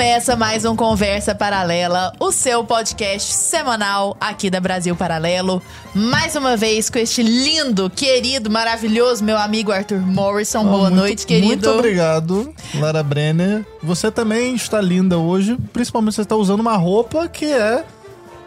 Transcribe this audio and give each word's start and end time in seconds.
Começa 0.00 0.34
mais 0.34 0.64
um 0.64 0.74
Conversa 0.74 1.34
Paralela, 1.34 2.10
o 2.18 2.32
seu 2.32 2.64
podcast 2.64 3.34
semanal 3.34 4.16
aqui 4.18 4.48
da 4.48 4.58
Brasil 4.58 4.96
Paralelo. 4.96 5.62
Mais 5.94 6.34
uma 6.34 6.56
vez 6.56 6.88
com 6.88 6.98
este 6.98 7.22
lindo, 7.22 7.90
querido, 7.90 8.50
maravilhoso 8.50 9.22
meu 9.22 9.36
amigo 9.36 9.70
Arthur 9.70 10.00
Morrison. 10.00 10.60
Oh, 10.60 10.64
Boa 10.64 10.82
muito, 10.84 10.94
noite, 10.94 11.26
querido. 11.26 11.48
Muito 11.48 11.68
obrigado, 11.68 12.50
Lara 12.76 13.02
Brenner. 13.02 13.62
Você 13.82 14.10
também 14.10 14.54
está 14.54 14.80
linda 14.80 15.18
hoje, 15.18 15.58
principalmente 15.70 16.14
você 16.14 16.22
está 16.22 16.34
usando 16.34 16.60
uma 16.60 16.78
roupa 16.78 17.28
que 17.28 17.44
é 17.44 17.84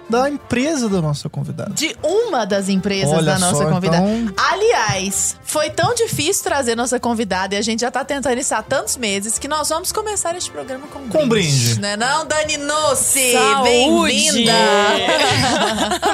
da 0.10 0.30
empresa 0.30 0.88
da 0.90 1.02
nossa 1.02 1.30
convidada. 1.30 1.72
De 1.74 1.96
uma 2.04 2.46
das 2.46 2.70
empresas 2.70 3.12
Olha 3.12 3.34
da 3.34 3.40
nossa 3.40 3.64
só, 3.64 3.70
convidada. 3.70 4.08
então- 4.08 4.34
Aliás, 4.38 5.36
foi 5.44 5.70
tão 5.70 5.94
difícil 5.96 6.44
trazer 6.44 6.76
nossa 6.76 7.00
convidada 7.00 7.56
e 7.56 7.58
a 7.58 7.62
gente 7.62 7.80
já 7.82 7.90
tá 7.90 8.04
tentando 8.06 8.38
isso 8.40 8.54
há 8.54 8.62
tantos 8.62 8.96
meses 8.98 9.40
que 9.40 9.48
nós 9.48 9.70
vamos 9.70 9.92
começar 9.92 10.36
este 10.36 10.52
programa 10.52 10.86
com 10.88 11.00
um 11.00 11.08
Com 11.10 11.28
brinde. 11.28 11.80
Né 11.80 11.96
não, 11.96 12.26
Dani 12.26 12.58
Nossi? 12.58 13.34
Bem-vinda! 13.64 14.52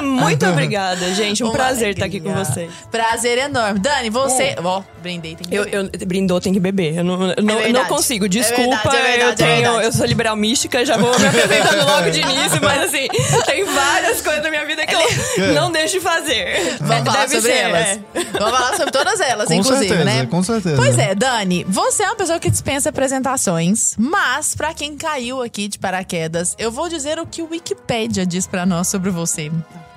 Muito 0.02 0.46
obrigada, 0.46 1.12
gente. 1.14 1.42
Um 1.42 1.48
Uma 1.48 1.54
prazer 1.54 1.90
estar 1.90 2.06
aqui 2.06 2.18
alegria. 2.18 2.44
com 2.44 2.44
vocês. 2.52 2.70
Prazer 2.90 3.38
enorme. 3.38 3.78
Dani, 3.80 4.08
você... 4.10 4.54
Ó, 4.62 4.82
brindei, 5.02 5.34
tem 5.34 5.46
que 5.48 5.54
Eu, 5.54 5.64
beber. 5.64 5.90
eu 6.00 6.06
brindou, 6.06 6.40
tem 6.40 6.52
que 6.52 6.60
beber. 6.60 6.96
Eu 6.98 7.04
não, 7.04 7.14
eu 7.30 7.42
não, 7.42 7.54
verdade. 7.56 7.72
não 7.72 7.84
consigo. 7.86 8.28
Desculpa, 8.28 8.90
verdade, 8.90 8.96
é 8.96 9.02
verdade, 9.18 9.42
eu 9.42 9.48
é 9.48 9.56
tenho. 9.56 9.80
eu 9.80 9.92
sou 9.92 10.06
liberal 10.06 10.36
mística, 10.36 10.84
já 10.86 10.96
vou 10.96 11.10
me 11.18 11.26
apresentando 11.26 11.86
logo 11.86 12.10
de 12.10 12.20
início, 12.20 12.60
mas 12.62 12.82
assim, 12.84 13.08
tem 13.46 13.64
várias 13.64 13.89
coisas 14.22 14.42
na 14.42 14.50
minha 14.50 14.66
vida 14.66 14.86
que 14.86 14.94
eu 14.94 15.54
não 15.54 15.70
deixo 15.72 15.94
de 15.94 16.00
fazer. 16.00 16.76
Vamos 16.80 17.04
falar 17.06 17.26
Deve 17.26 17.36
sobre 17.36 17.52
ser, 17.52 17.58
elas. 17.58 17.86
é. 17.88 18.00
Vamos 18.38 18.58
falar 18.58 18.76
sobre 18.76 18.90
todas 18.92 19.20
elas, 19.20 19.48
Com 19.48 19.54
inclusive, 19.54 19.88
certeza, 19.88 20.04
né? 20.04 20.26
com 20.26 20.42
certeza. 20.42 20.76
Pois 20.76 20.98
é, 20.98 21.14
Dani, 21.14 21.64
você 21.68 22.02
é 22.02 22.06
uma 22.06 22.16
pessoa 22.16 22.38
que 22.38 22.50
dispensa 22.50 22.88
apresentações, 22.90 23.94
mas 23.98 24.54
pra 24.54 24.72
quem 24.74 24.96
caiu 24.96 25.42
aqui 25.42 25.68
de 25.68 25.78
paraquedas, 25.78 26.54
eu 26.58 26.70
vou 26.70 26.88
dizer 26.88 27.18
o 27.18 27.26
que 27.26 27.42
o 27.42 27.48
Wikipedia 27.50 28.24
diz 28.26 28.46
pra 28.46 28.64
nós 28.66 28.88
sobre 28.88 29.10
você. 29.10 29.50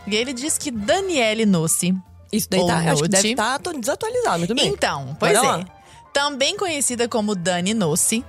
E 0.08 0.16
ele 0.16 0.34
diz 0.34 0.58
que 0.58 0.70
Daniele 0.72 1.46
Nossi, 1.46 1.94
Isso 2.32 2.48
daí 2.50 2.66
tá, 2.68 2.76
acho 2.78 2.86
que 2.86 3.02
note. 3.02 3.10
deve 3.10 3.30
estar 3.30 3.58
desatualizado, 3.80 4.38
muito 4.40 4.56
bem. 4.56 4.68
então, 4.68 5.16
pois 5.20 5.38
é, 5.42 5.66
também 6.12 6.58
conhecida 6.58 7.08
como 7.08 7.34
Dani 7.36 7.74
Nossi, 7.74 8.24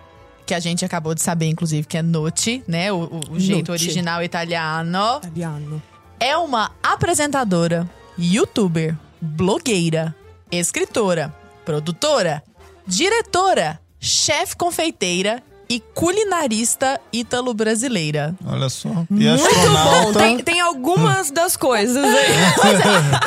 que 0.47 0.55
a 0.55 0.61
gente 0.61 0.84
acabou 0.84 1.14
de 1.14 1.23
saber, 1.23 1.47
inclusive, 1.48 1.87
que 1.87 1.97
é 1.97 2.03
Notti, 2.03 2.62
né? 2.69 2.92
O, 2.92 2.97
o- 3.05 3.20
o 3.33 3.41
jeito 3.41 3.73
original 3.73 4.23
italiano. 4.23 5.17
Italiano. 5.19 5.83
é 6.20 6.37
uma 6.37 6.70
apresentadora, 6.83 7.89
youtuber, 8.19 8.97
blogueira, 9.20 10.15
escritora, 10.50 11.34
produtora, 11.65 12.42
diretora, 12.87 13.81
chefe 13.98 14.55
confeiteira 14.56 15.42
e 15.69 15.81
culinarista 15.81 17.00
ítalo-brasileira. 17.11 18.34
Olha 18.47 18.69
só. 18.69 18.89
E 19.11 19.15
Muito 19.15 19.70
bom. 19.72 20.12
Tem, 20.12 20.39
tem 20.39 20.61
algumas 20.61 21.31
das 21.31 21.56
coisas 21.56 22.05
aí. 22.05 22.34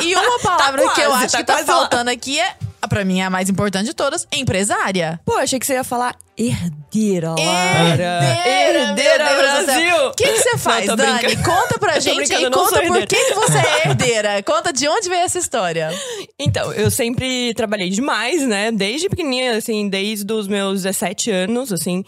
E 0.06 0.14
uma 0.14 0.38
palavra 0.38 0.82
Tá 0.84 0.92
que 0.94 1.00
eu 1.00 1.10
quase, 1.10 1.24
acho 1.24 1.32
tá 1.32 1.38
que 1.38 1.44
tá 1.44 1.52
quase 1.54 1.68
lá. 1.68 1.76
faltando 1.76 2.10
aqui 2.10 2.38
é, 2.38 2.54
pra 2.88 3.04
mim, 3.04 3.20
é 3.20 3.24
a 3.24 3.30
mais 3.30 3.48
importante 3.48 3.86
de 3.86 3.94
todas, 3.94 4.26
empresária. 4.32 5.20
Pô, 5.24 5.36
achei 5.36 5.58
que 5.58 5.66
você 5.66 5.74
ia 5.74 5.84
falar 5.84 6.16
herdeira, 6.36 7.30
Lara. 7.30 8.24
Herdeira, 8.46 8.78
Herdeira. 8.78 9.36
Brasil. 9.36 10.06
O 10.08 10.14
que 10.14 10.24
que 10.24 10.38
você 10.38 10.58
faz, 10.58 10.86
Não, 10.86 10.96
Dani? 10.96 11.18
brincando. 11.18 11.44
Conta 11.44 11.78
pra 11.78 11.98
gente 12.00 12.32
e 12.32 12.50
conta 12.50 12.82
por 12.82 13.06
que, 13.06 13.16
que 13.16 13.34
você 13.34 13.58
é 13.58 13.88
herdeira. 13.88 14.42
Conta 14.42 14.72
de 14.72 14.88
onde 14.88 15.08
veio 15.08 15.22
essa 15.22 15.38
história. 15.38 15.90
Então, 16.38 16.72
eu 16.72 16.90
sempre 16.90 17.52
trabalhei 17.54 17.90
demais, 17.90 18.46
né? 18.46 18.70
Desde 18.72 19.08
pequenininha, 19.08 19.56
assim, 19.56 19.88
desde 19.88 20.32
os 20.32 20.46
meus 20.48 20.82
17 20.82 21.30
anos, 21.30 21.72
assim, 21.72 22.04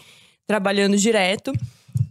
trabalhando 0.47 0.97
direto. 0.97 1.53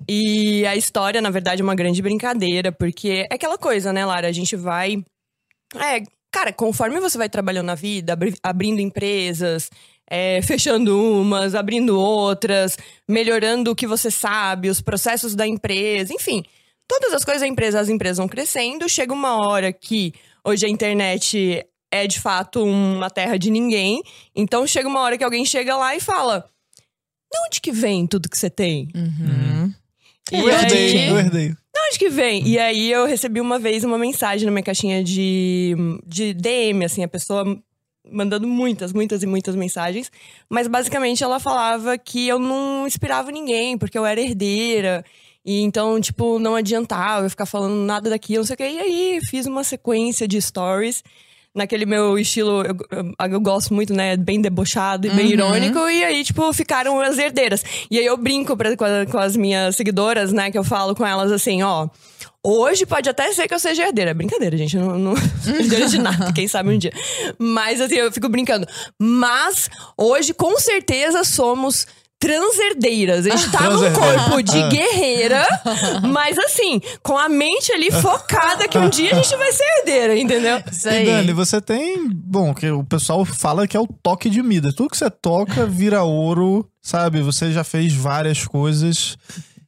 E 0.09 0.66
a 0.66 0.75
história, 0.76 1.20
na 1.20 1.30
verdade, 1.30 1.62
é 1.62 1.64
uma 1.64 1.75
grande 1.75 2.03
brincadeira, 2.03 2.72
porque 2.72 3.26
é 3.30 3.34
aquela 3.34 3.56
coisa, 3.56 3.92
né, 3.92 4.04
Lara? 4.04 4.28
A 4.28 4.32
gente 4.32 4.56
vai. 4.56 4.97
É, 5.76 6.03
cara, 6.32 6.52
conforme 6.52 7.00
você 7.00 7.16
vai 7.18 7.28
trabalhando 7.28 7.66
na 7.66 7.74
vida, 7.74 8.12
abri- 8.12 8.34
abrindo 8.42 8.80
empresas, 8.80 9.70
é, 10.08 10.41
fechando 10.42 11.20
umas, 11.20 11.54
abrindo 11.54 11.98
outras, 11.98 12.76
melhorando 13.08 13.70
o 13.70 13.76
que 13.76 13.86
você 13.86 14.10
sabe, 14.10 14.68
os 14.68 14.80
processos 14.80 15.34
da 15.34 15.46
empresa, 15.46 16.12
enfim. 16.14 16.42
Todas 16.88 17.12
as 17.12 17.24
coisas 17.24 17.42
da 17.42 17.46
empresa, 17.48 17.78
as 17.78 17.88
empresas 17.88 18.16
vão 18.18 18.26
crescendo. 18.28 18.88
Chega 18.88 19.12
uma 19.12 19.46
hora 19.46 19.72
que 19.72 20.12
hoje 20.44 20.66
a 20.66 20.68
internet 20.68 21.64
é 21.92 22.06
de 22.06 22.18
fato 22.20 22.64
uma 22.64 23.08
terra 23.08 23.36
de 23.38 23.50
ninguém. 23.50 24.02
Então 24.34 24.66
chega 24.66 24.88
uma 24.88 25.00
hora 25.00 25.16
que 25.16 25.22
alguém 25.24 25.44
chega 25.44 25.76
lá 25.76 25.94
e 25.94 26.00
fala: 26.00 26.44
De 27.32 27.38
onde 27.47 27.60
que 27.60 27.70
vem 27.70 28.08
tudo 28.08 28.28
que 28.28 28.36
você 28.36 28.50
tem? 28.50 28.88
E 30.32 30.38
Eu 30.41 30.48
herdei, 30.48 30.98
aí- 30.98 31.08
eu 31.08 31.18
herdei. 31.18 31.54
De 31.91 31.97
onde 31.97 31.99
que 31.99 32.09
vem? 32.09 32.47
E 32.47 32.59
aí 32.59 32.91
eu 32.91 33.06
recebi 33.06 33.41
uma 33.41 33.59
vez 33.59 33.83
uma 33.84 33.99
mensagem 33.99 34.47
na 34.47 34.53
minha 34.53 34.62
caixinha 34.62 35.03
de, 35.03 35.75
de 36.06 36.33
DM, 36.33 36.84
assim, 36.84 37.03
a 37.03 37.09
pessoa 37.09 37.61
mandando 38.11 38.47
muitas, 38.47 38.93
muitas 38.93 39.23
e 39.23 39.27
muitas 39.27 39.56
mensagens. 39.56 40.11
Mas 40.49 40.69
basicamente 40.69 41.23
ela 41.23 41.41
falava 41.41 41.99
que 41.99 42.28
eu 42.28 42.39
não 42.39 42.87
inspirava 42.87 43.31
ninguém, 43.31 43.77
porque 43.77 43.99
eu 43.99 44.06
era 44.06 44.21
herdeira. 44.21 45.05
E 45.45 45.61
então, 45.62 46.01
tipo, 46.01 46.39
não 46.39 46.55
adiantava 46.55 47.27
eu 47.27 47.31
ficar 47.31 47.47
falando 47.47 47.75
nada 47.75 48.11
daquilo, 48.11 48.41
não 48.41 48.47
sei 48.47 48.55
o 48.55 48.57
quê. 48.57 48.69
E 48.69 48.78
aí 48.78 49.21
fiz 49.28 49.47
uma 49.47 49.65
sequência 49.65 50.28
de 50.28 50.41
stories. 50.41 51.03
Naquele 51.53 51.84
meu 51.84 52.16
estilo, 52.16 52.62
eu, 52.62 52.77
eu- 52.93 53.33
eu 53.33 53.41
gosto 53.41 53.75
muito, 53.75 53.93
né? 53.93 54.16
Bem 54.16 54.41
debochado 54.41 55.06
e 55.09 55.11
bem 55.11 55.27
irônico. 55.33 55.78
E 55.88 56.05
aí, 56.05 56.22
tipo, 56.22 56.53
ficaram 56.53 57.00
as 57.00 57.19
herdeiras. 57.19 57.65
E 57.91 57.99
aí 57.99 58.06
eu 58.06 58.16
brinco 58.16 58.56
pra, 58.56 58.77
com, 58.77 58.84
a- 58.84 59.05
com 59.11 59.19
as 59.19 59.34
minhas 59.37 59.75
seguidoras, 59.75 60.33
né? 60.33 60.50
Que 60.50 60.59
eu 60.59 60.62
falo 60.62 60.94
com 60.94 61.05
elas 61.05 61.33
assim, 61.33 61.62
ó. 61.62 61.89
Hoje 62.43 62.87
pode 62.87 63.09
até 63.09 63.33
ser 63.33 63.49
que 63.49 63.53
eu 63.55 63.59
seja 63.59 63.83
herdeira. 63.87 64.15
Brincadeira, 64.15 64.56
gente. 64.56 64.77
Não, 64.77 64.97
não 64.99 65.15
herdeira 65.59 65.87
de 65.89 65.99
nada, 65.99 66.33
quem 66.33 66.47
sabe 66.47 66.71
um 66.71 66.78
dia. 66.78 66.93
Mas 67.39 67.81
assim, 67.81 67.97
eu 67.97 68.12
fico 68.12 68.28
brincando. 68.28 68.66
Mas 68.99 69.69
hoje, 69.99 70.33
com 70.33 70.56
certeza, 70.59 71.25
somos 71.25 71.87
transherdeiras. 72.20 73.26
A 73.26 73.31
gente 73.36 73.50
tá 73.50 73.69
num 73.70 73.92
corpo 73.92 74.42
de 74.42 74.58
Ah. 74.62 74.69
guerreira, 74.69 75.47
mas 76.12 76.38
assim, 76.38 76.81
com 77.03 77.16
a 77.19 77.28
mente 77.28 77.72
ali 77.72 77.91
focada 77.91 78.69
que 78.69 78.78
um 78.78 78.88
dia 78.88 79.10
a 79.12 79.14
gente 79.14 79.34
vai 79.36 79.50
ser 79.53 79.64
herdeira, 79.78 80.19
entendeu? 80.19 80.62
Isso 80.70 80.86
E 80.86 80.91
aí. 80.91 81.06
Dani, 81.06 81.32
você 81.32 81.60
tem. 81.60 82.09
Bom, 82.12 82.54
que 82.54 82.70
o 82.70 82.84
pessoal 82.84 83.25
fala 83.25 83.66
que 83.66 83.76
é 83.76 83.80
o 83.80 83.86
toque 83.86 84.28
de 84.30 84.42
Midas. 84.42 84.75
Tudo 84.75 84.91
que 84.91 84.97
você 84.98 85.10
toca 85.10 85.66
vira 85.66 86.03
ouro, 86.04 86.69
sabe? 86.82 87.20
Você 87.22 87.53
já 87.53 87.64
fez 87.64 87.92
várias 87.94 88.47
coisas 88.47 89.16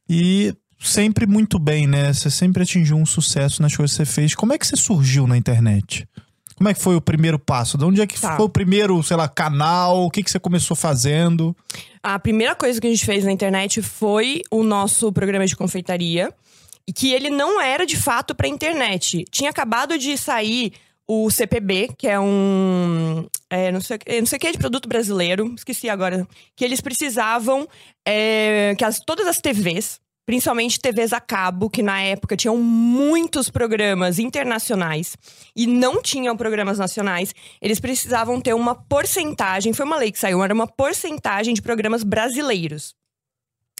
e 0.09 0.53
sempre 0.79 1.25
muito 1.25 1.57
bem, 1.57 1.87
né? 1.87 2.13
Você 2.13 2.29
sempre 2.29 2.63
atingiu 2.63 2.97
um 2.97 3.05
sucesso 3.05 3.61
nas 3.61 3.75
coisas 3.75 3.97
que 3.97 4.05
você 4.05 4.11
fez. 4.11 4.35
Como 4.35 4.53
é 4.53 4.57
que 4.57 4.67
você 4.67 4.75
surgiu 4.75 5.25
na 5.25 5.35
internet? 5.37 6.07
Como 6.55 6.69
é 6.69 6.73
que 6.73 6.81
foi 6.81 6.95
o 6.95 7.01
primeiro 7.01 7.37
passo? 7.39 7.77
De 7.77 7.83
onde 7.85 8.01
é 8.01 8.07
que 8.07 8.19
Tá. 8.19 8.35
foi 8.37 8.45
o 8.45 8.49
primeiro, 8.49 9.01
sei 9.03 9.17
lá, 9.17 9.27
canal? 9.27 10.03
O 10.05 10.09
que, 10.11 10.23
que 10.23 10.29
você 10.31 10.39
começou 10.39 10.75
fazendo? 10.75 11.55
A 12.01 12.19
primeira 12.19 12.55
coisa 12.55 12.79
que 12.79 12.87
a 12.87 12.89
gente 12.89 13.05
fez 13.05 13.23
na 13.23 13.31
internet 13.31 13.81
foi 13.81 14.41
o 14.51 14.63
nosso 14.63 15.11
programa 15.11 15.45
de 15.47 15.55
confeitaria. 15.55 16.31
E 16.87 16.91
que 16.91 17.13
ele 17.13 17.29
não 17.29 17.61
era 17.61 17.85
de 17.85 17.95
fato 17.95 18.35
pra 18.35 18.45
internet. 18.47 19.23
Tinha 19.31 19.49
acabado 19.49 19.97
de 19.97 20.17
sair 20.17 20.73
o 21.07 21.29
CPB, 21.31 21.89
que 21.97 22.07
é 22.07 22.19
um. 22.19 23.25
é, 23.49 23.71
não, 23.71 23.79
sei, 23.79 23.97
não 24.19 24.25
sei 24.25 24.37
o 24.37 24.39
que 24.39 24.47
é 24.47 24.51
de 24.51 24.57
produto 24.57 24.87
brasileiro, 24.89 25.53
esqueci 25.55 25.89
agora. 25.89 26.27
Que 26.57 26.63
eles 26.65 26.81
precisavam 26.81 27.67
é, 28.05 28.75
que 28.77 28.83
as- 28.83 28.99
todas 28.99 29.25
as 29.27 29.37
TVs, 29.39 29.99
principalmente 30.25 30.79
TVs 30.79 31.13
a 31.13 31.19
cabo, 31.19 31.69
que 31.69 31.81
na 31.81 32.01
época 32.01 32.37
tinham 32.37 32.57
muitos 32.57 33.49
programas 33.49 34.19
internacionais 34.19 35.17
e 35.55 35.67
não 35.67 36.01
tinham 36.01 36.35
programas 36.37 36.77
nacionais, 36.79 37.33
eles 37.61 37.79
precisavam 37.79 38.39
ter 38.39 38.53
uma 38.53 38.75
porcentagem, 38.75 39.73
foi 39.73 39.85
uma 39.85 39.97
lei 39.97 40.11
que 40.11 40.19
saiu, 40.19 40.43
era 40.43 40.53
uma 40.53 40.67
porcentagem 40.67 41.53
de 41.53 41.61
programas 41.61 42.03
brasileiros. 42.03 42.95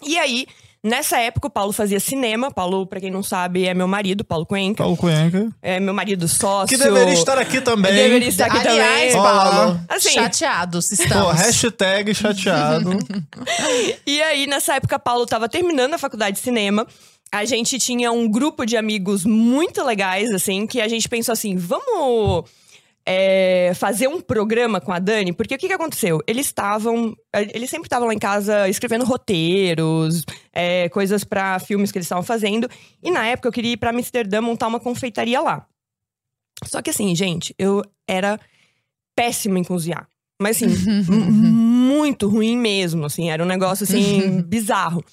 E 0.04 0.18
aí, 0.18 0.46
nessa 0.84 1.18
época, 1.18 1.48
o 1.48 1.50
Paulo 1.50 1.72
fazia 1.72 1.98
cinema. 1.98 2.50
Paulo, 2.50 2.86
pra 2.86 3.00
quem 3.00 3.10
não 3.10 3.22
sabe, 3.22 3.66
é 3.66 3.72
meu 3.74 3.88
marido, 3.88 4.22
Paulo 4.22 4.44
Cuenca. 4.46 4.82
Paulo 4.84 4.96
Cuenca. 4.96 5.48
É 5.62 5.80
meu 5.80 5.94
marido 5.94 6.28
sócio. 6.28 6.68
Que 6.76 6.82
deveria 6.82 7.14
estar 7.14 7.38
aqui 7.38 7.60
também. 7.60 7.92
Deveria 7.92 8.28
estar 8.28 8.46
aqui 8.46 8.58
Aliás, 8.58 9.12
também. 9.12 9.22
Paulo, 9.22 9.80
Assim. 9.88 10.10
chateados 10.10 10.88
Pô, 10.88 10.94
estamos. 11.02 11.40
hashtag 11.40 12.14
chateado. 12.14 12.90
E 14.06 14.22
aí, 14.22 14.46
nessa 14.46 14.74
época, 14.74 14.98
Paulo 14.98 15.26
tava 15.26 15.48
terminando 15.48 15.94
a 15.94 15.98
faculdade 15.98 16.36
de 16.36 16.42
cinema. 16.42 16.86
A 17.32 17.44
gente 17.44 17.78
tinha 17.78 18.12
um 18.12 18.28
grupo 18.28 18.64
de 18.64 18.76
amigos 18.76 19.24
muito 19.24 19.82
legais, 19.82 20.30
assim, 20.32 20.66
que 20.66 20.80
a 20.80 20.86
gente 20.88 21.08
pensou 21.08 21.32
assim: 21.32 21.56
vamos 21.56 22.44
é, 23.06 23.72
fazer 23.74 24.08
um 24.08 24.20
programa 24.20 24.80
com 24.80 24.92
a 24.92 24.98
Dani? 24.98 25.32
Porque 25.32 25.54
o 25.54 25.58
que, 25.58 25.68
que 25.68 25.74
aconteceu? 25.74 26.20
Eles 26.26 26.46
estavam. 26.46 27.14
Eles 27.32 27.68
sempre 27.68 27.86
estavam 27.86 28.08
lá 28.08 28.14
em 28.14 28.18
casa 28.18 28.68
escrevendo 28.68 29.04
roteiros, 29.04 30.24
é, 30.52 30.88
coisas 30.88 31.24
pra 31.24 31.58
filmes 31.58 31.92
que 31.92 31.98
eles 31.98 32.06
estavam 32.06 32.24
fazendo. 32.24 32.68
E 33.02 33.10
na 33.10 33.26
época 33.26 33.48
eu 33.48 33.52
queria 33.52 33.72
ir 33.72 33.76
pra 33.76 33.90
Amsterdã 33.90 34.40
montar 34.40 34.66
uma 34.66 34.80
confeitaria 34.80 35.40
lá. 35.40 35.66
Só 36.64 36.80
que 36.80 36.90
assim, 36.90 37.14
gente, 37.14 37.54
eu 37.58 37.82
era 38.08 38.40
péssima 39.14 39.58
em 39.58 39.64
cozinhar. 39.64 40.08
Mas 40.40 40.62
assim, 40.62 40.68
muito 41.10 42.28
ruim 42.28 42.56
mesmo, 42.56 43.04
assim, 43.04 43.30
era 43.30 43.42
um 43.42 43.46
negócio 43.46 43.84
assim 43.84 44.40
bizarro. 44.48 45.04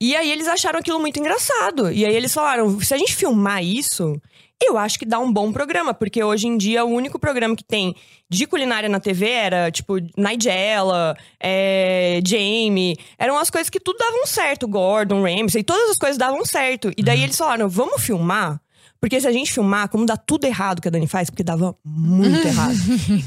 E 0.00 0.14
aí 0.14 0.30
eles 0.30 0.46
acharam 0.46 0.78
aquilo 0.78 1.00
muito 1.00 1.18
engraçado. 1.18 1.90
E 1.90 2.04
aí 2.04 2.14
eles 2.14 2.32
falaram: 2.32 2.80
se 2.80 2.94
a 2.94 2.98
gente 2.98 3.14
filmar 3.14 3.62
isso, 3.62 4.20
eu 4.62 4.76
acho 4.76 4.98
que 4.98 5.06
dá 5.06 5.18
um 5.18 5.32
bom 5.32 5.52
programa, 5.52 5.94
porque 5.94 6.22
hoje 6.22 6.46
em 6.48 6.56
dia 6.56 6.84
o 6.84 6.88
único 6.88 7.18
programa 7.18 7.54
que 7.54 7.64
tem 7.64 7.94
de 8.28 8.46
culinária 8.46 8.88
na 8.88 9.00
TV 9.00 9.28
era, 9.30 9.70
tipo, 9.70 9.94
Nigella, 10.16 11.16
é, 11.40 12.20
Jamie. 12.26 12.96
Eram 13.18 13.38
as 13.38 13.50
coisas 13.50 13.70
que 13.70 13.80
tudo 13.80 13.98
davam 13.98 14.26
certo. 14.26 14.66
Gordon, 14.66 15.22
Ramsay, 15.22 15.62
todas 15.62 15.90
as 15.90 15.96
coisas 15.96 16.18
davam 16.18 16.44
certo. 16.44 16.90
E 16.96 17.02
daí 17.02 17.22
eles 17.22 17.36
falaram: 17.36 17.68
vamos 17.68 18.02
filmar? 18.02 18.60
Porque 19.00 19.20
se 19.20 19.28
a 19.28 19.32
gente 19.32 19.52
filmar, 19.52 19.88
como 19.88 20.04
dá 20.04 20.16
tudo 20.16 20.44
errado 20.44 20.82
que 20.82 20.88
a 20.88 20.90
Dani 20.90 21.06
faz, 21.06 21.30
porque 21.30 21.44
dava 21.44 21.74
muito 21.84 22.42
errado. 22.48 22.74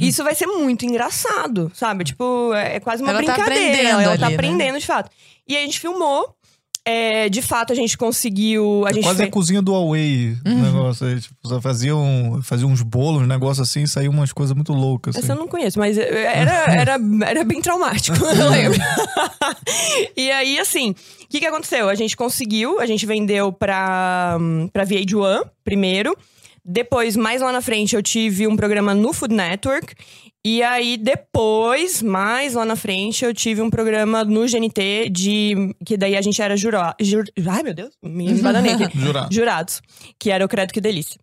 Isso 0.02 0.22
vai 0.22 0.36
ser 0.36 0.46
muito 0.46 0.86
engraçado, 0.86 1.72
sabe? 1.74 2.04
Tipo, 2.04 2.54
é 2.54 2.80
quase 2.82 3.02
uma 3.02 3.12
Ela 3.12 3.24
tá 3.24 3.34
brincadeira. 3.34 3.72
aprendendo 3.72 4.02
ela 4.02 4.12
ali, 4.12 4.20
tá 4.20 4.30
né? 4.30 4.36
aprendendo 4.36 4.80
de 4.80 4.86
fato. 4.86 5.10
E 5.48 5.56
a 5.56 5.62
gente 5.62 5.80
filmou. 5.80 6.36
É, 6.84 7.30
de 7.30 7.44
fato, 7.44 7.72
a 7.72 7.76
gente 7.76 7.96
conseguiu. 7.96 8.84
A 8.88 8.92
gente 8.92 9.04
Quase 9.04 9.18
fez- 9.20 9.30
a 9.30 9.32
cozinha 9.32 9.62
do 9.62 9.72
Huawei, 9.72 10.36
Uhum. 10.44 10.62
negócio 10.64 11.06
aí. 11.06 11.22
Tipo, 11.22 11.62
fazia, 11.62 11.96
um, 11.96 12.42
fazia 12.42 12.66
uns 12.66 12.82
bolos, 12.82 13.22
um 13.22 13.28
negócio 13.28 13.62
assim, 13.62 13.84
e 13.84 13.88
saía 13.88 14.10
umas 14.10 14.34
coisas 14.34 14.56
muito 14.56 14.74
loucas. 14.74 15.16
Assim. 15.16 15.24
Essa 15.26 15.34
eu 15.34 15.38
não 15.38 15.48
conheço, 15.48 15.78
mas 15.78 15.96
era, 15.98 16.74
era, 16.74 16.98
era 17.28 17.44
bem 17.44 17.62
traumático, 17.62 18.18
eu 18.26 18.50
lembro. 18.50 18.80
e 20.18 20.32
aí, 20.32 20.60
assim, 20.60 20.92
o 20.92 20.96
que, 21.30 21.40
que 21.40 21.46
aconteceu? 21.46 21.88
A 21.90 21.96
gente 21.96 22.18
conseguiu, 22.18 22.80
a 22.80 22.86
gente 22.86 23.06
vendeu 23.06 23.52
pra, 23.52 24.38
pra 24.74 24.84
VH1 24.86 25.44
primeiro. 25.64 26.16
Depois, 26.64 27.16
mais 27.18 27.42
lá 27.42 27.52
na 27.52 27.60
frente, 27.62 27.96
eu 27.96 28.04
tive 28.04 28.48
um 28.48 28.56
programa 28.56 28.94
no 28.94 29.14
Food 29.14 29.34
Network. 29.34 29.96
E 30.44 30.64
aí, 30.64 30.98
depois, 30.98 32.02
mais 32.02 32.56
lá 32.56 32.66
na 32.66 32.76
frente, 32.76 33.24
eu 33.24 33.34
tive 33.34 33.62
um 33.62 33.70
programa 33.70 34.24
no 34.24 34.46
GNT 34.48 35.10
de. 35.12 35.76
Que 35.86 35.96
daí 35.96 36.16
a 36.16 36.22
gente 36.22 36.42
era 36.42 36.58
jurado. 36.58 36.96
Jur, 37.00 37.26
ai, 37.48 37.62
meu 37.62 37.74
Deus, 37.74 37.92
me 38.02 38.26
embananei 38.32 38.74
aqui. 38.74 39.00
Jurado. 39.00 39.34
Jurados. 39.34 39.82
Que 40.18 40.32
era 40.32 40.44
o 40.44 40.50
Credo 40.50 40.74
Que 40.74 40.82
Delícia. 40.82 41.20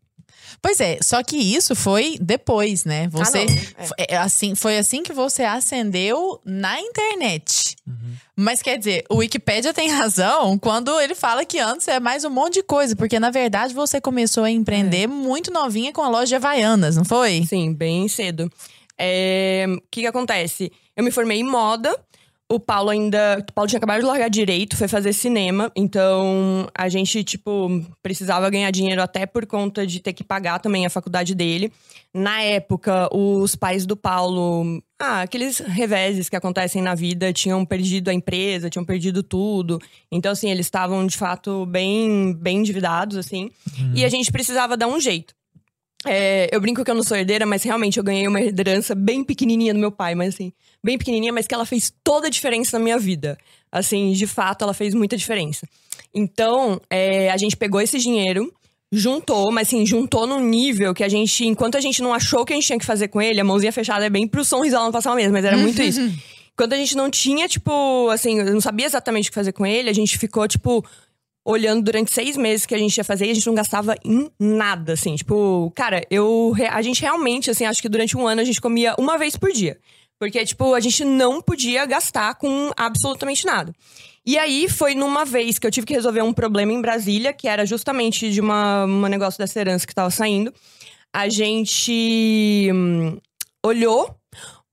Pois 0.60 0.80
é, 0.80 0.98
só 1.02 1.22
que 1.22 1.36
isso 1.36 1.76
foi 1.76 2.16
depois, 2.20 2.84
né? 2.84 3.08
Você. 3.08 3.44
não, 3.44 3.54
é. 3.96 4.14
é 4.14 4.16
assim, 4.16 4.54
foi 4.54 4.78
assim 4.78 5.02
que 5.02 5.12
você 5.12 5.44
acendeu 5.44 6.40
na 6.44 6.80
internet. 6.80 7.76
Mas 8.34 8.62
quer 8.62 8.78
dizer, 8.78 9.04
o 9.08 9.16
Wikipédia 9.16 9.72
tem 9.72 9.88
razão 9.90 10.58
quando 10.58 10.98
ele 11.00 11.14
fala 11.14 11.44
que 11.44 11.58
antes 11.58 11.86
é 11.86 12.00
mais 12.00 12.24
um 12.24 12.30
monte 12.30 12.54
de 12.54 12.62
coisa, 12.62 12.96
porque 12.96 13.20
na 13.20 13.30
verdade 13.30 13.74
você 13.74 14.00
começou 14.00 14.44
a 14.44 14.50
empreender 14.50 15.06
muito 15.06 15.52
novinha 15.52 15.92
com 15.92 16.02
a 16.02 16.08
loja 16.08 16.26
de 16.26 16.34
Havaianas, 16.34 16.96
não 16.96 17.04
foi? 17.04 17.44
Sim, 17.46 17.72
bem 17.72 18.08
cedo. 18.08 18.50
É, 18.98 19.66
O 19.68 19.82
que 19.90 20.00
que 20.02 20.06
acontece? 20.06 20.72
Eu 20.96 21.04
me 21.04 21.10
formei 21.10 21.38
em 21.38 21.44
moda. 21.44 21.96
O 22.50 22.58
Paulo 22.58 22.88
ainda. 22.88 23.44
O 23.46 23.52
Paulo 23.52 23.68
tinha 23.68 23.76
acabado 23.76 24.00
de 24.00 24.06
largar 24.06 24.30
direito, 24.30 24.74
foi 24.74 24.88
fazer 24.88 25.12
cinema. 25.12 25.70
Então, 25.76 26.66
a 26.74 26.88
gente, 26.88 27.22
tipo, 27.22 27.68
precisava 28.02 28.48
ganhar 28.48 28.70
dinheiro 28.70 29.02
até 29.02 29.26
por 29.26 29.44
conta 29.44 29.86
de 29.86 30.00
ter 30.00 30.14
que 30.14 30.24
pagar 30.24 30.58
também 30.58 30.86
a 30.86 30.90
faculdade 30.90 31.34
dele. 31.34 31.70
Na 32.14 32.40
época, 32.40 33.14
os 33.14 33.54
pais 33.54 33.84
do 33.84 33.94
Paulo. 33.94 34.82
Ah, 34.98 35.20
aqueles 35.20 35.58
reveses 35.58 36.30
que 36.30 36.36
acontecem 36.36 36.80
na 36.80 36.94
vida, 36.94 37.34
tinham 37.34 37.64
perdido 37.66 38.08
a 38.08 38.14
empresa, 38.14 38.70
tinham 38.70 38.84
perdido 38.84 39.22
tudo. 39.22 39.78
Então, 40.10 40.32
assim, 40.32 40.50
eles 40.50 40.66
estavam, 40.66 41.06
de 41.06 41.18
fato, 41.18 41.66
bem, 41.66 42.32
bem 42.32 42.58
endividados, 42.58 43.18
assim. 43.18 43.50
E 43.94 44.06
a 44.06 44.08
gente 44.08 44.32
precisava 44.32 44.74
dar 44.74 44.88
um 44.88 44.98
jeito. 44.98 45.34
É, 46.06 46.48
eu 46.52 46.60
brinco 46.60 46.84
que 46.84 46.90
eu 46.90 46.94
não 46.94 47.02
sou 47.02 47.16
herdeira, 47.16 47.44
mas 47.44 47.62
realmente 47.62 47.98
eu 47.98 48.04
ganhei 48.04 48.26
uma 48.26 48.40
herança 48.40 48.94
bem 48.94 49.24
pequenininha 49.24 49.74
do 49.74 49.80
meu 49.80 49.90
pai, 49.90 50.14
mas 50.14 50.34
assim, 50.34 50.52
bem 50.82 50.96
pequenininha, 50.96 51.32
mas 51.32 51.46
que 51.46 51.54
ela 51.54 51.66
fez 51.66 51.92
toda 52.04 52.28
a 52.28 52.30
diferença 52.30 52.78
na 52.78 52.84
minha 52.84 52.98
vida. 52.98 53.36
Assim, 53.70 54.12
de 54.12 54.26
fato, 54.26 54.62
ela 54.62 54.72
fez 54.72 54.94
muita 54.94 55.16
diferença. 55.16 55.66
Então, 56.14 56.80
é, 56.88 57.30
a 57.30 57.36
gente 57.36 57.56
pegou 57.56 57.80
esse 57.80 57.98
dinheiro, 57.98 58.52
juntou, 58.90 59.52
mas 59.52 59.68
assim, 59.68 59.84
juntou 59.84 60.26
num 60.26 60.40
nível 60.40 60.94
que 60.94 61.04
a 61.04 61.08
gente, 61.08 61.44
enquanto 61.44 61.76
a 61.76 61.80
gente 61.80 62.00
não 62.00 62.14
achou 62.14 62.40
o 62.40 62.44
que 62.44 62.52
a 62.52 62.56
gente 62.56 62.66
tinha 62.66 62.78
que 62.78 62.86
fazer 62.86 63.08
com 63.08 63.20
ele, 63.20 63.40
a 63.40 63.44
mãozinha 63.44 63.72
fechada 63.72 64.06
é 64.06 64.10
bem 64.10 64.26
pro 64.26 64.44
som 64.44 64.62
risada 64.62 64.84
não 64.84 64.92
passar 64.92 65.14
mesmo, 65.14 65.32
mas 65.32 65.44
era 65.44 65.56
muito 65.56 65.82
isso. 65.82 66.00
Quando 66.56 66.72
a 66.72 66.76
gente 66.76 66.96
não 66.96 67.08
tinha, 67.08 67.46
tipo, 67.46 68.08
assim, 68.10 68.42
não 68.42 68.60
sabia 68.60 68.86
exatamente 68.86 69.28
o 69.28 69.30
que 69.30 69.34
fazer 69.36 69.52
com 69.52 69.64
ele, 69.64 69.88
a 69.88 69.92
gente 69.92 70.18
ficou, 70.18 70.48
tipo, 70.48 70.84
olhando 71.44 71.82
durante 71.82 72.12
seis 72.12 72.36
meses 72.36 72.66
que 72.66 72.74
a 72.74 72.78
gente 72.78 72.96
ia 72.96 73.04
fazer 73.04 73.26
e 73.26 73.30
a 73.30 73.34
gente 73.34 73.46
não 73.46 73.54
gastava 73.54 73.94
em 74.04 74.30
nada, 74.38 74.92
assim. 74.92 75.16
Tipo, 75.16 75.72
cara, 75.74 76.04
eu. 76.10 76.54
A 76.70 76.82
gente 76.82 77.00
realmente, 77.00 77.50
assim, 77.50 77.64
acho 77.64 77.80
que 77.80 77.88
durante 77.88 78.16
um 78.16 78.26
ano 78.26 78.40
a 78.40 78.44
gente 78.44 78.60
comia 78.60 78.94
uma 78.98 79.16
vez 79.16 79.36
por 79.36 79.50
dia. 79.50 79.78
Porque, 80.18 80.44
tipo, 80.44 80.74
a 80.74 80.80
gente 80.80 81.04
não 81.04 81.40
podia 81.40 81.86
gastar 81.86 82.34
com 82.34 82.72
absolutamente 82.76 83.46
nada. 83.46 83.72
E 84.26 84.36
aí 84.36 84.68
foi 84.68 84.94
numa 84.94 85.24
vez 85.24 85.58
que 85.58 85.66
eu 85.66 85.70
tive 85.70 85.86
que 85.86 85.94
resolver 85.94 86.22
um 86.22 86.34
problema 86.34 86.72
em 86.72 86.82
Brasília, 86.82 87.32
que 87.32 87.46
era 87.48 87.64
justamente 87.64 88.30
de 88.30 88.40
uma, 88.40 88.84
um 88.84 89.06
negócio 89.06 89.38
dessa 89.38 89.58
herança 89.60 89.86
que 89.86 89.94
tava 89.94 90.10
saindo. 90.10 90.52
A 91.14 91.28
gente 91.28 92.68
hum, 92.74 93.16
olhou 93.64 94.17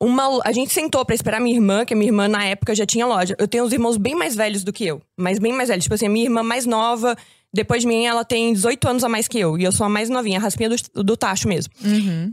uma, 0.02 0.42
a 0.44 0.52
gente 0.52 0.74
sentou 0.74 1.06
pra 1.06 1.16
esperar 1.16 1.40
minha 1.40 1.56
irmã, 1.56 1.86
que 1.86 1.94
a 1.94 1.98
minha 1.98 2.10
irmã 2.10 2.28
na 2.28 2.44
época 2.46 2.76
já 2.76 2.86
tinha 2.86 3.06
loja. 3.06 3.36
Eu 3.40 3.48
tenho 3.48 3.64
uns 3.64 3.72
irmãos 3.72 3.98
bem 3.98 4.14
mais 4.14 4.36
velhos 4.36 4.64
do 4.64 4.74
que 4.74 4.86
eu, 4.86 5.02
mas 5.18 5.40
bem 5.40 5.54
mais 5.54 5.70
velhos. 5.70 5.86
Tipo 5.86 5.96
assim, 5.96 6.08
a 6.08 6.10
minha 6.10 6.26
irmã 6.26 6.44
mais 6.44 6.66
nova, 6.66 7.16
depois 7.54 7.84
de 7.84 7.88
mim, 7.88 8.06
ela 8.06 8.26
tem 8.26 8.52
18 8.52 8.90
anos 8.90 9.04
a 9.06 9.10
mais 9.10 9.30
que 9.30 9.40
eu. 9.40 9.58
E 9.58 9.64
eu 9.64 9.72
sou 9.72 9.86
a 9.86 9.90
mais 9.90 10.10
novinha, 10.10 10.38
a 10.38 10.42
raspinha 10.42 10.70
do, 10.70 11.04
do 11.04 11.16
tacho 11.16 11.48
mesmo. 11.48 11.74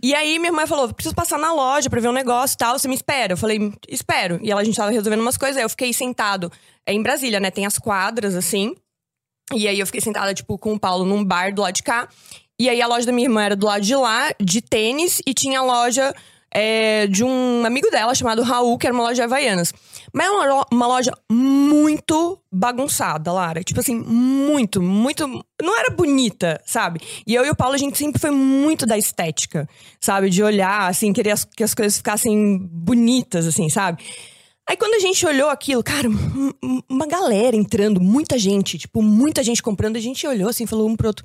E 0.03 0.13
aí 0.13 0.39
minha 0.41 0.49
irmã 0.51 0.67
falou: 0.67 0.93
preciso 0.93 1.15
passar 1.15 1.39
na 1.39 1.53
loja 1.53 1.89
pra 1.89 2.01
ver 2.01 2.09
um 2.09 2.13
negócio 2.13 2.55
e 2.55 2.59
tal. 2.59 2.77
Você 2.77 2.89
me 2.89 2.95
espera? 2.97 3.35
Eu 3.35 3.37
falei, 3.37 3.73
espero. 3.89 4.41
E 4.43 4.51
ela, 4.51 4.61
a 4.61 4.65
gente 4.65 4.77
tava 4.77 4.91
resolvendo 4.91 5.21
umas 5.21 5.37
coisas, 5.37 5.57
aí 5.57 5.63
eu 5.63 5.71
fiquei 5.71 5.93
sentado. 5.93 6.51
É 6.85 6.93
em 6.93 7.01
Brasília, 7.01 7.39
né? 7.39 7.53
Tem 7.53 7.65
as 7.65 7.79
quadras, 7.79 8.35
assim. 8.35 8.75
E 9.55 9.69
aí 9.69 9.79
eu 9.79 9.87
fiquei 9.87 10.01
sentada, 10.01 10.35
tipo, 10.35 10.59
com 10.59 10.75
o 10.75 10.81
Paulo 10.81 11.05
num 11.05 11.25
bar 11.25 11.55
do 11.55 11.63
lado 11.63 11.75
de 11.75 11.85
cá. 11.85 12.09
E 12.59 12.69
aí 12.69 12.83
a 12.83 12.87
loja 12.89 13.07
da 13.07 13.13
minha 13.13 13.27
irmã 13.27 13.45
era 13.45 13.57
do 13.57 13.67
lado 13.67 13.83
de 13.83 13.95
lá, 13.95 14.31
de 14.41 14.61
tênis, 14.61 15.21
e 15.27 15.33
tinha 15.33 15.61
a 15.61 15.63
loja 15.63 16.13
é, 16.55 17.07
de 17.07 17.25
um 17.25 17.65
amigo 17.65 17.91
dela 17.91 18.15
chamado 18.15 18.43
Raul, 18.43 18.77
que 18.77 18.87
era 18.87 18.95
uma 18.95 19.03
loja 19.05 19.15
de 19.15 19.23
Havaianas. 19.23 19.73
Mas 20.13 20.27
é 20.27 20.31
uma, 20.31 20.67
uma 20.71 20.87
loja 20.87 21.13
muito 21.31 22.39
bagunçada, 22.53 23.33
Lara. 23.33 23.65
Tipo 23.65 23.81
assim, 23.81 23.95
muito, 23.99 24.83
muito. 24.83 25.27
Não 25.63 25.79
era 25.79 25.91
bonita, 25.91 26.61
sabe? 26.67 27.01
E 27.27 27.35
eu 27.35 27.45
e 27.47 27.51
o 27.51 27.57
Paulo, 27.57 27.75
a 27.75 27.79
gente 27.79 27.97
sempre 27.97 28.21
foi 28.21 28.31
muito 28.31 28.85
da 28.85 28.99
estética, 28.99 29.67
sabe? 30.01 30.29
De 30.29 30.43
olhar, 30.43 30.89
assim, 30.91 31.13
querer 31.13 31.35
que 31.57 31.65
as 31.65 31.73
coisas 31.75 31.97
ficassem 31.97 32.59
bonitas, 32.59 33.47
assim, 33.47 33.71
sabe? 33.71 34.03
Aí 34.69 34.77
quando 34.77 34.95
a 34.95 35.01
gente 35.01 35.25
olhou 35.27 35.49
aquilo, 35.51 35.83
cara, 35.83 36.09
um- 36.09 36.53
um- 36.63 36.81
uma 36.89 37.07
galera 37.07 37.57
entrando, 37.57 38.01
muita 38.01 38.39
gente, 38.39 38.79
tipo, 38.79 39.03
muita 39.03 39.43
gente 39.43 39.63
comprando, 39.63 39.97
a 39.97 40.01
gente 40.01 40.25
olhou 40.27 40.49
assim, 40.51 40.67
falou 40.67 40.89
um 40.89 40.95
pro 40.95 41.09
outro, 41.09 41.25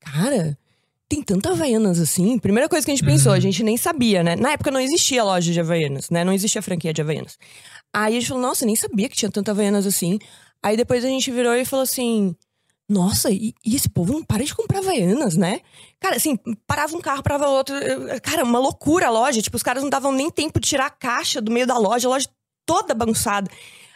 cara, 0.00 0.58
tem 1.08 1.22
tanta 1.22 1.50
Havaianas 1.50 2.00
assim? 2.00 2.38
Primeira 2.38 2.68
coisa 2.68 2.84
que 2.84 2.90
a 2.90 2.94
gente 2.94 3.04
pensou, 3.04 3.32
a 3.32 3.40
gente 3.40 3.62
nem 3.62 3.76
sabia, 3.76 4.22
né? 4.22 4.36
Na 4.36 4.52
época 4.52 4.70
não 4.70 4.80
existia 4.80 5.22
loja 5.22 5.52
de 5.52 5.60
Havaianas, 5.60 6.10
né? 6.10 6.24
Não 6.24 6.32
existia 6.32 6.62
franquia 6.62 6.92
de 6.92 7.02
Havaianas. 7.02 7.38
Aí 7.92 8.16
a 8.16 8.20
gente 8.20 8.28
falou, 8.28 8.42
nossa, 8.42 8.66
nem 8.66 8.74
sabia 8.74 9.08
que 9.08 9.16
tinha 9.16 9.30
tanta 9.30 9.50
Havaianas 9.50 9.86
assim. 9.86 10.18
Aí 10.62 10.76
depois 10.76 11.04
a 11.04 11.08
gente 11.08 11.30
virou 11.30 11.54
e 11.54 11.64
falou 11.64 11.82
assim, 11.82 12.34
nossa, 12.88 13.30
e, 13.30 13.54
e 13.64 13.76
esse 13.76 13.88
povo 13.88 14.12
não 14.12 14.22
para 14.22 14.44
de 14.44 14.54
comprar 14.54 14.78
Havaianas, 14.78 15.36
né? 15.36 15.60
Cara, 16.00 16.16
assim, 16.16 16.36
parava 16.66 16.96
um 16.96 17.00
carro, 17.00 17.22
parava 17.22 17.48
outro. 17.48 17.74
Cara, 18.22 18.44
uma 18.44 18.58
loucura 18.58 19.06
a 19.06 19.10
loja. 19.10 19.40
Tipo, 19.40 19.56
os 19.56 19.62
caras 19.62 19.82
não 19.82 19.90
davam 19.90 20.12
nem 20.12 20.30
tempo 20.30 20.60
de 20.60 20.68
tirar 20.68 20.86
a 20.86 20.90
caixa 20.90 21.40
do 21.40 21.52
meio 21.52 21.66
da 21.66 21.78
loja, 21.78 22.08
a 22.08 22.10
loja 22.10 22.28
toda 22.66 22.94
bagunçada. 22.94 23.50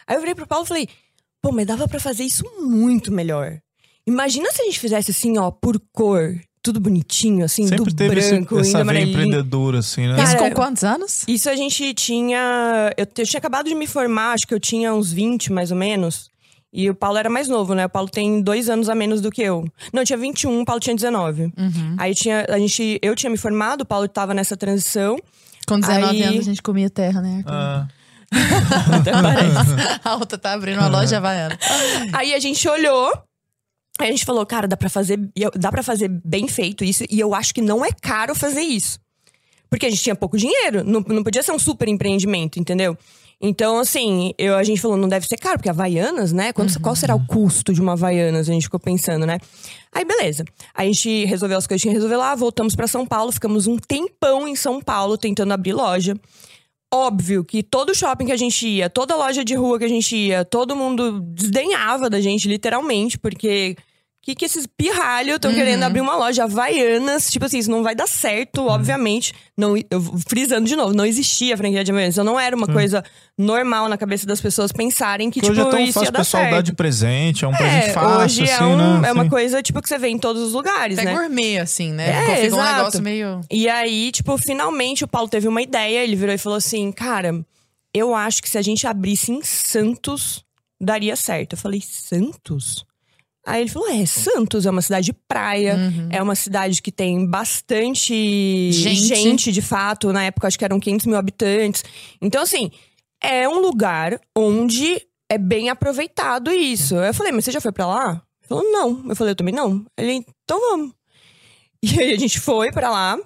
Aí 0.07 0.15
eu 0.15 0.19
virei 0.19 0.33
pro 0.33 0.47
Paulo 0.47 0.65
e 0.65 0.67
falei, 0.67 0.89
pô, 1.41 1.51
mas 1.51 1.67
dava 1.67 1.87
pra 1.87 1.99
fazer 1.99 2.23
isso 2.23 2.43
muito 2.59 3.11
melhor. 3.11 3.59
Imagina 4.07 4.51
se 4.51 4.61
a 4.61 4.65
gente 4.65 4.79
fizesse 4.79 5.11
assim, 5.11 5.37
ó, 5.37 5.51
por 5.51 5.79
cor, 5.91 6.39
tudo 6.61 6.79
bonitinho, 6.79 7.45
assim, 7.45 7.67
Sempre 7.67 7.85
do 7.91 7.95
teve 7.95 8.19
esse- 8.19 8.31
branco, 8.31 8.55
indo 8.55 8.61
essa 8.61 8.83
veia 8.83 9.01
empreendedora, 9.05 9.79
assim, 9.79 10.07
né? 10.07 10.21
Isso 10.21 10.33
Cara, 10.37 10.49
com 10.49 10.55
quantos 10.55 10.83
anos? 10.83 11.23
Isso 11.27 11.49
a 11.49 11.55
gente 11.55 11.93
tinha. 11.93 12.91
Eu, 12.97 13.07
eu 13.17 13.25
tinha 13.25 13.37
acabado 13.39 13.67
de 13.67 13.75
me 13.75 13.87
formar, 13.87 14.33
acho 14.33 14.45
que 14.47 14.53
eu 14.53 14.59
tinha 14.59 14.93
uns 14.93 15.11
20 15.11 15.51
mais 15.51 15.71
ou 15.71 15.77
menos. 15.77 16.29
E 16.71 16.87
o 16.89 16.93
Paulo 16.93 17.17
era 17.17 17.29
mais 17.29 17.47
novo, 17.47 17.73
né? 17.73 17.85
O 17.87 17.89
Paulo 17.89 18.07
tem 18.09 18.41
dois 18.43 18.69
anos 18.69 18.89
a 18.89 18.93
menos 18.95 19.21
do 19.21 19.31
que 19.31 19.41
eu. 19.41 19.65
Não, 19.91 20.03
eu 20.03 20.05
tinha 20.05 20.17
21, 20.17 20.61
o 20.61 20.65
Paulo 20.65 20.79
tinha 20.79 20.95
19. 20.95 21.51
Aí 21.97 22.13
tinha, 22.13 22.45
a 22.47 22.59
gente, 22.59 22.99
eu 23.01 23.15
tinha 23.15 23.29
me 23.29 23.37
formado, 23.37 23.81
o 23.81 23.85
Paulo 23.85 24.07
tava 24.07 24.35
nessa 24.35 24.55
transição. 24.55 25.17
Com 25.67 25.79
19 25.79 26.05
Aí- 26.05 26.23
anos 26.23 26.39
a 26.41 26.43
gente 26.43 26.61
comia 26.61 26.89
terra, 26.89 27.21
né? 27.21 27.43
Ah, 27.47 27.87
Até 28.95 29.11
parece. 29.11 29.99
A 30.05 30.13
outra 30.15 30.37
tá 30.37 30.53
abrindo 30.53 30.77
uma 30.77 30.87
loja 30.87 31.17
havaiana. 31.17 31.57
Aí 32.13 32.33
a 32.35 32.39
gente 32.39 32.67
olhou. 32.67 33.11
Aí 33.99 34.07
a 34.07 34.11
gente 34.11 34.23
falou, 34.23 34.45
cara, 34.45 34.65
dá 34.65 34.77
pra 34.77 34.89
fazer, 34.89 35.19
dá 35.55 35.69
para 35.69 35.83
fazer 35.83 36.07
bem 36.23 36.47
feito 36.47 36.85
isso. 36.85 37.03
E 37.09 37.19
eu 37.19 37.35
acho 37.35 37.53
que 37.53 37.61
não 37.61 37.83
é 37.83 37.89
caro 37.91 38.33
fazer 38.33 38.61
isso. 38.61 38.97
Porque 39.69 39.85
a 39.85 39.89
gente 39.89 40.01
tinha 40.01 40.15
pouco 40.15 40.37
dinheiro. 40.37 40.83
Não, 40.85 41.01
não 41.01 41.21
podia 41.21 41.43
ser 41.43 41.51
um 41.51 41.59
super 41.59 41.87
empreendimento, 41.89 42.59
entendeu? 42.59 42.97
Então, 43.41 43.77
assim, 43.77 44.33
eu, 44.37 44.55
a 44.55 44.63
gente 44.63 44.81
falou, 44.81 44.97
não 44.97 45.07
deve 45.07 45.25
ser 45.25 45.37
caro, 45.37 45.57
porque 45.57 45.69
Havaianas, 45.69 46.31
né? 46.31 46.51
Quanto, 46.53 46.79
Qual 46.79 46.95
será 46.95 47.13
o 47.15 47.25
custo 47.25 47.73
de 47.73 47.81
uma 47.81 47.91
Havaianas? 47.93 48.49
A 48.49 48.53
gente 48.53 48.63
ficou 48.63 48.79
pensando, 48.79 49.25
né? 49.25 49.37
Aí, 49.93 50.05
beleza. 50.05 50.45
A 50.73 50.85
gente 50.85 51.25
resolveu 51.25 51.57
as 51.57 51.67
coisas 51.67 51.81
que 51.81 51.89
tinha 51.89 51.93
que 51.93 51.97
resolver 51.97 52.17
lá, 52.17 52.35
voltamos 52.35 52.75
pra 52.75 52.87
São 52.87 53.05
Paulo, 53.05 53.31
ficamos 53.33 53.67
um 53.67 53.77
tempão 53.77 54.47
em 54.47 54.55
São 54.55 54.81
Paulo 54.81 55.17
tentando 55.17 55.53
abrir 55.53 55.73
loja. 55.73 56.15
óbvio 56.93 57.43
que 57.43 57.61
todo 57.63 57.93
shopping 57.93 58.27
que 58.27 58.31
a 58.31 58.37
gente 58.37 58.67
ia, 58.67 58.89
toda 58.89 59.15
loja 59.15 59.45
de 59.45 59.55
rua 59.55 59.77
que 59.77 59.85
a 59.85 59.89
gente 59.89 60.15
ia, 60.15 60.43
todo 60.43 60.75
mundo 60.75 61.21
desdenhava 61.21 62.09
da 62.09 62.19
gente, 62.19 62.47
literalmente, 62.47 63.17
porque 63.17 63.77
que, 64.21 64.35
que 64.35 64.45
esses 64.45 64.67
pirralhos 64.67 65.35
estão 65.35 65.53
querendo 65.53 65.81
abrir 65.83 66.01
uma 66.01 66.15
loja 66.15 66.43
Havaianas? 66.43 67.31
Tipo 67.31 67.45
assim, 67.45 67.57
isso 67.57 67.71
não 67.71 67.81
vai 67.83 67.95
dar 67.95 68.07
certo, 68.07 68.67
obviamente. 68.67 69.33
Não, 69.57 69.75
eu, 69.77 70.01
frisando 70.27 70.67
de 70.67 70.75
novo, 70.75 70.93
não 70.93 71.05
existia 71.05 71.55
franquia 71.57 71.83
de 71.83 71.91
Havaianas. 71.91 72.15
Então 72.15 72.25
não 72.25 72.39
era 72.39 72.55
uma 72.55 72.67
coisa 72.67 73.03
normal 73.37 73.87
na 73.87 73.97
cabeça 73.97 74.27
das 74.27 74.41
pessoas 74.41 74.71
pensarem 74.73 75.31
que, 75.31 75.39
Porque 75.39 75.53
tipo, 75.55 75.61
hoje 75.67 75.69
é 75.69 75.77
tão 75.77 75.79
isso 75.79 75.93
fácil 75.93 76.05
ia 76.05 76.09
o 76.09 76.11
dar 76.11 76.19
pessoal 76.19 76.43
certo. 76.43 76.55
dar 76.55 76.61
de 76.61 76.73
presente, 76.73 77.45
é 77.45 77.47
um 77.47 77.53
presente 77.53 77.91
fácil, 77.93 78.17
hoje 78.19 78.49
é, 78.49 78.53
assim, 78.53 78.63
um- 78.65 78.99
né? 78.99 79.09
é 79.09 79.11
uma 79.13 79.29
coisa, 79.29 79.63
tipo, 79.63 79.81
que 79.81 79.87
você 79.87 79.97
vê 79.97 80.09
em 80.09 80.17
todos 80.19 80.41
os 80.43 80.51
lugares, 80.53 80.97
É 80.97 81.05
né? 81.05 81.13
gourmet, 81.13 81.57
assim, 81.59 81.93
né? 81.93 82.09
É, 82.09 82.19
Ficou, 82.19 82.35
ficou 82.35 82.59
um 82.59 82.61
exato. 82.61 82.77
negócio 82.77 83.01
meio. 83.01 83.41
E 83.49 83.69
aí, 83.69 84.11
tipo, 84.11 84.37
finalmente 84.37 85.03
o 85.05 85.07
Paulo 85.07 85.29
teve 85.29 85.47
uma 85.47 85.61
ideia. 85.61 86.03
Ele 86.03 86.15
virou 86.17 86.35
e 86.35 86.37
falou 86.37 86.57
assim: 86.57 86.91
Cara, 86.91 87.39
eu 87.93 88.13
acho 88.13 88.41
que 88.43 88.49
se 88.49 88.57
a 88.57 88.61
gente 88.61 88.85
abrisse 88.85 89.31
em 89.31 89.41
Santos, 89.41 90.43
daria 90.79 91.15
certo. 91.15 91.53
Eu 91.53 91.57
falei: 91.57 91.81
Santos? 91.81 92.85
Aí 93.49 93.61
ele 93.63 93.69
falou: 93.69 93.89
É, 93.89 94.05
Santos 94.05 94.67
é 94.67 94.69
uma 94.69 94.81
cidade 94.81 95.07
de 95.07 95.13
praia, 95.13 95.75
é 96.11 96.21
uma 96.21 96.35
cidade 96.35 96.83
que 96.83 96.91
tem 96.91 97.25
bastante 97.25 98.71
Gente. 98.71 99.51
de 99.51 99.61
fato. 99.61 100.13
Na 100.13 100.23
época, 100.23 100.47
acho 100.47 100.57
que 100.57 100.63
eram 100.63 100.79
500 100.79 101.07
mil 101.07 101.17
habitantes. 101.17 101.83
Então, 102.21 102.43
assim, 102.43 102.69
é 103.19 103.49
um 103.49 103.59
lugar 103.59 104.21
onde 104.37 105.01
é 105.27 105.39
bem 105.39 105.69
aproveitado 105.69 106.51
isso. 106.51 106.95
Eu 106.95 107.11
falei: 107.11 107.31
Mas 107.31 107.45
você 107.45 107.51
já 107.51 107.59
foi 107.59 107.71
pra 107.71 107.87
lá? 107.87 108.21
Ele 108.41 108.47
falou: 108.47 108.71
Não. 108.71 109.09
Eu 109.09 109.15
falei: 109.15 109.31
Eu 109.31 109.35
também 109.35 109.53
não. 109.53 109.83
Ele, 109.97 110.23
então 110.43 110.59
vamos. 110.59 110.93
E 111.81 111.97
aí 111.97 112.13
a 112.13 112.17
gente 112.17 112.41
foi 112.41 112.73
pra 112.73 112.89
lá. 112.89 113.17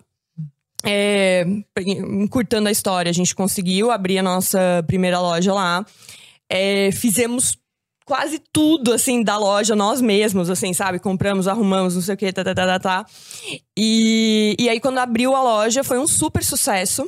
É, 0.86 1.44
encurtando 1.80 2.70
a 2.70 2.72
história, 2.72 3.10
a 3.10 3.14
gente 3.14 3.34
conseguiu 3.34 3.90
abrir 3.90 4.20
a 4.20 4.24
nossa 4.24 4.84
primeira 4.86 5.20
loja 5.20 5.52
lá. 5.52 5.84
É, 6.48 6.92
fizemos 6.92 7.58
quase 8.06 8.42
tudo, 8.52 8.94
assim, 8.94 9.24
da 9.24 9.38
loja 9.38 9.76
nós 9.76 10.02
mesmos, 10.02 10.50
assim, 10.50 10.74
sabe? 10.74 11.00
Compramos, 11.00 11.48
arrumamos, 11.48 11.96
não 11.96 12.02
sei 12.02 12.16
o 12.16 12.18
que, 12.18 12.32
tá, 12.32 12.44
tá, 12.44 12.54
tá, 12.54 12.66
tá, 12.66 12.80
tá. 12.80 13.06
E, 13.78 14.56
e 14.60 14.70
aí, 14.70 14.80
quando 14.80 14.98
abriu 14.98 15.36
a 15.36 15.42
loja, 15.42 15.84
foi 15.84 15.98
um 16.00 16.08
super 16.08 16.44
sucesso. 16.44 17.08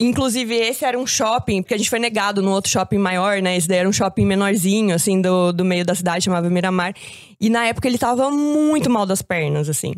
Inclusive, 0.00 0.54
esse 0.54 0.84
era 0.84 0.96
um 0.96 1.04
shopping, 1.04 1.60
porque 1.60 1.74
a 1.74 1.76
gente 1.76 1.90
foi 1.90 1.98
negado 1.98 2.40
num 2.40 2.52
outro 2.52 2.70
shopping 2.70 2.98
maior, 2.98 3.42
né? 3.42 3.56
Esse 3.56 3.66
daí 3.66 3.78
era 3.78 3.88
um 3.88 3.92
shopping 3.92 4.24
menorzinho, 4.24 4.94
assim, 4.94 5.20
do, 5.20 5.52
do 5.52 5.64
meio 5.64 5.84
da 5.84 5.92
cidade, 5.92 6.24
chamava 6.24 6.48
Miramar. 6.48 6.94
E 7.40 7.50
na 7.50 7.66
época 7.66 7.88
ele 7.88 7.98
tava 7.98 8.30
muito 8.30 8.88
mal 8.88 9.04
das 9.04 9.22
pernas, 9.22 9.68
assim. 9.68 9.94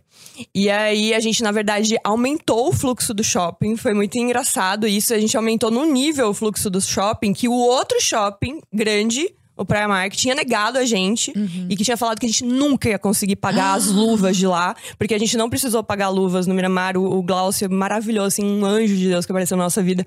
E 0.54 0.70
aí 0.70 1.12
a 1.12 1.20
gente, 1.20 1.42
na 1.42 1.52
verdade, 1.52 1.96
aumentou 2.02 2.68
o 2.68 2.72
fluxo 2.72 3.12
do 3.12 3.22
shopping. 3.22 3.76
Foi 3.76 3.92
muito 3.92 4.16
engraçado 4.16 4.88
isso. 4.88 5.12
A 5.12 5.18
gente 5.18 5.36
aumentou 5.36 5.70
no 5.70 5.84
nível 5.84 6.28
o 6.28 6.34
fluxo 6.34 6.70
do 6.70 6.80
shopping, 6.80 7.34
que 7.34 7.46
o 7.46 7.52
outro 7.52 8.00
shopping 8.00 8.62
grande. 8.72 9.34
O 9.60 9.64
Primark 9.66 10.16
tinha 10.16 10.34
negado 10.34 10.78
a 10.78 10.84
gente 10.84 11.32
e 11.68 11.76
que 11.76 11.84
tinha 11.84 11.96
falado 11.96 12.18
que 12.18 12.26
a 12.26 12.28
gente 12.28 12.44
nunca 12.44 12.88
ia 12.88 12.98
conseguir 12.98 13.36
pagar 13.36 13.74
as 13.74 13.86
luvas 13.88 14.36
de 14.36 14.46
lá, 14.46 14.74
porque 14.98 15.14
a 15.14 15.18
gente 15.18 15.36
não 15.36 15.50
precisou 15.50 15.82
pagar 15.84 16.08
luvas 16.08 16.46
no 16.46 16.54
Miramar. 16.54 16.96
O, 16.96 17.18
o 17.18 17.22
Glaucio, 17.22 17.70
maravilhoso, 17.70 18.28
assim, 18.28 18.44
um 18.44 18.64
anjo 18.64 18.96
de 18.96 19.08
Deus 19.08 19.26
que 19.26 19.32
apareceu 19.32 19.56
na 19.56 19.64
nossa 19.64 19.82
vida. 19.82 20.04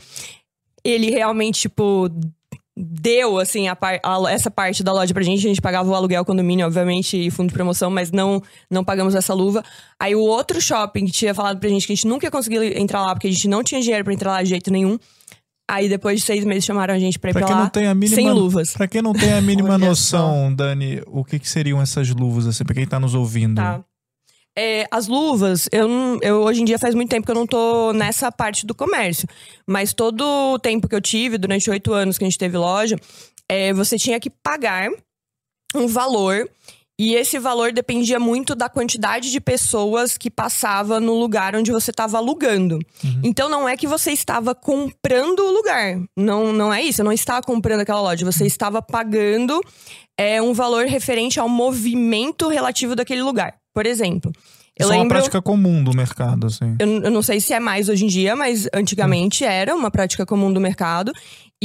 Ele 0.83 1.10
realmente, 1.12 1.62
tipo, 1.62 2.10
deu, 2.75 3.38
assim, 3.38 3.67
a 3.67 3.77
a- 3.79 4.31
essa 4.31 4.50
parte 4.50 4.83
da 4.83 4.91
loja 4.91 5.13
pra 5.13 5.22
gente. 5.24 5.39
A 5.45 5.50
gente 5.50 5.62
pagava 5.62 5.89
o 5.89 5.93
aluguel, 5.93 6.25
condomínio, 6.25 6.65
obviamente, 6.65 7.15
e 7.15 7.29
fundo 7.29 7.50
de 7.50 7.53
promoção, 7.53 7.89
mas 7.91 8.12
não, 8.12 8.41
não 8.69 8.83
pagamos 8.83 9.13
essa 9.13 9.33
luva. 9.33 9.63
Aí 10.00 10.15
o 10.15 10.22
outro 10.22 10.60
shopping 10.60 11.05
que 11.05 11.12
tinha 11.12 11.33
falado 11.36 11.60
pra 11.60 11.69
gente 11.69 11.86
que 11.86 11.93
a 11.93 11.95
gente 11.95 12.07
nunca 12.07 12.25
ia 12.25 12.31
conseguir 12.31 12.75
entrar 12.79 13.01
lá, 13.03 13.13
porque 13.13 13.27
a 13.27 13.31
gente 13.31 13.48
não 13.48 13.63
tinha 13.63 13.79
dinheiro 13.79 14.03
pra 14.03 14.13
entrar 14.13 14.31
lá 14.31 14.43
de 14.43 14.50
jeito 14.50 14.72
nenhum. 14.72 14.98
Aí 15.70 15.88
depois 15.88 16.20
de 16.20 16.25
seis 16.25 16.43
meses 16.43 16.65
chamaram 16.65 16.93
a 16.93 17.00
gente 17.00 17.17
pra 17.17 17.29
ir 17.29 17.34
Pra 17.34 17.41
pra, 17.41 17.48
quem 17.48 17.55
lá 17.55 17.63
não 17.63 17.70
tem 17.70 17.88
a 17.88 17.96
mínima, 17.96 18.15
sem 18.15 18.32
luvas. 18.32 18.74
Pra 18.74 18.88
quem 18.88 19.01
não 19.01 19.13
tem 19.13 19.34
a 19.34 19.41
mínima 19.41 19.77
noção, 19.79 20.53
Dani, 20.53 21.01
o 21.08 21.24
que, 21.24 21.39
que 21.39 21.50
seriam 21.50 21.82
essas 21.82 22.10
luvas, 22.10 22.46
assim, 22.46 22.63
pra 22.63 22.75
quem 22.75 22.86
tá 22.86 23.00
nos 23.00 23.15
ouvindo? 23.15 23.55
Tá. 23.55 23.84
É, 24.55 24.86
as 24.91 25.08
luvas, 25.08 25.67
eu, 25.72 25.89
eu 26.22 26.41
hoje 26.43 26.62
em 26.62 26.65
dia 26.65 26.77
faz 26.77 26.93
muito 26.93 27.10
tempo 27.10 27.25
que 27.25 27.32
eu 27.32 27.36
não 27.36 27.48
tô 27.48 27.91
nessa 27.91 28.32
parte 28.32 28.67
do 28.67 28.75
comércio. 28.75 29.27
Mas 29.65 29.93
todo 29.93 30.22
o 30.22 30.60
tempo 30.60 30.88
que 30.88 30.93
eu 30.93 31.01
tive, 31.01 31.38
durante 31.39 31.70
oito 31.72 31.91
anos 31.91 32.17
que 32.17 32.24
a 32.24 32.27
gente 32.27 32.38
teve 32.38 32.55
loja, 32.55 32.96
é, 33.50 33.74
você 33.74 33.98
tinha 33.98 34.20
que 34.20 34.29
pagar 34.29 34.89
um 35.74 35.88
valor. 35.88 36.48
E 37.00 37.15
esse 37.15 37.39
valor 37.39 37.71
dependia 37.71 38.19
muito 38.19 38.53
da 38.53 38.69
quantidade 38.69 39.31
de 39.31 39.41
pessoas 39.41 40.15
que 40.15 40.29
passava 40.29 41.00
no 41.00 41.13
lugar 41.19 41.55
onde 41.55 41.71
você 41.71 41.89
estava 41.89 42.17
alugando. 42.17 42.77
Então 43.23 43.50
não 43.50 43.67
é 43.67 43.75
que 43.75 43.88
você 43.88 44.12
estava 44.12 44.53
comprando 44.53 45.39
o 45.39 45.51
lugar. 45.51 46.00
Não, 46.15 46.53
não 46.53 46.71
é 46.71 46.83
isso. 46.83 46.97
Você 46.97 47.03
não 47.03 47.12
estava 47.12 47.41
comprando 47.41 47.81
aquela 47.81 48.00
loja. 48.01 48.23
Você 48.23 48.45
estava 48.45 48.79
pagando 48.79 49.59
é, 50.17 50.39
um 50.39 50.53
valor 50.53 50.85
referente 50.85 51.39
ao 51.39 51.50
movimento 51.50 52.47
relativo 52.47 52.95
daquele 52.95 53.23
lugar. 53.23 53.55
Por 53.73 53.88
exemplo, 53.88 54.31
eu 54.77 54.85
Isso 54.85 54.93
é 54.93 54.95
uma 54.95 55.01
lembro. 55.03 55.17
prática 55.17 55.41
comum 55.41 55.83
do 55.83 55.95
mercado, 55.95 56.47
assim. 56.47 56.75
Eu, 56.79 57.03
eu 57.03 57.12
não 57.12 57.21
sei 57.21 57.39
se 57.39 57.53
é 57.53 57.59
mais 57.59 57.89
hoje 57.89 58.05
em 58.05 58.07
dia, 58.07 58.35
mas 58.35 58.67
antigamente 58.73 59.43
era 59.43 59.75
uma 59.75 59.91
prática 59.91 60.25
comum 60.25 60.51
do 60.51 60.59
mercado. 60.59 61.12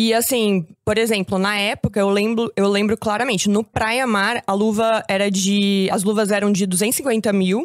E 0.00 0.14
assim, 0.14 0.64
por 0.85 0.97
exemplo, 0.97 1.40
na 1.40 1.59
época 1.59 1.99
eu 1.99 2.09
lembro, 2.09 2.52
eu 2.55 2.69
lembro 2.69 2.97
claramente, 2.97 3.50
no 3.50 3.64
Praia 3.64 4.07
Mar 4.07 4.40
a 4.47 4.52
luva 4.52 5.02
era 5.09 5.28
de. 5.28 5.88
As 5.90 6.05
luvas 6.05 6.31
eram 6.31 6.52
de 6.52 6.67
250 6.67 7.33
mil. 7.33 7.64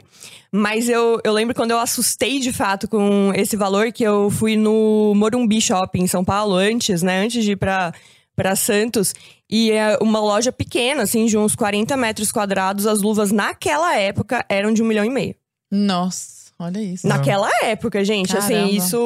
Mas 0.52 0.90
eu, 0.90 1.22
eu 1.24 1.32
lembro 1.32 1.54
quando 1.54 1.70
eu 1.70 1.78
assustei 1.78 2.40
de 2.40 2.52
fato 2.52 2.88
com 2.88 3.32
esse 3.36 3.56
valor, 3.56 3.92
que 3.92 4.04
eu 4.04 4.32
fui 4.32 4.56
no 4.56 5.14
Morumbi 5.16 5.62
Shopping 5.62 6.02
em 6.02 6.08
São 6.08 6.26
Paulo 6.26 6.56
antes, 6.56 7.04
né? 7.04 7.24
Antes 7.24 7.44
de 7.44 7.52
ir 7.52 7.56
pra, 7.56 7.94
pra 8.36 8.56
Santos. 8.56 9.14
E 9.48 9.70
é 9.70 10.00
uma 10.02 10.20
loja 10.20 10.52
pequena, 10.52 11.04
assim, 11.04 11.28
de 11.28 11.38
uns 11.38 11.56
40 11.56 11.96
metros 11.96 12.32
quadrados. 12.32 12.88
As 12.88 13.00
luvas 13.00 13.32
naquela 13.32 13.96
época 13.96 14.44
eram 14.50 14.74
de 14.74 14.82
um 14.82 14.88
milhão 14.88 15.06
e 15.06 15.10
meio. 15.12 15.36
Nossa, 15.72 16.33
olha 16.64 16.80
isso. 16.80 17.08
Naquela 17.08 17.50
época, 17.64 18.04
gente, 18.04 18.34
Caramba. 18.34 18.46
assim, 18.46 18.76
isso, 18.76 18.98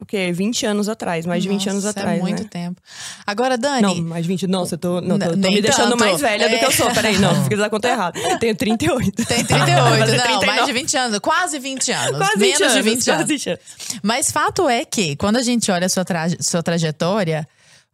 o 0.00 0.06
quê? 0.06 0.30
20 0.32 0.66
anos 0.66 0.88
atrás, 0.88 1.24
mais 1.26 1.42
de 1.42 1.48
20 1.48 1.68
anos 1.70 1.84
Nossa, 1.84 1.98
atrás, 1.98 2.18
É 2.18 2.22
muito 2.22 2.42
né? 2.42 2.48
tempo. 2.50 2.80
Agora, 3.26 3.56
Dani. 3.56 3.82
Não, 3.82 3.94
mais 4.02 4.24
de 4.24 4.28
20, 4.28 4.46
nossa, 4.46 4.74
eu 4.74 4.78
tô, 4.78 5.00
não, 5.00 5.18
tô, 5.18 5.30
tô 5.30 5.36
me 5.36 5.60
deixando 5.62 5.90
tanto. 5.90 5.98
mais 5.98 6.20
velha 6.20 6.48
do 6.48 6.58
que 6.58 6.64
eu 6.64 6.68
É. 6.68 6.72
sou, 6.72 6.90
peraí, 6.92 7.18
não, 7.18 7.44
fiz 7.48 7.60
a 7.60 7.70
conta 7.70 7.88
errada. 7.90 8.38
Tenho 8.38 8.54
38. 8.56 9.12
Tem 9.24 9.24
Vai 9.26 9.44
38, 9.44 9.66
fazer 9.98 10.16
não, 10.16 10.24
39. 10.24 10.46
mais 10.46 10.66
de 10.66 10.72
20 10.72 10.96
anos. 10.96 11.18
Quase 11.20 11.58
20 11.58 11.92
anos. 11.92 12.16
Quase 12.18 12.32
20 12.38 12.40
menos 12.40 12.58
de 12.58 12.64
anos, 12.64 12.74
20 12.84 12.90
anos. 12.92 13.04
quase 13.06 13.24
20 13.26 13.48
anos. 13.50 13.60
Mas 14.02 14.30
fato 14.30 14.68
é 14.68 14.84
que, 14.84 15.16
quando 15.16 15.36
a 15.36 15.42
gente 15.42 15.70
olha 15.70 15.86
a 15.86 15.88
sua, 15.88 16.04
traje- 16.04 16.36
sua 16.40 16.62
trajetória, 16.62 17.46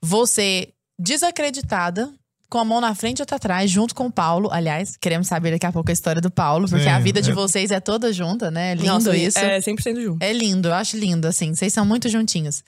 você 0.03 0.69
desacreditada, 0.99 2.11
com 2.49 2.59
a 2.59 2.65
mão 2.65 2.81
na 2.81 2.95
frente 2.95 3.19
e 3.19 3.23
outra 3.23 3.37
atrás, 3.37 3.71
junto 3.71 3.95
com 3.95 4.07
o 4.07 4.13
Paulo. 4.13 4.49
Aliás, 4.53 4.97
queremos 4.97 5.27
saber 5.27 5.51
daqui 5.51 5.67
a 5.67 5.73
pouco 5.73 5.91
a 5.91 5.93
história 5.93 6.21
do 6.21 6.31
Paulo, 6.31 6.69
porque 6.69 6.85
Sim, 6.85 6.91
a 6.91 6.99
vida 6.99 7.21
de 7.21 7.31
é. 7.31 7.35
vocês 7.35 7.71
é 7.71 7.81
toda 7.81 8.13
junta, 8.13 8.51
né? 8.51 8.73
É 8.73 8.75
lindo 8.75 8.89
Nossa, 8.89 9.17
isso. 9.17 9.39
É 9.39 9.59
100% 9.59 10.03
junto. 10.03 10.23
É 10.23 10.33
lindo, 10.33 10.69
eu 10.69 10.75
acho 10.75 10.97
lindo, 10.97 11.27
assim. 11.27 11.55
Vocês 11.55 11.73
são 11.73 11.85
muito 11.85 12.09
juntinhos. 12.09 12.63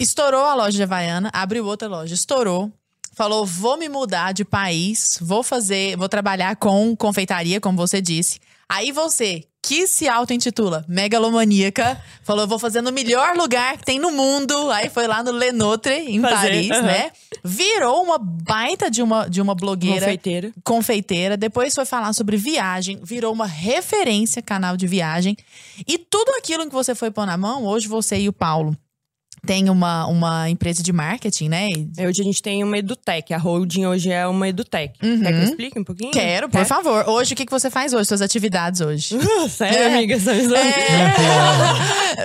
Estourou 0.00 0.44
a 0.44 0.54
loja 0.54 0.76
de 0.76 0.82
Havaiana, 0.82 1.30
abriu 1.32 1.64
outra 1.66 1.88
loja, 1.88 2.14
estourou. 2.14 2.72
Falou, 3.14 3.44
vou 3.44 3.76
me 3.76 3.88
mudar 3.88 4.30
de 4.32 4.44
país, 4.44 5.18
vou 5.20 5.42
fazer, 5.42 5.96
vou 5.96 6.08
trabalhar 6.08 6.54
com 6.54 6.94
confeitaria, 6.94 7.60
como 7.60 7.76
você 7.76 8.00
disse. 8.00 8.38
Aí 8.68 8.92
você, 8.92 9.42
que 9.62 9.86
se 9.86 10.08
auto-intitula 10.08 10.84
megalomaníaca, 10.88 12.00
falou, 12.22 12.46
vou 12.46 12.58
fazer 12.58 12.80
no 12.80 12.92
melhor 12.92 13.36
lugar 13.36 13.76
que 13.76 13.84
tem 13.84 13.98
no 13.98 14.10
mundo. 14.10 14.70
Aí 14.70 14.88
foi 14.88 15.06
lá 15.06 15.22
no 15.22 15.30
Lenotre, 15.32 15.92
em 15.92 16.20
Fazer, 16.20 16.34
Paris, 16.34 16.70
aham. 16.70 16.82
né? 16.82 17.12
Virou 17.44 18.02
uma 18.02 18.18
baita 18.18 18.90
de 18.90 19.02
uma, 19.02 19.28
de 19.28 19.40
uma 19.40 19.54
blogueira 19.54 20.00
Confeiteira. 20.00 20.52
confeiteira, 20.64 21.36
depois 21.36 21.74
foi 21.74 21.84
falar 21.84 22.12
sobre 22.12 22.36
viagem, 22.36 23.00
virou 23.02 23.32
uma 23.32 23.46
referência 23.46 24.40
canal 24.40 24.76
de 24.76 24.86
viagem. 24.86 25.36
E 25.86 25.98
tudo 25.98 26.30
aquilo 26.38 26.66
que 26.66 26.72
você 26.72 26.94
foi 26.94 27.10
pôr 27.10 27.26
na 27.26 27.36
mão, 27.36 27.64
hoje 27.64 27.88
você 27.88 28.18
e 28.18 28.28
o 28.28 28.32
Paulo 28.32 28.76
têm 29.48 29.70
uma, 29.70 30.06
uma 30.06 30.50
empresa 30.50 30.82
de 30.82 30.92
marketing, 30.92 31.48
né? 31.48 31.68
E- 31.70 32.06
Hoje 32.06 32.20
a 32.20 32.24
gente 32.24 32.42
tem 32.42 32.62
uma 32.62 32.76
edutech, 32.76 33.32
a 33.32 33.38
holding 33.38 33.86
hoje 33.86 34.10
é 34.12 34.26
uma 34.26 34.46
edutech. 34.46 34.92
Uhum. 35.02 35.22
Quer 35.22 35.32
que 35.32 35.38
eu 35.38 35.42
explique 35.44 35.78
um 35.78 35.84
pouquinho? 35.84 36.10
Quero, 36.10 36.50
por 36.50 36.58
Quer? 36.58 36.64
favor. 36.66 37.08
Hoje, 37.08 37.32
o 37.32 37.36
que, 37.36 37.46
que 37.46 37.50
você 37.52 37.70
faz 37.70 37.94
hoje? 37.94 38.04
Suas 38.04 38.20
atividades 38.20 38.82
hoje? 38.82 39.16
Sério, 39.48 39.78
É. 39.78 39.86
amiga? 39.94 40.18
Você? 40.18 40.30
É. 40.30 41.08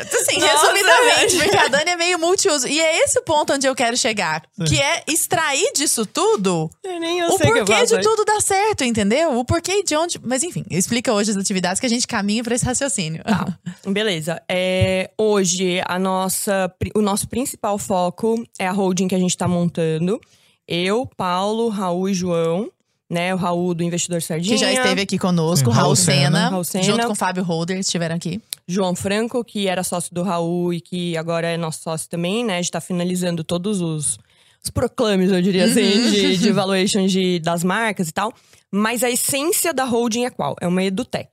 Assim, 0.01 0.39
Nossa, 0.39 0.53
resumidamente, 0.73 1.37
porque 1.37 1.57
a 1.57 1.67
Dani 1.67 1.91
é 1.91 1.95
meio 1.95 2.19
multiuso. 2.19 2.67
E 2.67 2.79
é 2.79 3.03
esse 3.03 3.19
o 3.19 3.23
ponto 3.23 3.53
onde 3.53 3.67
eu 3.67 3.75
quero 3.75 3.95
chegar. 3.95 4.41
Que 4.67 4.81
é 4.81 5.03
extrair 5.07 5.71
disso 5.75 6.05
tudo 6.05 6.69
Nem 6.83 7.19
eu 7.19 7.27
o 7.29 7.37
sei 7.37 7.51
que 7.51 7.59
eu 7.59 7.65
porquê 7.65 7.73
faço 7.73 7.87
de 7.87 7.95
hoje. 7.95 8.03
tudo 8.03 8.25
dar 8.25 8.41
certo, 8.41 8.83
entendeu? 8.83 9.37
O 9.37 9.45
porquê 9.45 9.83
de 9.83 9.95
onde. 9.95 10.19
Mas 10.23 10.43
enfim, 10.43 10.63
explica 10.69 11.13
hoje 11.13 11.31
as 11.31 11.37
atividades 11.37 11.79
que 11.79 11.85
a 11.85 11.89
gente 11.89 12.07
caminha 12.07 12.43
pra 12.43 12.55
esse 12.55 12.65
raciocínio. 12.65 13.23
Tá. 13.23 13.47
Beleza. 13.87 14.41
É, 14.49 15.09
hoje, 15.17 15.81
a 15.85 15.99
nossa, 15.99 16.73
o 16.95 17.01
nosso 17.01 17.12
principal 17.27 17.77
foco 17.77 18.43
é 18.57 18.67
a 18.67 18.71
holding 18.71 19.07
que 19.07 19.15
a 19.15 19.19
gente 19.19 19.37
tá 19.37 19.47
montando. 19.47 20.19
Eu, 20.67 21.05
Paulo, 21.17 21.69
Raul 21.69 22.09
e 22.09 22.13
João. 22.13 22.69
Né, 23.09 23.31
o 23.31 23.37
Raul 23.37 23.75
do 23.75 23.83
Investidor 23.83 24.23
Sardinha. 24.23 24.55
Que 24.55 24.59
já 24.59 24.73
esteve 24.73 25.01
aqui 25.01 25.19
conosco, 25.19 25.69
Sim, 25.69 25.75
Raul 25.75 25.83
Raul 25.83 25.95
Senna. 25.95 26.25
Senna, 26.25 26.49
Raul 26.49 26.63
Senna. 26.63 26.83
junto 26.83 27.05
com 27.05 27.11
o 27.11 27.15
Fábio 27.15 27.43
Holder, 27.43 27.77
estiveram 27.77 28.15
aqui. 28.15 28.41
João 28.67 28.95
Franco, 28.95 29.43
que 29.43 29.67
era 29.67 29.83
sócio 29.83 30.11
do 30.15 30.23
Raul 30.23 30.73
e 30.73 30.81
que 30.81 31.15
agora 31.15 31.47
é 31.47 31.55
nosso 31.55 31.83
sócio 31.83 32.09
também, 32.09 32.43
né? 32.43 32.55
A 32.55 32.61
gente 32.61 32.71
tá 32.71 32.81
finalizando 32.81 33.43
todos 33.43 33.81
os, 33.81 34.17
os 34.63 34.69
proclames, 34.71 35.31
eu 35.31 35.41
diria 35.43 35.65
assim, 35.65 36.11
de, 36.11 36.37
de 36.37 36.51
valuation 36.51 37.05
de, 37.05 37.39
das 37.39 37.63
marcas 37.63 38.09
e 38.09 38.13
tal. 38.13 38.33
Mas 38.71 39.03
a 39.03 39.11
essência 39.11 39.71
da 39.73 39.83
holding 39.83 40.25
é 40.25 40.31
qual? 40.31 40.55
É 40.59 40.67
uma 40.67 40.83
edutech. 40.83 41.29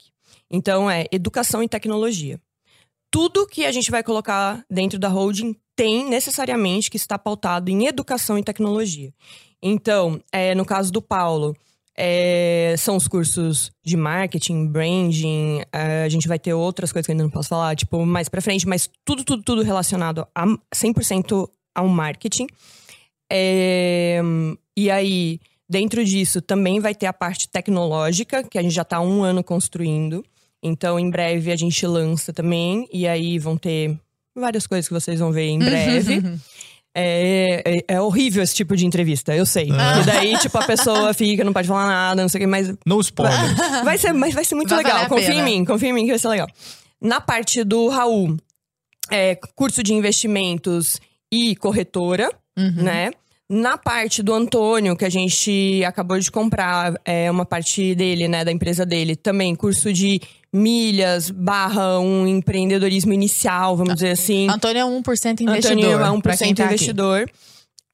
Então, 0.51 0.91
é 0.91 1.07
educação 1.11 1.63
e 1.63 1.69
tecnologia. 1.69 2.39
Tudo 3.11 3.47
que 3.47 3.65
a 3.65 3.73
gente 3.73 3.91
vai 3.91 4.03
colocar 4.03 4.63
dentro 4.69 4.99
da 4.99 5.09
holding 5.09 5.57
tem 5.81 6.05
necessariamente 6.05 6.91
que 6.91 6.99
estar 6.99 7.19
pautado 7.19 7.71
em 7.71 7.87
educação 7.87 8.37
e 8.37 8.45
tecnologia. 8.45 9.15
Então, 9.63 10.23
é, 10.31 10.55
no 10.55 10.63
caso 10.63 10.93
do 10.93 11.01
Paulo, 11.01 11.57
é, 11.97 12.75
são 12.77 12.97
os 12.97 13.09
cursos 13.09 13.73
de 13.83 13.97
marketing, 13.97 14.67
branding, 14.67 15.63
é, 15.73 16.03
a 16.03 16.09
gente 16.11 16.29
vai 16.29 16.39
ter 16.39 16.53
outras 16.53 16.93
coisas 16.93 17.07
que 17.07 17.13
eu 17.13 17.15
ainda 17.15 17.25
não 17.25 17.31
posso 17.31 17.49
falar, 17.49 17.75
tipo, 17.75 18.05
mais 18.05 18.29
pra 18.29 18.43
frente, 18.43 18.69
mas 18.69 18.91
tudo, 19.07 19.25
tudo, 19.25 19.43
tudo 19.43 19.63
relacionado 19.63 20.29
a 20.35 20.45
100% 20.75 21.49
ao 21.75 21.89
marketing. 21.89 22.47
É, 23.33 24.21
e 24.77 24.91
aí, 24.91 25.41
dentro 25.67 26.05
disso, 26.05 26.43
também 26.43 26.79
vai 26.79 26.95
ter 26.95 27.07
a 27.07 27.13
parte 27.15 27.49
tecnológica, 27.49 28.43
que 28.43 28.59
a 28.59 28.63
gente 28.63 28.75
já 28.75 28.83
está 28.83 28.99
há 28.99 29.01
um 29.01 29.23
ano 29.23 29.43
construindo. 29.43 30.23
Então, 30.63 31.01
em 31.01 31.09
breve, 31.09 31.51
a 31.51 31.57
gente 31.57 31.87
lança 31.87 32.35
também. 32.35 32.87
E 32.93 33.09
aí 33.09 33.39
vão 33.39 33.57
ter 33.57 33.99
várias 34.35 34.67
coisas 34.67 34.89
que 34.89 34.95
vocês 34.95 35.19
vão 35.21 35.33
ver 35.33 35.49
em 35.49 35.59
breve. 35.59 36.23
É, 36.93 37.63
é, 37.65 37.95
é, 37.95 38.01
horrível 38.01 38.43
esse 38.43 38.53
tipo 38.53 38.77
de 38.77 38.85
entrevista, 38.85 39.35
eu 39.35 39.47
sei. 39.47 39.69
Ah. 39.71 40.01
E 40.01 40.05
daí, 40.05 40.39
tipo, 40.39 40.59
a 40.59 40.67
pessoa 40.67 41.15
fica, 41.15 41.45
não 41.45 41.53
pode 41.53 41.69
falar 41.69 41.87
nada, 41.87 42.21
não 42.21 42.29
sei 42.29 42.41
o 42.41 42.43
que, 42.43 42.47
mas. 42.49 42.75
No 42.85 43.01
spoiler. 43.01 43.39
Vai 43.85 43.97
ser, 43.97 44.13
mas 44.13 44.35
vai 44.35 44.45
ser 44.45 44.57
muito 44.57 44.71
vai 44.71 44.83
legal. 44.83 45.07
Confia 45.07 45.35
em 45.35 45.43
mim, 45.45 45.65
confia 45.65 45.91
em 45.91 45.93
mim 45.93 46.03
que 46.03 46.11
vai 46.11 46.19
ser 46.19 46.29
legal. 46.29 46.49
Na 47.01 47.21
parte 47.21 47.63
do 47.63 47.89
Raul, 47.89 48.37
é, 49.09 49.39
curso 49.55 49.83
de 49.83 49.95
investimentos 49.95 51.01
e 51.33 51.55
corretora, 51.57 52.29
uhum. 52.59 52.83
né? 52.83 53.11
Na 53.49 53.77
parte 53.77 54.23
do 54.23 54.33
Antônio, 54.33 54.97
que 54.97 55.05
a 55.05 55.09
gente 55.09 55.83
acabou 55.85 56.19
de 56.19 56.31
comprar, 56.31 56.95
é 57.05 57.31
uma 57.31 57.45
parte 57.45 57.95
dele, 57.97 58.29
né, 58.29 58.45
da 58.45 58.53
empresa 58.53 58.87
dele, 58.87 59.17
também 59.17 59.57
curso 59.57 59.93
de 59.93 60.21
milhas 60.53 61.31
barra 61.31 61.99
um 62.01 62.27
empreendedorismo 62.27 63.13
inicial, 63.13 63.77
vamos 63.77 63.95
dizer 63.95 64.11
assim. 64.11 64.49
Antônio 64.49 64.81
é 64.81 64.85
1% 64.85 65.41
investidor. 65.41 65.49
Antônio 65.49 65.91
é 65.91 66.09
1% 66.09 66.57
tá 66.57 66.65
investidor. 66.65 67.31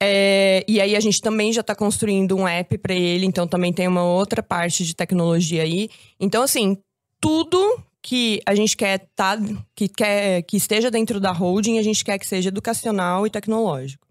É, 0.01 0.63
e 0.67 0.79
aí 0.79 0.95
a 0.95 0.99
gente 0.99 1.21
também 1.21 1.51
já 1.51 1.61
está 1.61 1.73
construindo 1.75 2.35
um 2.35 2.47
app 2.47 2.77
para 2.77 2.93
ele, 2.93 3.25
então 3.25 3.47
também 3.47 3.73
tem 3.73 3.87
uma 3.87 4.03
outra 4.03 4.43
parte 4.43 4.85
de 4.85 4.95
tecnologia 4.95 5.63
aí. 5.63 5.89
Então, 6.19 6.43
assim, 6.43 6.77
tudo 7.19 7.79
que 8.01 8.39
a 8.45 8.53
gente 8.53 8.77
quer 8.77 9.07
tá, 9.15 9.37
que 9.75 9.87
quer 9.87 10.43
que 10.43 10.55
esteja 10.55 10.91
dentro 10.91 11.19
da 11.19 11.31
holding, 11.31 11.79
a 11.79 11.83
gente 11.83 12.05
quer 12.05 12.17
que 12.19 12.27
seja 12.27 12.49
educacional 12.49 13.25
e 13.25 13.29
tecnológico. 13.29 14.05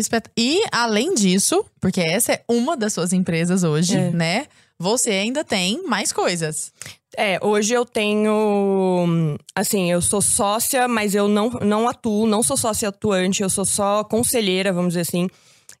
Espet... 0.00 0.30
E 0.38 0.62
além 0.70 1.14
disso, 1.14 1.64
porque 1.80 2.00
essa 2.00 2.32
é 2.32 2.44
uma 2.48 2.76
das 2.76 2.92
suas 2.94 3.12
empresas 3.12 3.62
hoje, 3.62 3.96
é. 3.96 4.10
né? 4.10 4.46
Você 4.78 5.10
ainda 5.10 5.44
tem 5.44 5.82
mais 5.86 6.12
coisas. 6.12 6.72
É, 7.16 7.38
hoje 7.42 7.74
eu 7.74 7.84
tenho. 7.84 9.36
Assim, 9.54 9.90
eu 9.90 10.00
sou 10.00 10.22
sócia, 10.22 10.88
mas 10.88 11.14
eu 11.14 11.28
não, 11.28 11.50
não 11.50 11.88
atuo, 11.88 12.26
não 12.26 12.42
sou 12.42 12.56
sócia 12.56 12.88
atuante, 12.88 13.42
eu 13.42 13.50
sou 13.50 13.64
só 13.64 14.02
conselheira, 14.02 14.72
vamos 14.72 14.94
dizer 14.94 15.02
assim 15.02 15.28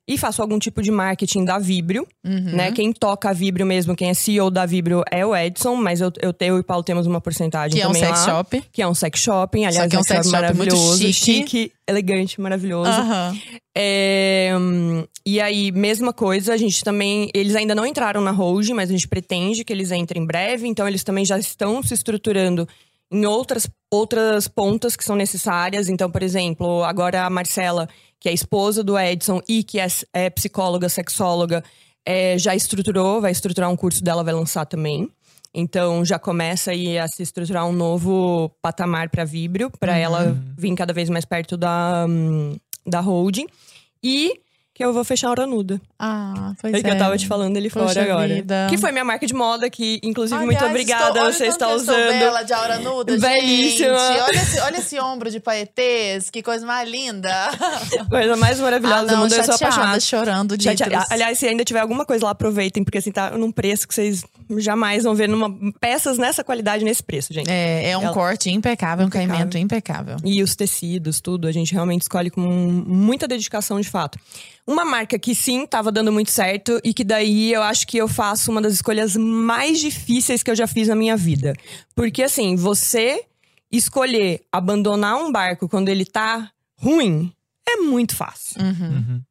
e 0.06 0.18
faço 0.18 0.42
algum 0.42 0.58
tipo 0.58 0.82
de 0.82 0.90
marketing 0.90 1.44
da 1.44 1.58
Vibrio, 1.58 2.06
uhum. 2.24 2.56
né? 2.56 2.72
Quem 2.72 2.92
toca 2.92 3.30
a 3.30 3.32
Vibrio 3.32 3.64
mesmo, 3.64 3.94
quem 3.94 4.08
é 4.08 4.14
CEO 4.14 4.50
da 4.50 4.66
Vibrio 4.66 5.02
é 5.10 5.24
o 5.24 5.34
Edson, 5.34 5.76
mas 5.76 6.00
eu, 6.00 6.12
eu, 6.20 6.34
eu 6.40 6.56
e 6.56 6.60
o 6.60 6.64
Paulo 6.64 6.82
temos 6.82 7.06
uma 7.06 7.20
porcentagem 7.20 7.80
que 7.80 7.86
também 7.86 8.02
é 8.02 8.06
um 8.06 8.08
sex 8.08 8.26
lá, 8.26 8.32
shop. 8.32 8.64
Que 8.72 8.82
é 8.82 8.88
um 8.88 8.94
sex 8.94 9.20
shopping, 9.20 9.64
aliás, 9.64 9.88
que 9.88 9.96
é 9.96 9.98
um 9.98 10.02
sex 10.02 10.26
shop 10.26 10.32
maravilhoso, 10.32 10.98
chique. 10.98 11.12
chique, 11.12 11.72
elegante, 11.86 12.40
maravilhoso. 12.40 12.90
Uhum. 12.90 13.40
É, 13.76 14.50
e 15.24 15.40
aí, 15.40 15.70
mesma 15.70 16.12
coisa, 16.12 16.52
a 16.52 16.56
gente 16.56 16.82
também. 16.82 17.30
Eles 17.32 17.54
ainda 17.54 17.74
não 17.74 17.86
entraram 17.86 18.20
na 18.20 18.32
holding, 18.32 18.74
mas 18.74 18.90
a 18.90 18.92
gente 18.92 19.06
pretende 19.06 19.64
que 19.64 19.72
eles 19.72 19.92
entrem 19.92 20.22
em 20.22 20.26
breve, 20.26 20.66
então 20.66 20.86
eles 20.88 21.04
também 21.04 21.24
já 21.24 21.38
estão 21.38 21.80
se 21.80 21.94
estruturando 21.94 22.68
em 23.12 23.24
outras, 23.26 23.68
outras 23.90 24.48
pontas 24.48 24.96
que 24.96 25.04
são 25.04 25.14
necessárias. 25.14 25.88
Então, 25.88 26.10
por 26.10 26.22
exemplo, 26.22 26.82
agora 26.82 27.24
a 27.24 27.30
Marcela 27.30 27.88
que 28.22 28.28
é 28.28 28.32
esposa 28.32 28.84
do 28.84 28.96
Edson 28.96 29.42
e 29.48 29.64
que 29.64 29.80
é, 29.80 29.86
é 30.12 30.30
psicóloga, 30.30 30.88
sexóloga, 30.88 31.64
é, 32.06 32.38
já 32.38 32.54
estruturou, 32.54 33.20
vai 33.20 33.32
estruturar 33.32 33.68
um 33.68 33.74
curso 33.74 34.00
dela, 34.02 34.22
vai 34.22 34.32
lançar 34.32 34.64
também. 34.64 35.10
Então 35.52 36.04
já 36.04 36.20
começa 36.20 36.70
aí 36.70 36.96
a 37.00 37.08
se 37.08 37.20
estruturar 37.20 37.66
um 37.66 37.72
novo 37.72 38.48
patamar 38.62 39.08
para 39.08 39.24
Vibrio, 39.24 39.72
para 39.72 39.94
uhum. 39.94 39.98
ela 39.98 40.38
vir 40.56 40.72
cada 40.76 40.92
vez 40.92 41.10
mais 41.10 41.24
perto 41.24 41.56
da, 41.56 42.06
um, 42.08 42.56
da 42.86 43.00
holding. 43.00 43.48
E 44.00 44.40
que 44.74 44.82
eu 44.82 44.92
vou 44.92 45.04
fechar 45.04 45.28
a 45.28 45.30
hora 45.30 45.46
nuda. 45.46 45.80
Ah, 45.98 46.54
pois 46.60 46.72
é. 46.72 46.82
que 46.82 46.88
eu 46.88 46.96
tava 46.96 47.16
te 47.18 47.26
falando 47.26 47.56
ele 47.56 47.68
Poxa 47.68 47.86
fora 47.86 48.02
agora. 48.02 48.34
Vida. 48.34 48.66
Que 48.70 48.78
foi 48.78 48.90
minha 48.90 49.04
marca 49.04 49.26
de 49.26 49.34
moda, 49.34 49.68
que 49.68 50.00
inclusive 50.02 50.40
Aliás, 50.40 50.60
muito 50.60 50.70
obrigada, 50.70 51.18
estou, 51.18 51.32
você 51.32 51.46
está 51.46 51.74
usando. 51.74 52.08
bela 52.18 52.42
de 52.42 52.52
aura 52.54 52.78
nuda, 52.78 53.18
Belíssima. 53.18 53.88
Gente. 53.88 54.20
Olha 54.22 54.36
esse, 54.36 54.60
olha 54.60 54.76
esse 54.78 55.00
ombro 55.00 55.30
de 55.30 55.40
paetês, 55.40 56.30
que 56.30 56.42
coisa 56.42 56.64
mais 56.64 56.88
linda. 56.88 57.30
Coisa 58.08 58.36
mais 58.36 58.58
maravilhosa 58.60 58.98
ah, 58.98 59.02
não, 59.02 59.14
do 59.14 59.16
mundo, 59.22 59.34
eu 59.34 59.44
sou 59.44 59.54
apaixonada. 59.54 60.00
chorando 60.00 60.56
de 60.56 60.68
Aliás, 61.10 61.38
se 61.38 61.46
ainda 61.46 61.64
tiver 61.64 61.80
alguma 61.80 62.04
coisa 62.04 62.24
lá, 62.24 62.30
aproveitem, 62.30 62.82
porque 62.82 62.98
assim, 62.98 63.12
tá 63.12 63.30
num 63.30 63.50
preço 63.52 63.86
que 63.86 63.94
vocês 63.94 64.24
jamais 64.58 65.04
vão 65.04 65.14
ver 65.14 65.28
numa 65.28 65.50
peças 65.80 66.18
nessa 66.18 66.42
qualidade, 66.42 66.84
nesse 66.84 67.02
preço, 67.02 67.32
gente. 67.32 67.50
É, 67.50 67.90
é 67.90 67.98
um 67.98 68.02
Ela... 68.02 68.12
corte 68.12 68.50
impecável, 68.50 69.04
um 69.04 69.08
impecável. 69.08 69.28
caimento 69.28 69.58
impecável. 69.58 70.16
E 70.24 70.42
os 70.42 70.54
tecidos, 70.54 71.20
tudo, 71.20 71.46
a 71.46 71.52
gente 71.52 71.72
realmente 71.72 72.02
escolhe 72.02 72.30
com 72.30 72.40
muita 72.40 73.28
dedicação 73.28 73.80
de 73.80 73.88
fato. 73.88 74.18
Uma 74.66 74.84
marca 74.84 75.18
que 75.18 75.34
sim, 75.34 75.66
tava 75.66 75.90
dando 75.90 76.12
muito 76.12 76.30
certo 76.30 76.80
e 76.84 76.94
que 76.94 77.02
daí 77.02 77.52
eu 77.52 77.62
acho 77.62 77.86
que 77.86 77.96
eu 77.96 78.06
faço 78.06 78.50
uma 78.50 78.60
das 78.60 78.74
escolhas 78.74 79.16
mais 79.16 79.80
difíceis 79.80 80.42
que 80.42 80.50
eu 80.50 80.54
já 80.54 80.66
fiz 80.66 80.86
na 80.88 80.94
minha 80.94 81.16
vida. 81.16 81.52
Porque 81.94 82.22
assim, 82.22 82.54
você 82.54 83.24
escolher 83.70 84.42
abandonar 84.52 85.16
um 85.16 85.32
barco 85.32 85.68
quando 85.68 85.88
ele 85.88 86.04
tá 86.04 86.50
ruim 86.76 87.32
é 87.66 87.76
muito 87.76 88.14
fácil. 88.14 88.62
Uhum. 88.62 88.88
Uhum. 88.88 89.22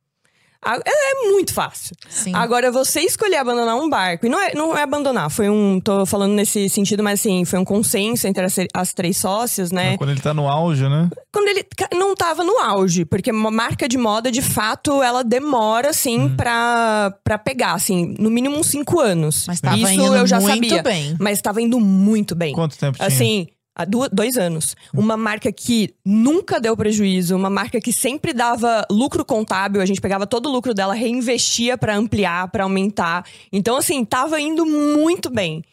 É, 0.64 0.80
é 1.12 1.32
muito 1.32 1.54
fácil. 1.54 1.96
Sim. 2.08 2.34
Agora, 2.36 2.72
você 2.72 3.02
escolher 3.02 3.38
abandonar 3.38 3.76
um 3.76 3.90
barco, 3.90 4.26
e 4.26 4.30
não 4.30 4.40
é, 4.40 4.54
não 4.54 4.78
é 4.78 4.84
abandonar, 4.84 5.30
foi 5.32 5.50
um. 5.50 5.80
tô 5.80 6.06
falando 6.06 6.34
nesse 6.34 6.70
sentido, 6.70 7.02
mas 7.02 7.20
assim, 7.20 7.44
foi 7.46 7.58
um 7.58 7.66
consenso 7.66 8.28
entre 8.28 8.46
as, 8.46 8.56
as 8.74 8.94
três 8.94 9.18
sócias, 9.18 9.72
né? 9.72 9.98
quando 9.98 10.12
ele 10.12 10.22
tá 10.22 10.34
no 10.34 10.48
auge, 10.48 10.88
né? 10.88 11.10
Quando 11.32 11.48
ele 11.48 11.66
não 11.94 12.16
tava 12.16 12.44
no 12.44 12.58
auge, 12.60 13.06
porque 13.06 13.32
uma 13.32 13.52
marca 13.52 13.88
de 13.88 13.98
moda, 13.98 14.32
de 14.32 14.42
fato, 14.42 15.02
ela 15.02 15.24
demora, 15.24 15.90
assim, 15.90 16.22
hum. 16.22 16.36
pra, 16.36 17.14
pra 17.24 17.38
pegar, 17.38 17.74
assim, 17.74 18.16
no 18.20 18.30
mínimo 18.30 18.58
uns 18.58 18.68
cinco 18.68 19.00
anos. 19.00 19.46
Mas 19.48 19.62
tava 19.62 19.78
Isso 19.78 19.92
indo 19.92 20.16
eu 20.16 20.28
já 20.28 20.40
muito 20.40 20.54
sabia. 20.54 20.84
Bem. 20.84 21.16
Mas 21.20 21.42
tava 21.42 21.62
indo 21.62 21.80
muito 21.80 22.36
bem. 22.36 22.54
Quanto 22.54 22.78
tempo 22.78 22.98
tinha? 22.98 23.08
Assim 23.08 23.48
há 23.76 23.86
dois 23.86 24.38
anos. 24.38 24.76
Uma 24.94 25.16
marca 25.18 25.52
que 25.52 25.94
nunca 26.06 26.60
deu 26.60 26.76
prejuízo, 26.76 27.36
uma 27.36 27.50
marca 27.50 27.80
que 27.80 27.94
sempre 27.94 28.34
dava 28.34 28.86
lucro 28.90 29.24
contábil, 29.26 29.82
a 29.82 29.86
gente 29.86 30.02
pegava 30.02 30.28
todo 30.28 30.48
o 30.48 30.52
lucro 30.52 30.74
dela, 30.74 30.94
reinvestia 30.94 31.78
para 31.78 31.96
ampliar, 31.96 32.50
para 32.50 32.64
aumentar. 32.64 33.26
Então, 33.52 33.78
assim, 33.78 34.04
tava 34.04 34.40
indo 34.40 34.66
muito 34.66 35.30
bem. 35.30 35.64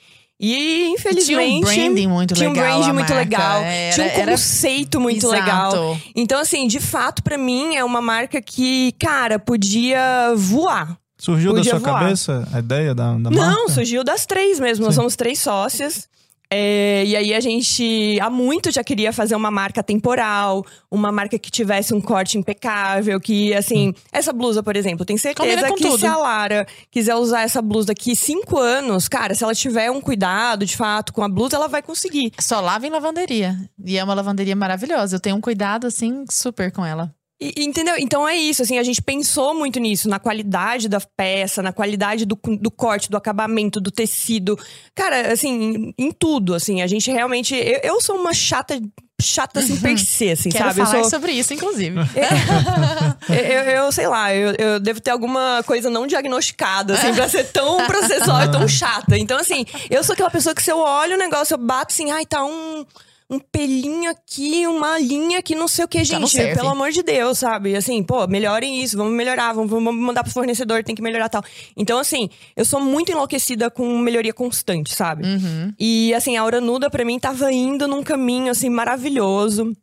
E 0.40 0.86
infelizmente. 0.90 1.66
Tinha 1.66 1.90
um 1.90 1.90
branding 1.90 2.06
muito 2.06 2.34
tinha 2.34 2.48
legal. 2.48 2.64
Tinha 2.64 2.74
um 2.74 2.78
branding 2.78 2.92
muito 2.92 3.14
legal. 3.14 3.60
Era, 3.62 3.94
tinha 3.94 4.06
um 4.06 4.26
conceito 4.26 4.98
era... 4.98 5.02
muito 5.02 5.26
Exato. 5.26 5.32
legal. 5.34 5.98
Então, 6.14 6.40
assim, 6.40 6.68
de 6.68 6.78
fato, 6.78 7.22
para 7.24 7.36
mim, 7.36 7.74
é 7.74 7.82
uma 7.82 8.00
marca 8.00 8.40
que, 8.40 8.92
cara, 9.00 9.38
podia 9.38 10.32
voar. 10.36 10.96
Surgiu 11.18 11.52
podia 11.52 11.72
da 11.72 11.80
sua 11.80 11.90
voar. 11.90 12.02
cabeça 12.02 12.48
a 12.52 12.60
ideia 12.60 12.94
da, 12.94 13.14
da 13.14 13.30
marca? 13.30 13.30
Não, 13.30 13.68
surgiu 13.68 14.04
das 14.04 14.24
três 14.24 14.60
mesmo. 14.60 14.84
Sim. 14.84 14.86
Nós 14.86 14.94
somos 14.94 15.16
três 15.16 15.40
sócias. 15.40 16.08
É, 16.50 17.04
e 17.04 17.14
aí 17.14 17.34
a 17.34 17.40
gente 17.40 18.18
há 18.20 18.30
muito 18.30 18.70
já 18.70 18.82
queria 18.82 19.12
fazer 19.12 19.36
uma 19.36 19.50
marca 19.50 19.82
temporal, 19.82 20.64
uma 20.90 21.12
marca 21.12 21.38
que 21.38 21.50
tivesse 21.50 21.92
um 21.92 22.00
corte 22.00 22.38
impecável, 22.38 23.20
que 23.20 23.52
assim, 23.54 23.94
essa 24.10 24.32
blusa, 24.32 24.62
por 24.62 24.74
exemplo, 24.74 25.04
tenho 25.04 25.18
certeza 25.18 25.70
que 25.72 25.82
tudo. 25.82 25.98
se 25.98 26.06
a 26.06 26.16
Lara 26.16 26.66
quiser 26.90 27.14
usar 27.16 27.42
essa 27.42 27.60
blusa 27.60 27.88
daqui 27.88 28.16
cinco 28.16 28.58
anos, 28.58 29.08
cara, 29.08 29.34
se 29.34 29.44
ela 29.44 29.54
tiver 29.54 29.90
um 29.90 30.00
cuidado 30.00 30.64
de 30.64 30.76
fato 30.76 31.12
com 31.12 31.22
a 31.22 31.28
blusa, 31.28 31.56
ela 31.56 31.68
vai 31.68 31.82
conseguir. 31.82 32.32
Só 32.40 32.60
lava 32.60 32.86
em 32.86 32.90
lavanderia. 32.90 33.56
E 33.84 33.98
é 33.98 34.04
uma 34.04 34.14
lavanderia 34.14 34.56
maravilhosa. 34.56 35.16
Eu 35.16 35.20
tenho 35.20 35.36
um 35.36 35.40
cuidado 35.40 35.86
assim 35.86 36.24
super 36.30 36.72
com 36.72 36.84
ela. 36.84 37.14
E, 37.40 37.64
entendeu? 37.64 37.94
Então 37.98 38.26
é 38.26 38.36
isso, 38.36 38.62
assim, 38.62 38.78
a 38.78 38.82
gente 38.82 39.00
pensou 39.00 39.54
muito 39.54 39.78
nisso, 39.78 40.08
na 40.08 40.18
qualidade 40.18 40.88
da 40.88 41.00
peça, 41.00 41.62
na 41.62 41.72
qualidade 41.72 42.24
do, 42.24 42.36
do 42.60 42.70
corte, 42.70 43.08
do 43.08 43.16
acabamento, 43.16 43.80
do 43.80 43.92
tecido. 43.92 44.58
Cara, 44.92 45.32
assim, 45.32 45.94
em, 45.96 46.10
tudo, 46.10 46.54
assim, 46.54 46.82
a 46.82 46.86
gente 46.88 47.10
realmente. 47.10 47.54
Eu, 47.54 47.80
eu 47.84 48.00
sou 48.00 48.16
uma 48.16 48.34
chata 48.34 48.80
chata 49.20 49.58
assim, 49.58 49.76
per 49.80 49.98
se, 49.98 50.30
assim, 50.30 50.48
Quero 50.48 50.66
sabe? 50.66 50.76
falar 50.76 50.98
eu 50.98 51.02
sou... 51.02 51.10
sobre 51.10 51.32
isso, 51.32 51.52
inclusive. 51.52 51.98
eu, 53.28 53.34
eu, 53.34 53.62
eu, 53.84 53.92
sei 53.92 54.06
lá, 54.06 54.32
eu, 54.32 54.54
eu 54.56 54.80
devo 54.80 55.00
ter 55.00 55.10
alguma 55.10 55.62
coisa 55.66 55.90
não 55.90 56.06
diagnosticada, 56.06 56.94
assim, 56.94 57.12
pra 57.12 57.28
ser 57.28 57.44
tão 57.44 57.78
processual 57.86 58.44
e 58.44 58.50
tão 58.50 58.66
chata. 58.68 59.18
Então, 59.18 59.38
assim, 59.38 59.66
eu 59.90 60.04
sou 60.04 60.12
aquela 60.12 60.30
pessoa 60.30 60.54
que 60.54 60.62
se 60.62 60.70
eu 60.70 60.78
olho 60.78 61.16
o 61.16 61.18
negócio, 61.18 61.54
eu 61.54 61.58
bato 61.58 61.92
assim, 61.92 62.10
ai, 62.10 62.24
tá 62.26 62.44
um 62.44 62.84
um 63.30 63.38
pelinho 63.38 64.10
aqui, 64.10 64.66
uma 64.66 64.98
linha 64.98 65.38
aqui, 65.40 65.54
não 65.54 65.68
sei 65.68 65.84
o 65.84 65.88
que, 65.88 65.98
não 65.98 66.04
gente. 66.04 66.54
Pelo 66.54 66.70
amor 66.70 66.90
de 66.90 67.02
Deus, 67.02 67.38
sabe? 67.38 67.76
Assim, 67.76 68.02
pô, 68.02 68.26
melhorem 68.26 68.82
isso, 68.82 68.96
vamos 68.96 69.12
melhorar, 69.12 69.52
vamos, 69.52 69.70
vamos 69.70 69.94
mandar 69.94 70.24
pro 70.24 70.32
fornecedor, 70.32 70.82
tem 70.82 70.94
que 70.94 71.02
melhorar 71.02 71.28
tal. 71.28 71.42
Então, 71.76 71.98
assim, 71.98 72.30
eu 72.56 72.64
sou 72.64 72.80
muito 72.80 73.12
enlouquecida 73.12 73.70
com 73.70 73.98
melhoria 73.98 74.32
constante, 74.32 74.94
sabe? 74.94 75.26
Uhum. 75.26 75.74
E 75.78 76.14
assim, 76.14 76.38
a 76.38 76.44
Hora 76.44 76.60
Nuda 76.60 76.88
pra 76.88 77.04
mim 77.04 77.18
tava 77.18 77.52
indo 77.52 77.86
num 77.86 78.02
caminho 78.02 78.50
assim 78.50 78.70
maravilhoso. 78.70 79.76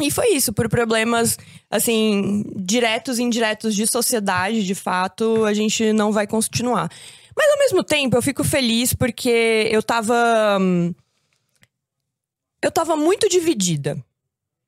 E 0.00 0.10
foi 0.10 0.30
isso, 0.30 0.52
por 0.52 0.68
problemas 0.68 1.38
assim, 1.70 2.44
diretos 2.56 3.18
e 3.18 3.22
indiretos 3.22 3.76
de 3.76 3.86
sociedade, 3.86 4.64
de 4.64 4.74
fato, 4.74 5.44
a 5.44 5.54
gente 5.54 5.92
não 5.92 6.10
vai 6.10 6.26
continuar. 6.26 6.90
Mas 7.36 7.50
ao 7.50 7.58
mesmo 7.58 7.84
tempo, 7.84 8.16
eu 8.16 8.22
fico 8.22 8.42
feliz 8.42 8.92
porque 8.92 9.68
eu 9.70 9.82
tava 9.82 10.58
hum, 10.60 10.92
eu 12.62 12.70
tava 12.70 12.96
muito 12.96 13.28
dividida. 13.28 13.96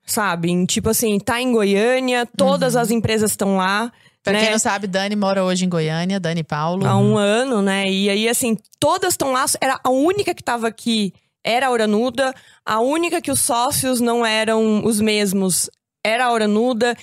Sabe? 0.06 0.50
Em, 0.50 0.66
tipo 0.66 0.90
assim, 0.90 1.18
tá 1.18 1.40
em 1.40 1.50
Goiânia, 1.50 2.26
todas 2.36 2.76
as 2.76 2.90
empresas 2.90 3.30
estão 3.30 3.56
lá. 3.56 3.90
Pra 4.22 4.34
né? 4.34 4.40
quem 4.40 4.50
não 4.50 4.58
sabe, 4.58 4.86
Dani 4.86 5.16
mora 5.16 5.44
hoje 5.44 5.64
em 5.64 5.68
Goiânia, 5.68 6.20
Dani 6.20 6.44
Paulo. 6.44 6.86
há 6.86 6.96
um 6.96 7.16
ano, 7.16 7.62
né? 7.62 7.90
E 7.90 8.10
aí, 8.10 8.28
assim, 8.28 8.56
todas 8.78 9.14
estão 9.14 9.32
lá. 9.32 9.46
Era 9.60 9.80
a 9.82 9.90
única 9.90 10.34
que 10.34 10.42
tava 10.42 10.68
aqui 10.68 11.12
era 11.44 11.66
a 11.66 11.70
Hora 11.70 11.86
Nuda. 11.86 12.34
A 12.64 12.80
única 12.80 13.20
que 13.20 13.30
os 13.30 13.40
sócios 13.40 14.00
não 14.00 14.24
eram 14.24 14.84
os 14.84 15.00
mesmos 15.00 15.70
era 16.02 16.26
a 16.26 16.30
Hora 16.30 16.48
Nuda. 16.48 16.96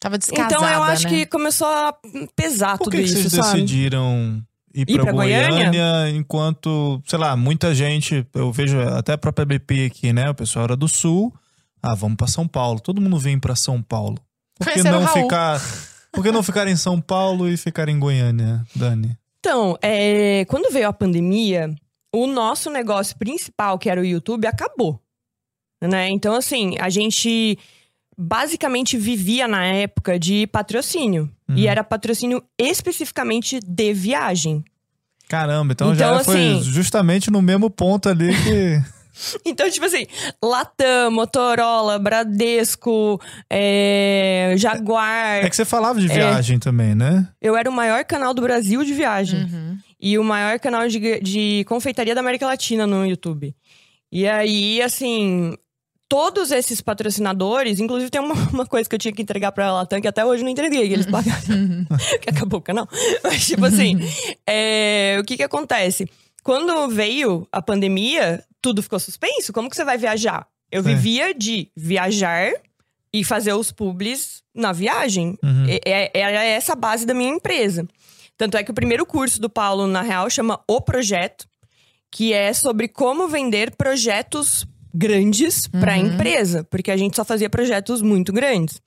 Tava 0.00 0.18
descasada, 0.18 0.54
então 0.54 0.68
eu 0.68 0.82
acho 0.82 1.04
né? 1.04 1.10
que 1.10 1.26
começou 1.26 1.68
a 1.68 1.94
pesar 2.34 2.76
Por 2.76 2.84
tudo 2.84 2.96
que, 2.96 3.02
que 3.02 3.04
isso, 3.04 3.30
vocês 3.30 3.32
sabe? 3.32 3.62
decidiram 3.62 4.42
ir 4.76 4.86
pra 4.86 5.12
Goiânia, 5.12 5.70
Goiânia? 5.70 6.10
enquanto, 6.10 7.02
sei 7.06 7.18
lá, 7.18 7.36
muita 7.36 7.74
gente, 7.74 8.26
eu 8.34 8.52
vejo 8.52 8.78
até 8.80 9.14
a 9.14 9.18
própria 9.18 9.46
BP 9.46 9.86
aqui, 9.86 10.12
né? 10.12 10.28
O 10.30 10.34
pessoal 10.34 10.66
era 10.66 10.76
do 10.76 10.86
Sul. 10.86 11.34
Ah, 11.82 11.94
vamos 11.94 12.16
pra 12.16 12.26
São 12.26 12.46
Paulo. 12.46 12.80
Todo 12.80 13.00
mundo 13.00 13.18
vem 13.18 13.38
pra 13.38 13.56
São 13.56 13.82
Paulo. 13.82 14.18
Por 14.58 14.72
que 14.72 14.82
não 14.82 15.06
ficar. 15.08 15.60
Por 16.12 16.22
que 16.22 16.32
não 16.32 16.42
ficar 16.42 16.66
em 16.66 16.76
São 16.76 17.00
Paulo 17.00 17.48
e 17.48 17.56
ficar 17.56 17.88
em 17.88 17.98
Goiânia, 17.98 18.64
Dani? 18.74 19.16
Então, 19.38 19.76
é, 19.82 20.44
quando 20.46 20.72
veio 20.72 20.88
a 20.88 20.92
pandemia, 20.92 21.74
o 22.12 22.26
nosso 22.26 22.70
negócio 22.70 23.16
principal, 23.18 23.78
que 23.78 23.88
era 23.88 24.00
o 24.00 24.04
YouTube, 24.04 24.46
acabou. 24.46 25.00
Né? 25.80 26.08
Então, 26.08 26.34
assim, 26.34 26.74
a 26.80 26.88
gente 26.88 27.58
basicamente 28.16 28.96
vivia 28.96 29.46
na 29.46 29.64
época 29.66 30.18
de 30.18 30.46
patrocínio. 30.46 31.30
Uhum. 31.48 31.56
E 31.56 31.66
era 31.66 31.84
patrocínio 31.84 32.42
especificamente 32.58 33.60
de 33.60 33.92
viagem. 33.92 34.64
Caramba, 35.28 35.72
então, 35.72 35.92
Então, 35.92 35.98
já 36.18 36.24
foi 36.24 36.34
assim- 36.54 36.62
justamente 36.62 37.30
no 37.30 37.42
mesmo 37.42 37.68
ponto 37.70 38.08
ali 38.08 38.28
que. 38.42 38.82
Então, 39.46 39.70
tipo 39.70 39.86
assim, 39.86 40.04
Latam, 40.44 41.10
Motorola, 41.10 41.98
Bradesco, 41.98 43.18
é, 43.48 44.52
Jaguar. 44.58 45.42
É 45.42 45.48
que 45.48 45.56
você 45.56 45.64
falava 45.64 45.98
de 45.98 46.06
viagem 46.06 46.58
também, 46.58 46.94
né? 46.94 47.26
Eu 47.40 47.56
era 47.56 47.70
o 47.70 47.72
maior 47.72 48.04
canal 48.04 48.34
do 48.34 48.42
Brasil 48.42 48.84
de 48.84 48.92
viagem. 48.92 49.44
Uhum. 49.44 49.78
E 49.98 50.18
o 50.18 50.22
maior 50.22 50.60
canal 50.60 50.86
de, 50.86 51.18
de 51.20 51.64
confeitaria 51.66 52.14
da 52.14 52.20
América 52.20 52.44
Latina 52.44 52.86
no 52.86 53.06
YouTube. 53.06 53.56
E 54.12 54.28
aí, 54.28 54.82
assim, 54.82 55.54
todos 56.08 56.50
esses 56.50 56.80
patrocinadores, 56.80 57.80
inclusive 57.80 58.10
tem 58.10 58.20
uma, 58.20 58.34
uma 58.52 58.66
coisa 58.66 58.88
que 58.88 58.94
eu 58.94 58.98
tinha 58.98 59.12
que 59.12 59.22
entregar 59.22 59.52
pra 59.52 59.72
Latam, 59.72 60.00
que 60.00 60.08
até 60.08 60.24
hoje 60.24 60.42
eu 60.42 60.44
não 60.44 60.52
entreguei, 60.52 60.86
que 60.86 60.94
eles 60.94 61.06
pagaram. 61.06 61.40
que 62.22 62.30
acabou 62.30 62.58
o 62.60 62.62
canal. 62.62 62.88
Mas, 63.22 63.46
tipo 63.46 63.64
assim, 63.64 63.98
é, 64.46 65.16
o 65.20 65.24
que 65.24 65.36
que 65.36 65.42
acontece? 65.42 66.08
Quando 66.42 66.88
veio 66.88 67.46
a 67.50 67.60
pandemia, 67.60 68.44
tudo 68.62 68.82
ficou 68.82 69.00
suspenso. 69.00 69.52
Como 69.52 69.68
que 69.68 69.76
você 69.76 69.84
vai 69.84 69.98
viajar? 69.98 70.46
Eu 70.70 70.82
Sim. 70.82 70.94
vivia 70.94 71.34
de 71.34 71.70
viajar 71.76 72.52
e 73.12 73.24
fazer 73.24 73.52
os 73.52 73.72
publis 73.72 74.42
na 74.54 74.72
viagem. 74.72 75.36
Uhum. 75.42 75.66
É- 75.68 75.80
é- 75.84 76.10
Era 76.20 76.44
essa 76.44 76.74
a 76.74 76.76
base 76.76 77.04
da 77.06 77.14
minha 77.14 77.30
empresa. 77.30 77.86
Tanto 78.36 78.56
é 78.56 78.62
que 78.62 78.70
o 78.70 78.74
primeiro 78.74 79.06
curso 79.06 79.40
do 79.40 79.48
Paulo, 79.48 79.86
na 79.86 80.02
real, 80.02 80.28
chama 80.28 80.60
O 80.68 80.80
Projeto, 80.80 81.48
que 82.10 82.32
é 82.32 82.52
sobre 82.52 82.86
como 82.86 83.26
vender 83.28 83.74
projetos 83.74 84.66
grandes 84.96 85.68
para 85.68 85.92
a 85.92 85.98
empresa, 85.98 86.64
porque 86.64 86.90
a 86.90 86.96
gente 86.96 87.14
só 87.16 87.24
fazia 87.24 87.50
projetos 87.50 88.00
muito 88.00 88.32
grandes. 88.32 88.80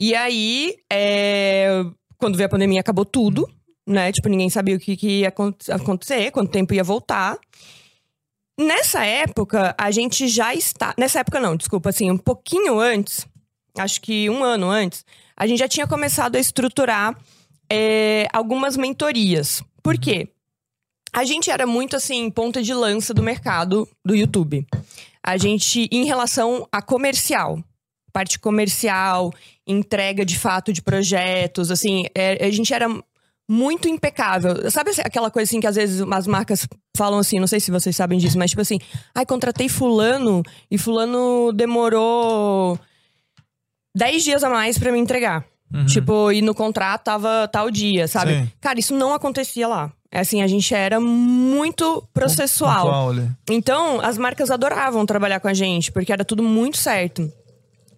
E 0.00 0.14
aí, 0.14 0.76
é, 0.92 1.84
quando 2.18 2.36
veio 2.36 2.46
a 2.46 2.50
pandemia, 2.50 2.80
acabou 2.80 3.04
tudo, 3.04 3.48
né? 3.86 4.10
Tipo, 4.10 4.28
ninguém 4.28 4.50
sabia 4.50 4.76
o 4.76 4.78
que, 4.80 4.96
que 4.96 5.20
ia 5.20 5.28
acon- 5.28 5.54
acontecer, 5.70 6.30
quanto 6.32 6.50
tempo 6.50 6.74
ia 6.74 6.82
voltar. 6.82 7.38
Nessa 8.58 9.04
época, 9.04 9.74
a 9.78 9.90
gente 9.90 10.28
já 10.28 10.54
está. 10.54 10.94
Nessa 10.98 11.20
época, 11.20 11.40
não, 11.40 11.56
desculpa, 11.56 11.90
assim, 11.90 12.10
um 12.10 12.18
pouquinho 12.18 12.78
antes, 12.78 13.26
acho 13.78 14.00
que 14.00 14.28
um 14.30 14.42
ano 14.42 14.68
antes, 14.68 15.04
a 15.36 15.46
gente 15.46 15.58
já 15.58 15.68
tinha 15.68 15.86
começado 15.86 16.36
a 16.36 16.40
estruturar 16.40 17.16
é, 17.70 18.26
algumas 18.32 18.76
mentorias. 18.76 19.62
Por 19.82 19.98
quê? 19.98 20.28
A 21.12 21.24
gente 21.24 21.50
era 21.50 21.66
muito 21.66 21.94
assim, 21.94 22.28
ponta 22.30 22.60
de 22.62 22.74
lança 22.74 23.14
do 23.14 23.22
mercado 23.22 23.88
do 24.04 24.16
YouTube. 24.16 24.66
A 25.24 25.36
gente, 25.36 25.88
em 25.90 26.04
relação 26.04 26.68
a 26.70 26.82
comercial, 26.82 27.58
parte 28.12 28.38
comercial, 28.38 29.32
entrega 29.66 30.24
de 30.24 30.38
fato 30.38 30.72
de 30.72 30.82
projetos, 30.82 31.70
assim, 31.70 32.04
é, 32.14 32.44
a 32.44 32.50
gente 32.50 32.72
era 32.74 32.88
muito 33.48 33.88
impecável. 33.88 34.70
Sabe 34.70 34.90
aquela 35.02 35.30
coisa 35.30 35.48
assim 35.48 35.60
que 35.60 35.66
às 35.66 35.76
vezes 35.76 36.00
as 36.00 36.26
marcas 36.26 36.66
falam 36.96 37.18
assim, 37.18 37.38
não 37.38 37.46
sei 37.46 37.60
se 37.60 37.70
vocês 37.70 37.94
sabem 37.94 38.18
disso, 38.18 38.38
mas 38.38 38.50
tipo 38.50 38.62
assim, 38.62 38.78
ai, 39.14 39.26
contratei 39.26 39.68
fulano 39.68 40.42
e 40.70 40.78
fulano 40.78 41.52
demorou 41.52 42.78
10 43.96 44.24
dias 44.24 44.44
a 44.44 44.50
mais 44.50 44.78
pra 44.78 44.92
me 44.92 44.98
entregar. 44.98 45.44
Uhum. 45.74 45.86
Tipo, 45.86 46.30
e 46.30 46.40
no 46.40 46.54
contrato 46.54 47.02
tava 47.02 47.48
tal 47.48 47.68
dia, 47.68 48.06
sabe? 48.06 48.34
Sim. 48.34 48.52
Cara, 48.60 48.78
isso 48.78 48.94
não 48.94 49.12
acontecia 49.12 49.66
lá. 49.66 49.90
É 50.10 50.20
Assim, 50.20 50.40
a 50.40 50.46
gente 50.46 50.72
era 50.72 51.00
muito 51.00 52.04
processual. 52.14 52.84
Pontual. 52.86 53.28
Então, 53.50 54.00
as 54.00 54.16
marcas 54.16 54.48
adoravam 54.48 55.04
trabalhar 55.04 55.40
com 55.40 55.48
a 55.48 55.54
gente, 55.54 55.90
porque 55.90 56.12
era 56.12 56.24
tudo 56.24 56.40
muito 56.44 56.76
certo. 56.76 57.28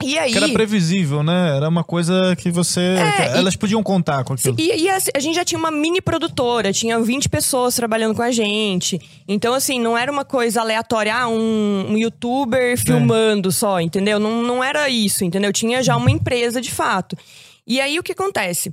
E 0.02 0.18
aí. 0.18 0.32
Que 0.32 0.38
era 0.38 0.48
previsível, 0.48 1.22
né? 1.22 1.56
Era 1.56 1.68
uma 1.68 1.84
coisa 1.84 2.34
que 2.36 2.50
você. 2.50 2.80
É, 2.80 3.38
elas 3.38 3.56
podiam 3.56 3.82
contar 3.82 4.24
com 4.24 4.32
aquilo. 4.32 4.56
E, 4.58 4.84
e 4.84 4.88
a, 4.88 4.98
a 5.14 5.20
gente 5.20 5.34
já 5.34 5.44
tinha 5.44 5.58
uma 5.58 5.70
mini 5.70 6.00
produtora, 6.00 6.72
tinha 6.72 6.98
20 6.98 7.28
pessoas 7.28 7.74
trabalhando 7.74 8.14
com 8.14 8.22
a 8.22 8.30
gente. 8.30 8.98
Então, 9.28 9.54
assim, 9.54 9.80
não 9.80 9.96
era 9.96 10.10
uma 10.10 10.24
coisa 10.24 10.60
aleatória, 10.60 11.14
ah, 11.14 11.28
um, 11.28 11.86
um 11.90 11.98
youtuber 11.98 12.78
filmando 12.78 13.50
só, 13.52 13.80
entendeu? 13.80 14.18
Não, 14.18 14.42
não 14.42 14.64
era 14.64 14.88
isso, 14.88 15.24
entendeu? 15.24 15.52
Tinha 15.52 15.82
já 15.82 15.96
uma 15.96 16.10
empresa 16.10 16.60
de 16.60 16.70
fato. 16.70 17.16
E 17.66 17.80
aí 17.80 17.98
o 17.98 18.02
que 18.02 18.12
acontece? 18.12 18.72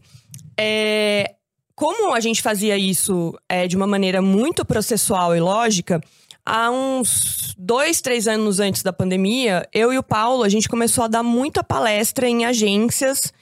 É, 0.60 1.34
como 1.76 2.14
a 2.14 2.20
gente 2.20 2.42
fazia 2.42 2.78
isso 2.78 3.34
é, 3.50 3.68
de 3.68 3.76
uma 3.76 3.88
maneira 3.88 4.22
muito 4.22 4.64
processual 4.64 5.36
e 5.36 5.40
lógica, 5.40 6.02
há 6.46 6.70
uns 6.70 7.56
dois, 7.58 8.02
três 8.02 8.28
anos 8.28 8.60
antes 8.60 8.84
da 8.84 8.94
pandemia, 8.94 9.68
eu 9.74 9.92
e 9.92 9.98
o 9.98 10.04
Paulo, 10.04 10.44
a 10.44 10.50
gente 10.50 10.70
começou 10.70 11.04
a 11.04 11.08
dar 11.08 11.24
muita 11.24 11.64
palestra 11.64 12.28
em 12.28 12.46
agências 12.46 13.34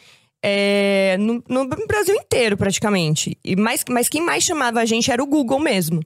é, 0.43 1.17
no, 1.19 1.43
no 1.47 1.67
Brasil 1.67 2.15
inteiro, 2.15 2.57
praticamente. 2.57 3.37
E 3.43 3.55
mais, 3.55 3.83
mas 3.89 4.09
quem 4.09 4.21
mais 4.21 4.43
chamava 4.43 4.79
a 4.79 4.85
gente 4.85 5.11
era 5.11 5.21
o 5.21 5.27
Google 5.27 5.59
mesmo. 5.59 6.01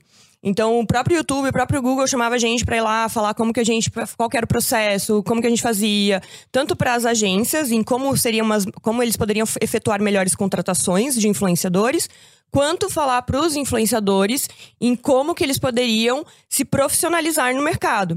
Então, 0.48 0.80
o 0.80 0.86
próprio 0.86 1.18
YouTube, 1.18 1.50
o 1.50 1.52
próprio 1.52 1.82
Google 1.82 2.06
chamava 2.06 2.36
a 2.36 2.38
gente 2.38 2.64
para 2.64 2.78
ir 2.78 2.82
lá 2.82 3.10
falar 3.10 3.34
como 3.34 3.52
que 3.52 3.60
a 3.60 3.64
gente, 3.64 3.90
qual 4.16 4.30
era 4.32 4.46
o 4.46 4.48
processo, 4.48 5.24
como 5.24 5.42
que 5.42 5.48
a 5.48 5.50
gente 5.50 5.62
fazia, 5.64 6.22
tanto 6.52 6.76
para 6.76 6.94
as 6.94 7.04
agências, 7.04 7.72
em 7.72 7.82
como 7.82 8.16
seriam 8.16 8.46
umas, 8.46 8.64
como 8.84 9.02
eles 9.02 9.18
poderiam 9.18 9.48
efetuar 9.60 10.00
melhores 10.00 10.36
contratações 10.36 11.16
de 11.16 11.28
influenciadores, 11.28 12.08
quanto 12.52 12.92
falar 12.92 13.24
para 13.24 13.42
os 13.42 13.56
influenciadores 13.56 14.48
em 14.80 14.96
como 14.96 15.34
que 15.34 15.44
eles 15.44 15.58
poderiam 15.58 16.24
se 16.48 16.64
profissionalizar 16.64 17.56
no 17.56 17.64
mercado. 17.64 18.16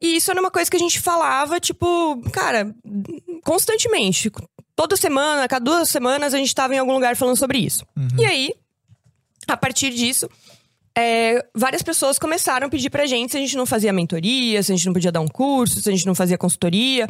E 0.00 0.16
isso 0.16 0.32
era 0.32 0.40
uma 0.40 0.50
coisa 0.50 0.68
que 0.68 0.76
a 0.76 0.80
gente 0.80 1.00
falava, 1.00 1.60
tipo, 1.60 2.20
cara, 2.32 2.74
constantemente. 3.44 4.32
Toda 4.74 4.96
semana, 4.96 5.46
cada 5.46 5.64
duas 5.64 5.88
semanas, 5.88 6.34
a 6.34 6.38
gente 6.38 6.48
estava 6.48 6.74
em 6.74 6.78
algum 6.78 6.92
lugar 6.92 7.14
falando 7.14 7.36
sobre 7.36 7.58
isso. 7.58 7.86
E 8.18 8.26
aí, 8.26 8.52
a 9.46 9.56
partir 9.56 9.90
disso, 9.90 10.28
é, 10.98 11.46
várias 11.54 11.80
pessoas 11.80 12.18
começaram 12.18 12.66
a 12.66 12.70
pedir 12.70 12.90
pra 12.90 13.06
gente 13.06 13.30
se 13.30 13.36
a 13.36 13.40
gente 13.40 13.56
não 13.56 13.64
fazia 13.64 13.92
mentoria, 13.92 14.60
se 14.60 14.72
a 14.72 14.74
gente 14.74 14.86
não 14.86 14.92
podia 14.92 15.12
dar 15.12 15.20
um 15.20 15.28
curso, 15.28 15.80
se 15.80 15.88
a 15.88 15.92
gente 15.92 16.04
não 16.04 16.14
fazia 16.14 16.36
consultoria. 16.36 17.08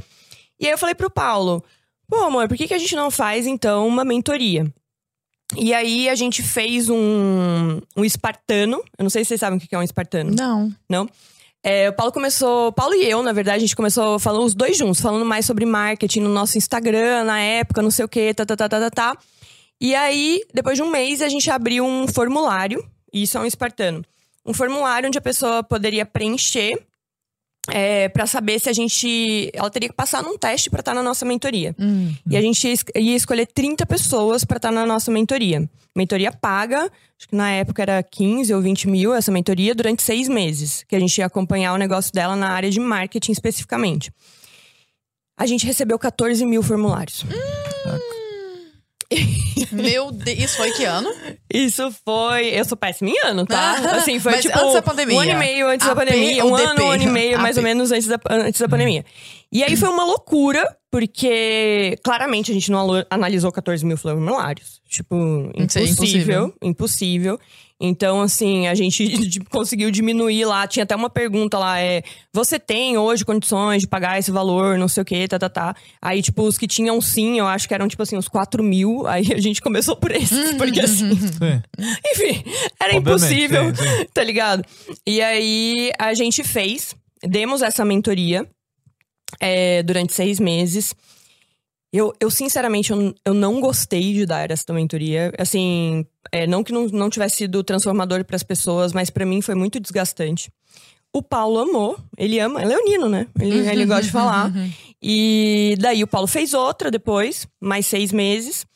E 0.61 0.67
aí 0.67 0.73
eu 0.73 0.77
falei 0.77 0.95
pro 0.95 1.09
Paulo, 1.09 1.65
pô, 2.07 2.17
amor, 2.17 2.47
por 2.49 2.57
que, 2.59 2.69
que 2.69 2.75
a 2.75 2.79
gente 2.79 2.95
não 2.95 3.11
faz, 3.11 3.47
então, 3.47 3.89
uma 3.89 4.05
mentoria? 4.05 4.71
E 5.57 5.73
aí 5.73 6.07
a 6.07 6.15
gente 6.15 6.43
fez 6.43 6.91
um, 6.91 7.81
um 7.97 8.05
espartano. 8.05 8.83
Eu 8.99 9.05
não 9.05 9.09
sei 9.09 9.25
se 9.25 9.29
vocês 9.29 9.41
sabem 9.41 9.57
o 9.57 9.61
que 9.61 9.75
é 9.75 9.79
um 9.79 9.83
espartano. 9.83 10.35
Não. 10.37 10.71
Não? 10.87 11.09
É, 11.65 11.89
o 11.89 11.93
Paulo 11.95 12.13
começou. 12.13 12.71
Paulo 12.73 12.95
e 12.95 13.09
eu, 13.09 13.23
na 13.23 13.33
verdade, 13.33 13.57
a 13.57 13.61
gente 13.61 13.75
começou 13.75 14.19
falando 14.19 14.45
os 14.45 14.55
dois 14.55 14.77
juntos, 14.77 15.01
falando 15.01 15.25
mais 15.25 15.47
sobre 15.47 15.65
marketing 15.65 16.21
no 16.21 16.29
nosso 16.29 16.59
Instagram, 16.59 17.25
na 17.25 17.41
época, 17.41 17.81
não 17.81 17.91
sei 17.91 18.05
o 18.05 18.09
quê, 18.09 18.35
tá, 18.35 18.45
tá, 18.45 18.55
tá, 18.55 18.69
tá, 18.69 18.81
tá, 18.81 18.91
tá. 18.91 19.19
E 19.81 19.95
aí, 19.95 20.43
depois 20.53 20.77
de 20.77 20.83
um 20.83 20.91
mês, 20.91 21.23
a 21.23 21.29
gente 21.31 21.51
abriu 21.51 21.87
um 21.87 22.07
formulário. 22.07 22.85
Isso 23.13 23.37
é 23.39 23.41
um 23.41 23.47
espartano. 23.47 24.05
Um 24.45 24.55
formulário 24.55 25.07
onde 25.09 25.19
a 25.19 25.21
pessoa 25.21 25.63
poderia 25.63 26.07
preencher 26.07 26.81
é, 27.71 28.09
para 28.09 28.27
saber 28.27 28.59
se 28.59 28.69
a 28.69 28.73
gente. 28.73 29.51
Ela 29.53 29.69
teria 29.71 29.89
que 29.91 29.95
passar 29.95 30.23
num 30.23 30.39
teste 30.39 30.71
para 30.71 30.81
estar 30.81 30.95
na 30.95 31.03
nossa 31.03 31.27
mentoria. 31.27 31.75
E 32.27 32.37
a 32.37 32.41
gente 32.41 32.67
ia, 32.67 32.73
es- 32.73 32.85
ia 32.97 33.15
escolher 33.17 33.47
30 33.47 33.85
pessoas 33.85 34.45
para 34.45 34.57
estar 34.57 34.71
na 34.71 34.87
nossa 34.87 35.11
mentoria. 35.11 35.69
Mentoria 35.95 36.33
paga, 36.33 36.85
acho 37.19 37.29
que 37.29 37.37
na 37.37 37.51
época 37.51 37.83
era 37.83 38.03
15 38.03 38.55
ou 38.55 38.63
20 38.63 38.89
mil 38.89 39.13
essa 39.15 39.31
mentoria, 39.31 39.75
durante 39.75 40.03
seis 40.03 40.29
meses. 40.29 40.83
Que 40.89 40.97
a 40.97 41.01
gente 41.01 41.19
ia 41.19 41.27
acompanhar 41.27 41.75
o 41.75 41.77
negócio 41.77 42.11
dela 42.13 42.35
na 42.37 42.51
área 42.51 42.71
de 42.71 42.81
marketing 42.81 43.33
especificamente. 43.33 44.11
A 45.37 45.45
gente 45.47 45.67
recebeu 45.67 45.99
14 45.99 46.45
mil 46.47 46.63
formulários. 46.63 47.23
Meu 49.73 50.11
Deus, 50.11 50.39
isso 50.39 50.57
foi 50.57 50.71
que 50.73 50.85
ano? 50.85 51.11
Isso 51.53 51.93
foi. 52.05 52.49
Eu 52.49 52.65
sou 52.65 52.77
péssima 52.77 53.11
em 53.11 53.19
ano, 53.25 53.47
tá? 53.47 53.73
Assim, 53.97 54.19
foi 54.19 54.33
Mas 54.33 54.43
tipo. 54.43 54.59
antes 54.59 54.75
da 54.75 54.83
pandemia. 54.83 55.17
Um 55.17 55.21
ano 55.21 55.31
e 55.31 55.35
meio 55.35 55.69
antes 55.69 55.87
da 55.87 55.93
AP 55.93 55.99
pandemia. 55.99 56.45
ou 56.45 56.51
Um 56.51 56.55
ano, 56.55 56.85
um 56.85 56.91
ano 56.91 57.03
e 57.03 57.07
meio, 57.07 57.39
mais 57.39 57.57
ou 57.57 57.61
AP. 57.63 57.65
menos, 57.69 57.93
antes 57.93 58.07
da, 58.07 58.19
antes 58.31 58.61
da 58.61 58.69
pandemia. 58.69 59.05
E 59.51 59.65
aí 59.65 59.77
foi 59.77 59.89
uma 59.89 60.05
loucura, 60.05 60.77
porque 60.91 61.97
claramente 62.03 62.51
a 62.51 62.55
gente 62.55 62.71
não 62.71 62.89
analisou 63.11 63.53
14 63.53 63.85
mil 63.85 63.97
formulários. 63.97 64.81
Tipo, 64.89 65.15
é 65.55 65.63
impossível. 65.63 65.93
impossível. 65.93 66.55
Impossível. 66.63 67.41
Então, 67.81 68.23
assim, 68.23 68.67
a 68.67 68.75
gente 68.75 69.07
conseguiu 69.51 69.91
diminuir 69.91 70.45
lá. 70.45 70.67
Tinha 70.67 70.83
até 70.83 70.97
uma 70.97 71.11
pergunta 71.11 71.59
lá: 71.59 71.79
é 71.79 72.03
você 72.33 72.59
tem 72.59 72.97
hoje 72.97 73.25
condições 73.25 73.83
de 73.83 73.87
pagar 73.87 74.19
esse 74.19 74.31
valor, 74.31 74.79
não 74.79 74.89
sei 74.89 75.03
o 75.03 75.07
quê, 75.07 75.29
tá, 75.29 75.39
tá, 75.39 75.49
tá. 75.49 75.77
Aí, 76.01 76.23
tipo, 76.23 76.43
os 76.43 76.59
que 76.59 76.67
tinham 76.67 77.01
sim, 77.01 77.39
eu 77.39 77.47
acho 77.47 77.69
que 77.69 77.75
eram, 77.75 77.87
tipo 77.87 78.03
assim, 78.03 78.17
uns 78.17 78.29
4 78.29 78.63
mil. 78.65 79.07
Aí 79.07 79.33
a 79.33 79.39
gente 79.39 79.61
começou 79.61 79.95
por 79.95 80.11
esses, 80.11 80.55
porque 80.59 80.81
assim. 80.81 81.15
Sim. 81.15 81.63
Enfim, 82.15 82.43
era 82.81 82.97
Obviamente, 82.97 82.99
impossível, 82.99 83.77
sim, 83.77 83.85
sim. 83.85 84.07
tá 84.13 84.25
ligado? 84.25 84.65
E 85.07 85.21
aí 85.21 85.93
a 85.99 86.15
gente 86.15 86.43
fez, 86.43 86.97
demos 87.23 87.63
essa 87.63 87.85
mentoria 87.85 88.49
é, 89.41 89.83
durante 89.83 90.15
seis 90.15 90.39
meses. 90.41 90.95
Eu, 91.93 92.13
eu 92.21 92.31
sinceramente, 92.31 92.91
eu, 92.91 93.15
eu 93.25 93.33
não 93.33 93.61
gostei 93.61 94.13
de 94.13 94.27
dar 94.27 94.51
essa 94.51 94.73
mentoria. 94.73 95.33
Assim, 95.39 96.05
é, 96.31 96.47
não 96.47 96.63
que 96.63 96.73
não, 96.73 96.87
não 96.87 97.09
tivesse 97.09 97.37
sido 97.37 97.65
transformador 97.65 98.25
para 98.25 98.37
as 98.37 98.43
pessoas, 98.43 98.93
mas 98.93 99.11
para 99.11 99.25
mim 99.25 99.41
foi 99.41 99.55
muito 99.55 99.81
desgastante. 99.81 100.53
O 101.13 101.23
Paulo 101.23 101.59
amou, 101.59 101.99
ele 102.19 102.39
ama, 102.39 102.61
é 102.61 102.67
leonino, 102.67 103.09
né? 103.09 103.27
Ele, 103.41 103.67
ele 103.67 103.87
gosta 103.87 104.03
de 104.03 104.11
falar. 104.11 104.53
E 105.03 105.75
daí 105.81 106.03
o 106.03 106.07
Paulo 106.07 106.27
fez 106.27 106.53
outra 106.53 106.91
depois, 106.91 107.47
mais 107.61 107.87
seis 107.87 108.13
meses. 108.13 108.67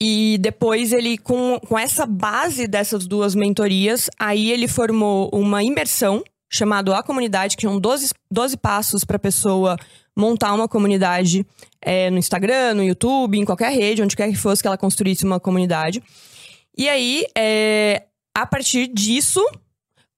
E 0.00 0.36
depois 0.40 0.92
ele, 0.92 1.16
com, 1.16 1.58
com 1.60 1.78
essa 1.78 2.04
base 2.04 2.66
dessas 2.66 3.06
duas 3.06 3.34
mentorias, 3.34 4.10
aí 4.18 4.50
ele 4.50 4.68
formou 4.68 5.30
uma 5.32 5.62
imersão 5.62 6.22
chamado 6.56 6.94
A 6.94 7.02
Comunidade, 7.02 7.56
que 7.56 7.62
são 7.62 7.78
12, 7.78 8.12
12 8.30 8.56
passos 8.56 9.04
para 9.04 9.18
pessoa 9.18 9.76
montar 10.16 10.54
uma 10.54 10.66
comunidade 10.66 11.46
é, 11.80 12.10
no 12.10 12.18
Instagram, 12.18 12.74
no 12.74 12.82
YouTube, 12.82 13.38
em 13.38 13.44
qualquer 13.44 13.70
rede, 13.72 14.02
onde 14.02 14.16
quer 14.16 14.28
que 14.28 14.36
fosse 14.36 14.62
que 14.62 14.68
ela 14.68 14.78
construísse 14.78 15.24
uma 15.24 15.38
comunidade. 15.38 16.02
E 16.76 16.88
aí, 16.88 17.24
é, 17.36 18.04
a 18.34 18.46
partir 18.46 18.86
disso, 18.88 19.44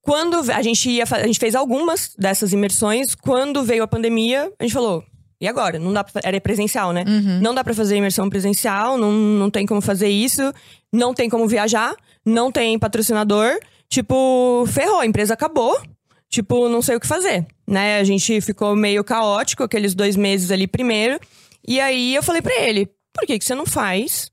quando 0.02 0.36
a 0.50 0.62
gente 0.62 0.88
ia, 0.88 1.04
a 1.10 1.26
gente 1.26 1.38
fez 1.38 1.54
algumas 1.54 2.14
dessas 2.16 2.52
imersões, 2.52 3.14
quando 3.14 3.62
veio 3.62 3.82
a 3.82 3.88
pandemia, 3.88 4.52
a 4.58 4.64
gente 4.64 4.72
falou: 4.72 5.04
e 5.40 5.46
agora? 5.46 5.78
Não 5.78 5.92
dá 5.92 6.02
pra, 6.02 6.20
era 6.24 6.40
presencial, 6.40 6.92
né? 6.92 7.04
Não 7.40 7.54
dá 7.54 7.62
pra 7.62 7.74
fazer 7.74 7.96
imersão 7.96 8.28
presencial, 8.28 8.98
não, 8.98 9.12
não 9.12 9.50
tem 9.50 9.64
como 9.66 9.80
fazer 9.80 10.08
isso, 10.08 10.52
não 10.92 11.14
tem 11.14 11.28
como 11.28 11.46
viajar, 11.46 11.94
não 12.26 12.50
tem 12.50 12.78
patrocinador. 12.78 13.58
Tipo, 13.88 14.64
ferrou, 14.66 15.00
a 15.00 15.06
empresa 15.06 15.34
acabou. 15.34 15.80
Tipo, 16.28 16.68
não 16.68 16.82
sei 16.82 16.96
o 16.96 17.00
que 17.00 17.06
fazer, 17.06 17.46
né? 17.66 17.98
A 17.98 18.04
gente 18.04 18.40
ficou 18.40 18.76
meio 18.76 19.02
caótico 19.02 19.62
aqueles 19.62 19.94
dois 19.94 20.14
meses 20.14 20.50
ali 20.50 20.66
primeiro. 20.66 21.18
E 21.66 21.80
aí 21.80 22.14
eu 22.14 22.22
falei 22.22 22.42
pra 22.42 22.54
ele: 22.60 22.86
por 23.12 23.26
que, 23.26 23.38
que 23.38 23.44
você 23.44 23.54
não 23.54 23.66
faz 23.66 24.30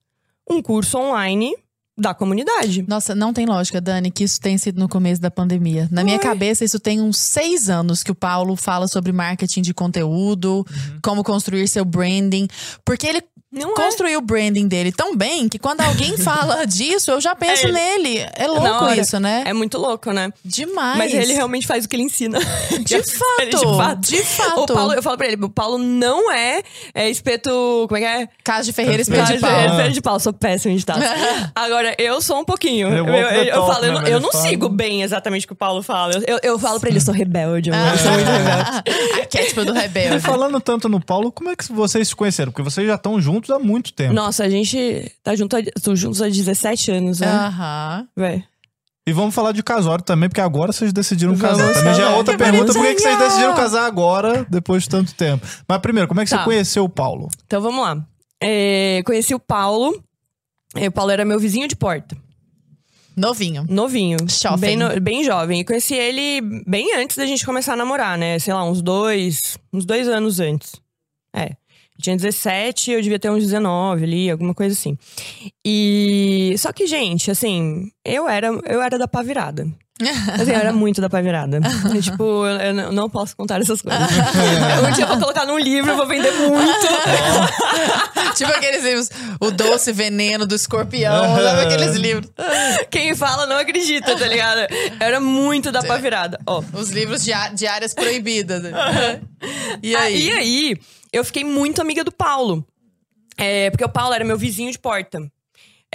um 0.49 0.61
curso 0.61 0.97
online 0.97 1.55
da 1.97 2.13
comunidade? 2.13 2.83
Nossa, 2.87 3.15
não 3.15 3.31
tem 3.31 3.45
lógica, 3.45 3.79
Dani, 3.79 4.11
que 4.11 4.25
isso 4.25 4.41
tenha 4.41 4.57
sido 4.57 4.79
no 4.79 4.89
começo 4.89 5.21
da 5.21 5.31
pandemia. 5.31 5.87
Na 5.89 6.03
minha 6.03 6.19
cabeça, 6.19 6.65
isso 6.65 6.79
tem 6.79 6.99
uns 6.99 7.17
seis 7.17 7.69
anos 7.69 8.03
que 8.03 8.11
o 8.11 8.15
Paulo 8.15 8.55
fala 8.57 8.87
sobre 8.87 9.13
marketing 9.13 9.61
de 9.61 9.73
conteúdo, 9.73 10.65
como 11.01 11.23
construir 11.23 11.67
seu 11.67 11.85
branding. 11.85 12.47
Porque 12.83 13.07
ele 13.07 13.23
Não 13.55 13.71
é. 13.71 13.75
construiu 13.75 14.19
o 14.19 14.21
branding 14.21 14.67
dele 14.67 14.91
tão 14.91 15.15
bem 15.15 15.47
que 15.49 15.57
quando 15.57 15.81
alguém 15.81 16.15
fala 16.19 16.65
disso, 16.65 17.11
eu 17.11 17.21
já 17.21 17.35
penso 17.35 17.65
É 17.65 17.69
ele. 17.69 17.73
nele. 17.73 18.29
É 18.35 18.47
louco 18.47 18.67
hora. 18.85 18.99
isso, 18.99 19.19
né? 19.19 19.43
É 19.45 19.53
muito 19.53 19.77
louco, 19.77 20.11
né? 20.11 20.31
Demais. 20.43 20.97
Mas 20.97 21.13
ele 21.13 21.33
realmente 21.33 21.65
faz 21.65 21.85
o 21.85 21.89
que 21.89 21.95
ele 21.95 22.03
ensina. 22.03 22.37
De 22.83 23.01
fato, 23.67 24.01
de 24.01 24.23
fato. 24.23 24.59
O 24.63 24.65
Paulo, 24.75 24.93
eu 24.93 25.01
falo 25.03 25.17
pra 25.17 25.27
ele, 25.27 25.43
o 25.43 25.49
Paulo 25.49 25.77
não 25.77 26.31
é, 26.31 26.61
é 26.93 27.09
espeto. 27.09 27.49
Como 27.87 27.97
é 27.97 27.99
que 28.01 28.05
é? 28.23 28.29
Casa 28.43 28.63
de 28.65 28.73
Ferreira 28.73 29.01
Espelho 29.01 29.25
de 29.25 29.31
Mas, 29.33 29.41
Pau. 29.41 29.51
é, 29.51 29.65
Espelho 29.67 29.93
de 29.93 30.01
pau, 30.01 30.19
sou 30.19 30.33
péssimo 30.33 30.73
em 30.73 30.77
ditado. 30.77 31.01
Agora, 31.55 31.95
eu 31.97 32.21
sou 32.21 32.39
um 32.39 32.45
pouquinho. 32.45 32.87
Ele 32.89 32.97
é 32.97 32.99
Eu, 32.99 33.05
eu, 33.05 33.29
the 33.29 33.49
eu 33.49 33.55
talk, 33.55 33.73
falo, 33.73 33.85
eu, 33.85 33.89
né, 33.91 33.95
não- 33.97 34.03
velho? 34.03 34.13
eu 34.15 34.19
não 34.19 34.31
sigo 34.31 34.69
bem 34.69 35.01
exatamente 35.01 35.45
o 35.45 35.47
que 35.47 35.53
o 35.53 35.55
Paulo 35.55 35.81
fala. 35.81 36.13
Eu, 36.15 36.21
eu, 36.27 36.39
eu 36.43 36.59
falo 36.59 36.79
pra 36.79 36.89
ele, 36.89 36.97
eu 36.97 37.01
sou 37.01 37.13
rebelde. 37.13 37.69
Eu 37.69 37.75
sou 37.97 38.11
muito 38.11 38.27
rebelde. 38.29 39.21
Arquétipo 39.21 39.65
do 39.65 39.75
E 39.75 39.79
rebelde. 39.79 40.19
falando 40.19 40.59
tanto 40.59 40.87
no 40.89 40.99
Paulo, 41.03 41.31
como 41.31 41.49
é 41.49 41.55
que 41.55 41.71
vocês 41.71 42.07
se 42.07 42.15
conheceram? 42.15 42.51
Porque 42.51 42.63
vocês 42.63 42.85
já 42.87 42.95
estão 42.95 43.19
juntos 43.21 43.44
há 43.53 43.59
muito 43.59 43.93
tempo. 43.93 44.13
Nossa, 44.13 44.43
a 44.43 44.49
gente 44.49 45.11
tá 45.23 45.35
junto, 45.35 45.55
há- 45.55 45.61
tô 45.81 45.95
juntos 45.95 46.21
há 46.21 46.27
17 46.27 46.91
anos, 46.91 47.19
né? 47.19 47.27
Aham. 47.27 48.07
Véi. 48.15 48.43
E 49.07 49.13
vamos 49.13 49.35
falar 49.35 49.51
de 49.51 49.61
casório 49.61 50.03
também, 50.03 50.27
porque 50.27 50.41
agora 50.41 50.71
vocês 50.71 50.91
decidiram 50.91 51.37
casar. 51.37 51.73
Também 51.73 51.93
já 51.93 52.09
é 52.09 52.15
outra 52.15 52.33
Que 52.35 52.43
pergunta, 52.43 52.73
por 52.73 52.81
que 52.83 52.95
que 52.95 53.01
vocês 53.01 53.19
decidiram 53.19 53.53
casar 53.53 53.85
agora, 53.85 54.45
depois 54.49 54.83
de 54.83 54.89
tanto 54.89 55.13
tempo? 55.13 55.45
Mas 55.69 55.77
primeiro, 55.79 56.07
como 56.07 56.21
é 56.21 56.23
que 56.25 56.31
Tá. 56.31 56.39
você 56.39 56.43
conheceu 56.43 56.83
o 56.85 56.89
Paulo? 56.89 57.27
Então 57.45 57.61
vamos 57.61 57.81
lá. 57.83 58.03
É, 58.41 59.03
conheci 59.05 59.35
o 59.35 59.39
Paulo. 59.39 60.03
É, 60.75 60.87
O 60.87 60.91
Paulo 60.91 61.11
era 61.11 61.23
meu 61.23 61.39
vizinho 61.39 61.67
de 61.67 61.75
porta. 61.75 62.17
Novinho. 63.15 63.65
Novinho. 63.69 64.17
Jovem. 64.27 64.59
Bem, 64.59 64.77
no- 64.77 64.99
bem 64.99 65.23
jovem. 65.23 65.61
E 65.61 65.63
conheci 65.63 65.93
ele 65.93 66.41
bem 66.67 66.95
antes 66.97 67.15
da 67.15 67.25
gente 67.25 67.45
começar 67.45 67.73
a 67.73 67.77
namorar, 67.77 68.17
né? 68.17 68.37
Sei 68.39 68.53
lá, 68.53 68.63
uns 68.65 68.81
dois. 68.81 69.57
Uns 69.71 69.85
dois 69.85 70.07
anos 70.09 70.39
antes. 70.39 70.73
Tinha 72.01 72.15
17, 72.15 72.91
eu 72.91 73.01
devia 73.01 73.19
ter 73.19 73.29
uns 73.29 73.43
19 73.43 74.03
ali, 74.03 74.29
alguma 74.29 74.53
coisa 74.53 74.73
assim. 74.73 74.97
E. 75.65 76.53
Só 76.57 76.73
que, 76.73 76.85
gente, 76.87 77.31
assim, 77.31 77.89
eu 78.03 78.27
era, 78.27 78.47
eu 78.47 78.81
era 78.81 78.97
da 78.97 79.07
pá 79.07 79.21
virada. 79.21 79.67
Assim, 80.33 80.51
eu 80.51 80.57
era 80.59 80.73
muito 80.73 80.99
da 80.99 81.09
pá 81.09 81.21
virada. 81.21 81.59
E, 81.95 82.01
tipo, 82.01 82.45
eu, 82.45 82.91
não- 82.91 83.09
posso 83.09 83.35
contar 83.35 83.61
essas 83.61 83.81
coisas. 83.81 84.01
um 84.85 84.91
dia 84.91 85.03
eu 85.05 85.07
vou 85.07 85.19
colocar 85.19 85.45
num 85.45 85.57
livro, 85.57 85.91
eu 85.91 85.95
vou 85.95 86.05
vender 86.05 86.31
muito. 86.33 86.87
tipo 88.35 88.51
aqueles 88.51 88.83
livros, 88.83 89.09
O 89.39 89.51
Doce 89.51 89.93
Veneno 89.93 90.45
do 90.45 90.53
Escorpião, 90.53 91.35
sabe 91.37 91.61
aqueles 91.61 91.95
livros? 91.95 92.29
Quem 92.91 93.15
fala 93.15 93.45
não 93.45 93.57
acredita, 93.57 94.17
tá 94.17 94.27
ligado? 94.27 94.59
Eu 94.59 94.67
era 94.99 95.19
muito 95.21 95.71
da 95.71 95.81
pá 95.81 95.95
virada. 95.97 96.39
Ó. 96.45 96.61
Os 96.73 96.89
livros 96.89 97.23
de, 97.23 97.31
de 97.53 97.65
áreas 97.65 97.93
proibidas. 97.93 98.63
E 99.81 99.95
Ah, 99.95 100.01
aí? 100.01 100.27
e 100.27 100.31
aí, 100.31 100.77
eu 101.13 101.23
fiquei 101.23 101.45
muito 101.45 101.81
amiga 101.81 102.03
do 102.03 102.11
Paulo. 102.11 102.65
É, 103.37 103.69
porque 103.69 103.83
o 103.85 103.89
Paulo 103.89 104.13
era 104.13 104.23
meu 104.25 104.37
vizinho 104.37 104.71
de 104.71 104.79
porta. 104.79 105.19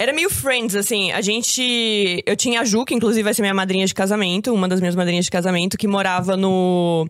Era 0.01 0.13
meio 0.13 0.31
friends, 0.31 0.75
assim. 0.75 1.11
A 1.11 1.21
gente. 1.21 2.23
Eu 2.25 2.35
tinha 2.35 2.61
a 2.61 2.65
Ju, 2.65 2.83
que 2.85 2.95
inclusive 2.95 3.21
vai 3.21 3.35
ser 3.35 3.43
minha 3.43 3.53
madrinha 3.53 3.85
de 3.85 3.93
casamento, 3.93 4.51
uma 4.51 4.67
das 4.67 4.79
minhas 4.79 4.95
madrinhas 4.95 5.25
de 5.25 5.31
casamento, 5.31 5.77
que 5.77 5.87
morava 5.87 6.35
no. 6.35 7.07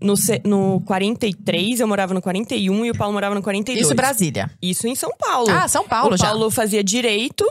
No, 0.00 0.14
no 0.44 0.80
43, 0.82 1.80
eu 1.80 1.88
morava 1.88 2.14
no 2.14 2.22
41 2.22 2.84
e 2.84 2.90
o 2.92 2.96
Paulo 2.96 3.12
morava 3.12 3.34
no 3.34 3.42
42. 3.42 3.84
Isso 3.84 3.96
Brasília. 3.96 4.48
Isso 4.62 4.86
em 4.86 4.94
São 4.94 5.10
Paulo. 5.18 5.50
Ah, 5.50 5.66
São 5.66 5.88
Paulo 5.88 6.14
o 6.14 6.16
já. 6.16 6.26
Paulo 6.26 6.48
fazia 6.52 6.84
direito, 6.84 7.44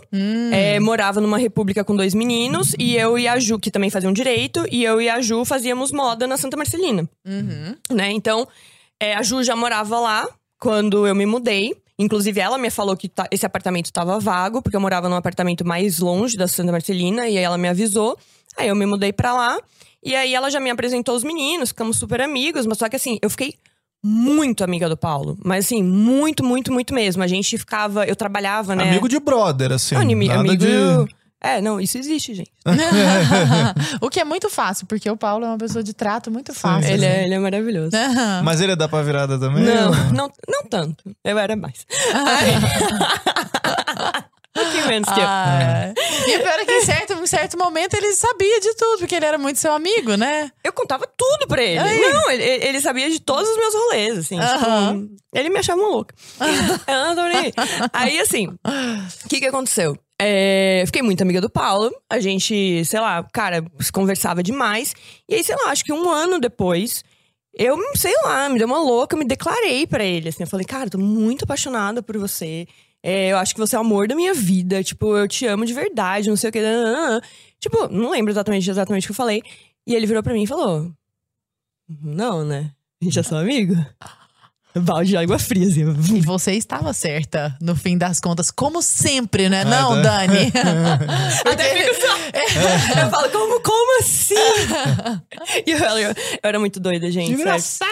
é, 0.54 0.80
morava 0.80 1.20
numa 1.20 1.38
república 1.38 1.84
com 1.84 1.94
dois 1.94 2.14
meninos, 2.14 2.74
e 2.80 2.96
eu 2.96 3.20
e 3.20 3.28
a 3.28 3.38
Ju, 3.38 3.60
que 3.60 3.70
também 3.70 3.90
faziam 3.90 4.14
direito, 4.14 4.66
e 4.72 4.82
eu 4.82 5.02
e 5.02 5.10
a 5.10 5.20
Ju 5.20 5.44
fazíamos 5.44 5.92
moda 5.92 6.26
na 6.26 6.38
Santa 6.38 6.56
Marcelina. 6.56 7.10
Né? 7.92 8.12
Então, 8.14 8.48
é, 8.98 9.14
a 9.14 9.22
Ju 9.22 9.44
já 9.44 9.56
morava 9.56 10.00
lá 10.00 10.26
quando 10.58 11.06
eu 11.06 11.14
me 11.14 11.26
mudei. 11.26 11.76
Inclusive, 12.00 12.40
ela 12.40 12.58
me 12.58 12.70
falou 12.70 12.96
que 12.96 13.10
tá- 13.10 13.28
esse 13.32 13.46
apartamento 13.46 13.86
estava 13.88 14.20
vago, 14.20 14.62
porque 14.62 14.76
eu 14.76 14.82
morava 14.82 15.10
num 15.10 15.16
apartamento 15.16 15.66
mais 15.66 16.00
longe 16.00 16.38
da 16.38 16.48
Santa 16.48 16.72
Marcelina, 16.72 17.28
e 17.28 17.38
aí 17.38 17.44
ela 17.44 17.58
me 17.58 17.68
avisou. 17.68 18.18
Aí 18.56 18.68
eu 18.68 18.76
me 18.76 18.86
mudei 18.86 19.12
pra 19.12 19.34
lá. 19.34 19.60
E 20.04 20.16
aí 20.16 20.34
ela 20.34 20.50
já 20.50 20.60
me 20.60 20.70
apresentou 20.70 21.16
os 21.16 21.24
meninos, 21.24 21.70
ficamos 21.70 21.98
super 21.98 22.22
amigos, 22.22 22.66
mas 22.66 22.78
só 22.78 22.88
que 22.88 22.96
assim, 22.96 23.18
eu 23.22 23.30
fiquei 23.30 23.56
muito 24.04 24.64
amiga 24.64 24.88
do 24.88 24.96
Paulo. 24.96 25.38
Mas 25.44 25.66
assim, 25.66 25.84
muito, 25.84 26.44
muito, 26.44 26.72
muito 26.72 26.94
mesmo. 26.94 27.24
A 27.24 27.28
gente 27.28 27.58
ficava, 27.58 28.06
eu 28.06 28.16
trabalhava, 28.16 28.76
né? 28.76 28.90
Amigo 28.90 29.10
de 29.10 29.20
brother, 29.20 29.72
assim. 29.72 29.96
Não, 29.96 30.36
nada 30.38 30.50
amigo. 30.52 31.06
de... 31.06 31.18
É, 31.42 31.62
não, 31.62 31.80
isso 31.80 31.98
existe, 31.98 32.34
gente. 32.34 32.52
o 34.02 34.10
que 34.10 34.20
é 34.20 34.24
muito 34.24 34.50
fácil, 34.50 34.88
porque 34.88 35.10
o 35.10 35.16
Paulo 35.16 35.46
é 35.46 35.50
uma 35.50 35.58
pessoa 35.58 35.84
de 35.84 35.94
trato 35.94 36.32
muito 36.32 36.54
fácil. 36.54 36.92
Ele 36.92 37.06
assim. 37.06 37.16
é, 37.16 37.24
ele 37.26 37.34
é 37.36 37.40
maravilhoso. 37.40 37.92
Mas 38.44 38.60
ele 38.60 38.72
é 38.72 38.76
da 38.76 38.88
virada 38.88 39.40
também? 39.40 39.64
Não, 39.64 39.90
ou 39.90 40.14
não, 40.14 40.32
não 40.48 40.64
tanto. 40.64 41.04
Eu 41.24 41.38
era 41.38 41.56
mais. 41.56 41.86
um 44.58 44.64
pouquinho 44.64 44.88
menos 44.92 45.10
que 45.10 45.20
eu. 45.20 45.26
Ah, 45.26 45.94
E 46.28 46.38
o 46.38 46.42
pior 46.42 46.60
é 46.60 46.66
que 46.66 46.72
em 46.72 46.86
certo, 46.86 47.14
em 47.14 47.28
certo 47.28 47.58
momento 47.58 47.94
ele 47.94 48.14
sabia 48.14 48.60
de 48.60 48.74
tudo, 48.76 49.00
porque 49.00 49.16
ele 49.16 49.26
era 49.26 49.38
muito 49.38 49.60
seu 49.60 49.74
amigo, 49.74 50.16
né? 50.16 50.52
Eu 50.64 50.74
contava 50.74 51.06
tudo 51.16 51.48
pra 51.48 51.62
ele. 51.62 51.80
Não, 51.80 52.32
ele, 52.32 52.44
ele 52.44 52.82
sabia 52.82 53.10
de 53.10 53.22
todos 53.22 53.48
os 53.48 53.58
meus 53.58 53.74
rolês, 53.76 54.18
assim. 54.18 54.40
Aham. 54.40 55.02
Tipo, 55.02 55.16
ele 55.34 55.50
me 55.50 55.60
achava 55.60 55.80
uma 55.80 55.90
louca. 55.90 56.16
Eu 56.88 57.24
aí. 57.24 57.54
Aí, 57.94 58.20
assim, 58.20 58.48
o 58.48 59.30
que 59.30 59.40
que 59.40 59.46
aconteceu? 59.46 59.98
É, 60.20 60.84
fiquei 60.86 61.02
muito 61.02 61.22
amiga 61.22 61.40
do 61.40 61.50
Paulo. 61.50 61.92
A 62.10 62.20
gente, 62.20 62.84
sei 62.86 63.00
lá, 63.00 63.24
cara, 63.32 63.64
se 63.80 63.92
conversava 63.92 64.42
demais. 64.42 64.94
E 65.30 65.36
aí, 65.36 65.44
sei 65.44 65.56
lá, 65.56 65.72
acho 65.72 65.84
que 65.84 65.94
um 65.94 66.10
ano 66.10 66.40
depois, 66.40 67.04
eu, 67.54 67.78
sei 67.96 68.14
lá, 68.24 68.50
me 68.50 68.58
deu 68.58 68.68
uma 68.68 68.80
louca, 68.80 69.16
me 69.16 69.26
declarei 69.26 69.86
pra 69.86 70.04
ele. 70.04 70.30
Assim, 70.30 70.44
eu 70.44 70.48
falei, 70.48 70.66
cara, 70.66 70.90
tô 70.90 70.98
muito 70.98 71.44
apaixonada 71.44 72.02
por 72.02 72.18
você. 72.18 72.68
É, 73.04 73.30
eu 73.30 73.38
acho 73.38 73.54
que 73.54 73.60
você 73.60 73.76
é 73.76 73.80
o 73.80 73.82
amor 73.82 74.08
da 74.08 74.16
minha 74.16 74.34
vida. 74.34 74.84
Tipo, 74.84 75.16
eu 75.18 75.28
te 75.28 75.46
amo 75.46 75.66
de 75.66 75.74
verdade, 75.74 76.30
não 76.30 76.36
sei 76.36 76.50
o 76.50 76.54
que. 76.54 76.60
Tipo, 77.60 77.88
não 77.90 78.12
lembro 78.12 78.32
exatamente, 78.32 78.70
exatamente 78.70 79.04
o 79.04 79.08
que 79.08 79.12
eu 79.12 79.16
falei. 79.16 79.42
E 79.86 79.96
ele 79.96 80.08
virou 80.08 80.24
pra 80.24 80.34
mim 80.34 80.44
e 80.44 80.48
falou: 80.48 80.92
Não, 81.88 82.44
né? 82.44 82.72
A 83.02 83.06
gente 83.06 83.20
é 83.20 83.24
só 83.24 83.38
amigo. 83.38 83.76
Balde 84.82 85.10
de 85.10 85.18
água 85.18 85.38
fria, 85.40 85.68
assim. 85.68 86.18
E 86.18 86.22
você 86.22 86.54
estava 86.54 86.94
certa, 86.94 87.56
no 87.62 87.76
fim 87.76 87.98
das 87.98 88.20
contas, 88.20 88.52
como 88.52 88.82
sempre, 88.82 89.50
né? 89.50 89.62
Ah, 89.62 89.66
Não, 89.66 90.02
tá. 90.02 90.26
Dani. 90.26 90.52
Até 91.46 91.76
fico 91.76 91.96
só. 92.02 92.18
Eu 93.02 93.10
falo, 93.10 93.30
como, 93.30 93.60
como 93.62 94.00
assim? 94.00 94.36
e 95.66 95.72
eu, 95.72 95.80
eu, 95.80 96.10
eu 96.10 96.16
era 96.44 96.60
muito 96.60 96.80
doida, 96.80 97.10
gente. 97.12 97.32
Engraçado! 97.32 97.88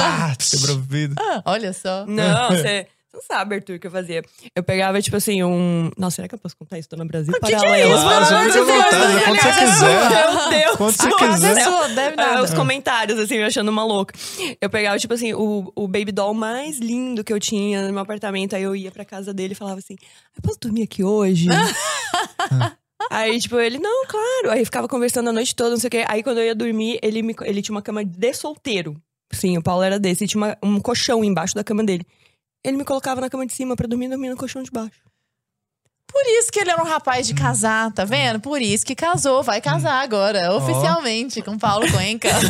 ah, 0.00 0.34
quebrou 0.38 0.76
o 0.76 0.80
vidro. 0.80 1.16
Olha 1.44 1.72
só. 1.72 2.04
Não, 2.06 2.50
você 2.50 2.86
não 3.12 3.20
sabe, 3.22 3.56
Arthur, 3.56 3.76
o 3.76 3.78
que 3.80 3.86
eu 3.86 3.90
fazia. 3.90 4.22
Eu 4.54 4.62
pegava, 4.62 5.00
tipo 5.02 5.16
assim, 5.16 5.42
um. 5.42 5.90
Nossa, 5.98 6.16
será 6.16 6.28
que 6.28 6.34
eu 6.34 6.38
posso 6.38 6.56
contar 6.56 6.78
isso? 6.78 6.88
Tô 6.88 6.96
no 6.96 7.04
Brasil. 7.04 7.32
que 7.32 7.40
que 7.40 7.54
é 7.54 7.58
isso? 7.88 8.02
Claro, 8.02 8.26
Pelo 8.26 8.38
amor 8.38 8.82
vontade, 8.82 9.24
quando 9.24 9.36
você 9.36 9.48
casa 9.48 9.60
quiser. 9.66 10.32
Meu 10.32 10.50
Deus! 10.50 10.76
Quando 10.76 10.96
você 10.96 11.08
quiser. 11.16 11.64
sua, 11.64 11.88
deve 11.88 12.16
nada. 12.16 12.42
os 12.44 12.54
comentários, 12.54 13.18
assim, 13.18 13.38
me 13.38 13.44
achando 13.44 13.68
uma 13.68 13.84
louca. 13.84 14.14
Eu 14.60 14.70
pegava, 14.70 14.98
tipo 14.98 15.12
assim, 15.14 15.34
o, 15.34 15.72
o 15.74 15.88
baby 15.88 16.12
doll 16.12 16.32
mais 16.34 16.78
lindo 16.78 17.24
que 17.24 17.32
eu 17.32 17.40
tinha 17.40 17.86
no 17.86 17.92
meu 17.92 18.02
apartamento. 18.02 18.54
Aí 18.54 18.62
eu 18.62 18.74
ia 18.76 18.90
pra 18.90 19.04
casa 19.04 19.34
dele 19.34 19.52
e 19.52 19.56
falava 19.56 19.78
assim: 19.78 19.96
Eu 20.36 20.42
posso 20.42 20.58
dormir 20.60 20.82
aqui 20.84 21.02
hoje? 21.04 21.48
Aí, 23.10 23.40
tipo, 23.40 23.58
ele, 23.58 23.78
não, 23.78 24.06
claro. 24.06 24.50
Aí 24.50 24.64
ficava 24.64 24.86
conversando 24.86 25.30
a 25.30 25.32
noite 25.32 25.54
toda, 25.54 25.70
não 25.70 25.78
sei 25.78 25.88
o 25.88 25.90
quê. 25.90 26.04
Aí, 26.06 26.22
quando 26.22 26.38
eu 26.38 26.44
ia 26.44 26.54
dormir, 26.54 26.98
ele, 27.02 27.22
me, 27.22 27.34
ele 27.42 27.60
tinha 27.62 27.74
uma 27.74 27.82
cama 27.82 28.04
de 28.04 28.32
solteiro. 28.34 28.94
Sim, 29.32 29.56
o 29.58 29.62
Paulo 29.62 29.82
era 29.82 29.98
desse. 29.98 30.24
E 30.24 30.28
tinha 30.28 30.40
uma- 30.42 30.56
um 30.62 30.78
colchão 30.80 31.24
embaixo 31.24 31.54
da 31.54 31.64
cama 31.64 31.82
dele. 31.82 32.04
Ele 32.62 32.76
me 32.76 32.84
colocava 32.84 33.20
na 33.20 33.30
cama 33.30 33.46
de 33.46 33.54
cima 33.54 33.74
pra 33.74 33.86
dormir, 33.86 34.08
dormir 34.08 34.28
no 34.28 34.36
colchão 34.36 34.62
de 34.62 34.70
baixo. 34.70 35.09
Por 36.12 36.22
isso 36.38 36.50
que 36.52 36.60
ele 36.60 36.70
era 36.70 36.80
um 36.82 36.86
rapaz 36.86 37.26
de 37.26 37.34
casar, 37.34 37.92
tá 37.92 38.04
vendo? 38.04 38.40
Por 38.40 38.60
isso 38.60 38.84
que 38.84 38.94
casou, 38.94 39.42
vai 39.42 39.60
casar 39.60 40.02
agora, 40.02 40.52
oficialmente, 40.54 41.40
com 41.42 41.56
Paulo 41.58 41.90
Cuenca. 41.90 42.28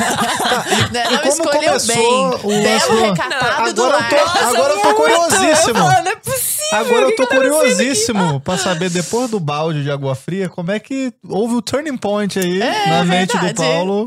Não 0.92 1.28
escolheu 1.28 1.76
bem. 1.86 2.26
o 2.42 2.62
Belo, 2.62 3.02
recatado 3.02 3.74
do 3.74 3.82
Agora 3.84 3.98
eu 4.00 4.08
tô- 4.08 4.24
lar. 4.24 4.46
agora 4.48 4.72
eu 4.74 4.80
tô 4.82 4.94
curiosíssimo. 4.94 5.78
Não 5.78 5.92
é 5.92 6.16
possível. 6.16 6.50
Agora 6.72 7.02
eu 7.06 7.16
tô 7.16 7.26
tá 7.26 7.34
curiosíssimo 7.34 8.40
pra 8.40 8.56
saber, 8.56 8.90
depois 8.90 9.28
do 9.28 9.40
balde 9.40 9.82
de 9.82 9.90
água 9.90 10.14
fria, 10.14 10.48
como 10.48 10.70
é 10.70 10.78
que 10.78 11.12
houve 11.28 11.54
o 11.56 11.62
turning 11.62 11.96
point 11.96 12.38
aí 12.38 12.58
na 12.60 13.02
mente 13.04 13.32
verdade. 13.32 13.54
do 13.54 13.62
Paulo. 13.62 14.06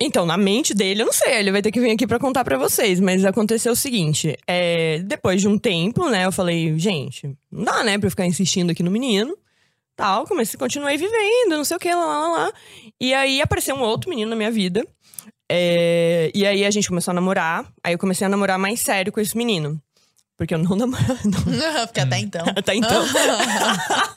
Então, 0.00 0.24
na 0.24 0.36
mente 0.36 0.74
dele, 0.74 1.02
eu 1.02 1.06
não 1.06 1.12
sei. 1.12 1.34
Ele 1.38 1.50
vai 1.50 1.60
ter 1.60 1.72
que 1.72 1.80
vir 1.80 1.90
aqui 1.90 2.06
pra 2.06 2.18
contar 2.20 2.44
pra 2.44 2.56
vocês. 2.56 3.00
Mas 3.00 3.24
aconteceu 3.24 3.72
o 3.72 3.76
seguinte: 3.76 4.36
é, 4.46 5.00
depois 5.04 5.40
de 5.40 5.48
um 5.48 5.58
tempo, 5.58 6.08
né? 6.08 6.24
Eu 6.24 6.30
falei, 6.32 6.78
gente, 6.78 7.34
não 7.50 7.64
dá, 7.64 7.82
né, 7.82 7.98
pra 7.98 8.06
eu 8.06 8.10
ficar 8.10 8.26
insistindo 8.26 8.70
aqui 8.70 8.82
no 8.82 8.90
menino. 8.90 9.36
Tal, 9.96 10.24
comecei, 10.26 10.58
continuei 10.58 10.96
vivendo, 10.96 11.56
não 11.56 11.64
sei 11.64 11.76
o 11.76 11.80
que, 11.80 11.92
lá, 11.92 12.04
lá, 12.04 12.28
lá. 12.28 12.52
E 13.00 13.12
aí 13.12 13.42
apareceu 13.42 13.74
um 13.74 13.80
outro 13.82 14.08
menino 14.08 14.30
na 14.30 14.36
minha 14.36 14.50
vida. 14.50 14.86
É, 15.50 16.30
e 16.34 16.46
aí 16.46 16.64
a 16.64 16.70
gente 16.70 16.88
começou 16.88 17.10
a 17.10 17.14
namorar. 17.14 17.66
Aí 17.82 17.94
eu 17.94 17.98
comecei 17.98 18.26
a 18.26 18.30
namorar 18.30 18.58
mais 18.58 18.80
sério 18.80 19.10
com 19.12 19.20
esse 19.20 19.36
menino. 19.36 19.80
Porque 20.36 20.54
eu 20.54 20.58
não 20.58 20.70
namorava. 20.76 21.18
não. 21.24 21.42
Porque 21.88 21.98
até 21.98 22.18
então. 22.20 22.46
Até 22.54 22.74
então. 22.76 23.04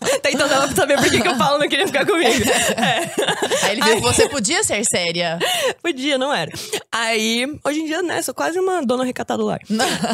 Até 0.01 0.31
então 0.31 0.47
dava 0.47 0.67
pra 0.67 0.75
saber 0.75 0.97
por 0.97 1.09
que, 1.09 1.19
que 1.19 1.27
o 1.27 1.37
Paulo 1.37 1.57
não 1.57 1.67
queria 1.67 1.87
ficar 1.87 2.05
comigo. 2.05 2.43
É. 2.77 3.65
Aí 3.65 3.71
ele 3.71 3.81
viu 3.81 3.95
que 3.95 4.01
você 4.01 4.29
podia 4.29 4.63
ser 4.63 4.83
séria. 4.85 5.39
Podia, 5.81 6.19
não 6.19 6.31
era. 6.31 6.51
Aí, 6.91 7.47
hoje 7.65 7.79
em 7.79 7.85
dia, 7.85 8.03
né, 8.03 8.21
sou 8.21 8.35
quase 8.35 8.59
uma 8.59 8.85
dona 8.85 9.03
recatada 9.03 9.39
do 9.39 9.45
lar. 9.47 9.59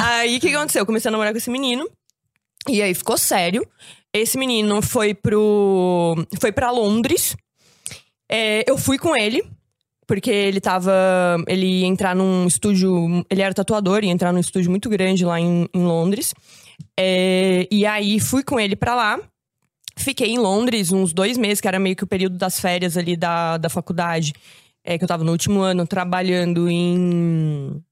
aí, 0.02 0.38
o 0.38 0.40
que 0.40 0.50
que 0.50 0.56
aconteceu? 0.56 0.84
Eu 0.84 0.86
comecei 0.86 1.10
a 1.10 1.12
namorar 1.12 1.34
com 1.34 1.38
esse 1.40 1.50
menino. 1.50 1.86
E 2.70 2.82
aí, 2.82 2.94
ficou 2.94 3.18
sério. 3.18 3.68
Esse 4.14 4.38
menino 4.38 4.82
foi 4.82 5.14
pro... 5.14 6.16
Foi 6.40 6.52
pra 6.52 6.72
Londres. 6.72 7.36
É, 8.30 8.70
eu 8.70 8.78
fui 8.78 8.98
com 8.98 9.16
ele. 9.16 9.44
Porque 10.08 10.32
ele 10.32 10.62
tava... 10.62 10.94
Ele 11.48 11.82
ia 11.82 11.88
entrar 11.88 12.16
num 12.16 12.48
estúdio... 12.48 13.26
Ele 13.30 13.42
era 13.42 13.54
tatuador, 13.54 14.04
ia 14.04 14.12
entrar 14.12 14.32
num 14.32 14.40
estúdio 14.40 14.72
muito 14.72 14.90
grande 14.90 15.26
lá 15.26 15.40
em, 15.40 15.68
em 15.74 15.84
Londres. 15.84 16.34
É, 17.00 17.68
e 17.72 17.86
aí, 17.86 18.20
fui 18.20 18.44
com 18.44 18.60
ele 18.60 18.76
pra 18.76 18.96
lá. 18.96 19.20
Fiquei 19.98 20.30
em 20.30 20.38
Londres 20.38 20.92
uns 20.92 21.12
dois 21.12 21.38
meses, 21.38 21.60
que 21.60 21.68
era 21.68 21.80
meio 21.80 21.96
que 21.96 22.04
o 22.04 22.08
período 22.08 22.38
das 22.38 22.60
férias 22.60 22.96
ali 22.96 23.18
da, 23.18 23.58
da 23.58 23.70
faculdade. 23.70 24.34
É, 24.84 24.98
que 24.98 25.04
eu 25.04 25.08
tava 25.08 25.24
no 25.24 25.32
último 25.32 25.60
ano 25.60 25.86
trabalhando 25.86 26.70
em. 26.70 27.84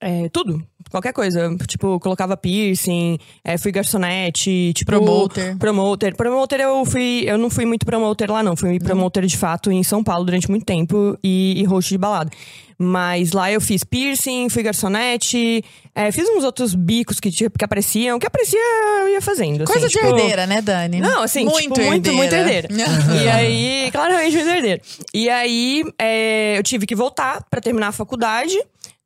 É, 0.00 0.28
tudo, 0.28 0.62
qualquer 0.90 1.12
coisa. 1.12 1.56
Tipo, 1.66 1.98
colocava 1.98 2.36
piercing, 2.36 3.18
é, 3.44 3.58
fui 3.58 3.72
garçonete, 3.72 4.72
tipo. 4.74 4.90
Promoter. 4.92 5.56
Promoter. 5.58 6.16
Promoter 6.16 6.60
eu 6.60 6.84
fui. 6.84 7.24
Eu 7.26 7.38
não 7.38 7.50
fui 7.50 7.64
muito 7.66 7.84
promoter 7.84 8.30
lá, 8.30 8.42
não. 8.42 8.56
Fui 8.56 8.78
promoter 8.78 9.26
de 9.26 9.36
fato 9.36 9.70
em 9.72 9.82
São 9.82 10.02
Paulo 10.04 10.24
durante 10.24 10.48
muito 10.50 10.64
tempo 10.64 11.18
e, 11.22 11.54
e 11.60 11.64
host 11.64 11.90
de 11.90 11.98
balada. 11.98 12.30
Mas 12.78 13.30
lá 13.30 13.50
eu 13.52 13.60
fiz 13.60 13.84
piercing, 13.84 14.48
fui 14.48 14.62
garçonete, 14.62 15.62
é, 15.94 16.10
fiz 16.10 16.28
uns 16.28 16.42
outros 16.42 16.74
bicos 16.74 17.20
que, 17.20 17.30
tipo, 17.30 17.56
que 17.56 17.64
apareciam. 17.64 18.18
que 18.18 18.26
aparecia, 18.26 18.58
eu 19.02 19.08
ia 19.08 19.20
fazendo. 19.20 19.62
assim, 19.62 19.72
Coisa 19.72 19.86
de 19.88 19.94
tipo- 19.94 20.06
herdeira, 20.06 20.46
né, 20.48 20.60
Dani? 20.60 20.98
não, 21.00 21.22
assim, 21.22 21.44
muito 21.44 21.74
tipo, 21.74 21.80
muito, 21.80 22.12
muito 22.12 22.32
herdeira. 22.34 22.66
e 23.22 23.28
aí, 23.28 23.88
claramente 23.92 24.34
muito 24.36 24.48
herdeira. 24.48 24.80
E 25.14 25.28
aí, 25.30 25.84
é, 25.96 26.58
eu 26.58 26.62
tive 26.64 26.84
que 26.86 26.96
voltar 26.96 27.44
pra 27.48 27.60
terminar 27.60 27.88
a 27.88 27.92
faculdade. 27.92 28.58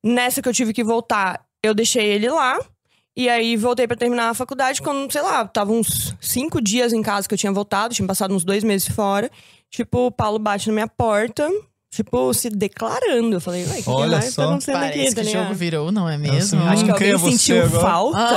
Nessa 0.06 0.40
que 0.40 0.48
eu 0.48 0.52
tive 0.52 0.72
que 0.72 0.84
voltar, 0.84 1.44
eu 1.62 1.74
deixei 1.74 2.04
ele 2.06 2.28
lá. 2.30 2.58
E 3.16 3.28
aí, 3.30 3.56
voltei 3.56 3.86
pra 3.88 3.96
terminar 3.96 4.28
a 4.28 4.34
faculdade 4.34 4.82
quando, 4.82 5.10
sei 5.10 5.22
lá, 5.22 5.46
tava 5.46 5.72
uns 5.72 6.14
cinco 6.20 6.60
dias 6.60 6.92
em 6.92 7.02
casa 7.02 7.26
que 7.26 7.32
eu 7.34 7.38
tinha 7.38 7.50
voltado. 7.52 7.94
Tinha 7.94 8.06
passado 8.06 8.34
uns 8.34 8.44
dois 8.44 8.62
meses 8.62 8.86
fora. 8.88 9.30
Tipo, 9.70 10.06
o 10.06 10.10
Paulo 10.10 10.38
bate 10.38 10.66
na 10.68 10.74
minha 10.74 10.86
porta. 10.88 11.48
Tipo, 11.90 12.34
se 12.34 12.50
declarando. 12.50 13.36
Eu 13.36 13.40
falei, 13.40 13.64
ué, 13.64 13.70
o 13.70 13.74
que, 13.76 13.82
que 13.84 13.90
Olha 13.90 14.18
mais 14.18 14.34
só. 14.34 14.42
tá 14.42 14.48
acontecendo 14.50 14.74
Parece 14.74 14.98
aqui? 15.00 15.08
que 15.08 15.14
tá 15.14 15.20
o 15.20 15.24
ligado? 15.24 15.42
jogo 15.44 15.54
virou, 15.54 15.90
não 15.92 16.06
é 16.08 16.18
mesmo? 16.18 16.62
Acho 16.64 16.84
que 16.84 16.90
é 16.90 16.92
alguém 16.92 17.18
sentiu 17.18 17.64
agora? 17.64 17.80
falta. 17.80 18.36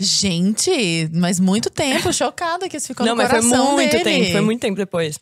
Gente, 0.00 1.08
mas 1.12 1.38
muito 1.38 1.70
tempo, 1.70 2.12
chocada 2.12 2.68
que 2.68 2.76
isso 2.76 2.88
ficou 2.88 3.06
Não, 3.06 3.14
no 3.14 3.22
mas 3.22 3.30
foi 3.30 3.40
coração 3.42 3.72
muito 3.72 3.90
dele. 3.92 4.04
tempo, 4.04 4.32
foi 4.32 4.40
muito 4.40 4.60
tempo 4.60 4.76
depois. 4.76 5.18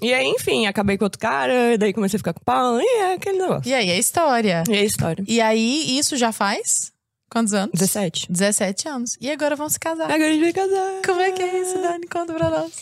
E 0.00 0.14
aí, 0.14 0.26
enfim, 0.26 0.66
acabei 0.66 0.96
com 0.96 1.04
outro 1.04 1.18
cara, 1.18 1.76
daí 1.78 1.92
comecei 1.92 2.16
a 2.16 2.20
ficar 2.20 2.32
com 2.32 2.40
o 2.40 2.44
Paulo, 2.44 2.80
e 2.80 2.84
é 2.84 3.14
aquele 3.14 3.38
negócio. 3.38 3.68
E 3.68 3.74
aí, 3.74 3.90
a 3.90 3.96
história. 3.98 4.62
E 4.68 4.72
aí 4.72 4.78
a 4.80 4.84
história. 4.84 5.24
E 5.26 5.40
aí, 5.40 5.98
isso 5.98 6.16
já 6.16 6.30
faz? 6.32 6.92
Quantos 7.30 7.52
anos? 7.52 7.72
17. 7.74 8.26
17 8.30 8.88
anos. 8.88 9.16
E 9.20 9.30
agora 9.30 9.54
vão 9.56 9.68
se 9.68 9.78
casar. 9.78 10.04
Agora 10.10 10.28
a 10.30 10.32
gente 10.32 10.40
vai 10.40 10.52
casar. 10.52 11.02
Como 11.04 11.20
é 11.20 11.32
que 11.32 11.42
é 11.42 11.60
isso, 11.60 11.74
Dani? 11.82 12.06
Conta 12.06 12.32
pra 12.32 12.48
nós. 12.48 12.72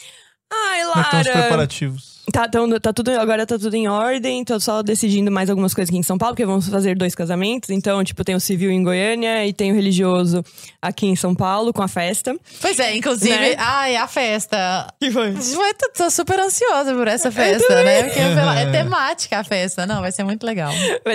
Ai, 0.52 0.81
Como 0.83 0.90
é 0.90 0.94
que 0.94 1.00
estão 1.00 1.20
os 1.20 1.26
Lara. 1.26 1.40
preparativos? 1.40 2.15
Tá, 2.33 2.49
tão- 2.49 2.69
tá 2.81 2.93
tudo, 2.93 3.11
agora 3.12 3.47
tá 3.47 3.57
tudo 3.57 3.75
em 3.77 3.87
ordem, 3.87 4.45
tô 4.45 4.59
só 4.59 4.83
decidindo 4.83 5.31
mais 5.31 5.49
algumas 5.49 5.73
coisas 5.73 5.91
aqui 5.91 5.99
em 5.99 6.03
São 6.03 6.19
Paulo, 6.19 6.35
porque 6.35 6.45
vamos 6.45 6.69
fazer 6.69 6.97
dois 6.97 7.15
casamentos. 7.15 7.71
Então, 7.71 8.03
tipo, 8.03 8.25
tem 8.25 8.35
o 8.35 8.41
civil 8.41 8.71
em 8.71 8.83
Goiânia 8.83 9.47
e 9.47 9.53
tem 9.53 9.71
o 9.71 9.75
religioso 9.77 10.45
aqui 10.83 11.07
em 11.07 11.15
São 11.15 11.35
Paulo, 11.37 11.73
com 11.73 11.83
a 11.83 11.89
festa. 11.89 12.37
Pois 12.61 12.79
é, 12.81 12.97
inclusive, 12.97 13.33
Né? 13.39 13.55
ai, 13.59 13.95
a 13.97 14.09
festa. 14.09 14.93
Que 15.01 15.11
foi? 15.11 15.35
Tô, 15.75 15.89
tô 15.97 16.11
super 16.11 16.41
ansiosa 16.41 16.93
por 16.95 17.07
essa 17.07 17.31
festa, 17.31 17.83
né? 17.85 18.03
Porque 18.05 18.18
é 18.18 18.66
temática 18.72 19.39
a 19.39 19.45
festa. 19.45 19.87
Não, 19.87 20.01
vai 20.01 20.11
ser 20.11 20.24
muito 20.24 20.45
legal. 20.45 20.72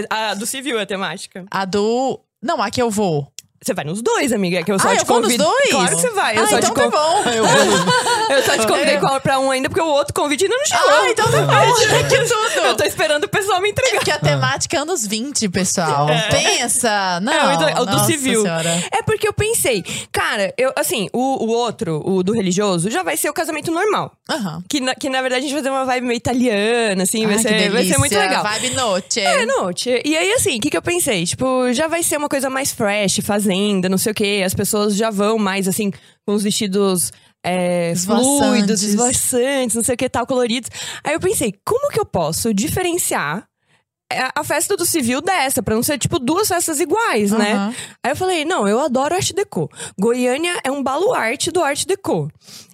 A 0.09 0.33
do 0.33 0.45
civil 0.45 0.79
é 0.79 0.85
temática. 0.85 1.45
A 1.51 1.65
do. 1.65 2.19
Não, 2.41 2.61
a 2.61 2.71
que 2.71 2.81
eu 2.81 2.89
vou. 2.89 3.27
Você 3.63 3.75
vai 3.75 3.85
nos 3.85 4.01
dois, 4.01 4.33
amiga. 4.33 4.59
É 4.59 4.63
que 4.63 4.71
eu 4.71 4.79
só 4.79 4.89
ah, 4.89 4.95
te 4.95 5.01
eu 5.01 5.05
vou 5.05 5.17
nos 5.19 5.27
convido. 5.27 5.43
dois? 5.43 5.69
Claro 5.69 5.95
que 5.95 6.01
você 6.01 6.09
vai. 6.09 6.35
Eu 6.35 6.43
ah, 6.43 6.47
só 6.47 6.57
então 6.57 6.69
te 6.71 6.75
tá 6.75 6.83
con- 6.83 6.89
bom. 6.89 7.23
Eu 8.31 8.43
só 8.43 8.57
te 8.57 8.65
convidei 8.65 8.97
qual- 8.97 9.19
pra 9.21 9.39
um 9.39 9.51
ainda, 9.51 9.69
porque 9.69 9.81
o 9.81 9.87
outro 9.87 10.13
convite 10.13 10.45
ainda 10.45 10.55
não 10.57 10.65
chegou. 10.65 10.89
Ah, 10.89 11.09
então 11.09 11.29
tá 11.29 11.41
bom. 11.41 11.73
que 12.09 12.17
tudo. 12.23 12.65
Eu 12.65 12.75
tô 12.77 12.83
esperando 12.85 13.25
o 13.25 13.27
pessoal 13.29 13.61
me 13.61 13.67
É 13.67 13.71
entregar. 13.71 13.95
porque 13.97 14.11
a 14.11 14.17
temática 14.19 14.77
é 14.77 14.79
anos 14.79 15.05
20, 15.05 15.47
pessoal. 15.49 16.07
Pensa. 16.31 17.19
Não, 17.21 17.31
É, 17.33 17.47
muito 17.49 17.65
legal. 17.65 17.83
o 17.83 17.85
do 17.85 17.99
civil. 18.05 18.41
Senhora. 18.41 18.83
É 18.91 19.03
porque 19.03 19.27
eu 19.27 19.33
pensei, 19.33 19.83
cara, 20.11 20.53
eu, 20.57 20.71
assim, 20.75 21.07
o, 21.13 21.45
o 21.45 21.49
outro, 21.49 22.01
o 22.05 22.23
do 22.23 22.33
religioso, 22.33 22.89
já 22.89 23.03
vai 23.03 23.15
ser 23.17 23.29
o 23.29 23.33
casamento 23.33 23.69
normal. 23.69 24.11
Aham. 24.29 24.63
Que 24.69 24.79
na, 24.79 24.95
que 24.95 25.09
na 25.09 25.21
verdade 25.21 25.41
a 25.45 25.47
gente 25.47 25.53
vai 25.53 25.61
ter 25.61 25.69
uma 25.69 25.85
vibe 25.85 26.07
meio 26.07 26.17
italiana, 26.17 27.03
assim, 27.03 27.25
vai, 27.27 27.35
Ai, 27.35 27.41
ser, 27.41 27.69
vai 27.69 27.83
ser 27.85 27.97
muito 27.97 28.17
legal. 28.17 28.43
Vibe 28.43 28.69
noite. 28.75 29.19
É, 29.19 29.45
noite. 29.45 30.01
E 30.05 30.17
aí, 30.17 30.31
assim, 30.33 30.57
o 30.57 30.61
que, 30.61 30.69
que 30.69 30.77
eu 30.77 30.81
pensei? 30.81 31.25
Tipo, 31.25 31.71
já 31.73 31.87
vai 31.87 32.01
ser 32.01 32.17
uma 32.17 32.29
coisa 32.29 32.49
mais 32.49 32.71
fresh, 32.71 33.19
fazenda, 33.51 33.89
não 33.89 33.97
sei 33.97 34.11
o 34.11 34.15
quê. 34.15 34.41
As 34.45 34.53
pessoas 34.53 34.95
já 34.95 35.09
vão 35.09 35.37
mais, 35.37 35.67
assim, 35.67 35.91
com 36.25 36.33
os 36.33 36.43
vestidos 36.43 37.11
é, 37.43 37.91
Esvoaçantes. 37.91 38.37
fluidos, 38.37 38.83
esvoaçantes, 38.83 39.75
não 39.75 39.83
sei 39.83 39.95
o 39.95 39.97
que 39.97 40.09
tal, 40.09 40.25
coloridos. 40.27 40.69
Aí 41.03 41.13
eu 41.13 41.19
pensei, 41.19 41.53
como 41.65 41.89
que 41.91 41.99
eu 41.99 42.05
posso 42.05 42.53
diferenciar 42.53 43.47
a- 44.11 44.41
a 44.41 44.43
festa 44.43 44.75
do 44.77 44.85
civil 44.85 45.21
dessa, 45.21 45.63
pra 45.63 45.73
não 45.73 45.81
ser, 45.81 45.97
tipo, 45.97 46.19
duas 46.19 46.47
festas 46.47 46.79
iguais, 46.79 47.31
né? 47.31 47.53
Aham. 47.53 47.75
Aí 48.03 48.11
eu 48.11 48.15
falei, 48.15 48.45
não, 48.45 48.67
eu 48.67 48.79
adoro 48.79 49.15
Art 49.15 49.31
Deco. 49.33 49.69
Goiânia 49.99 50.53
é 50.63 50.69
um 50.71 50.83
baluarte 50.83 51.49
do 51.49 51.63
Art 51.63 51.85
Deco. 51.85 52.29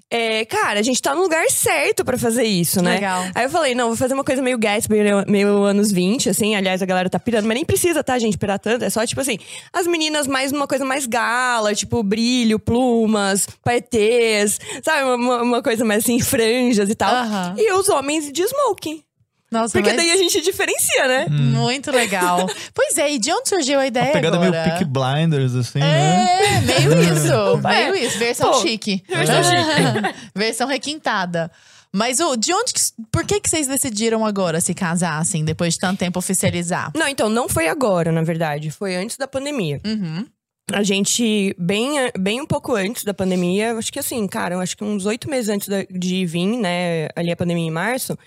É, 0.09 0.45
cara, 0.45 0.79
a 0.79 0.83
gente 0.83 1.01
tá 1.01 1.13
no 1.13 1.21
lugar 1.21 1.49
certo 1.49 2.05
pra 2.05 2.17
fazer 2.17 2.43
isso, 2.43 2.81
né? 2.81 2.95
Legal. 2.95 3.25
Aí 3.35 3.43
eu 3.43 3.49
falei, 3.49 3.75
não, 3.75 3.87
vou 3.87 3.97
fazer 3.97 4.13
uma 4.13 4.23
coisa 4.23 4.41
meio 4.41 4.57
Gatsby, 4.57 4.95
meio, 5.27 5.63
anos 5.63 5.91
20, 5.91 6.29
assim. 6.29 6.55
Aliás, 6.55 6.81
a 6.81 6.85
galera 6.85 7.09
tá 7.09 7.19
pirando, 7.19 7.45
mas 7.45 7.55
nem 7.55 7.65
precisa, 7.65 8.01
tá, 8.01 8.17
gente, 8.17 8.37
pirar 8.37 8.57
tanto. 8.57 8.85
É 8.85 8.89
só, 8.89 9.05
tipo 9.05 9.19
assim, 9.19 9.37
as 9.73 9.85
meninas 9.85 10.25
mais 10.25 10.51
numa 10.53 10.65
coisa 10.67 10.85
mais 10.85 11.05
gala, 11.05 11.75
tipo 11.75 12.01
brilho, 12.03 12.57
plumas, 12.57 13.47
paetês, 13.63 14.59
sabe? 14.81 15.03
Uma, 15.03 15.41
uma 15.41 15.61
coisa 15.61 15.83
mais 15.83 16.03
assim, 16.03 16.19
franjas 16.23 16.89
e 16.89 16.95
tal. 16.95 17.13
Aham. 17.13 17.55
E 17.57 17.73
os 17.73 17.89
homens 17.89 18.31
de 18.31 18.43
smoking. 18.43 19.03
Nossa, 19.49 19.71
Porque 19.71 19.93
mas 19.93 19.97
daí 19.97 20.11
a 20.11 20.17
gente 20.17 20.41
diferencia, 20.41 21.07
né? 21.07 21.27
muito 21.29 21.89
legal. 21.89 22.45
pois 22.75 22.97
é, 22.97 23.13
e 23.13 23.17
de 23.17 23.31
onde 23.31 23.47
surgiu 23.47 23.79
a 23.79 23.87
ideia 23.87 24.09
A 24.09 24.13
pegada 24.13 24.35
agora? 24.35 24.51
meio 24.51 24.63
Peak 24.63 24.85
Blinders, 24.85 25.55
assim, 25.55 25.79
né? 25.79 26.57
É, 26.57 26.61
meio 26.61 27.01
isso. 27.01 27.57
meio 27.63 27.95
isso. 27.95 28.19
Versão 28.19 28.51
Pô, 28.51 28.61
chique. 28.61 29.01
versão 29.07 29.35
versão 30.35 30.67
requintada. 30.67 31.49
Mas 31.93 32.19
o, 32.19 32.35
de 32.35 32.53
onde 32.53 32.73
que, 32.73 32.81
por 33.11 33.25
que, 33.25 33.39
que 33.39 33.49
vocês 33.49 33.65
decidiram 33.65 34.25
agora 34.25 34.59
se 34.59 34.73
casar, 34.73 35.19
assim, 35.19 35.45
depois 35.45 35.75
de 35.75 35.79
tanto 35.79 35.99
tempo 35.99 36.19
oficializar? 36.19 36.91
Não, 36.95 37.07
então, 37.07 37.29
não 37.29 37.47
foi 37.47 37.69
agora, 37.69 38.11
na 38.11 38.23
verdade. 38.23 38.69
Foi 38.69 38.95
antes 38.95 39.17
da 39.17 39.27
pandemia. 39.27 39.79
Uhum. 39.85 40.25
A 40.73 40.83
gente, 40.83 41.55
bem, 41.57 41.93
bem 42.19 42.41
um 42.41 42.45
pouco 42.45 42.75
antes 42.75 43.05
da 43.05 43.13
pandemia, 43.13 43.73
acho 43.77 43.91
que 43.91 43.99
assim, 43.99 44.27
cara, 44.27 44.55
eu 44.55 44.59
acho 44.59 44.75
que 44.75 44.83
uns 44.83 45.05
oito 45.05 45.29
meses 45.29 45.49
antes 45.49 45.69
de 45.89 46.25
vir, 46.25 46.45
né, 46.57 47.07
ali 47.15 47.31
a 47.31 47.37
pandemia 47.37 47.65
em 47.65 47.71
março, 47.71 48.19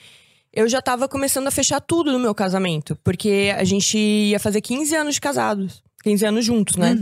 eu 0.52 0.68
já 0.68 0.82
tava 0.82 1.08
começando 1.08 1.46
a 1.46 1.50
fechar 1.50 1.80
tudo 1.80 2.12
no 2.12 2.18
meu 2.18 2.34
casamento. 2.34 2.96
Porque 3.04 3.52
a 3.56 3.64
gente 3.64 3.96
ia 3.96 4.40
fazer 4.40 4.60
15 4.60 4.94
anos 4.96 5.14
de 5.14 5.20
casados. 5.20 5.82
15 6.02 6.26
anos 6.26 6.44
juntos, 6.44 6.76
né? 6.76 6.94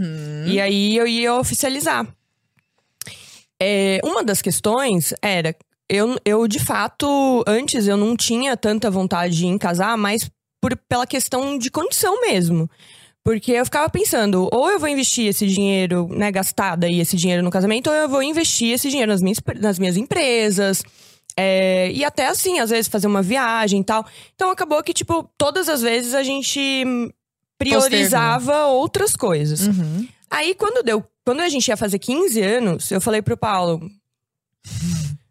E 0.47 0.61
aí 0.61 0.97
eu 0.97 1.07
ia 1.07 1.35
oficializar. 1.35 2.07
É, 3.61 4.01
uma 4.05 4.23
das 4.23 4.41
questões 4.41 5.13
era, 5.21 5.55
eu, 5.89 6.17
eu 6.25 6.47
de 6.47 6.59
fato, 6.59 7.45
antes 7.47 7.87
eu 7.87 7.97
não 7.97 8.17
tinha 8.17 8.57
tanta 8.57 8.91
vontade 8.91 9.47
em 9.47 9.59
casar, 9.59 9.97
mas 9.97 10.31
por, 10.61 10.77
pela 10.89 11.07
questão 11.07 11.59
de 11.59 11.71
condição 11.71 12.21
mesmo. 12.21 12.69
Porque 13.25 13.53
eu 13.53 13.65
ficava 13.65 13.89
pensando, 13.91 14.49
ou 14.53 14.71
eu 14.71 14.79
vou 14.79 14.89
investir 14.89 15.27
esse 15.27 15.47
dinheiro, 15.47 16.09
né, 16.11 16.31
gastar 16.31 16.77
daí 16.77 17.01
esse 17.01 17.17
dinheiro 17.17 17.43
no 17.43 17.51
casamento, 17.51 17.89
ou 17.91 17.95
eu 17.95 18.09
vou 18.09 18.23
investir 18.23 18.73
esse 18.73 18.89
dinheiro 18.89 19.13
nas 19.13 19.21
minhas, 19.21 19.39
nas 19.61 19.79
minhas 19.79 19.97
empresas. 19.97 20.83
É, 21.41 21.93
e 21.93 22.05
até 22.05 22.27
assim, 22.27 22.59
às 22.59 22.71
vezes 22.71 22.89
fazer 22.89 23.07
uma 23.07 23.23
viagem 23.23 23.81
e 23.81 23.85
tal. 23.85 24.05
Então 24.35 24.51
acabou 24.51 24.83
que, 24.83 24.93
tipo, 24.93 25.31
todas 25.39 25.69
as 25.69 25.81
vezes 25.81 26.13
a 26.13 26.25
gente 26.25 26.85
priorizava 27.57 28.67
outras 28.67 29.15
coisas. 29.15 29.69
Uhum. 29.69 30.09
Aí 30.29 30.53
quando 30.53 30.83
deu, 30.83 31.05
quando 31.25 31.39
a 31.39 31.49
gente 31.49 31.69
ia 31.69 31.77
fazer 31.77 32.01
15 32.01 32.43
anos, 32.43 32.91
eu 32.91 33.01
falei 33.01 33.23
pro 33.23 33.37
Paulo. 33.37 33.81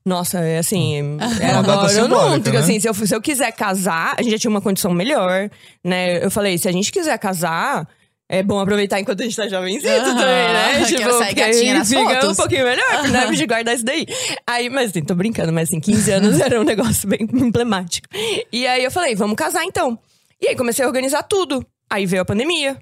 Nossa, 0.06 0.40
é 0.40 0.60
assim, 0.60 1.18
é 1.42 1.50
agora 1.52 1.92
eu 1.92 2.08
não, 2.08 2.38
né? 2.38 2.58
assim, 2.58 2.80
se 2.80 2.88
eu, 2.88 2.94
se 2.94 3.14
eu 3.14 3.22
quiser 3.22 3.52
casar, 3.52 4.16
a 4.18 4.22
gente 4.22 4.32
já 4.32 4.40
tinha 4.40 4.52
uma 4.52 4.62
condição 4.62 4.94
melhor, 4.94 5.50
né? 5.84 6.24
Eu 6.24 6.32
falei, 6.32 6.58
se 6.58 6.70
a 6.70 6.72
gente 6.72 6.90
quiser 6.90 7.20
casar, 7.20 7.86
é 8.30 8.44
bom 8.44 8.60
aproveitar 8.60 9.00
enquanto 9.00 9.22
a 9.22 9.24
gente 9.24 9.36
tá 9.36 9.48
jovenzinho 9.48 9.94
Aham, 9.94 10.16
também, 10.16 10.26
né? 10.54 10.86
quero 10.98 11.18
sair 11.18 11.34
gatinha 11.34 11.74
nas 11.76 11.88
fica 11.90 12.04
fotos. 12.16 12.30
um 12.32 12.36
pouquinho 12.36 12.64
melhor, 12.66 13.08
né? 13.10 13.28
De 13.32 13.46
guardar 13.46 13.76
isso 13.76 13.86
daí. 13.86 14.06
Aí, 14.46 14.70
mas 14.70 14.90
assim, 14.92 15.04
tô 15.04 15.16
brincando, 15.16 15.54
mas 15.54 15.70
assim, 15.70 15.80
15 15.80 16.12
anos 16.12 16.40
era 16.42 16.60
um 16.60 16.64
negócio 16.64 17.08
bem 17.08 17.20
emblemático. 17.22 18.08
E 18.52 18.68
aí 18.68 18.84
eu 18.84 18.92
falei, 18.92 19.16
vamos 19.16 19.36
casar 19.36 19.64
então. 19.64 19.98
E 20.42 20.50
aí 20.50 20.56
comecei 20.56 20.84
a 20.84 20.88
organizar 20.88 21.24
tudo. 21.24 21.66
Aí 21.90 22.06
veio 22.06 22.22
a 22.22 22.26
pandemia. 22.26 22.78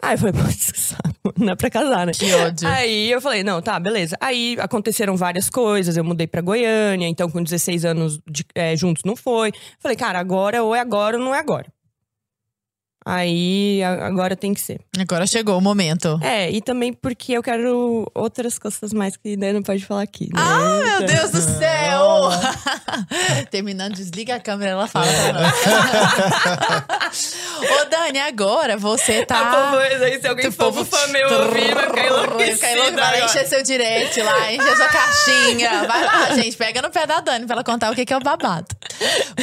Aí 0.00 0.14
eu 0.14 0.18
falei, 0.18 0.32
putz, 0.32 0.72
saco, 0.94 1.34
não 1.36 1.52
é 1.52 1.56
pra 1.56 1.68
casar, 1.68 2.06
né? 2.06 2.12
Que 2.12 2.32
ódio. 2.34 2.68
Aí 2.68 3.10
eu 3.10 3.20
falei, 3.20 3.42
não, 3.42 3.60
tá, 3.60 3.80
beleza. 3.80 4.16
Aí 4.20 4.56
aconteceram 4.60 5.16
várias 5.16 5.50
coisas, 5.50 5.96
eu 5.96 6.04
mudei 6.04 6.26
pra 6.28 6.40
Goiânia, 6.40 7.08
então 7.08 7.28
com 7.28 7.42
16 7.42 7.84
anos 7.84 8.20
de- 8.30 8.46
é, 8.54 8.76
juntos 8.76 9.02
não 9.04 9.16
foi. 9.16 9.50
Falei, 9.80 9.96
cara, 9.96 10.20
agora 10.20 10.62
ou 10.62 10.72
é 10.72 10.78
agora 10.78 11.18
ou 11.18 11.24
não 11.24 11.34
é 11.34 11.40
agora. 11.40 11.66
Aí 13.10 13.82
agora 13.82 14.36
tem 14.36 14.52
que 14.52 14.60
ser. 14.60 14.80
Agora 15.00 15.26
chegou 15.26 15.56
o 15.56 15.62
momento. 15.62 16.20
É, 16.22 16.50
e 16.50 16.60
também 16.60 16.92
porque 16.92 17.32
eu 17.32 17.42
quero 17.42 18.06
outras 18.14 18.58
coisas 18.58 18.92
mais 18.92 19.16
que 19.16 19.34
daí 19.34 19.50
não 19.54 19.62
pode 19.62 19.82
falar 19.86 20.02
aqui. 20.02 20.26
Né? 20.26 20.32
Ah, 20.36 20.58
meu 20.84 21.02
Então- 21.02 21.06
Deus 21.06 21.30
do 21.30 21.40
céu! 21.40 22.28
Terminando, 23.50 23.94
desliga 23.94 24.34
a 24.34 24.40
câmera, 24.40 24.72
ela 24.72 24.86
fala. 24.86 25.06
nós. 25.32 25.54
Ô, 27.80 27.84
Dani, 27.86 28.18
agora 28.20 28.76
você 28.76 29.24
tá. 29.24 29.38
Ah, 29.40 29.70
povo, 29.70 29.78
aí, 30.04 30.20
se 30.20 30.26
alguém 30.28 30.48
O 30.48 30.52
for 30.52 30.64
povo 30.66 30.84
fã 30.84 31.06
meu 31.08 31.28
ouvir, 31.46 31.74
vai. 31.74 31.86
Fica 31.86 32.06
enlouquecido, 32.06 32.96
Vai 32.96 33.24
encher 33.24 33.46
seu 33.46 33.62
direct 33.62 34.20
lá, 34.20 34.52
encher 34.52 34.76
sua 34.76 34.88
caixinha. 34.88 35.84
Vai 35.86 36.04
lá, 36.04 36.34
gente, 36.34 36.56
pega 36.56 36.82
no 36.82 36.90
pé 36.90 37.06
da 37.06 37.20
Dani 37.20 37.46
pra 37.46 37.54
ela 37.54 37.64
contar 37.64 37.90
o 37.90 37.94
que 37.94 38.04
que 38.04 38.12
é 38.12 38.16
o 38.16 38.20
babado. 38.20 38.66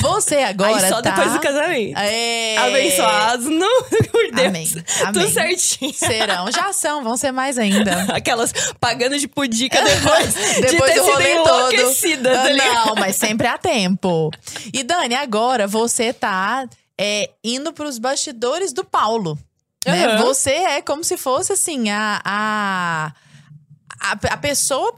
Você 0.01 0.35
agora 0.37 0.75
Aí 0.75 0.89
só 0.89 1.01
tá... 1.01 1.09
depois 1.09 1.33
do 1.33 1.39
casamento. 1.39 1.97
É... 1.97 2.57
Abençoados, 2.57 3.45
não, 3.55 3.83
por 4.11 4.31
Deus. 4.31 4.47
Amém, 4.47 4.67
Tudo 4.67 5.19
amém. 5.19 5.31
certinho. 5.31 5.93
Serão, 5.93 6.51
já 6.51 6.71
são, 6.73 7.03
vão 7.03 7.17
ser 7.17 7.31
mais 7.31 7.57
ainda. 7.57 8.03
Aquelas 8.13 8.53
pagando 8.79 9.17
de 9.17 9.27
pudica 9.27 9.81
depois, 9.81 10.33
Depois 10.61 10.71
de 10.71 10.77
ter 10.87 10.95
do 10.95 11.05
rolê 11.05 11.35
todo. 11.35 11.75
Ah? 12.29 12.85
Não, 12.85 12.95
mas 12.95 13.15
sempre 13.15 13.47
há 13.47 13.57
tempo. 13.57 14.31
E 14.73 14.83
Dani, 14.83 15.15
agora 15.15 15.67
você 15.67 16.13
tá 16.13 16.67
é, 16.97 17.29
indo 17.43 17.73
pros 17.73 17.97
bastidores 17.97 18.71
do 18.73 18.83
Paulo. 18.83 19.37
Né? 19.85 20.05
Aham. 20.05 20.23
Você 20.23 20.51
é 20.51 20.81
como 20.81 21.03
se 21.03 21.17
fosse 21.17 21.53
assim, 21.53 21.89
a. 21.89 22.21
a 22.23 23.13
a, 23.97 24.37
pessoa 24.37 24.93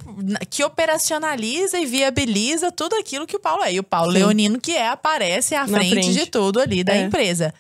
que 0.49 0.63
operacionaliza 0.63 1.79
e 1.79 1.85
viabiliza 1.85 2.71
tudo 2.71 2.95
aquilo 2.95 3.27
que 3.27 3.35
o 3.35 3.39
Paulo 3.39 3.63
é. 3.63 3.73
E 3.73 3.79
o 3.79 3.83
Paulo 3.83 4.11
Sim. 4.11 4.17
Leonino, 4.17 4.59
que 4.59 4.73
é, 4.73 4.89
aparece 4.89 5.55
à 5.55 5.67
frente, 5.67 5.91
frente. 5.91 6.13
de 6.13 6.25
tudo 6.25 6.59
ali 6.59 6.83
da 6.83 6.93
É. 6.95 7.01
empresa. 7.03 7.53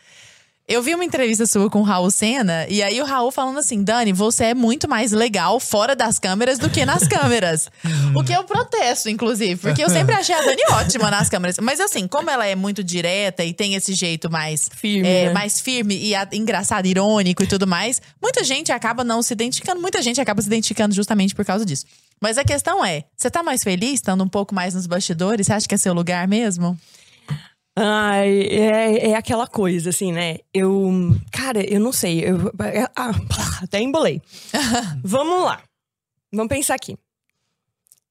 Eu 0.67 0.81
vi 0.83 0.93
uma 0.93 1.05
entrevista 1.05 1.45
sua 1.45 1.69
com 1.69 1.79
o 1.79 1.83
Raul 1.83 2.11
Senna, 2.11 2.65
e 2.67 2.83
aí 2.83 3.01
o 3.01 3.05
Raul 3.05 3.31
falando 3.31 3.57
assim: 3.57 3.81
Dani, 3.81 4.11
você 4.11 4.45
é 4.47 4.53
muito 4.53 4.85
mais 4.89 5.13
legal 5.13 5.61
fora 5.61 5.95
das 5.95 6.19
câmeras 6.19 6.59
do 6.59 6.69
que 6.69 6.85
nas 6.85 7.07
câmeras. 7.07 7.69
o 8.13 8.21
que 8.21 8.33
eu 8.33 8.43
protesto, 8.43 9.09
inclusive, 9.09 9.55
porque 9.55 9.81
eu 9.81 9.89
sempre 9.89 10.13
achei 10.13 10.35
a 10.35 10.41
Dani 10.41 10.61
ótima 10.73 11.09
nas 11.09 11.29
câmeras. 11.29 11.55
Mas 11.61 11.79
assim, 11.79 12.05
como 12.05 12.29
ela 12.29 12.45
é 12.45 12.53
muito 12.53 12.83
direta 12.83 13.45
e 13.45 13.53
tem 13.53 13.75
esse 13.75 13.93
jeito 13.93 14.29
mais 14.29 14.69
Firme, 14.75 15.07
é, 15.07 15.25
né? 15.27 15.33
mais 15.33 15.61
firme 15.61 15.97
e 15.97 16.13
a- 16.13 16.27
engraçado, 16.33 16.85
irônico 16.85 17.41
e 17.43 17.47
tudo 17.47 17.65
mais, 17.65 18.01
muita 18.21 18.43
gente 18.43 18.69
acaba 18.69 19.05
não 19.05 19.21
se 19.21 19.31
identificando, 19.33 19.79
muita 19.79 20.01
gente 20.01 20.19
acaba 20.19 20.41
se 20.41 20.47
identificando 20.47 20.93
justamente 20.93 21.33
por 21.33 21.45
causa 21.45 21.65
disso. 21.65 21.85
Mas 22.19 22.37
a 22.37 22.43
questão 22.43 22.83
é, 22.83 23.05
você 23.15 23.29
tá 23.29 23.41
mais 23.41 23.63
feliz 23.63 23.93
estando 23.93 24.21
um 24.21 24.27
pouco 24.27 24.53
mais 24.53 24.73
nos 24.73 24.85
bastidores? 24.85 25.47
Você 25.47 25.53
acha 25.53 25.67
que 25.67 25.75
é 25.75 25.77
seu 25.77 25.93
lugar 25.93 26.27
mesmo? 26.27 26.77
Ai, 27.79 28.41
é, 28.41 29.09
é 29.09 29.15
aquela 29.15 29.45
coisa, 29.45 29.91
assim, 29.91 30.11
né? 30.11 30.37
Eu. 30.51 31.15
Cara, 31.31 31.63
eu 31.63 31.79
não 31.79 31.91
sei. 31.91 32.21
Eu, 32.25 32.51
ah, 32.95 33.11
até 33.61 33.79
embolei. 33.79 34.19
Vamos 35.03 35.45
lá. 35.45 35.61
Vamos 36.33 36.49
pensar 36.49 36.73
aqui. 36.73 36.97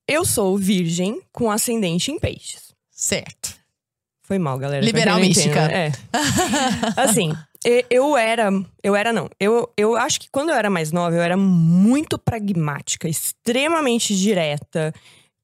Eu 0.06 0.24
sou 0.24 0.56
virgem 0.56 1.20
com 1.32 1.50
ascendente 1.50 2.12
em 2.12 2.18
peixes. 2.18 2.72
Certo. 2.92 3.56
Foi 4.22 4.38
mal, 4.38 4.56
galera. 4.56 4.84
Liberal 4.84 5.18
não 5.18 5.24
entende, 5.24 5.48
mística. 5.48 5.66
né? 5.66 5.86
É. 5.88 5.92
Assim, 7.02 7.32
eu 7.90 8.16
era. 8.16 8.50
Eu 8.84 8.94
era, 8.94 9.12
não. 9.12 9.28
Eu, 9.40 9.68
eu 9.76 9.96
acho 9.96 10.20
que 10.20 10.30
quando 10.30 10.50
eu 10.50 10.54
era 10.54 10.70
mais 10.70 10.92
nova, 10.92 11.16
eu 11.16 11.22
era 11.22 11.36
muito 11.36 12.16
pragmática, 12.16 13.08
extremamente 13.08 14.16
direta, 14.16 14.94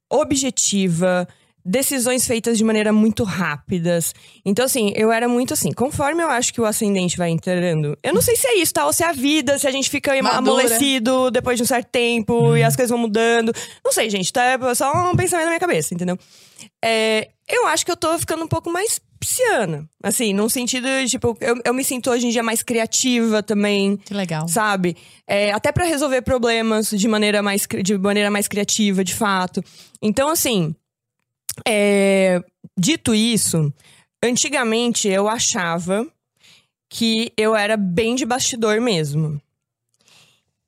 objetiva. 0.08 1.26
Decisões 1.64 2.26
feitas 2.26 2.58
de 2.58 2.64
maneira 2.64 2.92
muito 2.92 3.22
rápidas. 3.24 4.12
Então, 4.44 4.64
assim, 4.64 4.92
eu 4.96 5.12
era 5.12 5.28
muito 5.28 5.54
assim. 5.54 5.72
Conforme 5.72 6.22
eu 6.22 6.28
acho 6.28 6.52
que 6.52 6.60
o 6.60 6.64
ascendente 6.64 7.16
vai 7.16 7.30
entrando. 7.30 7.96
Eu 8.02 8.12
não 8.12 8.20
sei 8.22 8.34
se 8.36 8.46
é 8.46 8.58
isso, 8.58 8.72
tá? 8.72 8.84
Ou 8.86 8.92
se 8.92 9.04
é 9.04 9.06
a 9.08 9.12
vida, 9.12 9.58
se 9.58 9.66
a 9.66 9.70
gente 9.70 9.88
fica 9.88 10.10
Madura. 10.22 10.38
amolecido 10.38 11.30
depois 11.30 11.56
de 11.56 11.62
um 11.62 11.66
certo 11.66 11.88
tempo 11.88 12.56
e 12.56 12.62
as 12.64 12.74
coisas 12.74 12.90
vão 12.90 12.98
mudando. 12.98 13.52
Não 13.84 13.92
sei, 13.92 14.10
gente. 14.10 14.32
Tá? 14.32 14.42
É 14.44 14.74
só 14.74 14.92
um 15.10 15.14
pensamento 15.16 15.44
na 15.44 15.50
minha 15.52 15.60
cabeça, 15.60 15.94
entendeu? 15.94 16.18
É, 16.84 17.28
eu 17.48 17.66
acho 17.66 17.84
que 17.84 17.92
eu 17.92 17.96
tô 17.96 18.18
ficando 18.18 18.44
um 18.44 18.48
pouco 18.48 18.70
mais 18.70 19.00
pisciana. 19.18 19.88
Assim, 20.02 20.32
num 20.32 20.48
sentido 20.48 20.86
de, 20.86 21.08
tipo, 21.10 21.36
eu, 21.40 21.54
eu 21.64 21.72
me 21.72 21.84
sinto 21.84 22.10
hoje 22.10 22.26
em 22.26 22.30
dia 22.30 22.42
mais 22.42 22.62
criativa 22.62 23.40
também, 23.42 23.96
Que 23.98 24.12
legal. 24.14 24.48
sabe? 24.48 24.96
É, 25.28 25.52
até 25.52 25.70
pra 25.70 25.84
resolver 25.84 26.22
problemas 26.22 26.90
de 26.90 27.06
maneira, 27.06 27.40
mais, 27.40 27.66
de 27.82 27.96
maneira 27.96 28.30
mais 28.32 28.48
criativa, 28.48 29.04
de 29.04 29.14
fato. 29.14 29.62
Então, 30.02 30.28
assim, 30.28 30.74
é, 31.66 32.40
dito 32.78 33.14
isso, 33.14 33.72
antigamente 34.22 35.09
eu 35.09 35.28
achava 35.28 36.07
que 36.88 37.32
eu 37.36 37.57
era 37.57 37.76
bem 37.76 38.14
de 38.14 38.26
bastidor 38.26 38.80
mesmo. 38.80 39.40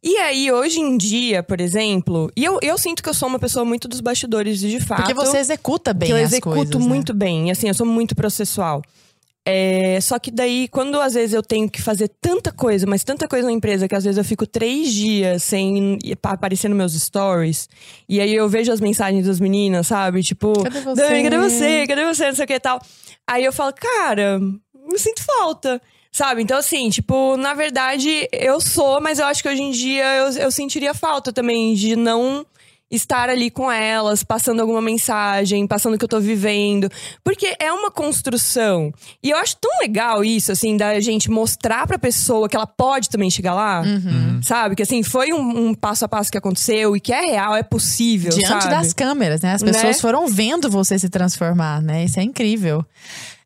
E 0.03 0.19
aí, 0.19 0.53
hoje 0.53 0.81
em 0.81 0.99
dia, 0.99 1.43
por 1.43 1.63
exemplo, 1.63 2.31
e 2.37 2.45
eu, 2.45 2.59
eu 2.61 2.77
sinto 2.77 3.03
que 3.03 3.09
eu 3.09 3.15
sou 3.15 3.27
uma 3.27 3.39
pessoa 3.39 3.65
muito 3.65 3.89
dos 3.89 4.01
bastidores 4.01 4.61
de 4.61 4.79
fato. 4.79 4.99
Porque 4.99 5.15
você 5.15 5.39
executa 5.39 5.95
bem 5.95 6.09
que 6.09 6.13
eu 6.13 6.19
as 6.19 6.25
executo 6.25 6.57
coisas, 6.57 6.75
né? 6.75 6.87
muito 6.87 7.15
bem. 7.15 7.51
Assim, 7.51 7.69
eu 7.69 7.75
sou 7.75 7.87
muito 7.87 8.15
processual. 8.15 8.83
É, 9.47 10.01
só 10.01 10.19
que 10.19 10.31
daí, 10.31 10.69
quando 10.69 10.99
às 10.99 11.13
vezes 11.13 11.35
eu 11.35 11.43
tenho 11.43 11.69
que 11.69 11.83
fazer 11.83 12.09
tanta 12.21 12.51
coisa, 12.51 12.87
mas 12.87 13.05
tanta 13.05 13.29
coisa 13.29 13.47
na 13.47 13.53
empresa, 13.53 13.87
que 13.87 13.95
às 13.95 14.05
vezes 14.05 14.17
eu 14.17 14.25
fico 14.25 14.47
três 14.47 14.91
dias 14.93 15.43
sem 15.43 15.99
aparecer 16.23 16.69
nos 16.69 16.79
meus 16.79 16.95
stories, 16.95 17.69
e 18.09 18.21
aí 18.21 18.35
eu 18.35 18.49
vejo 18.49 18.73
as 18.73 18.81
mensagens 18.81 19.27
das 19.27 19.39
meninas, 19.39 19.87
sabe? 19.87 20.23
Tipo, 20.23 20.63
Cadê 20.63 20.81
você? 20.81 21.03
Dani, 21.03 21.23
cadê 21.25 21.39
você? 21.39 21.87
Cadê 21.87 22.05
você? 22.07 22.27
Não 22.29 22.35
sei 22.35 22.45
o 22.45 22.49
que 22.49 22.55
e 22.55 22.61
tal. 22.61 22.81
Aí 23.27 23.45
eu 23.45 23.53
falo, 23.53 23.75
cara, 23.75 24.41
eu 24.91 24.99
sinto 24.99 25.23
falta. 25.23 25.81
Sabe? 26.11 26.43
Então, 26.43 26.57
assim, 26.57 26.89
tipo, 26.91 27.37
na 27.37 27.55
verdade, 27.55 28.29
eu 28.31 28.61
sou, 28.61 29.01
mas 29.01 29.19
eu 29.19 29.27
acho 29.27 29.43
que 29.43 29.49
hoje 29.49 29.63
em 29.63 29.73
dia 29.73 30.05
eu, 30.15 30.29
eu 30.45 30.51
sentiria 30.53 30.95
falta 30.95 31.33
também 31.33 31.75
de 31.75 31.97
não 31.97 32.47
estar 32.97 33.29
ali 33.29 33.51
com 33.51 33.71
elas, 33.71 34.23
passando 34.23 34.61
alguma 34.61 34.81
mensagem, 34.81 35.67
passando 35.67 35.95
o 35.95 35.99
que 35.99 36.05
eu 36.05 36.09
tô 36.09 36.21
vivendo. 36.21 36.91
Porque 37.23 37.55
é 37.59 37.73
uma 37.73 37.91
construção. 37.91 38.93
E 39.23 39.31
eu 39.31 39.37
acho 39.37 39.57
tão 39.57 39.71
legal 39.81 40.25
isso, 40.25 40.53
assim, 40.53 40.77
da 40.77 40.99
gente 41.01 41.31
mostrar 41.31 41.87
pra 41.87 41.99
pessoa 41.99 42.49
que 42.49 42.57
ela 42.57 42.67
pode 42.67 43.09
também 43.11 43.31
chegar 43.31 43.55
lá. 43.55 43.83
Uhum. 43.83 44.41
Sabe? 44.43 44.77
Que 44.77 44.83
assim, 44.83 45.03
foi 45.03 45.33
um, 45.33 45.69
um 45.69 45.75
passo 45.75 46.05
a 46.05 46.09
passo 46.09 46.31
que 46.31 46.39
aconteceu 46.39 46.97
e 46.97 47.01
que 47.01 47.13
é 47.13 47.21
real, 47.21 47.55
é 47.55 47.63
possível. 47.63 48.31
Diante 48.31 48.65
sabe? 48.65 48.71
das 48.71 48.93
câmeras, 48.93 49.41
né? 49.43 49.55
As 49.55 49.63
pessoas 49.63 49.97
Né? 49.97 50.01
foram 50.01 50.27
vendo 50.27 50.71
você 50.71 50.99
se 50.99 51.09
transformar, 51.09 51.81
né? 51.83 52.05
Isso 52.05 52.19
é 52.19 52.23
incrível. 52.23 52.85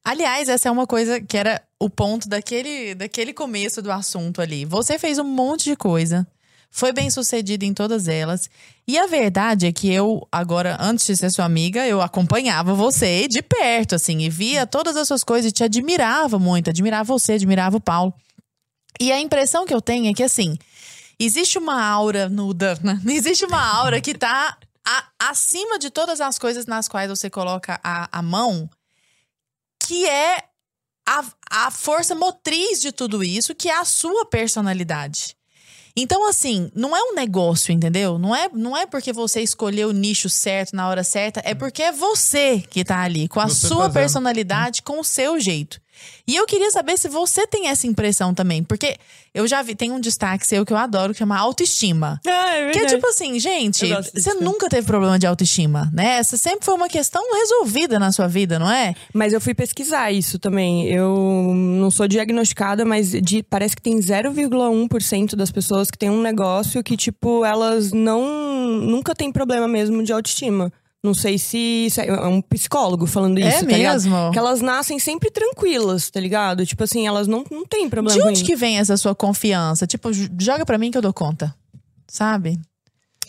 Aliás, 0.05 0.49
essa 0.49 0.69
é 0.69 0.73
uma 0.73 0.87
coisa 0.87 1.21
que 1.21 1.37
era 1.37 1.61
o 1.79 1.91
ponto 1.91 2.29
daquele, 2.29 2.95
daquele 2.95 3.33
começo 3.33 3.83
do 3.83 3.93
assunto 3.93 4.41
ali. 4.41 4.65
Você 4.65 4.99
fez 4.99 5.19
um 5.19 5.25
monte 5.25 5.65
de 5.65 5.77
coisa, 5.77 6.27
foi 6.71 6.93
bem 6.93 7.11
sucedido 7.11 7.65
em 7.65 7.73
todas 7.75 8.09
elas. 8.09 8.49
E 8.87 8.99
a 8.99 9.07
verdade 9.07 9.67
é 9.67 9.73
que 9.73 9.91
eu, 9.93 10.27
agora, 10.31 10.77
antes 10.81 11.07
de 11.07 11.17
ser 11.17 11.31
sua 11.31 11.45
amiga, 11.45 11.87
eu 11.87 12.01
acompanhava 12.01 12.75
você 12.75 13.27
de 13.27 13.43
perto, 13.43 13.95
assim, 13.95 14.21
e 14.21 14.31
via 14.31 14.67
todas 14.67 14.97
as 14.97 15.09
suas 15.09 15.25
coisas 15.25 15.51
e 15.51 15.55
te 15.55 15.65
admirava 15.65 16.39
muito. 16.39 16.71
Admirava 16.71 17.05
você, 17.05 17.33
admirava 17.33 17.77
o 17.77 17.81
Paulo. 17.81 18.13
E 19.01 19.11
a 19.13 19.21
impressão 19.21 19.65
que 19.67 19.75
eu 19.75 19.81
tenho 19.81 20.11
é 20.11 20.15
que, 20.15 20.23
assim, 20.23 20.57
existe 21.19 21.59
uma 21.59 21.83
aura 21.85 22.29
nuda, 22.29 22.79
né? 22.83 23.01
Existe 23.07 23.45
uma 23.45 23.61
aura 23.77 24.01
que 24.01 24.15
tá 24.15 24.57
a- 24.87 25.09
acima 25.19 25.79
de 25.79 25.91
todas 25.91 26.21
as 26.21 26.39
coisas 26.39 26.67
nas 26.67 26.89
quais 26.89 27.09
você 27.11 27.29
coloca 27.31 27.81
a, 27.83 28.09
a 28.19 28.23
mão, 28.23 28.69
que 29.81 30.07
é 30.07 30.45
a, 31.09 31.25
a 31.51 31.71
força 31.71 32.15
motriz 32.15 32.81
de 32.81 32.93
tudo 32.93 33.23
isso, 33.25 33.55
que 33.55 33.69
é 33.69 33.77
a 33.77 33.85
sua 33.85 34.27
personalidade. 34.27 35.37
Então, 36.01 36.29
assim, 36.29 36.71
não 36.75 36.97
é 36.97 37.03
um 37.03 37.15
negócio, 37.15 37.73
entendeu? 37.73 38.19
Não 38.19 38.35
é, 38.35 38.49
não 38.53 38.77
é 38.77 38.87
porque 38.87 39.13
você 39.13 39.41
escolheu 39.41 39.89
o 39.89 39.93
nicho 39.93 40.29
certo 40.29 40.77
na 40.77 40.89
hora 40.89 41.03
certa, 41.03 41.43
é 41.45 41.55
porque 41.55 41.83
é 41.83 41.91
você 41.91 42.63
que 42.71 42.85
tá 42.85 43.01
ali, 43.01 43.27
com 43.27 43.41
a 43.41 43.49
Você 43.49 43.67
sua 43.67 43.77
fazendo. 43.79 43.93
personalidade, 43.95 44.83
com 44.83 45.01
o 45.01 45.05
seu 45.05 45.41
jeito. 45.41 45.81
E 46.27 46.37
eu 46.37 46.47
queria 46.47 46.71
saber 46.71 46.97
se 46.99 47.09
você 47.09 47.47
tem 47.47 47.69
essa 47.69 47.87
impressão 47.87 48.35
também, 48.35 48.63
porque 48.63 48.97
eu 49.35 49.47
já 49.47 49.63
vi, 49.63 49.75
tem 49.75 49.91
um 49.93 50.01
destaque 50.01 50.47
seu 50.47 50.65
que 50.67 50.73
eu 50.73 50.77
adoro, 50.77 51.13
que 51.13 51.19
chama 51.19 51.39
autoestima. 51.39 52.21
Ah, 52.27 52.31
é 52.57 52.71
Que 52.71 52.79
é 52.79 52.81
verdade. 52.81 52.95
tipo 52.97 53.07
assim, 53.09 53.39
gente, 53.39 53.87
você 54.15 54.35
nunca 54.35 54.69
teve 54.69 54.87
problema 54.87 55.19
de 55.19 55.27
autoestima, 55.27 55.91
né? 55.93 56.19
Essa 56.19 56.37
sempre 56.37 56.65
foi 56.65 56.75
uma 56.75 56.89
questão 56.89 57.23
resolvida 57.35 57.99
na 57.99 58.11
sua 58.13 58.27
vida, 58.29 58.59
não 58.59 58.71
é? 58.71 58.95
Mas 59.15 59.33
eu 59.33 59.41
fui 59.41 59.55
pesquisar 59.55 60.11
isso 60.13 60.39
também. 60.39 60.87
Eu 60.89 61.53
não 61.55 61.91
sou 61.91 62.07
diagnosticada, 62.09 62.85
mas 62.85 63.11
de- 63.11 63.43
parece 63.43 63.75
que 63.77 63.83
tem 63.83 63.99
0,1% 64.01 65.35
das 65.37 65.51
pessoas 65.51 65.91
que 65.91 65.99
têm 65.99 66.11
um 66.11 66.21
negócio 66.23 66.83
que, 66.83 66.97
tipo, 66.97 67.45
elas 67.45 67.93
não. 67.93 68.27
nunca 68.81 69.15
têm 69.15 69.31
problema 69.33 69.67
mesmo 69.69 70.03
de 70.03 70.13
autoestima. 70.13 70.73
Não 71.03 71.15
sei 71.15 71.39
se. 71.39 71.89
é 71.97 72.09
é 72.09 72.27
um 72.27 72.43
psicólogo 72.43 73.07
falando 73.07 73.39
isso, 73.39 73.49
é 73.49 73.65
tá 73.65 73.77
ligado? 73.77 73.95
mesmo? 73.95 74.31
Que 74.33 74.39
elas 74.39 74.61
nascem 74.61 74.99
sempre 74.99 75.31
tranquilas, 75.31 76.11
tá 76.11 76.19
ligado? 76.19 76.67
Tipo 76.67 76.85
assim, 76.85 77.07
elas 77.07 77.29
não, 77.29 77.45
não 77.51 77.65
têm 77.65 77.89
problema 77.89 78.21
De 78.21 78.29
onde 78.29 78.45
que 78.45 78.57
vem 78.57 78.79
essa 78.79 78.97
sua 78.97 79.15
confiança? 79.15 79.87
Tipo, 79.87 80.11
joga 80.13 80.67
pra 80.67 80.77
mim 80.77 80.91
que 80.91 80.99
eu 80.99 81.03
dou 81.03 81.13
conta. 81.13 81.55
Sabe? 82.09 82.59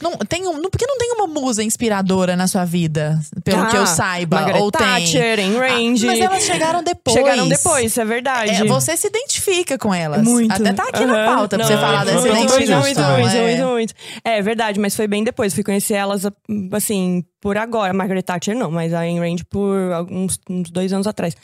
Não, 0.02 0.12
tem 0.18 0.48
um, 0.48 0.54
não, 0.58 0.70
porque 0.70 0.86
não 0.86 0.98
tem 0.98 1.12
uma 1.14 1.28
musa 1.28 1.62
inspiradora 1.64 2.36
na 2.36 2.48
sua 2.48 2.66
vida, 2.66 3.20
pelo 3.44 3.62
Ah, 3.64 3.66
que 3.68 3.78
eu 3.78 3.86
saiba. 3.86 4.38
Margaret 4.38 4.62
ou 4.62 4.72
tem. 4.72 4.86
Thatcher, 4.86 5.40
Ayn 5.40 5.58
Rand. 5.58 6.04
Ah, 6.04 6.06
mas 6.06 6.20
elas 6.20 6.44
chegaram 6.44 6.84
depois. 6.84 7.18
Chegaram 7.18 7.48
depois, 7.48 7.86
isso 7.86 8.02
é 8.02 8.06
verdade. 8.06 8.52
É, 8.52 8.66
você 8.66 8.96
se 8.96 9.08
identifica 9.08 9.78
com 9.78 9.94
elas. 9.94 10.24
Muito. 10.24 10.52
Até 10.52 10.74
tá 10.74 10.84
aqui 10.84 11.06
na 11.06 11.26
pauta 11.26 11.58
pra 11.58 11.66
Não, 11.66 11.66
você 11.68 11.78
falar 11.78 12.02
é, 12.02 12.06
dessa 12.06 12.28
identificação. 12.30 12.80
muito, 12.80 13.02
muito, 13.02 13.36
é. 13.36 13.44
muito, 13.44 13.68
muito. 13.68 13.94
É 14.24 14.42
verdade, 14.42 14.80
mas 14.80 14.96
foi 14.96 15.08
bem 15.08 15.24
depois. 15.24 15.54
Fui 15.54 15.64
conhecer 15.64 15.96
elas, 15.96 16.24
assim, 16.72 17.24
por 17.42 17.58
agora. 17.58 17.94
Margaret 17.94 18.22
Thatcher 18.24 18.56
não, 18.56 18.72
mas 18.72 18.94
a 18.94 19.00
Ayn 19.00 19.20
Rand 19.20 19.44
por 19.50 19.92
alguns 19.92 20.40
uns 20.50 20.70
dois 20.72 20.94
anos 20.94 21.08
atrás. 21.08 21.36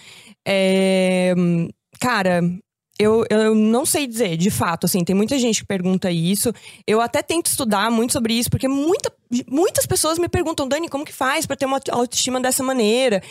É, 0.47 1.33
cara, 1.99 2.41
eu, 2.97 3.25
eu 3.29 3.53
não 3.53 3.85
sei 3.85 4.07
dizer, 4.07 4.37
de 4.37 4.49
fato, 4.49 4.85
assim, 4.85 5.03
tem 5.03 5.15
muita 5.15 5.37
gente 5.37 5.61
que 5.61 5.67
pergunta 5.67 6.09
isso. 6.09 6.53
Eu 6.87 7.01
até 7.01 7.21
tento 7.21 7.47
estudar 7.47 7.91
muito 7.91 8.13
sobre 8.13 8.33
isso, 8.33 8.49
porque 8.49 8.67
muita, 8.67 9.11
muitas 9.49 9.85
pessoas 9.85 10.17
me 10.17 10.29
perguntam, 10.29 10.67
Dani, 10.67 10.87
como 10.87 11.05
que 11.05 11.13
faz 11.13 11.45
pra 11.45 11.55
ter 11.55 11.65
uma 11.65 11.79
autoestima 11.91 12.39
dessa 12.39 12.63
maneira? 12.63 13.21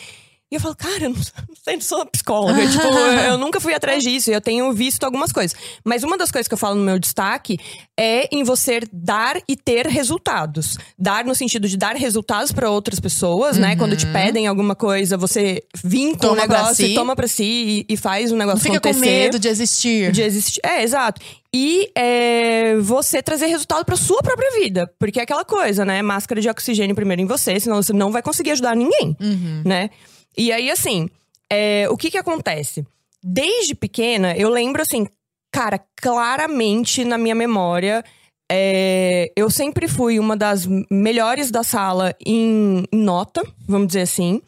E 0.54 0.56
eu 0.56 0.60
falo, 0.60 0.76
cara, 0.76 1.02
eu 1.04 1.10
não, 1.10 1.16
não 1.48 1.56
sei, 1.64 1.74
não 1.74 1.80
sou 1.82 2.06
psicóloga. 2.06 2.54
tipo, 2.70 2.84
eu, 2.84 3.12
eu 3.32 3.38
nunca 3.38 3.58
fui 3.58 3.74
atrás 3.74 4.04
disso. 4.04 4.30
Eu 4.30 4.40
tenho 4.40 4.72
visto 4.72 5.02
algumas 5.02 5.32
coisas. 5.32 5.56
Mas 5.84 6.04
uma 6.04 6.16
das 6.16 6.30
coisas 6.30 6.46
que 6.46 6.54
eu 6.54 6.58
falo 6.58 6.76
no 6.76 6.84
meu 6.84 6.96
destaque 6.96 7.58
é 7.98 8.28
em 8.30 8.44
você 8.44 8.80
dar 8.92 9.36
e 9.48 9.56
ter 9.56 9.86
resultados. 9.88 10.78
Dar 10.96 11.24
no 11.24 11.34
sentido 11.34 11.68
de 11.68 11.76
dar 11.76 11.96
resultados 11.96 12.52
para 12.52 12.70
outras 12.70 13.00
pessoas, 13.00 13.58
né? 13.58 13.74
Quando 13.74 13.96
te 13.96 14.06
pedem 14.06 14.46
alguma 14.46 14.76
coisa, 14.76 15.16
você 15.16 15.62
com 15.82 16.18
Toma 16.18 16.32
o 16.32 16.36
pra 16.36 16.46
negócio, 16.58 16.86
si. 16.86 16.94
toma 16.94 17.16
pra 17.16 17.26
si 17.26 17.84
e, 17.88 17.94
e 17.94 17.96
faz 17.96 18.30
o 18.30 18.36
Não 18.36 18.46
negócio 18.46 18.60
fica 18.60 18.80
com 18.80 18.88
acontecer. 18.88 19.10
medo 19.10 19.38
de 19.40 19.48
existir. 19.48 20.12
De 20.12 20.22
existir. 20.22 20.60
É, 20.64 20.82
exato. 20.84 21.20
E 21.52 21.88
é, 21.96 22.76
você 22.76 23.22
trazer 23.22 23.46
resultado 23.46 23.84
pra 23.84 23.96
sua 23.96 24.20
própria 24.22 24.50
vida. 24.60 24.90
Porque 24.98 25.20
é 25.20 25.22
aquela 25.22 25.44
coisa, 25.44 25.84
né? 25.84 26.02
Máscara 26.02 26.40
de 26.40 26.48
oxigênio 26.48 26.94
primeiro 26.94 27.22
em 27.22 27.26
você, 27.26 27.58
senão 27.60 27.80
você 27.82 27.92
não 27.92 28.10
vai 28.10 28.22
conseguir 28.22 28.52
ajudar 28.52 28.74
ninguém, 28.74 29.16
né? 29.64 29.88
E 30.36 30.52
aí, 30.52 30.70
assim, 30.70 31.08
é, 31.50 31.86
o 31.90 31.96
que 31.96 32.10
que 32.10 32.18
acontece? 32.18 32.86
Desde 33.22 33.74
pequena, 33.74 34.36
eu 34.36 34.48
lembro, 34.48 34.82
assim, 34.82 35.06
cara, 35.50 35.80
claramente 35.96 37.04
na 37.04 37.16
minha 37.16 37.34
memória, 37.34 38.04
é, 38.50 39.32
eu 39.36 39.48
sempre 39.48 39.88
fui 39.88 40.18
uma 40.18 40.36
das 40.36 40.66
melhores 40.90 41.50
da 41.50 41.62
sala 41.62 42.14
em, 42.24 42.84
em 42.92 42.98
nota, 42.98 43.42
vamos 43.66 43.88
dizer 43.88 44.02
assim. 44.02 44.42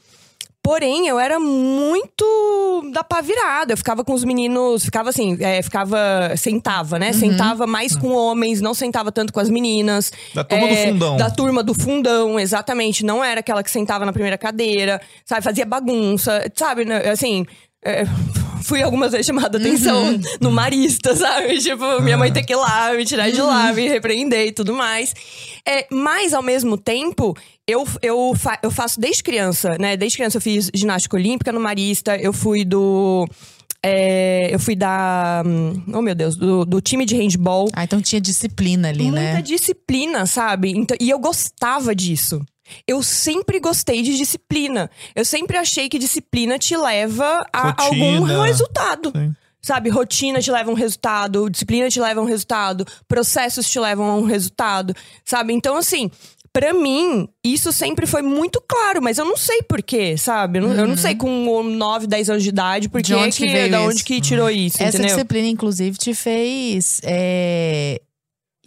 Porém, 0.66 1.06
eu 1.06 1.16
era 1.20 1.38
muito 1.38 2.90
da 2.92 3.04
pá 3.04 3.20
virada. 3.20 3.72
Eu 3.72 3.76
ficava 3.76 4.02
com 4.02 4.12
os 4.12 4.24
meninos, 4.24 4.84
ficava 4.84 5.10
assim, 5.10 5.36
é, 5.40 5.62
ficava, 5.62 5.96
sentava, 6.36 6.98
né? 6.98 7.12
Sentava 7.12 7.68
mais 7.68 7.94
com 7.94 8.08
homens, 8.10 8.60
não 8.60 8.74
sentava 8.74 9.12
tanto 9.12 9.32
com 9.32 9.38
as 9.38 9.48
meninas. 9.48 10.10
Da 10.34 10.42
turma 10.42 10.66
do 10.66 10.74
É, 10.74 10.86
fundão. 10.88 11.16
Da 11.16 11.30
turma 11.30 11.62
do 11.62 11.72
fundão, 11.72 12.40
exatamente. 12.40 13.04
Não 13.04 13.22
era 13.22 13.38
aquela 13.38 13.62
que 13.62 13.70
sentava 13.70 14.04
na 14.04 14.12
primeira 14.12 14.36
cadeira, 14.36 15.00
sabe? 15.24 15.44
Fazia 15.44 15.64
bagunça, 15.64 16.50
sabe? 16.52 16.82
Assim. 17.12 17.46
é, 17.84 18.02
fui 18.62 18.82
algumas 18.82 19.12
vezes 19.12 19.26
chamada 19.26 19.58
atenção 19.58 20.18
no 20.40 20.50
marista, 20.50 21.14
sabe? 21.14 21.58
Tipo, 21.62 22.00
minha 22.02 22.16
mãe 22.16 22.32
tem 22.32 22.44
que 22.44 22.52
ir 22.52 22.56
lá, 22.56 22.92
me 22.92 23.04
tirar 23.04 23.30
de 23.30 23.40
lá, 23.40 23.72
me 23.72 23.88
repreender 23.88 24.46
e 24.48 24.52
tudo 24.52 24.74
mais. 24.74 25.14
É, 25.66 25.86
mas, 25.90 26.32
ao 26.34 26.42
mesmo 26.42 26.76
tempo, 26.76 27.36
eu, 27.66 27.86
eu, 28.02 28.32
fa- 28.36 28.58
eu 28.62 28.70
faço 28.70 29.00
desde 29.00 29.22
criança, 29.22 29.76
né? 29.78 29.96
Desde 29.96 30.18
criança 30.18 30.36
eu 30.36 30.40
fiz 30.40 30.70
ginástica 30.74 31.16
olímpica 31.16 31.52
no 31.52 31.60
marista, 31.60 32.16
eu 32.16 32.32
fui 32.32 32.64
do. 32.64 33.26
é, 33.82 34.48
eu 34.54 34.58
fui 34.58 34.74
da. 34.76 35.42
hum, 35.46 35.82
Oh, 35.92 36.02
meu 36.02 36.14
Deus, 36.14 36.36
do, 36.36 36.64
do 36.64 36.80
time 36.80 37.04
de 37.04 37.14
handball 37.16 37.68
Ah, 37.72 37.84
então 37.84 38.00
tinha 38.00 38.20
disciplina 38.20 38.88
ali, 38.88 39.04
muita 39.04 39.20
né? 39.34 39.42
disciplina, 39.42 40.26
sabe? 40.26 40.70
Então, 40.76 40.96
e 41.00 41.10
eu 41.10 41.18
gostava 41.18 41.94
disso. 41.94 42.40
Eu 42.86 43.02
sempre 43.02 43.58
gostei 43.60 44.02
de 44.02 44.16
disciplina. 44.16 44.90
Eu 45.14 45.24
sempre 45.24 45.56
achei 45.56 45.88
que 45.88 45.98
disciplina 45.98 46.58
te 46.58 46.76
leva 46.76 47.46
a 47.52 47.82
algum 47.82 48.20
Rotina. 48.20 48.44
resultado. 48.46 49.12
Sim. 49.14 49.34
Sabe, 49.62 49.90
rotina 49.90 50.40
te 50.40 50.50
leva 50.52 50.70
a 50.70 50.72
um 50.72 50.76
resultado, 50.76 51.50
disciplina 51.50 51.88
te 51.90 51.98
leva 52.00 52.20
a 52.20 52.22
um 52.22 52.26
resultado, 52.26 52.86
processos 53.08 53.68
te 53.68 53.80
levam 53.80 54.08
a 54.08 54.14
um 54.16 54.22
resultado, 54.24 54.94
sabe? 55.24 55.52
Então, 55.52 55.76
assim, 55.76 56.08
pra 56.52 56.72
mim, 56.72 57.28
isso 57.42 57.72
sempre 57.72 58.06
foi 58.06 58.22
muito 58.22 58.62
claro, 58.64 59.02
mas 59.02 59.18
eu 59.18 59.24
não 59.24 59.36
sei 59.36 59.62
porquê, 59.64 60.16
sabe? 60.16 60.60
Eu 60.60 60.68
não, 60.68 60.72
eu 60.74 60.86
não 60.86 60.96
sei 60.96 61.16
com 61.16 61.64
9, 61.64 62.06
10 62.06 62.30
anos 62.30 62.42
de 62.44 62.48
idade, 62.50 62.88
porque 62.88 63.08
De 63.08 63.14
onde 63.16 63.36
que 63.38 63.48
veio 63.48 63.68
da 63.68 63.80
isso? 63.80 63.88
onde 63.90 64.04
que 64.04 64.20
tirou 64.20 64.48
isso, 64.48 64.76
Essa 64.80 64.98
entendeu? 64.98 65.16
disciplina, 65.16 65.48
inclusive, 65.48 65.98
te 65.98 66.14
fez 66.14 67.00
é, 67.02 68.00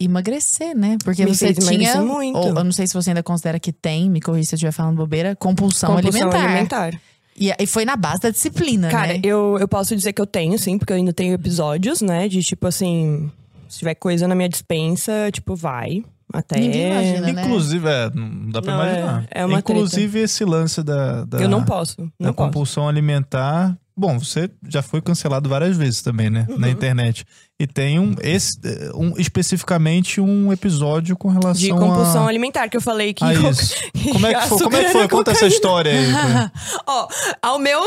emagrecer, 0.00 0.76
né? 0.76 0.96
Porque 1.04 1.24
Me 1.24 1.34
você 1.34 1.52
fez 1.54 1.66
tinha. 1.68 2.00
muito. 2.02 2.36
Ou, 2.38 2.48
eu 2.48 2.64
não 2.64 2.72
sei 2.72 2.86
se 2.86 2.94
você 2.94 3.10
ainda 3.10 3.22
considera 3.22 3.60
que 3.60 3.72
tem, 3.72 4.08
me 4.10 4.20
corrija 4.20 4.48
se 4.48 4.54
eu 4.54 4.56
estiver 4.56 4.72
falando 4.72 4.96
bobeira, 4.96 5.36
compulsão, 5.36 5.94
Compulsão 5.94 6.22
alimentar. 6.30 6.44
alimentar. 6.46 7.00
E, 7.36 7.50
e 7.58 7.66
foi 7.66 7.84
na 7.84 7.96
base 7.96 8.20
da 8.20 8.30
disciplina, 8.30 8.90
Cara, 8.90 9.14
né? 9.14 9.20
eu, 9.22 9.56
eu 9.58 9.68
posso 9.68 9.94
dizer 9.96 10.12
que 10.12 10.20
eu 10.20 10.26
tenho, 10.26 10.58
sim, 10.58 10.76
porque 10.78 10.92
eu 10.92 10.96
ainda 10.96 11.12
tenho 11.12 11.32
episódios, 11.34 12.00
né? 12.02 12.28
De 12.28 12.42
tipo 12.42 12.66
assim. 12.66 13.30
Se 13.68 13.78
tiver 13.78 13.94
coisa 13.94 14.26
na 14.26 14.34
minha 14.34 14.48
dispensa, 14.48 15.30
tipo, 15.32 15.54
vai. 15.54 16.02
Até. 16.32 16.60
Imagina, 16.60 17.32
né? 17.32 17.42
Inclusive, 17.42 17.88
é, 17.88 18.10
não 18.14 18.50
dá 18.50 18.60
pra 18.62 18.76
Não, 18.76 18.82
é- 18.82 18.88
imaginar. 18.92 19.28
é 19.30 19.44
uma 19.46 19.58
Inclusive, 19.60 20.18
esse 20.20 20.44
lance 20.44 20.82
da, 20.82 21.24
da, 21.24 21.38
Eu 21.40 21.48
não 21.48 21.64
posso. 21.64 21.96
da 21.96 22.08
Não 22.20 22.32
posso. 22.34 22.48
compulsão 22.48 22.88
alimentar. 22.88 23.76
Bom, 23.96 24.18
você 24.18 24.48
já 24.68 24.80
foi 24.82 25.00
cancelado 25.00 25.48
várias 25.48 25.76
vezes 25.76 26.02
também, 26.02 26.30
né? 26.30 26.46
Uhum. 26.48 26.58
Na 26.58 26.68
internet. 26.70 27.24
E 27.60 27.66
tem 27.66 27.98
um, 27.98 28.14
esse, 28.22 28.58
um, 28.94 29.12
especificamente 29.18 30.18
um 30.18 30.50
episódio 30.50 31.14
com 31.14 31.28
relação 31.28 31.60
De 31.60 31.68
compulsão 31.68 32.24
a, 32.24 32.28
alimentar, 32.30 32.70
que 32.70 32.76
eu 32.78 32.80
falei 32.80 33.12
que. 33.12 33.22
a 33.22 33.34
isso. 33.36 33.74
Como 34.12 34.26
é 34.26 34.32
que 34.32 34.48
foi? 34.48 34.58
Como 34.60 34.76
é 34.76 34.84
que 34.84 34.92
foi? 34.92 35.08
Conta 35.08 35.32
essa 35.32 35.46
história 35.46 35.92
aí. 35.92 36.06
Ó, 36.88 37.06
ao 37.42 37.58
meu. 37.58 37.82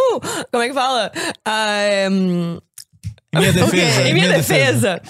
Como 0.52 0.62
é 0.62 0.68
que 0.68 0.76
fala? 0.76 1.12
Ah, 1.44 2.06
em 2.08 2.62
Em 3.34 3.40
minha 3.40 3.52
defesa. 3.66 4.02
em 4.08 4.14
minha 4.14 4.30
defesa. 4.30 5.02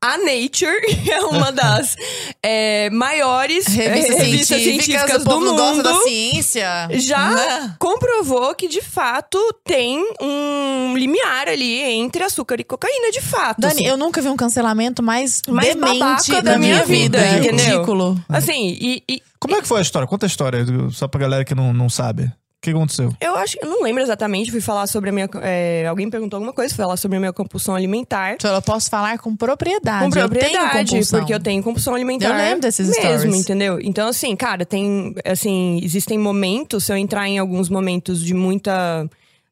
A 0.00 0.16
Nature 0.18 0.78
é 1.10 1.20
uma 1.22 1.50
das 1.50 1.96
é, 2.42 2.88
maiores 2.90 3.66
Revistas, 3.74 4.16
é, 4.16 4.18
revistas 4.22 4.62
científicas, 4.62 5.00
científicas 5.00 5.24
do 5.24 5.40
gosta 5.56 5.82
da 5.82 5.92
mundo. 5.92 6.02
ciência. 6.04 6.88
Já 6.92 7.30
Né? 7.34 7.74
comprovou 7.80 8.54
que, 8.54 8.68
de 8.68 8.80
fato, 8.80 9.38
tem 9.64 10.00
um 10.20 10.96
limiar 10.96 11.48
ali 11.48 11.80
entre 11.82 12.22
açúcar 12.22 12.60
e 12.60 12.64
cocaína, 12.64 13.10
de 13.10 13.20
fato. 13.20 13.60
Dani, 13.60 13.72
assim. 13.74 13.86
eu 13.86 13.96
nunca 13.96 14.22
vi 14.22 14.28
um 14.28 14.36
cancelamento 14.36 15.02
mais, 15.02 15.42
Mais 15.48 15.68
demente 15.74 16.30
da, 16.32 16.40
da 16.42 16.58
minha 16.58 16.74
minha 16.74 16.84
vida. 16.84 17.18
vida, 17.18 17.36
É 17.36 17.38
entendeu? 17.40 17.66
ridículo. 17.78 18.24
Assim, 18.28 18.76
e, 18.80 19.02
e 19.08 19.22
Como 19.40 19.56
é 19.56 19.60
que 19.60 19.66
foi 19.68 19.78
a 19.80 19.82
história? 19.82 20.06
Conta 20.06 20.26
a 20.26 20.28
história, 20.28 20.64
só 20.92 21.08
pra 21.08 21.20
galera 21.20 21.44
que 21.44 21.54
não, 21.54 21.72
não 21.72 21.88
sabe. 21.90 22.30
O 22.58 22.60
que 22.60 22.70
aconteceu? 22.70 23.14
eu 23.20 23.36
acho 23.36 23.56
eu 23.62 23.70
não 23.70 23.82
lembro 23.84 24.02
exatamente, 24.02 24.50
fui 24.50 24.60
falar 24.60 24.88
sobre 24.88 25.10
a 25.10 25.12
minha. 25.12 25.28
é, 25.42 25.86
alguém 25.86 26.10
perguntou 26.10 26.38
alguma 26.38 26.52
coisa, 26.52 26.74
fui 26.74 26.82
falar 26.82 26.96
sobre 26.96 27.16
a 27.16 27.20
minha 27.20 27.32
compulsão 27.32 27.72
alimentar. 27.72 28.34
Então, 28.34 28.52
eu 28.52 28.60
posso 28.60 28.90
falar 28.90 29.16
com 29.20 29.36
propriedade. 29.36 30.00
Com 30.00 30.06
Eu 30.06 30.10
tenho 30.10 30.28
propriedade, 30.28 30.90
compulsão. 30.90 31.20
porque 31.20 31.34
eu 31.34 31.40
tenho 31.40 31.62
compulsão 31.62 31.94
alimentar. 31.94 32.26
Eu 32.30 32.34
lembro 32.36 32.62
desses 32.62 32.88
mesmo, 32.88 33.02
stories. 33.20 33.34
entendeu? 33.40 33.78
Então, 33.80 34.08
assim, 34.08 34.34
cara, 34.34 34.66
tem. 34.66 35.14
Assim, 35.24 35.78
existem 35.84 36.18
momentos, 36.18 36.82
se 36.84 36.92
eu 36.92 36.96
entrar 36.96 37.28
em 37.28 37.38
alguns 37.38 37.68
momentos 37.68 38.24
de 38.24 38.34
muita. 38.34 39.08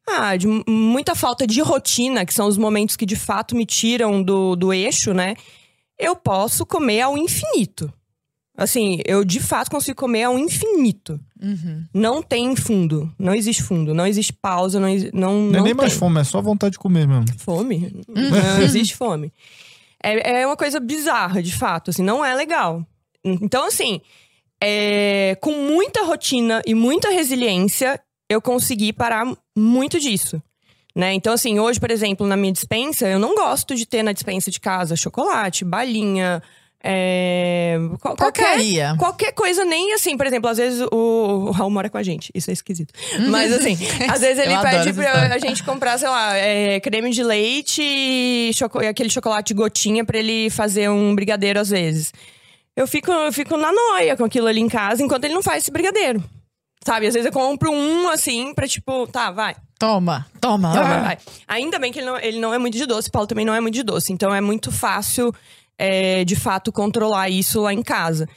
Ah, 0.09 0.35
de 0.35 0.45
mu- 0.47 0.63
muita 0.67 1.15
falta 1.15 1.47
de 1.47 1.61
rotina, 1.61 2.25
que 2.25 2.33
são 2.33 2.45
os 2.47 2.57
momentos 2.57 2.97
que 2.97 3.05
de 3.05 3.15
fato 3.15 3.55
me 3.55 3.65
tiram 3.65 4.21
do, 4.21 4.55
do 4.57 4.73
eixo, 4.73 5.13
né? 5.13 5.33
Eu 5.97 6.13
posso 6.15 6.65
comer 6.65 7.01
ao 7.01 7.17
infinito. 7.17 7.91
Assim, 8.57 8.99
eu 9.05 9.23
de 9.23 9.39
fato 9.39 9.69
consigo 9.69 9.95
comer 9.99 10.23
ao 10.23 10.39
infinito. 10.39 11.19
Uhum. 11.39 11.85
Não 11.93 12.23
tem 12.23 12.55
fundo. 12.55 13.13
Não 13.19 13.35
existe 13.35 13.61
fundo. 13.61 13.93
Não 13.93 14.07
existe 14.07 14.33
pausa. 14.33 14.79
Não, 14.79 14.87
não, 15.13 15.41
Não 15.51 15.59
é 15.59 15.61
nem 15.61 15.73
mais 15.75 15.91
tem. 15.91 15.99
fome, 15.99 16.19
é 16.19 16.23
só 16.23 16.41
vontade 16.41 16.71
de 16.71 16.79
comer 16.79 17.07
mesmo. 17.07 17.25
Fome? 17.37 17.93
Não 18.07 18.63
existe 18.63 18.95
fome. 18.95 19.31
É, 20.03 20.41
é 20.41 20.47
uma 20.47 20.57
coisa 20.57 20.79
bizarra, 20.79 21.41
de 21.41 21.53
fato, 21.53 21.89
assim, 21.91 22.01
não 22.03 22.23
é 22.25 22.33
legal. 22.33 22.85
Então, 23.23 23.65
assim, 23.65 23.99
é, 24.61 25.37
com 25.41 25.51
muita 25.51 26.03
rotina 26.03 26.61
e 26.65 26.73
muita 26.73 27.09
resiliência, 27.09 27.99
eu 28.29 28.41
consegui 28.41 28.91
parar 28.93 29.25
muito 29.55 29.99
disso. 29.99 30.41
Né? 30.95 31.13
Então, 31.13 31.33
assim, 31.33 31.59
hoje, 31.59 31.79
por 31.79 31.91
exemplo, 31.91 32.25
na 32.25 32.35
minha 32.35 32.51
dispensa, 32.51 33.07
eu 33.07 33.19
não 33.19 33.35
gosto 33.35 33.75
de 33.75 33.85
ter 33.85 34.01
na 34.01 34.11
dispensa 34.13 34.49
de 34.49 34.59
casa 34.59 34.95
chocolate, 34.95 35.63
balinha, 35.63 36.41
é, 36.83 37.77
qual- 38.01 38.15
qualquer, 38.15 38.43
qualquer 38.97 39.31
coisa, 39.33 39.65
nem 39.65 39.93
assim, 39.93 40.15
por 40.15 40.25
exemplo, 40.27 40.49
às 40.49 40.57
vezes 40.57 40.81
o, 40.91 41.47
o 41.47 41.51
Raul 41.51 41.69
mora 41.69 41.89
com 41.89 41.97
a 41.97 42.03
gente, 42.03 42.31
isso 42.33 42.49
é 42.49 42.53
esquisito. 42.53 42.93
Mas 43.29 43.51
assim, 43.51 43.77
às 44.09 44.21
vezes 44.21 44.39
ele 44.43 44.53
pede 44.61 44.93
pra 44.93 45.35
a 45.35 45.37
gente 45.39 45.63
comprar, 45.63 45.97
sei 45.97 46.07
lá, 46.07 46.35
é, 46.37 46.79
creme 46.79 47.09
de 47.09 47.23
leite 47.23 47.81
e 47.83 48.51
choco- 48.53 48.79
aquele 48.79 49.09
chocolate 49.09 49.53
gotinha 49.53 50.05
pra 50.05 50.17
ele 50.19 50.49
fazer 50.49 50.89
um 50.89 51.13
brigadeiro 51.15 51.59
às 51.59 51.69
vezes. 51.69 52.13
Eu 52.75 52.87
fico, 52.87 53.11
eu 53.11 53.33
fico 53.33 53.57
na 53.57 53.71
noia 53.71 54.15
com 54.15 54.23
aquilo 54.23 54.47
ali 54.47 54.61
em 54.61 54.69
casa 54.69 55.01
enquanto 55.03 55.23
ele 55.25 55.33
não 55.33 55.41
faz 55.43 55.63
esse 55.63 55.71
brigadeiro. 55.71 56.23
Sabe? 56.85 57.07
Às 57.07 57.15
vezes 57.15 57.25
eu 57.25 57.33
compro 57.33 57.71
um 57.71 58.07
assim 58.09 58.53
pra 58.53 58.67
tipo, 58.67 59.07
tá, 59.07 59.31
vai. 59.31 59.55
Toma, 59.79 60.25
toma. 60.39 60.71
Ah. 60.79 60.99
vai. 61.01 61.17
Ainda 61.47 61.79
bem 61.79 61.91
que 61.91 61.99
ele 61.99 62.05
não, 62.05 62.17
ele 62.19 62.39
não 62.39 62.53
é 62.53 62.57
muito 62.59 62.77
de 62.77 62.85
doce, 62.85 63.09
Paulo 63.11 63.27
também 63.27 63.43
não 63.45 63.53
é 63.53 63.59
muito 63.59 63.73
de 63.73 63.83
doce. 63.83 64.13
Então 64.13 64.33
é 64.33 64.39
muito 64.39 64.71
fácil, 64.71 65.33
é, 65.77 66.23
de 66.25 66.35
fato, 66.35 66.71
controlar 66.71 67.29
isso 67.29 67.61
lá 67.61 67.73
em 67.73 67.81
casa. 67.81 68.27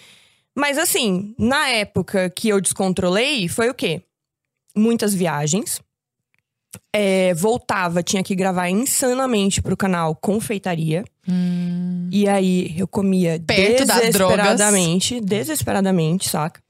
Mas 0.54 0.78
assim, 0.78 1.34
na 1.38 1.68
época 1.68 2.28
que 2.30 2.48
eu 2.48 2.60
descontrolei, 2.60 3.48
foi 3.48 3.68
o 3.68 3.74
quê? 3.74 4.02
Muitas 4.76 5.14
viagens. 5.14 5.80
É, 6.92 7.34
voltava, 7.34 8.02
tinha 8.02 8.22
que 8.22 8.34
gravar 8.34 8.68
insanamente 8.68 9.62
pro 9.62 9.76
canal 9.76 10.14
Confeitaria. 10.14 11.04
E 12.12 12.28
aí 12.28 12.74
eu 12.76 12.88
comia 12.88 13.36
Hum. 13.36 13.44
Perto 13.46 13.86
desesperadamente, 13.86 15.20
desesperadamente, 15.20 16.28
saca? 16.28 16.60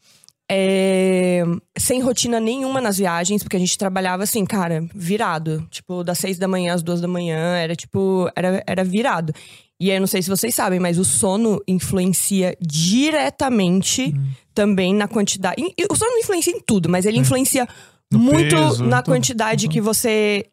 É, 0.53 1.45
sem 1.79 2.01
rotina 2.01 2.41
nenhuma 2.41 2.81
nas 2.81 2.99
viagens, 2.99 3.43
porque 3.43 3.57
a 3.57 3.61
gente 3.61 3.79
trabalhava 3.79 4.25
assim, 4.25 4.45
cara, 4.45 4.85
virado. 4.95 5.67
Tipo, 5.71 6.03
das 6.03 6.19
seis 6.19 6.39
da 6.39 6.49
manhã 6.49 6.75
às 6.75 6.83
duas 6.83 7.01
da 7.01 7.07
manhã, 7.07 7.57
era 7.57 7.77
tipo, 7.77 8.29
era, 8.35 8.63
era 8.67 8.85
virado. 8.85 9.33
E 9.81 9.91
aí, 9.91 9.97
eu 9.97 10.01
não 10.01 10.07
sei 10.07 10.21
se 10.23 10.29
vocês 10.29 10.55
sabem, 10.55 10.79
mas 10.79 10.99
o 10.99 11.05
sono 11.05 11.59
influencia 11.67 12.55
diretamente 12.61 14.15
também 14.55 14.95
na 14.95 15.09
quantidade. 15.09 15.63
O 15.91 15.97
sono 15.97 16.11
não 16.11 16.19
influencia 16.19 16.53
em 16.53 16.61
tudo, 16.61 16.89
mas 16.89 17.07
ele 17.07 17.19
influencia 17.19 17.67
No 18.13 18.19
muito 18.19 18.55
peso, 18.55 18.85
na 18.85 19.01
tudo. 19.03 19.15
quantidade 19.15 19.69
que 19.69 19.81
você 19.81 20.45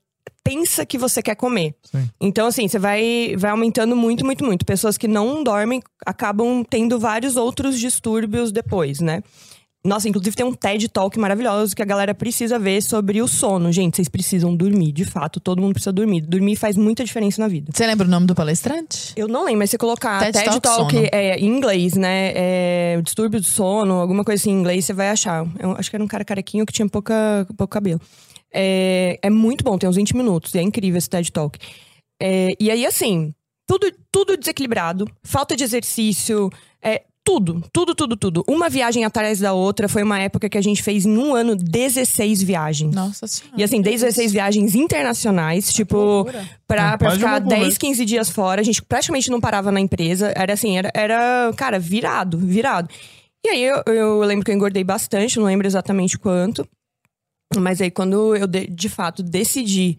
pensa 0.44 0.86
que 0.86 0.98
você 0.98 1.22
quer 1.22 1.36
comer. 1.36 1.76
Sim. 1.84 2.10
Então, 2.22 2.48
assim, 2.48 2.68
você 2.70 2.80
vai, 2.80 3.36
vai 3.38 3.52
aumentando 3.52 3.96
muito, 3.98 4.24
muito, 4.24 4.46
muito. 4.46 4.66
Pessoas 4.66 4.98
que 4.98 5.08
não 5.08 5.44
dormem 5.44 5.82
acabam 6.06 6.64
tendo 6.64 6.98
vários 6.98 7.36
outros 7.36 7.78
distúrbios 7.78 8.50
depois, 8.52 9.02
né? 9.02 9.22
Nossa, 9.88 10.10
inclusive 10.10 10.36
tem 10.36 10.46
um 10.46 10.54
TED 10.54 10.90
Talk 10.90 11.18
maravilhoso 11.18 11.74
que 11.74 11.82
a 11.82 11.86
galera 11.86 12.14
precisa 12.14 12.60
ver 12.60 12.82
sobre 12.84 13.22
o 13.22 13.28
sono. 13.28 13.72
Gente, 13.72 13.96
vocês 13.96 14.10
precisam 14.10 14.54
dormir, 14.54 14.92
de 14.92 15.06
fato. 15.06 15.40
Todo 15.40 15.62
mundo 15.62 15.72
precisa 15.72 15.94
dormir. 15.94 16.20
Dormir 16.20 16.58
faz 16.58 16.76
muita 16.76 17.06
diferença 17.06 17.42
na 17.42 17.48
vida. 17.48 17.72
Você 17.74 17.88
lembra 17.88 18.06
o 18.06 18.10
nome 18.10 18.28
do 18.28 18.36
palestrante? 18.36 19.14
Eu 19.16 19.30
não 19.30 19.46
lembro, 19.46 19.60
mas 19.60 19.70
se 19.70 19.78
colocar 19.78 20.20
TED 20.20 20.34
TED, 20.34 20.46
Talk 20.46 20.62
Talk, 20.62 21.10
é, 21.10 21.38
em 21.40 21.46
inglês, 21.46 21.94
né? 21.94 22.34
É, 22.36 23.02
distúrbio 23.02 23.40
do 23.40 23.46
sono, 23.46 23.94
alguma 23.94 24.26
coisa 24.26 24.42
assim 24.42 24.52
em 24.52 24.60
inglês, 24.60 24.84
você 24.84 24.92
vai 24.92 25.10
achar. 25.10 25.48
Eu 25.58 25.72
acho 25.72 25.90
que 25.90 25.96
era 25.96 26.04
um 26.04 26.08
cara 26.08 26.26
carequinho 26.26 26.66
que 26.66 26.74
tinha 26.74 26.90
pouca, 26.90 27.48
pouco 27.56 27.72
cabelo. 27.72 28.02
É, 28.54 29.18
é 29.22 29.30
muito 29.30 29.64
bom, 29.64 29.78
tem 29.78 29.90
uns 29.90 29.96
20 29.96 30.18
minutos. 30.18 30.54
É 30.54 30.62
incrível 30.62 30.98
esse 30.98 31.10
TED 31.10 31.32
Talk. 31.32 31.58
É, 32.22 32.50
e 32.60 32.70
aí, 32.70 32.86
assim, 32.86 33.34
tudo, 33.66 33.90
tudo 34.12 34.36
desequilibrado, 34.36 35.10
falta 35.24 35.56
de 35.56 35.64
exercício, 35.64 36.50
é, 36.82 37.04
tudo, 37.28 37.62
tudo, 37.74 37.94
tudo, 37.94 38.16
tudo. 38.16 38.44
Uma 38.48 38.70
viagem 38.70 39.04
atrás 39.04 39.42
da 39.42 39.52
outra. 39.52 39.90
Foi 39.90 40.02
uma 40.02 40.18
época 40.18 40.48
que 40.48 40.58
a 40.58 40.62
gente 40.62 40.82
fez 40.82 41.06
em 41.06 41.18
um 41.18 41.36
ano 41.36 41.58
16 41.58 42.42
viagens. 42.42 42.96
Nossa 42.96 43.28
senhora. 43.28 43.60
E 43.60 43.64
assim, 43.66 43.82
16 43.82 44.32
viagens 44.32 44.76
internacionais, 44.76 45.74
tipo, 45.74 46.26
pra, 46.66 46.92
Não, 46.92 46.98
pra 46.98 47.12
ficar 47.12 47.26
uma 47.28 47.38
loucura. 47.40 47.60
10, 47.60 47.78
15 47.78 48.06
dias 48.06 48.30
fora. 48.30 48.62
A 48.62 48.64
gente 48.64 48.82
praticamente 48.82 49.30
não 49.30 49.42
parava 49.42 49.74
na 49.74 49.82
empresa. 49.82 50.32
Era 50.38 50.54
assim, 50.54 50.78
era, 50.78 50.90
era 50.94 51.52
cara, 51.58 51.78
virado, 51.78 52.38
virado. 52.38 52.90
E 53.46 53.50
aí 53.50 53.62
eu, 53.62 53.84
eu 53.94 54.20
lembro 54.22 54.46
que 54.46 54.52
eu 54.52 54.56
engordei 54.56 54.86
bastante, 54.86 55.38
não 55.38 55.48
lembro 55.48 55.68
exatamente 55.68 56.18
quanto. 56.18 56.66
Mas 57.58 57.82
aí 57.82 57.92
quando 57.92 58.38
eu 58.38 58.48
de, 58.48 58.68
de 58.68 58.88
fato 58.88 59.22
decidi 59.22 59.98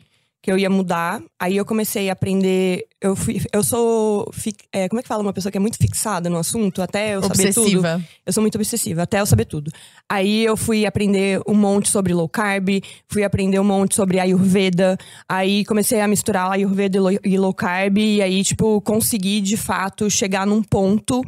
que 0.48 0.52
eu 0.52 0.56
ia 0.58 0.70
mudar, 0.70 1.20
aí 1.38 1.58
eu 1.58 1.64
comecei 1.66 2.08
a 2.08 2.14
aprender. 2.14 2.86
Eu, 3.02 3.14
fui, 3.14 3.38
eu 3.52 3.62
sou. 3.62 4.32
é, 4.72 4.88
como 4.88 4.98
é 4.98 5.02
que 5.02 5.08
fala 5.08 5.20
uma 5.22 5.32
pessoa 5.34 5.52
que 5.52 5.58
é 5.58 5.60
muito 5.60 5.76
fixada 5.76 6.30
no 6.30 6.38
assunto, 6.38 6.80
até 6.80 7.16
eu 7.16 7.22
saber 7.22 7.52
tudo? 7.52 7.60
Obsessiva. 7.60 8.02
Eu 8.24 8.32
sou 8.32 8.40
muito 8.40 8.54
obsessiva, 8.54 9.02
até 9.02 9.20
eu 9.20 9.26
saber 9.26 9.44
tudo. 9.44 9.70
Aí 10.08 10.42
eu 10.46 10.56
fui 10.56 10.86
aprender 10.86 11.38
um 11.46 11.52
monte 11.52 11.90
sobre 11.90 12.14
low 12.14 12.26
carb, 12.30 12.82
fui 13.08 13.24
aprender 13.24 13.60
um 13.60 13.64
monte 13.64 13.94
sobre 13.94 14.18
Ayurveda. 14.18 14.96
Aí 15.28 15.66
comecei 15.66 16.00
a 16.00 16.08
misturar 16.08 16.50
Ayurveda 16.50 16.96
e 17.22 17.36
low- 17.36 17.52
carb. 17.52 17.98
E 17.98 18.22
aí, 18.22 18.42
tipo, 18.42 18.80
consegui 18.80 19.42
de 19.42 19.58
fato 19.58 20.08
chegar 20.08 20.46
num 20.46 20.62
ponto 20.62 21.22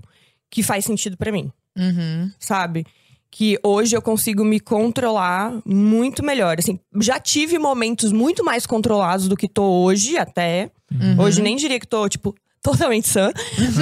que 0.50 0.62
faz 0.62 0.86
sentido 0.86 1.18
pra 1.18 1.30
mim, 1.30 1.52
Uhum. 1.76 2.30
sabe? 2.38 2.86
Que 3.30 3.58
hoje 3.62 3.96
eu 3.96 4.02
consigo 4.02 4.44
me 4.44 4.58
controlar 4.58 5.52
muito 5.64 6.24
melhor. 6.24 6.56
Assim, 6.58 6.80
já 7.00 7.18
tive 7.20 7.58
momentos 7.58 8.10
muito 8.12 8.44
mais 8.44 8.66
controlados 8.66 9.28
do 9.28 9.36
que 9.36 9.48
tô 9.48 9.62
hoje, 9.64 10.18
até. 10.18 10.70
Uhum. 10.92 11.22
Hoje 11.22 11.40
nem 11.40 11.54
diria 11.56 11.78
que 11.78 11.86
tô, 11.86 12.08
tipo, 12.08 12.34
totalmente 12.60 13.08
sã. 13.08 13.30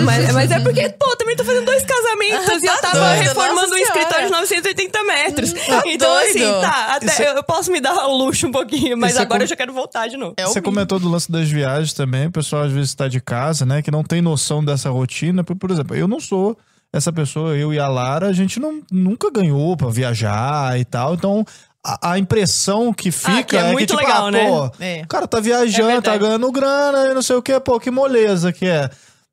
Mas, 0.04 0.32
mas 0.34 0.50
é 0.50 0.60
porque, 0.60 0.88
pô, 0.90 1.16
também 1.16 1.34
tô 1.34 1.44
fazendo 1.44 1.64
dois 1.64 1.82
casamentos 1.82 2.62
e 2.62 2.66
eu 2.66 2.80
tava 2.80 2.98
doido, 2.98 3.22
reformando 3.22 3.72
um 3.74 3.78
escritório 3.78 4.08
de 4.26 4.28
senhora. 4.28 4.40
980 4.42 5.04
metros. 5.04 5.52
Tá 5.54 5.82
então, 5.86 6.14
assim, 6.18 6.38
doido. 6.40 6.60
tá, 6.60 6.94
até 6.96 7.06
Isso 7.06 7.22
é- 7.22 7.28
eu, 7.30 7.34
eu 7.36 7.42
posso 7.42 7.72
me 7.72 7.80
dar 7.80 8.06
o 8.06 8.16
luxo 8.16 8.46
um 8.46 8.52
pouquinho, 8.52 8.96
mas 8.98 9.12
Isso 9.12 9.18
é 9.20 9.22
agora 9.22 9.38
como- 9.38 9.44
eu 9.44 9.48
já 9.48 9.56
quero 9.56 9.72
voltar 9.72 10.06
de 10.08 10.16
novo. 10.18 10.34
É 10.36 10.42
Você 10.42 10.60
mínimo. 10.60 10.64
comentou 10.74 11.00
do 11.00 11.08
lance 11.08 11.32
das 11.32 11.48
viagens 11.48 11.94
também. 11.94 12.26
O 12.26 12.30
pessoal 12.30 12.64
às 12.64 12.72
vezes 12.72 12.90
está 12.90 13.08
de 13.08 13.20
casa, 13.20 13.64
né? 13.66 13.80
Que 13.82 13.90
não 13.90 14.04
tem 14.04 14.20
noção 14.20 14.62
dessa 14.64 14.90
rotina. 14.90 15.42
Por, 15.42 15.56
por 15.56 15.70
exemplo, 15.70 15.96
eu 15.96 16.06
não 16.06 16.20
sou 16.20 16.56
essa 16.92 17.12
pessoa, 17.12 17.56
eu 17.56 17.72
e 17.72 17.78
a 17.78 17.86
Lara, 17.88 18.26
a 18.28 18.32
gente 18.32 18.58
não, 18.58 18.80
nunca 18.90 19.30
ganhou 19.30 19.76
pra 19.76 19.88
viajar 19.88 20.78
e 20.78 20.84
tal. 20.84 21.14
Então, 21.14 21.44
a, 21.84 22.12
a 22.12 22.18
impressão 22.18 22.92
que 22.92 23.10
fica 23.10 23.42
que 23.44 23.56
é 23.56 23.60
é, 23.60 23.72
muito 23.72 23.94
que, 23.94 23.96
tipo, 23.96 24.06
legal, 24.08 24.26
ah, 24.26 24.30
né? 24.30 24.46
pô, 24.48 24.70
É. 24.80 25.02
o 25.04 25.08
cara 25.08 25.26
tá 25.28 25.38
É 25.38 25.40
viajando, 25.40 25.86
verdade. 25.88 26.04
tá 26.04 26.16
ganhando 26.16 26.50
grana 26.52 27.06
e 27.10 27.14
não 27.14 27.22
sei 27.22 27.36
o 27.36 27.42
quê. 27.42 27.58
Pô, 27.60 27.78
que 27.78 27.90
moleza 27.90 28.52
que 28.52 28.66
é. 28.66 28.88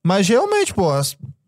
Mas 0.06 0.28
realmente, 0.28 0.74
pô, 0.74 0.89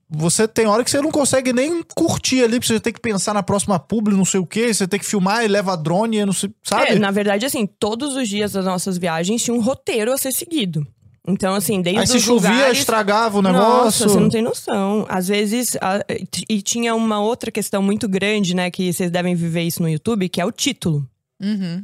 você 0.10 0.48
tem 0.48 0.66
hora 0.66 0.84
que 0.84 0.90
você 0.90 1.02
não 1.02 1.12
consegue 1.12 1.52
nem 1.52 1.84
curtir 1.96 2.42
ali, 2.44 2.54
porque 2.60 2.68
você 2.74 2.80
tem 2.80 2.94
que 2.94 3.02
pensar 3.02 3.34
na 3.34 3.44
próxima 3.44 3.78
publi, 3.78 4.16
não 4.16 4.24
sei 4.26 4.40
o 4.40 4.46
quê, 4.46 4.74
você 4.74 4.88
tem 4.88 5.00
que 5.00 5.06
filmar 5.06 5.44
e 5.44 5.48
leva 5.50 5.76
drone, 5.76 6.26
não 6.26 6.32
sei, 6.34 6.50
sabe? 6.64 6.92
É, 6.94 7.00
na 7.00 7.12
verdade, 7.12 7.46
assim, 7.46 7.68
todos 7.68 8.16
os 8.16 8.28
dias 8.30 8.54
das 8.54 8.64
nossas 8.66 8.98
viagens 8.98 9.44
tinha 9.44 9.54
um 9.56 9.62
roteiro 9.62 10.12
a 10.14 10.18
ser 10.18 10.32
seguido. 10.32 10.88
Então, 11.28 11.54
assim, 11.54 11.82
desde 11.82 12.00
Aí 12.02 12.08
se 12.08 12.20
chovia, 12.22 12.50
lugares... 12.52 12.78
estragava 12.80 13.38
o 13.38 13.42
Nossa, 13.42 13.54
negócio. 13.60 14.10
você 14.10 14.20
não 14.20 14.30
tem 14.30 14.42
noção. 14.42 15.06
Às 15.10 15.28
vezes, 15.28 15.76
a- 15.82 16.02
e 16.50 16.62
tinha 16.62 16.96
uma 16.96 17.20
outra 17.20 17.52
questão 17.52 17.82
muito 17.82 18.08
grande, 18.08 18.56
né, 18.56 18.72
que 18.72 18.92
vocês 18.94 19.12
devem 19.12 19.36
viver 19.36 19.64
isso 19.64 19.82
no 19.82 19.90
YouTube, 19.90 20.30
que 20.30 20.40
é 20.40 20.46
o 20.46 20.52
título. 20.52 21.06
Uhum. 21.42 21.84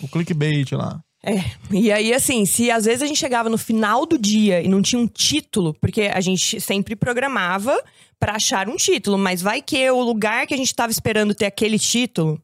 O 0.00 0.08
clickbait 0.08 0.72
lá. 0.72 1.00
É. 1.24 1.40
E 1.70 1.92
aí, 1.92 2.12
assim, 2.14 2.44
se 2.46 2.70
às 2.70 2.84
vezes 2.84 3.02
a 3.02 3.06
gente 3.06 3.18
chegava 3.18 3.48
no 3.48 3.58
final 3.58 4.06
do 4.06 4.18
dia 4.18 4.60
e 4.62 4.66
não 4.68 4.80
tinha 4.82 5.00
um 5.00 5.06
título, 5.06 5.74
porque 5.80 6.02
a 6.12 6.20
gente 6.20 6.60
sempre 6.60 6.96
programava 6.96 7.78
pra 8.18 8.36
achar 8.36 8.68
um 8.68 8.76
título, 8.76 9.18
mas 9.18 9.42
vai 9.42 9.60
que 9.62 9.88
o 9.90 10.00
lugar 10.00 10.46
que 10.46 10.54
a 10.54 10.56
gente 10.56 10.74
tava 10.74 10.90
esperando 10.90 11.34
ter 11.34 11.46
aquele 11.46 11.78
título 11.78 12.40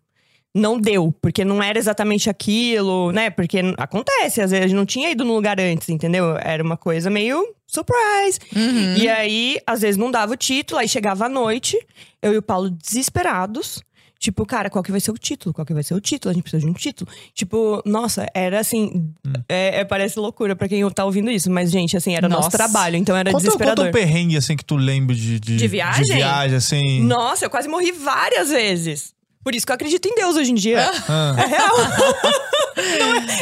não 0.55 0.79
deu, 0.81 1.15
porque 1.21 1.45
não 1.45 1.63
era 1.63 1.79
exatamente 1.79 2.29
aquilo, 2.31 3.13
né? 3.13 3.31
Porque 3.31 3.59
acontece, 3.77 4.41
às 4.41 4.51
vezes 4.51 4.65
a 4.65 4.69
gente 4.69 4.77
não 4.77 4.87
tinha 4.87 5.11
ido 5.11 5.25
no 5.25 5.35
lugar 5.35 5.61
antes, 5.61 5.89
entendeu? 5.89 6.37
Era 6.39 6.63
uma 6.63 6.77
coisa 6.77 7.11
meio 7.11 7.55
surprise. 7.67 8.39
Uhum. 8.57 8.97
E 8.97 9.09
aí, 9.09 9.59
às 9.67 9.83
vezes 9.83 9.97
não 9.97 10.11
dava 10.11 10.33
o 10.33 10.37
título, 10.37 10.81
aí 10.81 10.89
chegava 10.89 11.27
à 11.27 11.29
noite, 11.29 11.79
eu 12.23 12.33
e 12.33 12.39
o 12.39 12.43
Paulo 12.43 12.71
desesperados. 12.71 13.81
Tipo, 14.21 14.45
cara, 14.45 14.69
qual 14.69 14.83
que 14.83 14.91
vai 14.91 14.99
ser 14.99 15.13
o 15.13 15.17
título? 15.17 15.55
Qual 15.55 15.65
que 15.65 15.73
vai 15.73 15.85
ser 15.85 15.95
o 15.95 16.01
título? 16.01 16.33
A 16.33 16.35
gente 16.35 16.43
precisa 16.43 16.65
de 16.65 16.69
um 16.69 16.73
título. 16.75 17.09
Tipo, 17.33 17.81
nossa, 17.87 18.27
era 18.35 18.59
assim. 18.59 19.13
é- 19.49 19.79
é- 19.81 19.85
parece 19.85 20.19
loucura 20.19 20.57
pra 20.57 20.67
quem 20.69 20.89
tá 20.91 21.05
ouvindo 21.05 21.31
isso, 21.31 21.49
mas, 21.49 21.71
gente, 21.71 21.97
assim, 21.97 22.17
era 22.17 22.29
nosso 22.29 22.47
Nossa. 22.47 22.57
trabalho, 22.59 22.97
então 22.97 23.15
era 23.17 23.31
Conta, 23.31 23.45
conta 23.45 23.57
desesperador. 23.59 23.87
um 23.87 23.93
perrengue, 23.93 24.37
assim, 24.37 24.57
que 24.57 24.65
tu 24.65 24.75
lembra 24.75 25.15
de... 25.15 25.39
De, 25.39 25.57
De 25.57 25.69
viagem? 25.69 26.03
De 26.05 26.15
viagem, 26.15 26.57
assim. 26.57 27.01
Nossa, 27.05 27.45
eu 27.45 27.51
quase 27.51 27.69
morri 27.69 27.93
várias 27.93 28.49
vezes. 28.51 29.15
Por 29.45 29.55
isso 29.55 29.65
que 29.65 29.73
eu 29.73 29.75
acredito 29.75 30.07
em 30.07 30.15
Deus 30.15 30.37
hoje 30.37 30.51
em 30.51 30.55
dia. 30.55 30.91
Ah. 31.09 31.35
É 31.39 31.47
real. 31.47 31.77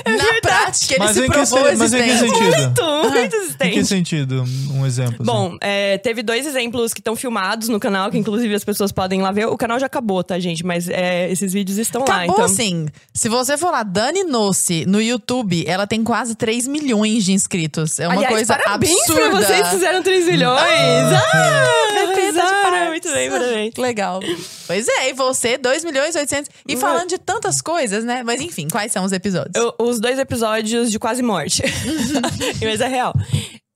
Na 0.07 0.41
prática, 0.41 0.95
ele 0.95 1.05
Mas 1.05 1.15
se 1.17 1.21
em 1.21 1.25
que 1.25 1.31
provou 1.31 1.69
se- 1.71 1.77
mas 1.77 1.93
em 1.93 2.03
que 2.03 2.09
existente. 2.11 2.33
sentido? 2.39 2.57
muito, 2.57 2.85
muito 2.85 3.17
Em 3.17 3.29
que 3.29 3.37
existente. 3.37 3.85
sentido? 3.87 4.45
Um 4.73 4.87
exemplo. 4.87 5.15
assim. 5.17 5.25
Bom, 5.25 5.57
é, 5.61 5.99
teve 5.99 6.23
dois 6.23 6.47
exemplos 6.47 6.95
que 6.95 7.01
estão 7.01 7.15
filmados 7.15 7.69
no 7.69 7.79
canal, 7.79 8.11
que 8.11 8.17
inclusive 8.17 8.55
as 8.55 8.65
pessoas 8.65 8.93
podem 8.93 9.21
lá 9.21 9.33
ver. 9.33 9.47
O 9.47 9.57
canal 9.57 9.79
já 9.79 9.87
acabou, 9.87 10.23
tá, 10.25 10.39
gente? 10.39 10.65
Mas 10.65 10.89
é, 10.89 11.31
esses 11.31 11.53
vídeos 11.53 11.77
estão 11.79 12.03
lá. 12.09 12.23
Acabou 12.23 12.35
Então... 12.35 12.45
assim. 12.47 12.87
Se 13.13 13.29
você 13.29 13.59
for 13.59 13.71
lá, 13.71 13.83
Dani 13.83 14.25
Nossi, 14.25 14.85
no 14.87 15.01
YouTube, 15.03 15.65
ela 15.67 15.87
tem 15.87 16.03
quase 16.03 16.35
3 16.35 16.67
milhões 16.67 17.25
de 17.25 17.33
inscritos. 17.33 17.99
É 17.99 18.07
uma 18.07 18.15
Aliás, 18.15 18.35
coisa 18.35 18.57
parabéns 18.57 18.99
absurda. 19.03 19.31
pra 19.31 19.41
vocês 19.41 19.63
que 19.69 19.71
fizeram 19.75 20.03
3 20.03 20.27
milhões. 20.27 20.57
Ah, 20.63 21.65
Repita 21.93 22.33
de 22.33 22.39
arrasaram. 22.39 22.63
parabéns. 22.63 22.87
Muito 22.97 23.13
bem, 23.13 23.31
parabéns. 23.31 23.75
Legal. 23.77 24.21
Pois 24.67 24.89
é, 24.89 25.11
e 25.11 25.13
você, 25.13 25.59
2 25.59 25.85
milhões 25.87 26.15
e 26.15 26.19
800. 26.19 26.51
E 26.69 26.77
falando 26.77 27.09
de 27.09 27.17
tantas 27.19 27.63
coisas, 27.63 28.05
né? 28.05 28.23
Mas 28.23 28.41
enfim, 28.41 28.69
quais 28.69 28.93
são 28.93 29.05
os 29.05 29.13
episódios? 29.13 29.55
Eu- 29.55 29.75
os 29.79 29.99
dois 29.99 30.19
episódios 30.19 30.91
de 30.91 30.99
quase 30.99 31.23
morte. 31.23 31.63
Mas 32.63 32.81
é 32.83 32.87
real. 32.89 33.15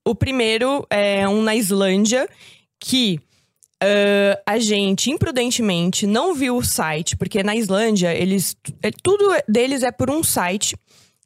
O 0.07 0.15
primeiro 0.15 0.87
é 0.91 1.27
um 1.29 1.41
na 1.43 1.55
Islândia 1.55 2.29
que 2.79 3.19
ah, 3.83 4.39
a 4.47 4.59
gente, 4.59 5.11
imprudentemente, 5.11 6.07
não 6.07 6.35
viu 6.35 6.57
o 6.57 6.65
site, 6.65 7.17
porque 7.17 7.43
na 7.43 7.57
Islândia, 7.57 8.13
eles. 8.15 8.55
é- 8.83 8.91
Tudo 9.03 9.25
deles 9.49 9.83
é 9.83 9.91
por 9.91 10.11
um 10.11 10.23
site 10.23 10.77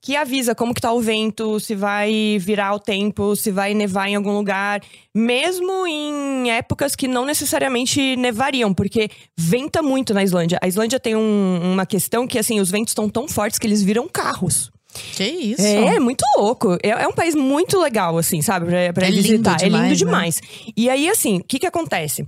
que 0.04 0.14
avisa 0.16 0.54
como 0.54 0.74
que 0.74 0.82
tá 0.82 0.92
o 0.92 1.00
vento, 1.00 1.58
se 1.58 1.74
vai 1.74 2.36
virar 2.38 2.74
o 2.74 2.78
tempo, 2.78 3.34
se 3.34 3.50
vai 3.50 3.72
nevar 3.72 4.06
em 4.06 4.14
algum 4.16 4.32
lugar, 4.36 4.82
mesmo 5.14 5.86
em 5.86 6.50
épocas 6.50 6.94
que 6.94 7.08
não 7.08 7.24
necessariamente 7.24 8.14
nevariam, 8.14 8.74
porque 8.74 9.08
venta 9.34 9.82
muito 9.82 10.12
na 10.12 10.22
Islândia. 10.22 10.58
A 10.60 10.68
Islândia 10.68 11.00
tem 11.00 11.16
um- 11.16 11.72
uma 11.72 11.86
questão 11.86 12.26
que 12.26 12.38
assim, 12.38 12.60
os 12.60 12.70
ventos 12.70 12.90
estão 12.90 13.08
tão 13.08 13.26
fortes 13.26 13.58
que 13.58 13.66
eles 13.66 13.82
viram 13.82 14.06
carros. 14.06 14.70
Que 15.16 15.24
isso? 15.24 15.62
É, 15.62 15.98
muito 15.98 16.22
louco. 16.36 16.74
É, 16.82 16.90
é 16.90 17.08
um 17.08 17.12
país 17.14 17.34
muito 17.34 17.80
legal, 17.80 18.18
assim, 18.18 18.42
sabe? 18.42 18.66
Pra, 18.66 18.92
pra 18.92 19.06
É 19.06 19.10
lindo 19.10 19.22
visitar. 19.22 19.56
é 19.62 19.68
lindo 19.70 19.72
demais, 19.72 19.88
né? 19.88 19.94
demais. 19.96 20.40
E 20.76 20.90
aí, 20.90 21.08
assim, 21.08 21.38
o 21.38 21.44
que 21.44 21.58
que 21.58 21.66
acontece? 21.66 22.26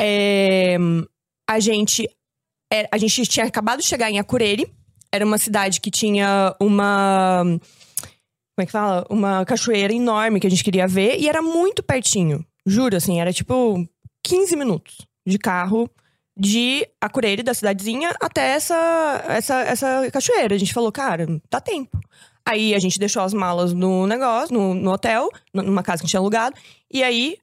É, 0.00 0.76
a 1.48 1.60
gente... 1.60 2.08
é, 2.72 2.88
a 2.90 2.96
gente 2.96 3.26
tinha 3.26 3.44
acabado 3.46 3.80
de 3.80 3.86
chegar 3.86 4.10
em 4.10 4.18
Akureyri. 4.18 4.66
Era 5.12 5.24
uma 5.24 5.38
cidade 5.38 5.80
que 5.80 5.90
tinha 5.90 6.54
uma... 6.60 7.42
Como 7.44 8.62
é 8.62 8.66
que 8.66 8.72
fala? 8.72 9.06
Uma 9.08 9.44
cachoeira 9.44 9.92
enorme 9.92 10.38
que 10.38 10.46
a 10.46 10.50
gente 10.50 10.64
queria 10.64 10.86
ver. 10.86 11.18
E 11.18 11.28
era 11.28 11.40
muito 11.40 11.82
pertinho. 11.82 12.44
Juro, 12.66 12.96
assim. 12.96 13.20
Era 13.20 13.32
tipo 13.32 13.86
15 14.22 14.56
minutos 14.56 14.96
de 15.26 15.38
carro 15.38 15.90
de 16.36 16.88
Akureyri, 17.00 17.42
da 17.42 17.52
cidadezinha, 17.52 18.14
até 18.20 18.52
essa, 18.52 19.24
essa, 19.28 19.60
essa 19.60 20.10
cachoeira. 20.10 20.54
A 20.54 20.58
gente 20.58 20.72
falou, 20.72 20.90
cara, 20.90 21.26
dá 21.50 21.60
tempo. 21.60 22.00
Aí 22.46 22.74
a 22.74 22.78
gente 22.78 22.98
deixou 22.98 23.22
as 23.22 23.34
malas 23.34 23.72
no 23.74 24.06
negócio, 24.06 24.54
no, 24.54 24.74
no 24.74 24.90
hotel, 24.90 25.28
numa 25.52 25.82
casa 25.82 25.98
que 25.98 26.04
a 26.04 26.06
gente 26.06 26.10
tinha 26.10 26.20
alugado. 26.20 26.56
E 26.90 27.02
aí 27.02 27.36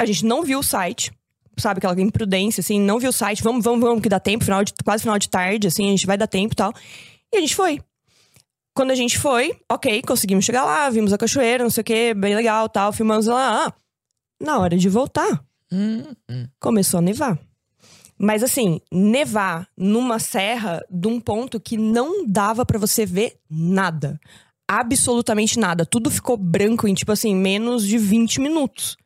a 0.00 0.06
gente 0.06 0.24
não 0.24 0.42
viu 0.42 0.60
o 0.60 0.62
site. 0.62 1.12
Sabe, 1.56 1.78
aquela 1.78 2.00
imprudência, 2.00 2.60
assim, 2.60 2.80
não 2.80 2.98
viu 2.98 3.10
o 3.10 3.12
site. 3.12 3.42
Vamos, 3.42 3.64
vamos, 3.64 3.80
vamos, 3.80 4.02
que 4.02 4.08
dá 4.08 4.18
tempo, 4.18 4.44
final 4.44 4.64
de, 4.64 4.72
quase 4.84 5.02
final 5.02 5.18
de 5.18 5.28
tarde, 5.28 5.68
assim, 5.68 5.86
a 5.86 5.90
gente 5.90 6.06
vai 6.06 6.16
dar 6.16 6.26
tempo 6.26 6.52
e 6.52 6.56
tal. 6.56 6.72
E 7.34 7.36
a 7.36 7.40
gente 7.40 7.56
foi. 7.56 7.80
Quando 8.74 8.92
a 8.92 8.94
gente 8.94 9.18
foi, 9.18 9.58
ok, 9.70 10.02
conseguimos 10.02 10.44
chegar 10.44 10.64
lá, 10.64 10.88
vimos 10.88 11.12
a 11.12 11.18
cachoeira, 11.18 11.64
não 11.64 11.70
sei 11.70 11.82
o 11.82 11.84
quê, 11.84 12.14
bem 12.14 12.34
legal 12.34 12.68
tal, 12.68 12.92
filmamos 12.92 13.26
lá. 13.26 13.66
Ah, 13.66 13.72
na 14.40 14.58
hora 14.58 14.76
de 14.76 14.88
voltar, 14.88 15.44
Hum, 15.72 16.04
começou 16.60 16.98
a 16.98 17.02
nevar. 17.02 17.38
Mas 18.16 18.44
assim, 18.44 18.80
nevar 18.92 19.68
numa 19.76 20.20
serra 20.20 20.80
de 20.88 21.08
um 21.08 21.18
ponto 21.18 21.58
que 21.58 21.76
não 21.76 22.24
dava 22.24 22.64
pra 22.64 22.78
você 22.78 23.04
ver 23.04 23.36
nada. 23.50 24.20
Absolutamente 24.68 25.58
nada. 25.58 25.84
Tudo 25.84 26.10
ficou 26.10 26.36
branco 26.36 26.86
em, 26.86 26.94
tipo 26.94 27.10
assim, 27.10 27.34
menos 27.34 27.84
de 27.84 27.98
20 27.98 28.40
minutos. 28.40 28.96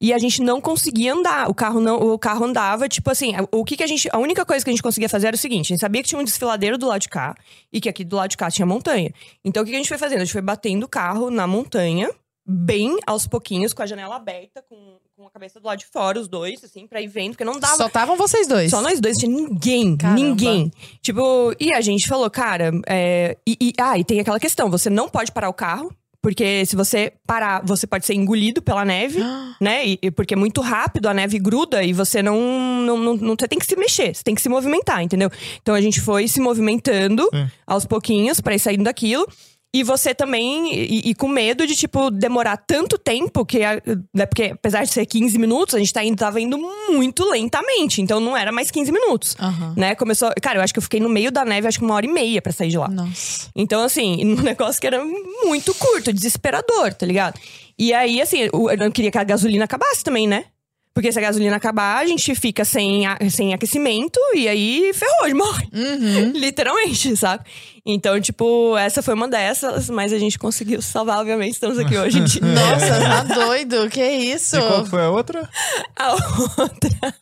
E 0.00 0.12
a 0.12 0.18
gente 0.18 0.40
não 0.42 0.60
conseguia 0.60 1.12
andar. 1.12 1.50
O 1.50 1.54
carro 1.54 1.80
não, 1.80 1.96
o 1.96 2.18
carro 2.18 2.44
andava, 2.44 2.88
tipo 2.88 3.10
assim, 3.10 3.32
o 3.50 3.64
que 3.64 3.76
que 3.76 3.82
a 3.82 3.86
gente, 3.86 4.08
a 4.12 4.18
única 4.18 4.44
coisa 4.46 4.64
que 4.64 4.70
a 4.70 4.72
gente 4.72 4.82
conseguia 4.82 5.08
fazer 5.08 5.26
era 5.26 5.34
o 5.36 5.38
seguinte, 5.38 5.66
a 5.66 5.74
gente 5.74 5.80
sabia 5.80 6.02
que 6.02 6.08
tinha 6.08 6.20
um 6.20 6.24
desfiladeiro 6.24 6.78
do 6.78 6.86
lado 6.86 7.00
de 7.00 7.08
cá 7.08 7.34
e 7.72 7.80
que 7.80 7.88
aqui 7.88 8.04
do 8.04 8.14
lado 8.16 8.30
de 8.30 8.36
cá 8.36 8.48
tinha 8.50 8.64
montanha. 8.64 9.12
Então 9.44 9.62
o 9.62 9.64
que 9.66 9.70
que 9.72 9.76
a 9.76 9.80
gente 9.80 9.88
foi 9.88 9.98
fazendo? 9.98 10.20
A 10.20 10.24
gente 10.24 10.32
foi 10.32 10.42
batendo 10.42 10.84
o 10.84 10.88
carro 10.88 11.30
na 11.30 11.46
montanha, 11.48 12.08
bem 12.46 12.96
aos 13.06 13.26
pouquinhos, 13.26 13.74
com 13.74 13.82
a 13.82 13.86
janela 13.86 14.14
aberta, 14.16 14.62
com, 14.68 14.98
com 15.16 15.26
a 15.26 15.30
cabeça 15.30 15.58
do 15.60 15.66
lado 15.66 15.80
de 15.80 15.86
fora, 15.86 16.18
os 16.20 16.28
dois, 16.28 16.62
assim, 16.64 16.86
pra 16.86 17.02
ir 17.02 17.08
vendo, 17.08 17.30
porque 17.32 17.44
não 17.44 17.58
dava. 17.58 17.76
Só 17.76 17.86
estavam 17.88 18.16
vocês 18.16 18.46
dois. 18.46 18.70
Só 18.70 18.80
nós 18.80 19.00
dois, 19.00 19.18
tinha 19.18 19.30
ninguém, 19.30 19.96
Caramba. 19.96 20.20
ninguém. 20.22 20.72
Tipo, 21.02 21.52
e 21.58 21.72
a 21.72 21.80
gente 21.80 22.06
falou, 22.08 22.30
cara, 22.30 22.70
é, 22.86 23.36
e, 23.46 23.56
e- 23.60 23.72
ah, 23.80 23.98
e 23.98 24.04
tem 24.04 24.20
aquela 24.20 24.38
questão, 24.40 24.70
você 24.70 24.88
não 24.88 25.08
pode 25.08 25.32
parar 25.32 25.48
o 25.48 25.52
carro, 25.54 25.92
porque 26.28 26.66
se 26.66 26.76
você 26.76 27.10
parar, 27.26 27.62
você 27.64 27.86
pode 27.86 28.04
ser 28.04 28.12
engolido 28.12 28.60
pela 28.60 28.84
neve, 28.84 29.18
né? 29.58 29.86
E, 29.88 29.98
e 30.02 30.10
porque 30.10 30.34
é 30.34 30.36
muito 30.36 30.60
rápido, 30.60 31.06
a 31.08 31.14
neve 31.14 31.38
gruda 31.38 31.82
e 31.82 31.94
você 31.94 32.22
não, 32.22 32.38
não, 32.84 32.98
não, 32.98 33.16
não- 33.16 33.34
Você 33.38 33.48
tem 33.48 33.58
que 33.58 33.64
se 33.64 33.74
mexer, 33.76 34.14
você 34.14 34.22
tem 34.22 34.34
que 34.34 34.42
se 34.42 34.48
movimentar, 34.50 35.02
entendeu? 35.02 35.30
Então 35.62 35.74
a 35.74 35.80
gente 35.80 36.02
foi 36.02 36.28
se 36.28 36.38
movimentando 36.38 37.26
aos 37.66 37.86
pouquinhos 37.86 38.42
pra 38.42 38.54
ir 38.54 38.58
saindo 38.58 38.84
daquilo. 38.84 39.26
E 39.74 39.82
você 39.82 40.14
também, 40.14 40.72
e, 40.74 41.10
e 41.10 41.14
com 41.14 41.28
medo 41.28 41.66
de, 41.66 41.76
tipo, 41.76 42.10
demorar 42.10 42.56
tanto 42.56 42.96
tempo, 42.96 43.44
que 43.44 43.62
a- 43.62 43.82
né, 44.14 44.24
porque 44.24 44.44
apesar 44.54 44.82
de 44.84 44.90
ser 44.90 45.04
15 45.04 45.38
minutos, 45.38 45.74
a 45.74 45.78
gente 45.78 45.92
tá 45.92 46.02
indo, 46.02 46.16
tava 46.16 46.40
indo 46.40 46.56
muito 46.88 47.22
lentamente. 47.30 48.00
Então 48.00 48.18
não 48.18 48.34
era 48.34 48.50
mais 48.50 48.70
15 48.70 48.90
minutos. 48.90 49.36
Aham. 49.38 49.74
Né? 49.76 49.94
Começou. 49.94 50.32
Cara, 50.40 50.58
eu 50.58 50.62
acho 50.62 50.72
que 50.72 50.78
eu 50.78 50.82
fiquei 50.82 51.00
no 51.00 51.08
meio 51.08 51.30
da 51.30 51.44
neve, 51.44 51.68
acho 51.68 51.78
que 51.78 51.84
uma 51.84 51.94
hora 51.94 52.06
e 52.06 52.08
meia 52.12 52.40
pra 52.40 52.50
sair 52.50 52.70
de 52.70 52.78
lá. 52.78 52.88
Nossa. 52.88 53.50
Então, 53.54 53.82
assim, 53.82 54.24
um 54.38 54.42
negócio 54.42 54.80
que 54.80 54.86
era 54.86 55.04
muito 55.44 55.74
curto, 55.74 56.12
desesperador, 56.14 56.94
tá 56.94 57.04
ligado? 57.04 57.38
E 57.78 57.92
aí, 57.92 58.22
assim, 58.22 58.38
eu 58.52 58.76
não 58.78 58.90
queria 58.90 59.10
que 59.10 59.18
a 59.18 59.24
gasolina 59.24 59.64
acabasse 59.66 60.02
também, 60.02 60.26
né? 60.26 60.46
Porque 60.94 61.12
se 61.12 61.18
a 61.18 61.22
gasolina 61.22 61.54
acabar, 61.56 61.98
a 61.98 62.06
gente 62.06 62.34
fica 62.34 62.64
sem, 62.64 63.06
a- 63.06 63.18
sem 63.30 63.54
aquecimento 63.54 64.18
e 64.34 64.48
aí 64.48 64.92
ferrou, 64.92 65.36
morre. 65.36 65.68
Uhum. 65.72 66.32
Literalmente, 66.38 67.16
sabe? 67.16 67.44
Então, 67.86 68.20
tipo, 68.20 68.76
essa 68.76 69.00
foi 69.00 69.14
uma 69.14 69.28
dessas, 69.28 69.88
mas 69.88 70.12
a 70.12 70.18
gente 70.18 70.38
conseguiu 70.38 70.82
salvar, 70.82 71.20
obviamente, 71.20 71.52
estamos 71.54 71.78
aqui 71.78 71.96
hoje. 71.96 72.20
Nossa, 72.42 73.00
tá 73.00 73.22
doido. 73.34 73.88
Que 73.88 74.02
isso? 74.04 74.56
E 74.56 74.60
qual 74.60 74.84
foi 74.86 75.02
a 75.02 75.10
outra? 75.10 75.48
A 75.96 76.12
outra. 76.12 77.14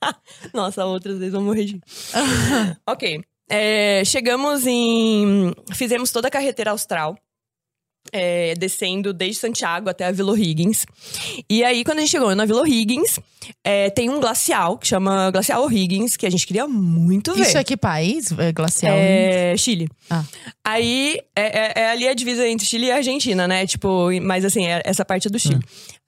Nossa, 0.53 0.83
a 0.83 0.87
outra 0.87 1.13
às 1.13 1.19
vezes 1.19 1.33
vão 1.35 1.43
morrer 1.43 1.65
de. 1.67 1.81
ok. 2.87 3.21
É, 3.49 4.03
chegamos 4.05 4.67
em. 4.67 5.53
Fizemos 5.73 6.11
toda 6.11 6.29
a 6.29 6.31
carretera 6.31 6.73
austral. 6.73 7.17
É, 8.13 8.55
descendo 8.55 9.13
desde 9.13 9.41
Santiago 9.41 9.89
até 9.89 10.05
a 10.07 10.13
Vila 10.13 10.33
O'Higgins. 10.33 10.85
E 11.49 11.63
aí, 11.65 11.85
quando 11.85 11.99
a 11.99 12.01
gente 12.03 12.11
chegou 12.11 12.35
na 12.35 12.45
Vila 12.45 12.63
O'Higgins, 12.63 13.19
é, 13.63 13.91
tem 13.91 14.11
um 14.11 14.21
glacial 14.21 14.79
que 14.79 14.87
chama 14.87 15.31
Glacial 15.31 15.65
O'Higgins, 15.65 16.17
que 16.17 16.27
a 16.27 16.31
gente 16.31 16.47
queria 16.47 16.67
muito 16.67 17.35
ver. 17.35 17.43
Isso 17.43 17.59
é 17.59 17.65
que 17.65 17.77
país? 17.77 18.33
É 18.39 18.53
glacial? 18.53 18.95
É 18.97 19.57
Chile. 19.57 19.89
Ah. 20.11 20.25
Aí, 20.65 21.21
é, 21.35 21.43
é- 21.59 21.73
é 21.83 21.91
ali 21.91 22.09
a 22.09 22.15
divisa 22.15 22.47
entre 22.49 22.67
Chile 22.67 22.87
e 22.87 22.91
Argentina, 22.93 23.47
né? 23.47 23.67
Tipo, 23.67 24.09
mas 24.23 24.45
assim, 24.45 24.67
é 24.67 24.83
essa 24.85 25.05
parte 25.05 25.29
é 25.29 25.31
do 25.31 25.39
Chile. 25.39 25.61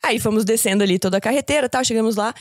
Aí 0.02 0.18
fomos 0.18 0.44
descendo 0.44 0.82
ali 0.82 0.98
toda 0.98 1.16
a 1.18 1.20
carreteira 1.20 1.66
e 1.66 1.68
tal, 1.68 1.84
chegamos 1.84 2.16
lá. 2.16 2.34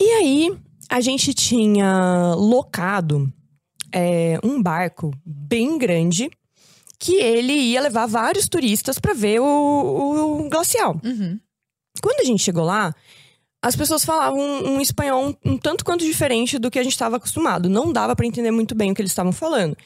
E 0.00 0.04
aí, 0.04 0.52
a 0.90 1.00
gente 1.00 1.32
tinha 1.32 2.34
locado 2.36 3.32
é, 3.92 4.38
um 4.44 4.62
barco 4.62 5.10
bem 5.24 5.78
grande 5.78 6.30
que 6.98 7.16
ele 7.16 7.52
ia 7.52 7.80
levar 7.80 8.06
vários 8.06 8.48
turistas 8.48 8.98
pra 8.98 9.12
ver 9.12 9.40
o, 9.40 9.44
o 9.44 10.48
glacial. 10.48 11.00
Uhum. 11.04 11.38
Quando 12.02 12.20
a 12.20 12.24
gente 12.24 12.42
chegou 12.42 12.64
lá, 12.64 12.94
as 13.62 13.74
pessoas 13.74 14.04
falavam 14.04 14.38
um, 14.38 14.74
um 14.74 14.80
espanhol 14.80 15.28
um, 15.28 15.52
um 15.52 15.58
tanto 15.58 15.84
quanto 15.84 16.04
diferente 16.04 16.58
do 16.58 16.70
que 16.70 16.78
a 16.78 16.82
gente 16.82 16.92
estava 16.92 17.16
acostumado. 17.16 17.68
Não 17.68 17.92
dava 17.92 18.14
pra 18.14 18.26
entender 18.26 18.50
muito 18.50 18.74
bem 18.74 18.90
o 18.90 18.94
que 18.94 19.02
eles 19.02 19.12
estavam 19.12 19.32
falando. 19.32 19.76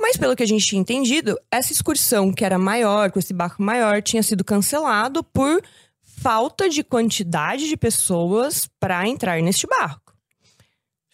Mas 0.00 0.16
pelo 0.16 0.36
que 0.36 0.42
a 0.42 0.46
gente 0.46 0.66
tinha 0.66 0.80
entendido, 0.80 1.38
essa 1.50 1.72
excursão 1.72 2.32
que 2.32 2.44
era 2.44 2.58
maior, 2.58 3.10
com 3.10 3.18
esse 3.18 3.34
barco 3.34 3.62
maior, 3.62 4.00
tinha 4.00 4.22
sido 4.22 4.44
cancelado 4.44 5.24
por 5.24 5.60
falta 6.02 6.68
de 6.68 6.84
quantidade 6.84 7.68
de 7.68 7.76
pessoas 7.76 8.68
pra 8.78 9.06
entrar 9.08 9.40
neste 9.42 9.66
barco. 9.66 10.14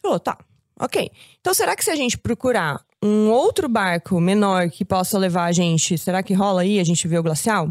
Falou, 0.03 0.21
tá, 0.21 0.37
ok. 0.79 1.11
Então 1.41 1.55
será 1.55 1.75
que 1.75 1.85
se 1.85 1.91
a 1.91 1.97
gente 1.97 2.19
procurar 2.19 2.85
um 3.05 3.31
outro 3.31 3.69
barco 3.69 4.19
menor 4.21 4.71
que 4.71 4.85
possa 4.85 5.19
levar 5.19 5.45
a 5.45 5.53
gente, 5.53 5.99
será 5.99 6.23
que 6.23 6.33
rola 6.33 6.63
aí 6.63 6.81
a 6.81 6.85
gente 6.85 7.07
vê 7.07 7.19
o 7.19 7.23
glacial? 7.23 7.69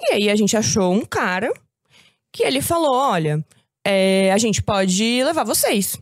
E 0.00 0.12
aí 0.14 0.30
a 0.30 0.36
gente 0.36 0.56
achou 0.56 0.92
um 0.92 1.04
cara 1.04 1.52
que 2.32 2.42
ele 2.42 2.60
falou: 2.62 2.94
olha, 2.94 3.44
é, 3.84 4.32
a 4.32 4.38
gente 4.38 4.62
pode 4.62 5.22
levar 5.22 5.44
vocês. 5.44 5.96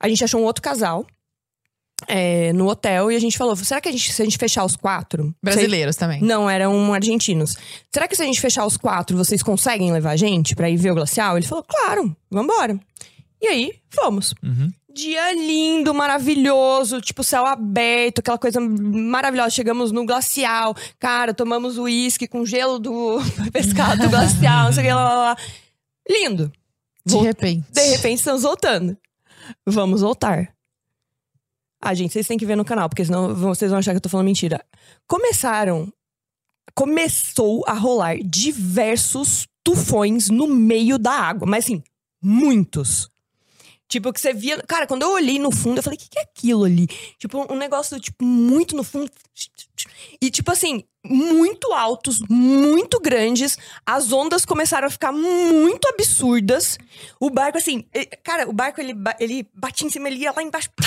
A 0.00 0.08
gente 0.08 0.22
achou 0.24 0.40
um 0.40 0.44
outro 0.44 0.62
casal 0.62 1.06
é, 2.06 2.52
no 2.52 2.68
hotel 2.68 3.10
e 3.10 3.16
a 3.16 3.18
gente 3.18 3.36
falou: 3.38 3.56
será 3.56 3.80
que 3.80 3.88
a 3.88 3.92
gente, 3.92 4.12
se 4.12 4.20
a 4.22 4.24
gente 4.24 4.38
fechar 4.38 4.64
os 4.64 4.76
quatro? 4.76 5.34
Brasileiros 5.42 5.96
também. 5.96 6.18
Vocês- 6.18 6.28
Não, 6.28 6.48
eram 6.50 6.92
argentinos. 6.92 7.56
Será 7.92 8.06
que 8.06 8.14
se 8.16 8.22
a 8.22 8.26
gente 8.26 8.40
fechar 8.40 8.64
os 8.66 8.76
quatro, 8.76 9.16
vocês 9.16 9.42
conseguem 9.42 9.92
levar 9.92 10.10
a 10.12 10.16
gente 10.16 10.54
pra 10.54 10.68
ir 10.70 10.76
ver 10.76 10.90
o 10.92 10.94
glacial? 10.94 11.36
Ele 11.36 11.46
falou: 11.46 11.64
claro, 11.64 12.16
vambora. 12.30 12.78
E 13.40 13.46
aí, 13.46 13.72
fomos. 13.90 14.34
Uhum. 14.42 14.70
Dia 14.90 15.32
lindo, 15.34 15.92
maravilhoso, 15.92 17.00
tipo 17.00 17.22
céu 17.22 17.44
aberto, 17.44 18.20
aquela 18.20 18.38
coisa 18.38 18.58
maravilhosa. 18.60 19.50
Chegamos 19.50 19.92
no 19.92 20.06
glacial, 20.06 20.74
cara, 20.98 21.34
tomamos 21.34 21.76
uísque 21.76 22.26
com 22.26 22.44
gelo 22.46 22.78
do 22.78 23.18
pescado 23.52 24.02
do 24.02 24.08
glacial, 24.10 24.66
não 24.66 24.72
sei 24.72 24.84
o 24.84 24.86
que, 24.86 24.92
lá, 24.92 25.04
lá, 25.04 25.14
lá. 25.14 25.36
Lindo. 26.08 26.50
De 27.04 27.12
Vol- 27.14 27.22
repente. 27.22 27.66
De 27.70 27.82
repente 27.82 28.18
estamos 28.18 28.42
voltando. 28.42 28.96
Vamos 29.66 30.00
voltar. 30.00 30.54
Ah, 31.80 31.94
gente, 31.94 32.12
vocês 32.12 32.26
têm 32.26 32.38
que 32.38 32.46
ver 32.46 32.56
no 32.56 32.64
canal, 32.64 32.88
porque 32.88 33.04
senão 33.04 33.34
vocês 33.34 33.70
vão 33.70 33.78
achar 33.78 33.92
que 33.92 33.98
eu 33.98 34.00
tô 34.00 34.08
falando 34.08 34.26
mentira. 34.26 34.64
Começaram. 35.06 35.92
Começou 36.74 37.64
a 37.66 37.72
rolar 37.72 38.16
diversos 38.24 39.46
tufões 39.62 40.28
no 40.30 40.46
meio 40.46 40.98
da 40.98 41.12
água, 41.12 41.46
mas 41.46 41.64
assim, 41.64 41.82
muitos. 42.22 43.10
Tipo, 43.88 44.12
que 44.12 44.20
você 44.20 44.34
via. 44.34 44.62
Cara, 44.68 44.86
quando 44.86 45.02
eu 45.02 45.12
olhei 45.12 45.38
no 45.38 45.50
fundo, 45.50 45.78
eu 45.78 45.82
falei: 45.82 45.96
o 45.96 46.00
que, 46.00 46.10
que 46.10 46.18
é 46.18 46.22
aquilo 46.22 46.64
ali? 46.64 46.86
Tipo, 47.18 47.50
um 47.50 47.56
negócio, 47.56 47.98
tipo, 47.98 48.22
muito 48.24 48.76
no 48.76 48.84
fundo. 48.84 49.10
E, 50.20 50.30
tipo 50.30 50.50
assim, 50.50 50.84
muito 51.04 51.72
altos, 51.72 52.18
muito 52.28 53.00
grandes. 53.00 53.56
As 53.86 54.12
ondas 54.12 54.44
começaram 54.44 54.88
a 54.88 54.90
ficar 54.90 55.10
muito 55.12 55.88
absurdas. 55.88 56.76
O 57.18 57.30
barco, 57.30 57.56
assim, 57.56 57.84
eh, 57.94 58.04
cara, 58.22 58.48
o 58.48 58.52
barco 58.52 58.80
ele, 58.80 58.94
ele 59.18 59.48
batia 59.54 59.86
em 59.86 59.90
cima, 59.90 60.08
ele 60.08 60.20
ia 60.20 60.32
lá 60.36 60.42
embaixo. 60.42 60.68
Pá! 60.76 60.84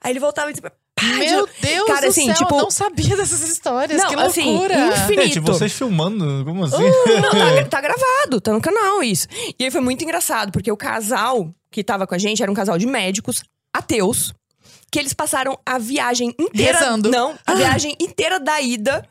Aí 0.00 0.12
ele 0.12 0.20
voltava 0.20 0.50
e 0.50 0.54
tipo, 0.54 0.70
Meu 1.02 1.46
de- 1.46 1.52
Deus 1.62 1.86
Cara, 1.86 2.00
do 2.02 2.06
assim, 2.08 2.26
céu, 2.26 2.34
tipo- 2.34 2.54
eu 2.54 2.62
não 2.62 2.70
sabia 2.70 3.16
dessas 3.16 3.40
histórias. 3.48 4.00
Não, 4.02 4.08
que 4.10 4.14
assim, 4.20 4.44
loucura. 4.44 4.74
infinito. 4.88 5.22
Gente, 5.22 5.40
vocês 5.40 5.72
filmando, 5.72 6.44
como 6.44 6.64
assim? 6.64 6.76
Não, 6.82 7.30
tá, 7.30 7.64
tá 7.70 7.80
gravado, 7.82 8.40
tá 8.40 8.52
no 8.52 8.60
canal 8.60 9.02
isso. 9.02 9.26
E 9.58 9.64
aí 9.64 9.70
foi 9.70 9.80
muito 9.80 10.04
engraçado, 10.04 10.52
porque 10.52 10.70
o 10.70 10.76
casal 10.76 11.52
que 11.70 11.84
tava 11.84 12.06
com 12.06 12.14
a 12.14 12.18
gente 12.18 12.42
era 12.42 12.50
um 12.50 12.54
casal 12.54 12.76
de 12.78 12.86
médicos 12.86 13.42
ateus. 13.72 14.32
Que 14.90 14.98
eles 14.98 15.12
passaram 15.12 15.58
a 15.64 15.78
viagem 15.78 16.34
inteira. 16.38 16.78
Rezando. 16.78 17.10
Não, 17.10 17.38
a 17.46 17.54
viagem 17.56 17.94
inteira 18.00 18.40
da 18.40 18.60
ida 18.60 19.06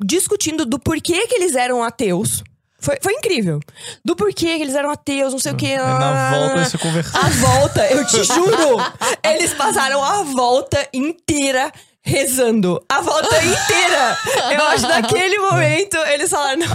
discutindo 0.00 0.64
do 0.64 0.78
porquê 0.78 1.26
que 1.26 1.34
eles 1.34 1.54
eram 1.54 1.82
ateus. 1.82 2.42
Foi, 2.80 2.96
foi 3.02 3.12
incrível. 3.14 3.58
Do 4.04 4.14
porquê 4.14 4.56
que 4.56 4.62
eles 4.62 4.74
eram 4.74 4.90
ateus, 4.90 5.32
não 5.32 5.40
sei 5.40 5.52
o 5.52 5.56
quê. 5.56 5.66
Aí 5.66 5.78
na 5.78 6.30
volta 6.30 6.56
eles 6.58 6.68
se 6.68 6.76
A 6.76 6.78
conversaram. 6.78 7.30
volta, 7.30 7.86
eu 7.88 8.06
te 8.06 8.22
juro, 8.22 8.76
eles 9.24 9.54
passaram 9.54 10.02
a 10.02 10.22
volta 10.22 10.88
inteira 10.92 11.72
rezando. 12.08 12.82
A 12.88 13.00
volta 13.00 13.36
inteira. 13.44 14.18
Eu 14.52 14.66
acho 14.68 14.86
que 14.86 14.92
naquele 14.92 15.38
momento 15.38 15.96
eles 16.12 16.30
falaram. 16.30 16.58
"Não, 16.60 16.68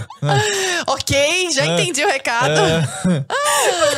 Ok, 0.88 1.50
já 1.52 1.66
entendi 1.66 2.04
o 2.04 2.08
recado. 2.08 2.52
É. 2.62 3.24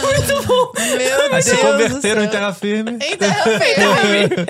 Muito 0.02 0.48
bom. 0.48 0.72
Meu 0.98 1.22
Aí 1.22 1.30
Deus. 1.30 1.46
se 1.46 1.58
converteram 1.58 2.24
em 2.24 2.28
terra 2.30 2.54
firme. 2.54 2.92
Em 3.02 3.18
terra 3.18 3.44
firme. 3.44 4.36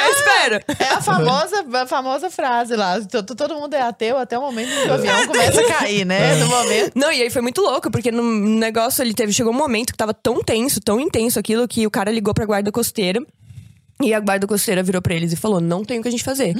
Eu 0.00 0.12
espero. 0.12 0.60
É 0.78 0.94
a 0.94 1.00
famosa, 1.02 1.64
a 1.74 1.86
famosa 1.86 2.30
frase 2.30 2.74
lá. 2.76 2.98
Todo, 3.36 3.54
mundo 3.54 3.74
é 3.74 3.82
ateu 3.82 4.18
até 4.18 4.38
o 4.38 4.40
momento 4.42 4.68
que 4.70 4.88
o 4.88 4.94
avião 4.94 5.26
começa 5.26 5.60
a 5.60 5.64
cair, 5.64 6.04
né? 6.06 6.36
No 6.36 6.46
momento. 6.46 6.92
Não, 6.94 7.12
e 7.12 7.22
aí 7.22 7.30
foi 7.30 7.42
muito 7.42 7.60
louco, 7.60 7.90
porque 7.90 8.10
no 8.10 8.22
negócio 8.22 9.02
ele 9.02 9.12
teve. 9.14 9.32
Chegou 9.32 9.52
um 9.52 9.56
momento 9.56 9.92
que 9.92 9.98
tava 9.98 10.14
tão 10.14 10.42
tenso, 10.42 10.80
tão 10.80 10.98
intenso 11.00 11.38
aquilo, 11.38 11.68
que 11.68 11.86
o 11.86 11.90
cara 11.90 12.10
ligou 12.10 12.32
pra 12.32 12.46
guarda 12.46 12.72
costeira. 12.72 13.20
E 14.02 14.14
a 14.14 14.20
guarda 14.20 14.46
costeira 14.46 14.82
virou 14.82 15.00
pra 15.02 15.14
eles 15.14 15.32
e 15.32 15.36
falou: 15.36 15.60
não 15.60 15.84
tem 15.84 15.98
o 15.98 16.02
que 16.02 16.08
a 16.08 16.10
gente 16.10 16.24
fazer. 16.24 16.54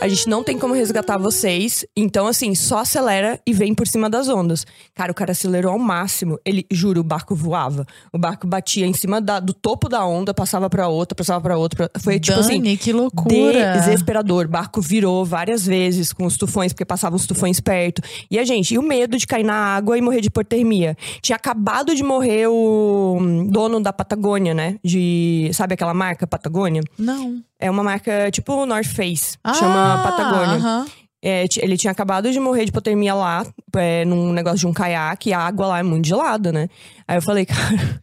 A 0.00 0.08
gente 0.08 0.28
não 0.28 0.42
tem 0.42 0.58
como 0.58 0.74
resgatar 0.74 1.16
vocês. 1.18 1.84
Então, 1.96 2.26
assim, 2.26 2.54
só 2.54 2.78
acelera 2.78 3.40
e 3.46 3.52
vem 3.52 3.74
por 3.74 3.86
cima 3.86 4.08
das 4.10 4.28
ondas. 4.28 4.66
Cara, 4.94 5.12
o 5.12 5.14
cara 5.14 5.32
acelerou 5.32 5.72
ao 5.72 5.78
máximo. 5.78 6.38
Ele, 6.44 6.66
juro, 6.70 7.00
o 7.00 7.04
barco 7.04 7.34
voava. 7.34 7.86
O 8.12 8.18
barco 8.18 8.46
batia 8.46 8.86
em 8.86 8.92
cima 8.92 9.20
da- 9.20 9.40
do 9.40 9.52
topo 9.54 9.88
da 9.88 10.04
onda, 10.04 10.32
passava 10.34 10.68
pra 10.70 10.88
outra, 10.88 11.14
passava 11.14 11.40
pra 11.40 11.56
outra. 11.56 11.88
pra- 11.88 12.00
Foi 12.00 12.18
tipo 12.20 12.38
assim. 12.38 12.58
Dani, 12.60 12.76
que 12.76 12.92
loucura. 12.92 13.72
Desesperador. 13.78 14.46
O 14.46 14.48
barco 14.48 14.80
virou 14.80 15.24
várias 15.24 15.64
vezes 15.66 16.12
com 16.12 16.24
os 16.26 16.36
tufões, 16.36 16.72
porque 16.72 16.84
passavam 16.84 17.16
os 17.16 17.26
tufões 17.26 17.60
perto. 17.60 18.02
E 18.30 18.38
a 18.38 18.44
gente, 18.44 18.74
e 18.74 18.78
o 18.78 18.82
medo 18.82 19.16
de 19.16 19.26
cair 19.26 19.44
na 19.44 19.54
água 19.54 19.96
e 19.96 20.00
morrer 20.00 20.20
de 20.20 20.28
hipotermia. 20.28 20.96
Tinha 21.22 21.36
acabado 21.36 21.94
de 21.94 22.02
morrer 22.02 22.46
o 22.48 23.18
hum, 23.20 23.46
dono 23.46 23.80
da 23.80 23.92
Patagônia, 23.92 24.54
né? 24.54 24.76
De. 24.84 25.50
Sabe 25.54 25.74
aquela 25.74 25.94
marca 25.94 26.26
Patagônia? 26.26 26.82
Não. 26.98 27.42
É 27.58 27.70
uma 27.70 27.82
marca 27.82 28.30
tipo 28.30 28.64
North 28.66 28.86
Face, 28.86 29.36
Ah, 29.42 29.54
chama 29.54 30.02
Patagônia. 30.02 30.56
aham. 30.56 30.86
É, 31.26 31.48
ti- 31.48 31.60
ele 31.62 31.76
tinha 31.78 31.90
acabado 31.90 32.30
de 32.30 32.38
morrer 32.38 32.64
de 32.64 32.68
hipotermia 32.70 33.14
lá, 33.14 33.46
é, 33.76 34.04
num 34.04 34.30
negócio 34.32 34.58
de 34.58 34.66
um 34.66 34.74
caiaque, 34.74 35.30
e 35.30 35.32
a 35.32 35.38
água 35.38 35.66
lá 35.68 35.78
é 35.78 35.82
muito 35.82 36.06
gelada, 36.06 36.52
né? 36.52 36.68
Aí 37.08 37.16
eu 37.16 37.22
falei, 37.22 37.46
cara. 37.46 38.02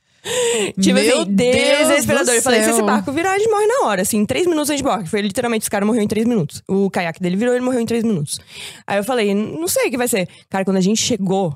tipo 0.79 0.93
Meu 0.99 1.21
assim, 1.21 1.31
Deus 1.31 1.55
desesperador. 1.87 2.25
do 2.25 2.31
Eu 2.31 2.41
falei, 2.41 2.63
se 2.63 2.69
esse 2.71 2.81
barco 2.81 3.11
virar, 3.11 3.33
a 3.33 3.37
gente 3.37 3.49
morre 3.49 3.65
na 3.67 3.85
hora. 3.87 4.01
Assim, 4.01 4.17
em 4.17 4.25
três 4.25 4.47
minutos 4.47 4.69
a 4.71 4.73
gente 4.75 4.83
morre. 4.85 5.05
Foi 5.05 5.21
literalmente, 5.21 5.63
esse 5.63 5.69
cara 5.69 5.85
morreu 5.85 6.01
em 6.01 6.07
três 6.07 6.25
minutos. 6.25 6.63
O 6.67 6.89
caiaque 6.89 7.21
dele 7.21 7.35
virou, 7.35 7.53
ele 7.53 7.63
morreu 7.63 7.79
em 7.81 7.85
três 7.85 8.03
minutos. 8.03 8.39
Aí 8.87 8.97
eu 8.97 9.03
falei, 9.03 9.33
não 9.35 9.67
sei 9.67 9.87
o 9.87 9.91
que 9.91 9.97
vai 9.97 10.07
ser. 10.07 10.27
Cara, 10.49 10.65
quando 10.65 10.77
a 10.77 10.81
gente 10.81 10.99
chegou 11.01 11.55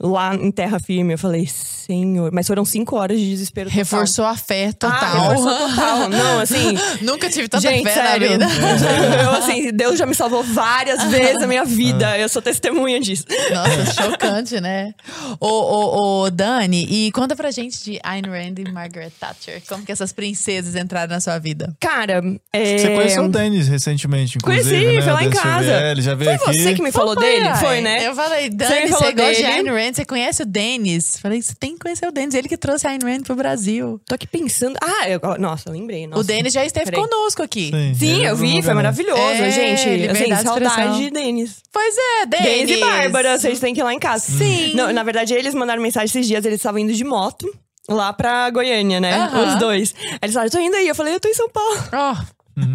lá 0.00 0.34
em 0.34 0.50
terra 0.50 0.78
firme, 0.78 1.14
eu 1.14 1.18
falei, 1.18 1.46
senhor. 1.46 2.30
Mas 2.32 2.46
foram 2.46 2.64
cinco 2.64 2.96
horas 2.96 3.18
de 3.18 3.28
desespero 3.30 3.70
total. 3.70 3.78
Reforçou 3.78 4.24
a 4.24 4.36
fé 4.36 4.72
total. 4.72 4.98
Ah, 5.02 5.28
reforçou 5.28 5.68
total. 5.68 6.08
Não, 6.08 6.38
assim. 6.40 6.74
Nunca 7.00 7.30
tive 7.30 7.48
tanta 7.48 7.68
Gente, 7.68 7.84
fé 7.84 7.94
sério. 7.94 8.38
na 8.38 8.46
vida. 8.46 8.66
Eu, 9.22 9.30
assim, 9.30 9.72
Deus 9.72 9.98
já 9.98 10.04
me 10.06 10.14
salvou 10.14 10.42
várias 10.42 11.02
vezes 11.04 11.40
na 11.40 11.46
minha 11.46 11.64
vida. 11.64 12.18
Eu 12.18 12.28
sou 12.28 12.42
testemunha 12.42 13.00
disso. 13.00 13.24
Nossa, 13.52 13.94
chocante, 14.02 14.60
né? 14.60 14.92
Ô, 15.40 15.46
ô, 15.48 16.22
ô, 16.24 16.30
Dani, 16.30 16.84
e 16.88 17.10
conta 17.12 17.34
pra 17.34 17.50
gente 17.50 17.82
de 17.82 18.00
Ayn 18.02 18.22
Rand 18.26 18.54
e 18.58 18.70
Margaret 18.70 19.10
Thatcher. 19.18 19.62
Como 19.68 19.84
que 19.84 19.92
essas 19.92 20.12
princesas 20.12 20.74
entraram 20.76 21.12
na 21.14 21.20
sua 21.20 21.38
vida? 21.38 21.74
Cara, 21.80 22.22
é... 22.52 22.78
Você 22.78 22.90
conheceu 22.94 23.24
o 23.24 23.28
Denis 23.28 23.68
recentemente, 23.68 24.36
inclusive, 24.38 24.70
Conheci, 24.70 24.96
né? 24.96 25.02
foi 25.02 25.12
lá 25.12 25.24
em 25.24 25.30
casa. 25.30 25.64
CVL, 25.72 26.02
já 26.02 26.14
veio 26.14 26.38
Foi 26.38 26.48
aqui. 26.50 26.62
você 26.62 26.74
que 26.74 26.82
me 26.82 26.92
falou 26.92 27.14
dele? 27.16 27.46
ai. 27.48 27.60
Foi, 27.60 27.80
né? 27.80 28.06
Eu 28.06 28.14
falei, 28.14 28.50
Você 28.50 28.56
Dani, 28.56 28.80
você, 28.88 28.88
falou 28.88 29.14
gosta 29.14 29.34
de 29.34 29.42
dele. 29.42 29.46
Ayn 29.46 29.85
Rand, 29.85 29.85
você 29.94 30.04
conhece 30.04 30.42
o 30.42 30.46
Denis? 30.46 31.18
Falei, 31.18 31.40
você 31.40 31.54
tem 31.54 31.74
que 31.74 31.80
conhecer 31.80 32.06
o 32.06 32.12
Denis, 32.12 32.34
ele 32.34 32.48
que 32.48 32.56
trouxe 32.56 32.86
a 32.86 32.90
Ayn 32.90 32.98
Rand 33.02 33.22
pro 33.22 33.36
Brasil. 33.36 34.00
Tô 34.06 34.14
aqui 34.14 34.26
pensando. 34.26 34.76
Ah, 34.82 35.08
eu... 35.08 35.20
nossa, 35.38 35.68
eu 35.68 35.72
lembrei. 35.72 36.06
Nossa. 36.06 36.20
o 36.20 36.24
Denis 36.24 36.52
já 36.52 36.64
esteve 36.64 36.90
Peraí. 36.90 37.06
conosco 37.08 37.42
aqui. 37.42 37.70
Sim, 37.94 38.16
ele 38.16 38.24
eu 38.26 38.36
vi, 38.36 38.54
não 38.56 38.62
foi 38.62 38.74
maravilhoso, 38.74 39.20
É, 39.20 39.50
gente. 39.50 40.08
Assim, 40.08 40.36
saudade 40.42 40.98
de 40.98 41.10
Denis. 41.10 41.62
Pois 41.72 41.94
é, 41.96 42.26
Denis. 42.26 42.46
Denis 42.46 42.70
e 42.70 42.80
Bárbara, 42.80 43.38
vocês 43.38 43.60
têm 43.60 43.74
que 43.74 43.80
ir 43.80 43.84
lá 43.84 43.92
em 43.94 43.98
casa. 43.98 44.24
Sim. 44.36 44.74
Não, 44.74 44.92
na 44.92 45.02
verdade, 45.02 45.34
eles 45.34 45.54
mandaram 45.54 45.82
mensagem 45.82 46.06
esses 46.06 46.26
dias, 46.26 46.44
eles 46.44 46.58
estavam 46.58 46.80
indo 46.80 46.92
de 46.92 47.04
moto. 47.04 47.46
Lá 47.88 48.12
pra 48.12 48.50
Goiânia, 48.50 48.98
né? 49.00 49.28
Os 49.28 49.60
dois. 49.60 49.94
Aí 49.96 50.18
eles 50.22 50.34
falaram, 50.34 50.50
tô 50.50 50.58
indo 50.58 50.74
aí. 50.74 50.88
Eu 50.88 50.94
falei, 50.94 51.14
eu 51.14 51.20
tô 51.20 51.28
em 51.28 51.34
São 51.34 51.48
Paulo. 51.48 51.78
Ó, 51.92 52.16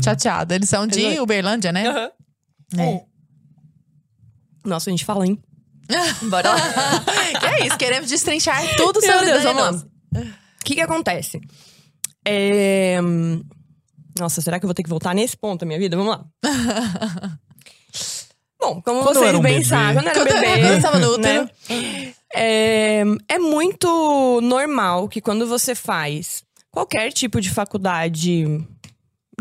chateada. 0.02 0.56
Eles 0.56 0.70
são 0.70 0.88
de. 0.88 1.20
Uberlândia, 1.20 1.72
né? 1.72 1.88
Aham. 1.88 2.12
É. 2.78 3.02
Nossa, 4.64 4.90
a 4.90 4.92
gente 4.92 5.04
fala, 5.04 5.26
hein? 5.26 5.38
Bora 6.30 6.50
lá. 6.54 6.60
que 7.40 7.46
é 7.46 7.68
isso, 7.68 7.78
queremos 7.78 8.10
destrinchar 8.10 8.62
tudo 8.76 9.00
Meu 9.02 9.12
sobre 9.12 9.26
Deus, 9.32 9.44
vamos 9.44 9.62
lá. 9.64 10.22
O 10.22 10.64
que 10.64 10.76
que 10.76 10.82
acontece? 10.82 11.40
É... 12.26 13.00
Nossa, 14.20 14.42
será 14.42 14.60
que 14.60 14.66
eu 14.66 14.68
vou 14.68 14.74
ter 14.76 14.84
que 14.84 14.90
voltar 14.90 15.14
nesse 15.16 15.36
ponto 15.38 15.62
da 15.62 15.66
minha 15.66 15.80
vida? 15.80 15.96
Vamos 15.98 16.18
lá. 16.18 16.26
Bom, 18.60 18.80
como 18.82 19.02
Quando 19.04 19.16
vocês 19.20 19.36
um 19.36 19.42
bem 19.42 19.54
bebê. 19.56 19.66
sabem, 19.66 20.04
quando 20.04 20.06
eu 20.06 20.12
era 20.12 20.20
Quando 20.24 20.28
eu- 20.28 20.40
bebê, 20.42 20.62
quando 20.62 20.74
eu 20.74 20.82
tava 20.82 21.00
no 21.00 21.14
útero. 21.14 21.44
né? 21.70 22.14
É, 22.34 23.04
é 23.28 23.40
muito 23.40 24.40
normal 24.42 25.10
que 25.10 25.20
quando 25.20 25.48
você 25.48 25.74
faz 25.74 26.44
qualquer 26.70 27.12
tipo 27.12 27.42
de 27.42 27.50
faculdade 27.50 28.46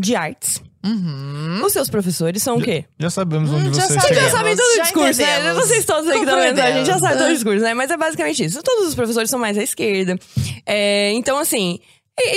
de 0.01 0.17
artes, 0.17 0.63
Uhum. 0.83 1.61
os 1.65 1.73
seus 1.73 1.91
professores 1.91 2.43
são 2.43 2.57
o 2.57 2.63
quê? 2.63 2.85
Já 2.99 3.11
sabemos 3.11 3.51
onde 3.51 3.69
Hum, 3.69 3.75
já 3.75 3.83
vocês 3.87 4.03
sabe- 4.03 4.15
já 4.15 4.31
sabem 4.31 4.57
todo 4.57 4.67
o 4.67 4.77
Já 4.77 4.83
discurso, 4.83 5.21
né? 5.21 5.55
Vocês 5.55 5.85
todos 5.85 6.09
aí 6.09 6.15
que 6.19 6.25
estão 6.25 6.41
vendo, 6.41 6.59
a 6.59 6.73
gente 6.73 6.87
já 6.87 6.99
sabe 6.99 7.19
todo 7.19 7.29
o 7.29 7.35
discurso, 7.35 7.61
né? 7.63 7.75
Mas 7.75 7.91
é 7.91 7.97
basicamente 7.97 8.45
isso. 8.45 8.63
Todos 8.63 8.89
os 8.89 8.95
professores 8.95 9.29
são 9.29 9.39
mais 9.39 9.59
à 9.59 9.63
esquerda. 9.63 10.19
É, 10.65 11.13
então, 11.13 11.39
assim, 11.39 11.79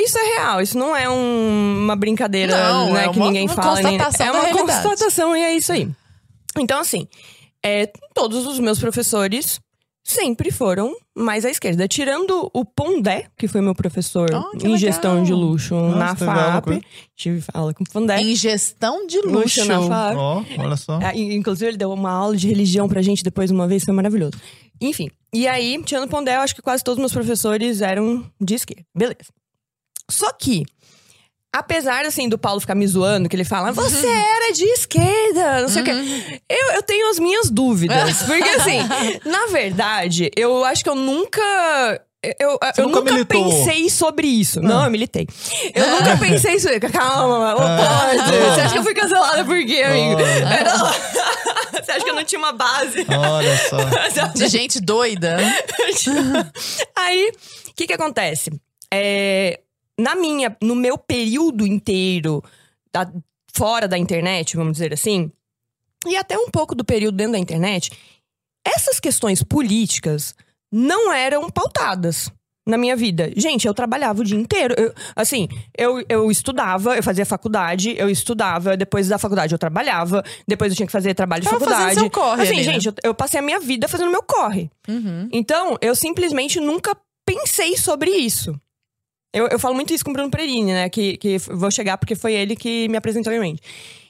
isso 0.04 0.18
é 0.18 0.24
real. 0.38 0.62
Isso 0.62 0.78
não 0.78 0.96
é 0.96 1.10
um- 1.10 1.78
uma 1.84 1.96
brincadeira 1.96 2.56
Não, 2.58 2.94
né, 2.94 3.06
é 3.06 3.10
que 3.10 3.18
uma- 3.18 3.28
ninguém 3.28 3.46
uma 3.48 3.54
fala. 3.56 3.76
nem- 3.82 3.98
constatação 3.98 4.28
é 4.28 4.32
uma 4.32 4.50
constatação 4.52 5.38
e 5.38 5.41
é 5.41 5.56
isso 5.56 5.72
aí. 5.72 5.89
Então, 6.58 6.80
assim, 6.80 7.08
é, 7.66 7.89
todos 8.14 8.46
os 8.46 8.60
meus 8.60 8.78
professores 8.78 9.60
sempre 10.04 10.51
foram 10.51 10.93
mais 11.16 11.45
à 11.45 11.49
esquerda. 11.49 11.88
Tirando 11.88 12.49
o 12.54 12.66
Pondé, 12.66 13.28
que 13.38 13.47
foi 13.47 13.62
meu 13.62 13.74
professor 13.74 14.30
Oh, 14.34 14.56
em 14.58 14.62
legal. 14.64 14.78
gestão 14.78 15.24
de 15.24 15.32
luxo 15.32 15.74
Nossa, 15.76 16.26
na 16.26 16.51
FAP. 16.62 16.68
Tive 17.16 17.43
aula 17.54 17.74
com 17.74 17.84
o 17.84 17.89
Pondé. 17.89 18.20
Em 18.22 18.36
gestão 18.36 19.08
de 19.08 19.18
luxo. 19.22 19.62
Luxo 19.62 19.66
na 19.66 19.82
FAP. 19.82 20.18
Ó, 20.18 20.43
olha 20.60 20.76
só. 20.76 20.99
Ah, 21.01 21.16
Inclusive, 21.16 21.70
ele 21.72 21.78
deu 21.78 21.91
uma 21.91 22.12
aula 22.12 22.36
de 22.36 22.47
religião 22.49 22.88
pra 22.89 23.01
gente 23.01 23.24
depois 23.24 23.49
uma 23.49 23.68
vez, 23.68 23.84
foi 23.86 23.93
maravilhoso. 23.93 24.34
Enfim, 24.82 25.10
e 25.34 25.47
aí, 25.47 25.82
tirando 25.86 26.10
Pondé, 26.10 26.36
eu 26.36 26.41
acho 26.41 26.54
que 26.56 26.62
quase 26.62 26.84
todos 26.84 26.97
os 26.97 27.01
meus 27.01 27.14
professores 27.14 27.80
eram 27.82 28.26
de 28.41 28.56
esquerda. 28.56 28.84
Beleza. 28.93 29.32
Só 30.12 30.32
que, 30.34 30.64
apesar, 31.54 32.04
assim, 32.06 32.28
do 32.28 32.38
Paulo 32.38 32.60
ficar 32.60 32.74
me 32.74 32.88
zoando, 32.88 33.30
que 33.30 33.36
ele 33.36 33.43
fala, 33.43 33.72
você 33.72 34.08
era 34.08 34.51
de 34.51 34.66
esquerda, 34.66 35.62
não 35.62 35.70
sei 35.70 35.84
o 35.84 35.86
quê. 35.86 36.41
Eu, 36.49 36.72
eu 36.74 36.82
tenho 36.82 37.10
as 37.12 37.20
minhas 37.20 37.51
dúvidas. 37.51 38.24
Porque, 38.26 38.49
assim, 38.49 38.80
na 39.24 39.45
verdade, 39.45 40.32
eu 40.36 40.66
acho 40.66 40.84
que 40.84 40.89
eu 40.89 40.95
nunca... 40.95 41.41
Eu, 42.39 42.58
eu 42.78 42.88
nunca 42.88 43.12
nunca 43.12 43.26
pensei 43.26 43.89
sobre 43.89 44.26
isso. 44.26 44.62
Não, 44.62 44.86
eu 44.86 44.89
militei. 44.89 45.28
Eu 45.76 45.89
nunca 45.89 46.18
pensei 46.18 46.58
sobre. 46.58 46.80
Calma, 46.80 47.54
ô 47.54 47.58
pode. 47.58 48.54
Você 48.54 48.62
acha 48.62 48.72
que 48.72 48.80
eu 48.80 48.84
fui 48.84 48.93
cancelada 48.93 49.43
por 49.43 49.66
quê, 49.66 49.82
amigo? 49.84 50.22
Você 51.84 51.91
acha 51.91 52.01
que 52.06 52.10
eu 52.10 52.16
não 52.16 52.24
tinha 52.24 52.39
uma 52.39 52.54
base? 52.54 53.06
Olha 53.10 53.58
só. 53.68 54.28
De 54.39 54.47
gente 54.47 54.80
doida. 54.80 55.36
Aí, 56.95 57.30
o 57.68 57.74
que 57.76 57.88
que 57.88 57.93
acontece? 57.93 58.51
É, 58.89 59.60
na 60.00 60.16
minha, 60.16 60.56
no 60.62 60.76
meu 60.76 60.98
período 60.98 61.66
inteiro 61.68 62.44
da- 62.91 63.12
fora 63.56 63.88
da 63.88 63.98
internet, 63.98 64.56
vamos 64.56 64.74
dizer 64.74 64.94
assim, 64.94 65.32
e 66.08 66.16
até 66.18 66.38
um 66.38 66.50
pouco 66.50 66.74
do 66.76 66.84
período 66.84 67.16
dentro 67.16 67.34
da 67.34 67.39
internet, 67.39 67.91
essas 68.66 69.00
questões 69.00 69.44
políticas 69.44 70.36
não 70.72 71.12
eram 71.14 71.50
pautadas 71.50 72.32
na 72.66 72.78
minha 72.78 72.96
vida. 72.96 73.30
Gente, 73.36 73.68
eu 73.68 73.74
trabalhava 73.74 74.22
o 74.22 74.24
dia 74.24 74.38
inteiro. 74.39 74.74
Eu- 74.78 74.94
assim, 75.16 75.48
eu, 75.78 76.04
eu 76.08 76.32
estudava, 76.32 76.96
eu 76.96 77.04
fazia 77.04 77.26
faculdade, 77.26 77.94
eu 77.98 78.10
estudava, 78.10 78.76
depois 78.78 79.10
da 79.10 79.18
faculdade 79.18 79.54
eu 79.54 79.60
trabalhava, 79.60 80.24
depois 80.48 80.72
eu 80.72 80.76
tinha 80.78 80.86
que 80.86 80.91
fazer 80.91 81.14
trabalho 81.14 81.44
de 81.44 81.50
Tava 81.50 81.60
faculdade. 81.60 82.00
seu 82.00 82.10
corre 82.10 82.41
assim, 82.44 82.54
ali, 82.60 82.66
né? 82.66 82.74
gente, 82.74 82.88
eu, 82.88 82.94
eu 83.04 83.14
passei 83.14 83.39
a 83.39 83.44
minha 83.44 83.60
vida 83.60 83.88
fazendo 83.89 84.10
meu 84.12 84.24
corre. 84.24 84.72
Uhum. 84.88 85.28
Então, 85.32 85.78
eu 85.82 85.94
simplesmente 85.94 86.60
nunca 86.60 86.96
pensei 87.26 87.78
sobre 87.78 88.12
isso. 88.12 88.58
Eu, 89.34 89.47
eu 89.47 89.57
falo 89.57 89.73
muito 89.73 89.93
isso 89.93 90.05
com 90.05 90.11
o 90.11 90.13
Bruno 90.13 90.29
Perini, 90.29 90.71
né? 90.71 90.89
Que, 90.89 91.17
que 91.17 91.38
vou 91.39 91.71
chegar 91.71 91.97
porque 91.97 92.15
foi 92.15 92.34
ele 92.34 92.55
que 92.55 92.88
me 92.88 92.97
apresentou 92.97 93.34
em 93.34 93.39
mente. 93.39 93.61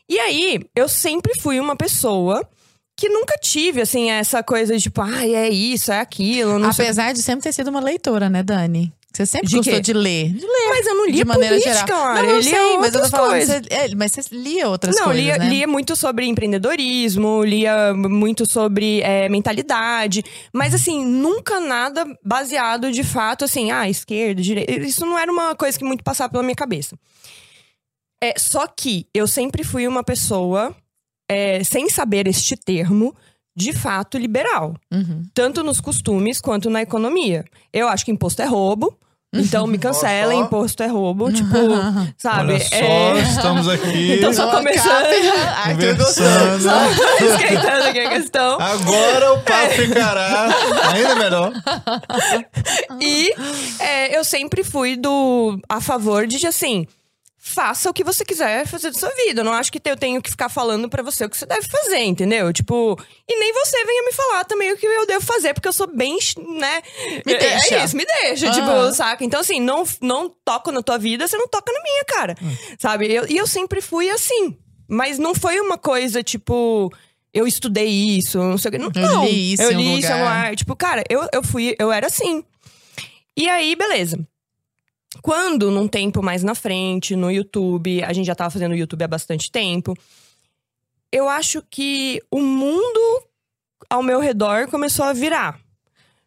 E 0.09 0.19
aí, 0.19 0.59
eu 0.75 0.89
sempre 0.89 1.39
fui 1.39 1.59
uma 1.59 1.75
pessoa 1.75 2.47
que 2.95 3.09
nunca 3.09 3.35
tive, 3.37 3.81
assim, 3.81 4.11
essa 4.11 4.43
coisa 4.43 4.75
de 4.75 4.83
tipo, 4.83 5.01
ai, 5.01 5.33
é 5.33 5.49
isso, 5.49 5.91
é 5.91 5.99
aquilo, 5.99 6.59
não 6.59 6.71
sei. 6.71 6.85
Apesar 6.85 7.13
de 7.13 7.21
sempre 7.21 7.43
ter 7.43 7.53
sido 7.53 7.69
uma 7.69 7.79
leitora, 7.79 8.29
né, 8.29 8.43
Dani? 8.43 8.93
Você 9.13 9.27
sempre 9.27 9.47
De 9.47 9.57
gostou 9.57 9.75
quê? 9.75 9.79
de 9.79 9.93
ler. 9.93 10.33
De 10.33 10.41
ler. 10.43 10.69
Mas 10.69 10.87
eu 10.87 10.95
não 10.95 11.05
lia 11.05 11.13
de 11.13 11.25
maneira 11.25 11.55
política, 11.55 11.85
geral. 11.85 11.99
Lara, 11.99 12.23
não, 12.23 12.29
eu 12.29 12.35
eu 12.35 12.41
lia 12.41 12.49
sei, 12.49 12.77
mas 12.77 12.95
eu 12.95 13.01
tô 13.01 13.09
falando. 13.09 13.45
Você, 13.45 13.61
é, 13.69 13.95
mas 13.95 14.11
você 14.11 14.21
lia 14.31 14.67
outras 14.67 14.95
não, 14.95 15.05
coisas, 15.05 15.23
lia, 15.23 15.37
né? 15.37 15.49
lia 15.49 15.67
muito 15.67 15.95
sobre 15.95 16.25
empreendedorismo, 16.25 17.43
lia 17.43 17.93
muito 17.93 18.51
sobre 18.51 19.01
é, 19.01 19.29
mentalidade, 19.29 20.25
mas 20.51 20.73
assim, 20.73 21.05
nunca 21.05 21.59
nada 21.59 22.05
baseado 22.25 22.91
de 22.91 23.03
fato, 23.03 23.45
assim, 23.45 23.69
ah, 23.69 23.87
esquerda, 23.87 24.41
direita. 24.41 24.71
Isso 24.71 25.05
não 25.05 25.17
era 25.17 25.31
uma 25.31 25.55
coisa 25.55 25.77
que 25.77 25.85
muito 25.85 26.03
passava 26.03 26.31
pela 26.31 26.43
minha 26.43 26.55
cabeça. 26.55 26.97
É, 28.23 28.33
só 28.35 28.65
que 28.65 29.05
eu 29.13 29.27
sempre 29.27 29.63
fui 29.63 29.87
uma 29.87 30.03
pessoa, 30.03 30.75
é, 31.29 31.63
sem 31.63 31.87
saber 31.87 32.25
este 32.25 32.55
termo, 32.55 33.15
de 33.55 33.73
fato 33.73 34.17
liberal. 34.17 34.75
Uhum. 34.91 35.23
Tanto 35.33 35.63
nos 35.63 35.79
costumes 35.79 36.41
quanto 36.41 36.69
na 36.69 36.81
economia. 36.81 37.45
Eu 37.71 37.87
acho 37.87 38.03
que 38.03 38.11
imposto 38.11 38.41
é 38.41 38.45
roubo. 38.45 38.97
Então 39.33 39.65
me 39.65 39.77
cancela, 39.79 40.27
Olha 40.31 40.37
só. 40.41 40.45
imposto 40.45 40.83
é 40.83 40.87
roubo. 40.87 41.31
Tipo, 41.31 41.55
sabe? 42.17 42.53
Olha 42.53 42.59
só, 42.59 42.75
É- 42.75 43.19
estamos 43.19 43.67
aqui 43.67 44.13
Então, 44.17 44.31
só 44.33 44.51
começando. 44.51 45.97
Gostou. 45.97 46.25
conversando. 46.25 47.01
esquentando 47.33 47.83
aqui 47.87 47.99
a 47.99 48.09
questão. 48.09 48.59
Agora 48.61 49.33
o 49.33 49.39
papo 49.41 49.69
ficará 49.71 50.49
ainda 50.93 51.15
melhor. 51.15 51.51
E 53.01 53.33
é, 53.79 54.17
eu 54.17 54.23
sempre 54.23 54.63
fui 54.63 54.95
do 54.95 55.59
a 55.67 55.81
favor 55.81 56.27
de 56.27 56.45
assim. 56.45 56.85
Faça 57.45 57.89
o 57.89 57.93
que 57.93 58.05
você 58.05 58.23
quiser 58.23 58.65
fazer 58.65 58.89
da 58.89 58.97
sua 58.97 59.09
vida. 59.15 59.41
Eu 59.41 59.43
não 59.43 59.51
acho 59.51 59.69
que 59.69 59.81
eu 59.83 59.97
tenho 59.97 60.21
que 60.21 60.29
ficar 60.31 60.47
falando 60.47 60.87
pra 60.87 61.03
você 61.03 61.25
o 61.25 61.29
que 61.29 61.35
você 61.37 61.45
deve 61.45 61.67
fazer, 61.67 61.99
entendeu? 61.99 62.53
Tipo, 62.53 62.97
e 63.27 63.37
nem 63.37 63.51
você 63.53 63.83
venha 63.83 64.01
me 64.05 64.13
falar 64.13 64.45
também 64.45 64.71
o 64.71 64.77
que 64.77 64.85
eu 64.85 65.05
devo 65.05 65.25
fazer, 65.25 65.53
porque 65.53 65.67
eu 65.67 65.73
sou 65.73 65.87
bem, 65.93 66.17
né? 66.57 66.81
Me 67.25 67.33
É- 67.33 67.37
deixa. 67.37 67.75
É 67.75 67.83
isso, 67.83 67.97
me 67.97 68.05
deixa, 68.05 68.47
Aham. 68.49 68.53
tipo, 68.87 68.95
saca? 68.95 69.25
Então, 69.25 69.41
assim, 69.41 69.59
não, 69.59 69.83
não 69.99 70.29
toco 70.45 70.71
na 70.71 70.81
tua 70.81 70.97
vida, 70.97 71.27
você 71.27 71.35
não 71.35 71.49
toca 71.49 71.69
na 71.69 71.83
minha, 71.83 72.05
cara. 72.05 72.35
Sabe? 72.79 73.11
Eu- 73.13 73.27
e 73.27 73.35
eu 73.35 73.45
sempre 73.45 73.81
fui 73.81 74.09
assim. 74.09 74.57
Mas 74.87 75.19
não 75.19 75.35
foi 75.35 75.59
uma 75.59 75.77
coisa, 75.77 76.23
tipo, 76.23 76.89
eu 77.33 77.45
estudei 77.45 77.89
isso, 77.89 78.37
não 78.37 78.57
sei 78.57 78.69
o 78.69 78.71
que. 78.71 78.77
Não, 78.77 78.91
Eu 78.95 79.23
li 79.25 79.53
isso 79.53 79.63
eu 79.63 79.71
li 79.71 79.99
isso 79.99 80.07
em 80.07 80.11
algum 80.13 80.23
lugar. 80.23 80.37
lugar. 80.43 80.55
Tipo, 80.55 80.75
cara, 80.77 81.03
eu, 81.09 81.27
eu 81.33 81.43
fui, 81.43 81.75
eu 81.77 81.91
era 81.91 82.07
assim. 82.07 82.41
E 83.35 83.49
aí, 83.49 83.75
beleza. 83.75 84.17
Quando, 85.21 85.69
num 85.71 85.87
tempo 85.87 86.21
mais 86.23 86.43
na 86.43 86.55
frente, 86.55 87.15
no 87.15 87.29
YouTube, 87.31 88.03
a 88.03 88.11
gente 88.13 88.25
já 88.25 88.35
tava 88.35 88.49
fazendo 88.49 88.75
YouTube 88.75 89.03
há 89.03 89.07
bastante 89.07 89.51
tempo, 89.51 89.93
eu 91.11 91.29
acho 91.29 91.61
que 91.69 92.21
o 92.31 92.39
mundo 92.41 93.23
ao 93.89 94.01
meu 94.01 94.19
redor 94.19 94.67
começou 94.67 95.05
a 95.05 95.13
virar. 95.13 95.59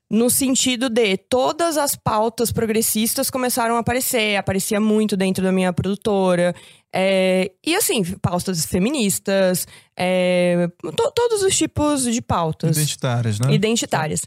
No 0.09 0.30
sentido 0.30 0.89
de 0.89 1.16
todas 1.16 1.76
as 1.76 1.97
pautas 1.97 2.53
progressistas 2.53 3.28
começaram 3.28 3.74
a 3.74 3.80
aparecer, 3.80 4.37
aparecia 4.37 4.78
muito 4.78 5.16
dentro 5.16 5.43
da 5.43 5.51
minha 5.51 5.72
produtora. 5.72 6.55
É, 6.93 7.51
e 7.66 7.74
assim, 7.74 8.05
pautas 8.22 8.64
feministas, 8.66 9.66
é, 9.97 10.68
to- 10.80 11.12
todos 11.12 11.43
os 11.43 11.57
tipos 11.59 12.05
de 12.05 12.22
pautas 12.22 12.76
Identitárias, 12.76 13.41
né? 13.41 13.53
identitárias. 13.53 14.22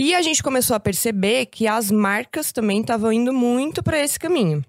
E 0.00 0.14
a 0.14 0.22
gente 0.22 0.42
começou 0.42 0.76
a 0.76 0.80
perceber 0.80 1.46
que 1.46 1.66
as 1.66 1.90
marcas 1.90 2.52
também 2.52 2.80
estavam 2.80 3.12
indo 3.12 3.32
muito 3.32 3.82
para 3.82 3.98
esse 3.98 4.18
caminho. 4.18 4.64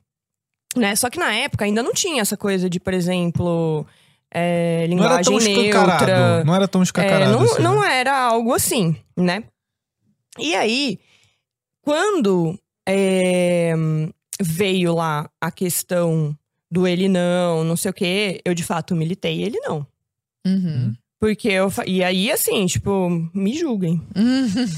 Né? 0.76 0.96
Só 0.96 1.10
que 1.10 1.20
na 1.20 1.34
época 1.34 1.66
ainda 1.66 1.84
não 1.84 1.94
tinha 1.94 2.22
essa 2.22 2.36
coisa 2.38 2.70
de, 2.70 2.80
por 2.80 2.94
exemplo, 2.94 3.86
é, 4.34 4.88
Não 4.88 5.04
era 5.04 5.24
tão 5.24 5.38
linguagem 5.38 5.68
escancarado. 5.68 6.06
neutra. 6.06 6.44
Não 6.46 6.56
era 6.56 6.68
tão 6.68 6.82
É, 6.82 6.84
escancarado. 6.84 7.32
não, 7.32 7.42
assim, 7.44 7.62
não 7.62 7.82
né? 7.82 7.96
era 8.00 8.18
algo 8.20 8.54
assim, 8.54 8.96
né? 9.16 9.44
E 10.38 10.56
aí, 10.56 11.00
quando 11.82 12.58
é, 12.88 13.74
veio 14.42 14.96
lá 14.96 15.30
a 15.42 15.52
questão 15.52 16.36
do 16.72 16.88
ele 16.88 17.08
não, 17.10 17.64
não 17.64 17.76
sei 17.76 17.92
o 17.92 17.94
quê, 17.94 18.42
eu 18.46 18.54
de 18.54 18.64
fato 18.64 18.96
militei 18.96 19.44
ele 19.44 19.60
não. 19.60 19.86
Uhum. 20.46 20.96
Porque 21.20 21.50
eu. 21.50 21.70
fa- 21.70 21.84
E 21.86 22.02
aí, 22.04 22.32
assim, 22.32 22.66
tipo, 22.66 23.10
me 23.34 23.58
julguem. 23.58 24.02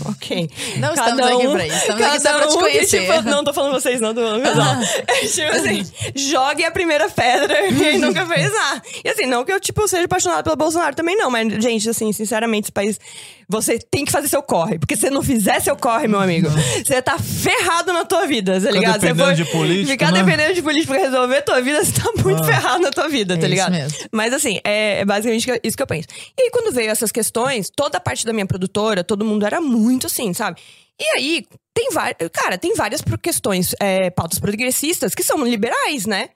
Ok. 0.10 0.50
Não 0.78 0.94
Cada 0.96 1.10
estamos 1.12 1.26
aqui 1.38 1.48
um- 1.48 1.52
pra 1.54 1.68
isso. 1.68 1.76
Estamos 1.78 2.02
aqui 2.04 2.20
só 2.20 2.24
Cada 2.30 2.40
pra 2.40 2.48
te 2.48 2.54
um 2.54 2.58
que, 2.58 2.64
conhecer. 2.64 3.02
tipo, 3.02 3.22
não 3.30 3.44
tô 3.44 3.54
falando 3.54 3.74
vocês, 3.74 4.02
não, 4.02 4.14
tô 4.14 4.22
falando 4.22 4.42
casal. 4.44 4.76
É, 5.08 5.14
tipo 5.28 5.52
assim, 5.56 5.84
jogue 6.16 6.66
a 6.66 6.72
primeira 6.72 7.10
pedra 7.10 7.56
quem 7.78 7.98
nunca 8.02 8.26
fez 8.26 8.52
nada. 8.52 8.82
E 9.06 9.10
assim, 9.10 9.26
não 9.26 9.44
que 9.46 9.52
eu, 9.54 9.60
tipo, 9.60 9.88
seja 9.88 10.06
apaixonada 10.06 10.44
pelo 10.44 10.56
Bolsonaro 10.56 10.96
também, 10.96 11.16
não. 11.16 11.30
Mas, 11.30 11.48
gente, 11.64 11.88
assim, 11.90 12.12
sinceramente, 12.12 12.66
esse 12.66 12.72
país 12.72 13.00
Você 13.48 13.78
tem 13.78 14.06
que 14.06 14.12
fazer 14.14 14.30
seu 14.30 14.42
corre. 14.42 14.80
Porque 14.80 14.96
se 14.96 15.02
você 15.02 15.10
não 15.10 15.22
fizer 15.22 15.60
seu 15.60 15.76
corre, 15.76 16.08
meu 16.08 16.22
amigo, 16.22 16.48
você 16.86 17.02
tá 17.02 17.20
ferrado 17.20 17.92
na 17.92 18.06
tua 18.06 18.26
vida, 18.26 18.60
tá 18.62 18.72
ligado? 18.72 19.02
Você 19.02 19.08
dependendo 19.14 19.36
de 19.36 19.46
político, 19.52 19.92
Ficar 19.92 20.12
né? 20.14 20.24
dependendo 20.24 20.54
de 20.54 20.62
político 20.62 20.94
pra 20.94 21.02
resolver 21.04 21.36
a 21.38 21.42
tua 21.42 21.62
vida, 21.62 21.84
você 21.84 21.92
tá 21.92 22.10
muito 22.24 22.42
Ah. 22.44 22.46
ferrado 22.46 22.80
na 22.80 22.92
tua 22.92 23.10
vida, 23.10 23.34
É 23.34 23.38
tá 23.38 23.42
isso 23.42 23.50
ligado? 23.50 23.72
mesmo. 23.74 23.98
Mas 24.10 24.34
assim, 24.34 24.62
é, 24.64 25.02
é 25.02 25.06
basicamente 25.06 25.52
isso 25.66 25.76
que 25.76 25.84
eu 25.84 25.88
penso. 25.88 26.08
E 26.38 26.44
aí, 26.44 26.50
quando 26.52 26.74
veio 26.74 26.90
essas 26.90 27.12
questões, 27.12 27.70
toda 27.76 27.98
a 27.98 28.02
parte 28.02 28.26
da 28.26 28.34
minha 28.34 28.46
produtora, 28.46 29.04
todo 29.04 29.26
mundo 29.26 29.46
era 29.46 29.60
muito 29.62 30.08
assim, 30.08 30.34
sabe? 30.34 30.60
E 31.00 31.04
aí, 31.18 31.46
tem 31.74 31.90
várias. 31.92 32.30
Cara, 32.32 32.58
tem 32.58 32.74
várias 32.76 33.02
questões, 33.22 33.76
é, 33.80 34.10
pautas 34.10 34.40
progressistas 34.40 35.14
que 35.16 35.24
são 35.24 35.44
liberais, 35.44 36.06
né? 36.06 36.30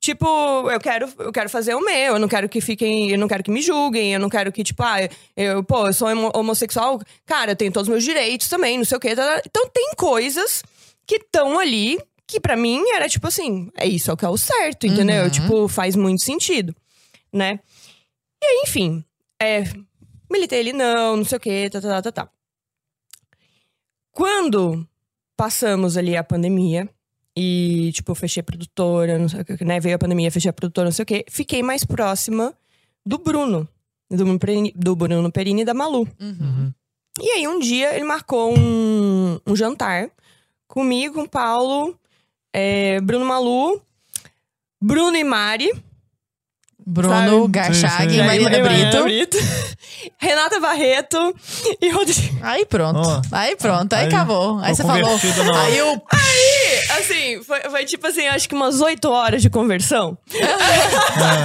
Tipo, 0.00 0.26
eu 0.70 0.78
quero, 0.78 1.12
eu 1.18 1.32
quero 1.32 1.50
fazer 1.50 1.74
o 1.74 1.80
meu, 1.80 2.14
eu 2.14 2.18
não 2.20 2.28
quero 2.28 2.48
que 2.48 2.60
fiquem, 2.60 3.10
eu 3.10 3.18
não 3.18 3.26
quero 3.26 3.42
que 3.42 3.50
me 3.50 3.60
julguem, 3.60 4.14
eu 4.14 4.20
não 4.20 4.28
quero 4.28 4.52
que, 4.52 4.62
tipo, 4.62 4.80
ah, 4.84 4.96
eu, 5.36 5.64
pô, 5.64 5.88
eu 5.88 5.92
sou 5.92 6.06
homo- 6.08 6.30
homossexual, 6.34 7.00
cara, 7.26 7.50
eu 7.52 7.56
tenho 7.56 7.72
todos 7.72 7.88
os 7.88 7.92
meus 7.92 8.04
direitos 8.04 8.48
também, 8.48 8.78
não 8.78 8.84
sei 8.84 8.96
o 8.96 9.00
quê. 9.00 9.16
tá, 9.16 9.26
tá. 9.26 9.42
Então 9.44 9.68
tem 9.68 9.90
coisas 9.96 10.62
que 11.04 11.16
estão 11.16 11.58
ali 11.58 11.98
que 12.28 12.38
pra 12.38 12.56
mim 12.56 12.80
era 12.90 13.08
tipo 13.08 13.26
assim, 13.26 13.70
é 13.76 13.88
isso 13.88 14.10
é 14.10 14.14
o 14.14 14.16
que 14.16 14.24
é 14.24 14.28
o 14.28 14.36
certo, 14.38 14.86
entendeu? 14.86 15.24
Uhum. 15.24 15.30
Tipo, 15.30 15.66
faz 15.68 15.96
muito 15.96 16.22
sentido, 16.22 16.72
né? 17.32 17.58
E 18.40 18.46
aí, 18.46 18.62
enfim, 18.66 19.02
é, 19.40 19.64
militei 20.30 20.60
ele 20.60 20.72
não, 20.72 21.16
não 21.18 21.24
sei 21.24 21.38
o 21.38 21.40
quê, 21.40 21.70
tá, 21.70 21.80
tá, 21.80 21.88
tá, 21.88 22.02
tá, 22.02 22.12
tá. 22.12 22.32
Quando 24.12 24.86
passamos 25.36 25.96
ali 25.96 26.16
a 26.16 26.24
pandemia 26.24 26.88
e, 27.36 27.92
tipo, 27.92 28.14
fechei 28.16 28.40
a 28.40 28.44
produtora, 28.44 29.16
não 29.16 29.28
sei 29.28 29.42
o 29.42 29.44
que, 29.44 29.64
né? 29.64 29.78
Veio 29.78 29.94
a 29.94 29.98
pandemia, 29.98 30.32
fechei 30.32 30.50
a 30.50 30.52
produtora, 30.52 30.86
não 30.86 30.92
sei 30.92 31.04
o 31.04 31.06
quê. 31.06 31.24
Fiquei 31.30 31.62
mais 31.62 31.84
próxima 31.84 32.52
do 33.06 33.16
Bruno. 33.18 33.68
Do 34.10 34.24
Bruno 34.24 34.38
Perini, 34.38 34.72
do 34.74 34.96
Bruno 34.96 35.30
Perini 35.30 35.62
e 35.62 35.64
da 35.64 35.72
Malu. 35.72 36.08
Uhum. 36.20 36.72
E 37.20 37.30
aí, 37.30 37.46
um 37.46 37.60
dia, 37.60 37.94
ele 37.94 38.04
marcou 38.04 38.52
um, 38.58 39.38
um 39.46 39.54
jantar 39.54 40.10
comigo, 40.66 41.14
com 41.14 41.22
o 41.22 41.28
Paulo, 41.28 41.96
é, 42.52 43.00
Bruno 43.00 43.24
Malu, 43.24 43.80
Bruno 44.82 45.16
e 45.16 45.22
Mari. 45.22 45.70
Bruno 46.90 47.42
Sabe? 47.42 47.48
Garchag 47.48 48.10
Sim, 48.12 48.18
sim. 48.18 48.24
Marina 48.24 48.58
Marina 48.62 49.02
Brito. 49.02 49.36
Renata 50.18 50.58
Barreto 50.60 51.34
e 51.80 51.90
Rodrigo. 51.90 52.38
Aí 52.42 52.64
pronto. 52.64 53.00
Ó. 53.00 53.22
aí 53.32 53.56
pronto, 53.56 53.92
aí, 53.92 54.02
Aí, 54.02 54.06
acabou. 54.08 54.58
Aí 54.60 54.74
você 54.74 54.82
falou. 54.82 55.02
convertido 55.02 55.44
na- 55.44 55.62
Aí. 55.62 55.78
Assim, 56.98 57.42
foi, 57.42 57.60
foi 57.70 57.84
tipo 57.84 58.06
assim, 58.06 58.26
acho 58.26 58.48
que 58.48 58.54
umas 58.54 58.80
oito 58.80 59.08
horas 59.10 59.42
de 59.42 59.50
conversão. 59.50 60.16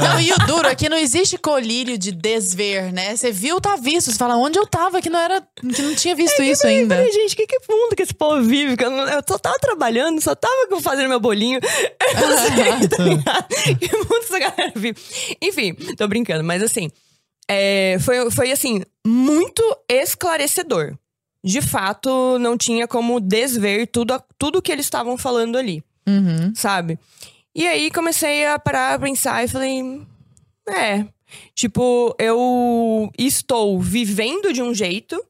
Não, 0.04 0.20
e 0.20 0.32
o 0.32 0.38
duro 0.46 0.68
é 0.68 0.76
que 0.76 0.88
não 0.90 0.98
existe 0.98 1.38
colírio 1.38 1.98
de 1.98 2.12
desver, 2.12 2.92
né? 2.94 3.16
Você 3.16 3.32
viu, 3.32 3.60
tá 3.60 3.76
visto. 3.76 4.12
Você 4.12 4.18
fala, 4.18 4.36
onde 4.38 4.58
eu 4.58 4.66
tava, 4.66 5.02
que 5.02 5.10
não 5.10 5.20
era. 5.20 5.42
que 5.76 5.82
não 5.82 5.96
tinha 5.96 6.16
visto 6.16 6.42
isso 6.42 6.66
ainda. 6.66 6.96
Falei, 6.96 7.12
gente, 7.12 7.36
que, 7.36 7.46
que 7.48 7.58
mundo 7.70 7.96
que 7.96 8.04
esse 8.04 8.14
povo 8.14 8.42
vive? 8.42 8.78
Que 8.78 8.86
Eu, 8.86 8.92
não- 8.92 9.08
eu 9.08 9.22
só 9.28 9.38
tava 9.38 9.58
trabalhando, 9.60 10.22
só 10.22 10.34
tava 10.36 10.54
fazendo 10.82 11.10
meu 11.10 11.20
bolinho. 11.20 11.60
Eu 12.14 12.30
não 12.30 12.38
sei, 12.38 12.88
tá 12.88 13.04
ligado? 13.04 13.48
Que 13.80 13.98
mundo 13.98 14.20
essa 14.24 14.40
galera 14.40 14.72
vive? 14.76 14.96
Enfim, 15.42 15.74
tô 15.98 16.08
brincando, 16.08 16.44
mas 16.44 16.62
assim, 16.64 16.90
é, 17.48 17.98
foi, 18.00 18.30
foi 18.32 18.52
assim, 18.52 18.82
muito 19.06 19.62
esclarecedor. 19.90 20.98
De 21.46 21.62
fato, 21.62 22.38
não 22.40 22.58
tinha 22.58 22.88
como 22.88 23.20
desver 23.20 23.88
tudo, 23.88 24.22
tudo 24.38 24.62
que 24.62 24.72
eles 24.72 24.86
estavam 24.86 25.18
falando 25.18 25.58
ali, 25.58 25.84
Uhum. 26.08 26.54
sabe? 26.56 26.98
E 27.54 27.68
aí 27.68 27.92
comecei 27.92 28.46
a 28.46 28.58
parar, 28.58 28.94
a 28.96 29.00
pensar 29.00 29.44
e 29.44 29.48
falei, 29.50 30.02
é, 30.70 31.06
tipo, 31.54 32.16
eu 32.18 33.12
estou 33.18 33.80
vivendo 33.82 34.54
de 34.54 34.62
um 34.64 34.74
jeito. 34.74 35.22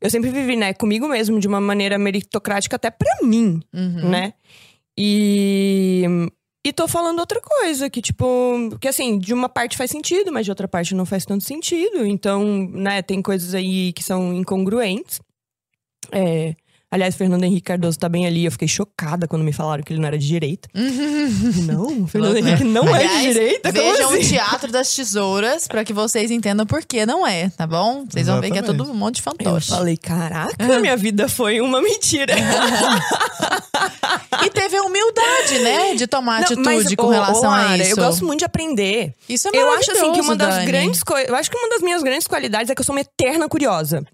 Eu 0.00 0.08
sempre 0.10 0.30
vivi, 0.30 0.56
né, 0.56 0.72
comigo 0.72 1.06
mesmo, 1.06 1.38
de 1.38 1.46
uma 1.46 1.60
maneira 1.60 1.98
meritocrática 1.98 2.76
até 2.76 2.90
pra 2.90 3.18
mim, 3.22 3.60
Uhum. 3.74 4.08
né? 4.08 4.32
E. 4.96 6.04
E 6.68 6.72
tô 6.72 6.86
falando 6.86 7.18
outra 7.18 7.40
coisa, 7.40 7.88
que 7.88 8.02
tipo, 8.02 8.26
que 8.78 8.86
assim, 8.88 9.18
de 9.18 9.32
uma 9.32 9.48
parte 9.48 9.74
faz 9.74 9.90
sentido, 9.90 10.30
mas 10.30 10.44
de 10.44 10.50
outra 10.50 10.68
parte 10.68 10.94
não 10.94 11.06
faz 11.06 11.24
tanto 11.24 11.42
sentido. 11.42 12.04
Então, 12.04 12.44
né, 12.70 13.00
tem 13.00 13.22
coisas 13.22 13.54
aí 13.54 13.90
que 13.94 14.04
são 14.04 14.34
incongruentes. 14.34 15.18
É. 16.12 16.54
Aliás, 16.90 17.14
Fernando 17.16 17.44
Henrique 17.44 17.62
Cardoso 17.62 17.98
tá 17.98 18.06
bem 18.08 18.26
ali. 18.26 18.44
Eu 18.44 18.52
fiquei 18.52 18.68
chocada 18.68 19.26
quando 19.26 19.44
me 19.44 19.52
falaram 19.52 19.82
que 19.82 19.92
ele 19.94 20.00
não 20.00 20.08
era 20.08 20.18
de 20.18 20.26
direita. 20.26 20.68
não, 21.66 22.06
Fernando 22.08 22.36
Henrique 22.36 22.64
não 22.64 22.94
é 22.94 23.06
de 23.06 23.20
direita. 23.32 23.72
Vejam 23.72 24.10
o 24.10 24.14
assim? 24.14 24.28
Teatro 24.28 24.70
das 24.70 24.94
Tesouras 24.94 25.66
pra 25.68 25.84
que 25.84 25.92
vocês 25.94 26.30
entendam 26.30 26.66
por 26.66 26.84
que 26.84 27.04
não 27.06 27.26
é, 27.26 27.48
tá 27.50 27.66
bom? 27.66 28.04
Vocês 28.08 28.26
vão 28.26 28.40
ver 28.40 28.50
que 28.50 28.58
é 28.58 28.60
Exatamente. 28.60 28.78
tudo 28.78 28.90
um 28.90 28.94
monte 28.94 29.16
de 29.16 29.20
Eu 29.20 29.24
fantoche. 29.24 29.68
falei, 29.70 29.96
caraca, 29.98 30.80
minha 30.80 30.96
vida 30.98 31.28
foi 31.28 31.60
uma 31.62 31.80
mentira. 31.82 32.34
E 34.44 34.50
teve 34.50 34.76
a 34.76 34.82
humildade, 34.82 35.58
né? 35.60 35.94
De 35.94 36.06
tomar 36.06 36.36
Não, 36.36 36.42
atitude 36.44 36.64
mas, 36.64 36.94
com 36.94 37.06
ô, 37.06 37.10
relação 37.10 37.50
ô, 37.50 37.54
a 37.54 37.76
isso. 37.76 37.90
Eu 37.90 37.96
gosto 37.96 38.24
muito 38.24 38.40
de 38.40 38.44
aprender. 38.44 39.14
Isso 39.28 39.48
é 39.48 39.50
eu 39.54 39.70
acho 39.72 39.90
assim 39.92 40.12
que 40.12 40.20
uma 40.20 40.36
das 40.36 40.54
Dani. 40.54 40.66
grandes 40.66 41.02
coisas. 41.02 41.28
Eu 41.28 41.34
acho 41.36 41.50
que 41.50 41.56
uma 41.56 41.68
das 41.70 41.82
minhas 41.82 42.02
grandes 42.02 42.26
qualidades 42.26 42.70
é 42.70 42.74
que 42.74 42.80
eu 42.80 42.84
sou 42.84 42.94
uma 42.94 43.00
eterna 43.00 43.48
curiosa. 43.48 44.04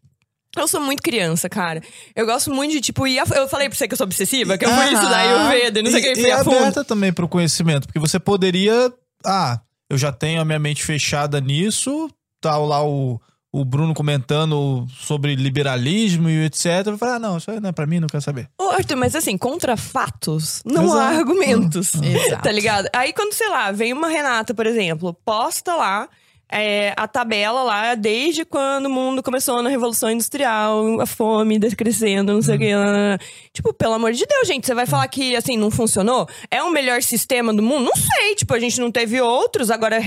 Eu 0.57 0.68
sou 0.68 0.81
muito 0.81 1.03
criança, 1.03 1.49
cara. 1.49 1.83
Eu 2.14 2.25
gosto 2.27 2.53
muito 2.53 2.70
de, 2.72 2.81
tipo, 2.81 3.07
ir 3.07 3.18
a... 3.18 3.25
Eu 3.35 3.49
falei 3.49 3.68
pra 3.68 3.77
você 3.77 3.89
que 3.89 3.95
eu 3.95 3.99
sou 3.99 4.05
obsessiva, 4.05 4.57
que 4.57 4.64
eu 4.64 4.70
fui 4.70 4.85
estudar 4.85 5.18
Ayurveda, 5.18 5.83
não 5.83 5.91
sei 5.91 6.01
o 6.01 6.03
que, 6.14 6.20
E, 6.20 6.27
e 6.27 6.31
a 6.31 6.45
fundo. 6.45 6.57
aberta 6.59 6.85
também 6.85 7.12
pro 7.12 7.27
conhecimento, 7.29 7.89
porque 7.89 7.99
você 7.99 8.20
poderia. 8.20 8.93
Ah, 9.27 9.61
eu 9.91 9.99
já 9.99 10.12
tenho 10.12 10.41
a 10.41 10.45
minha 10.45 10.59
mente 10.61 10.85
fechada 10.85 11.41
nisso, 11.41 12.09
tá 12.41 12.57
lá 12.57 12.87
o, 12.87 13.20
o 13.55 13.64
Bruno 13.64 13.94
comentando 13.94 14.84
sobre 14.98 15.36
liberalismo 15.36 16.28
e 16.28 16.44
etc. 16.46 16.86
Eu 16.86 16.98
falei, 16.98 17.14
ah, 17.14 17.18
não, 17.20 17.38
isso 17.38 17.48
aí 17.48 17.61
não 17.61 17.68
é 17.68 17.72
pra 17.72 17.86
mim, 17.86 18.00
não 18.00 18.09
quero 18.09 18.20
saber. 18.20 18.48
Ô, 18.61 18.64
Arthur, 18.70 18.96
mas 18.96 19.14
assim, 19.14 19.38
contra 19.38 19.76
fatos, 19.76 20.61
não 20.64 20.92
há 20.92 21.12
Exato. 21.12 21.18
argumentos. 21.20 21.94
Exato. 21.94 22.42
Tá 22.42 22.50
ligado? 22.50 22.88
Aí 22.92 23.12
quando, 23.12 23.32
sei 23.32 23.48
lá, 23.48 23.70
vem 23.70 23.92
uma 23.92 24.09
Renata, 24.09 24.52
por 24.52 24.66
exemplo, 24.66 25.14
posta 25.24 25.76
lá 25.76 26.09
é, 26.50 26.92
a 26.96 27.07
tabela 27.07 27.62
lá 27.62 27.94
desde 27.94 28.44
quando 28.44 28.86
o 28.86 28.90
mundo 28.90 29.22
começou 29.22 29.62
na 29.62 29.70
Revolução 29.70 30.11
Industrial, 30.11 31.00
a 31.00 31.07
fome 31.07 31.57
decrescendo, 31.57 32.32
não 32.32 32.42
sei 32.42 32.57
o 32.57 32.59
que. 32.59 32.74
lá, 32.74 32.84
lá, 32.84 32.92
lá. 32.92 33.18
Tipo, 33.52 33.72
pelo 33.72 33.94
amor 33.94 34.12
de 34.12 34.26
Deus, 34.26 34.48
gente, 34.48 34.66
você 34.66 34.74
vai 34.74 34.86
falar 34.86 35.07
que, 35.07 35.36
assim, 35.36 35.57
não 35.57 35.70
funcionou? 35.70 36.28
É 36.50 36.61
o 36.61 36.70
melhor 36.72 37.02
sistema 37.02 37.55
do 37.55 37.62
mundo? 37.62 37.84
Não 37.84 37.96
sei, 37.96 38.34
tipo, 38.34 38.52
a 38.52 38.59
gente 38.59 38.80
não 38.80 38.90
teve 38.90 39.20
outros, 39.20 39.70
agora 39.70 40.00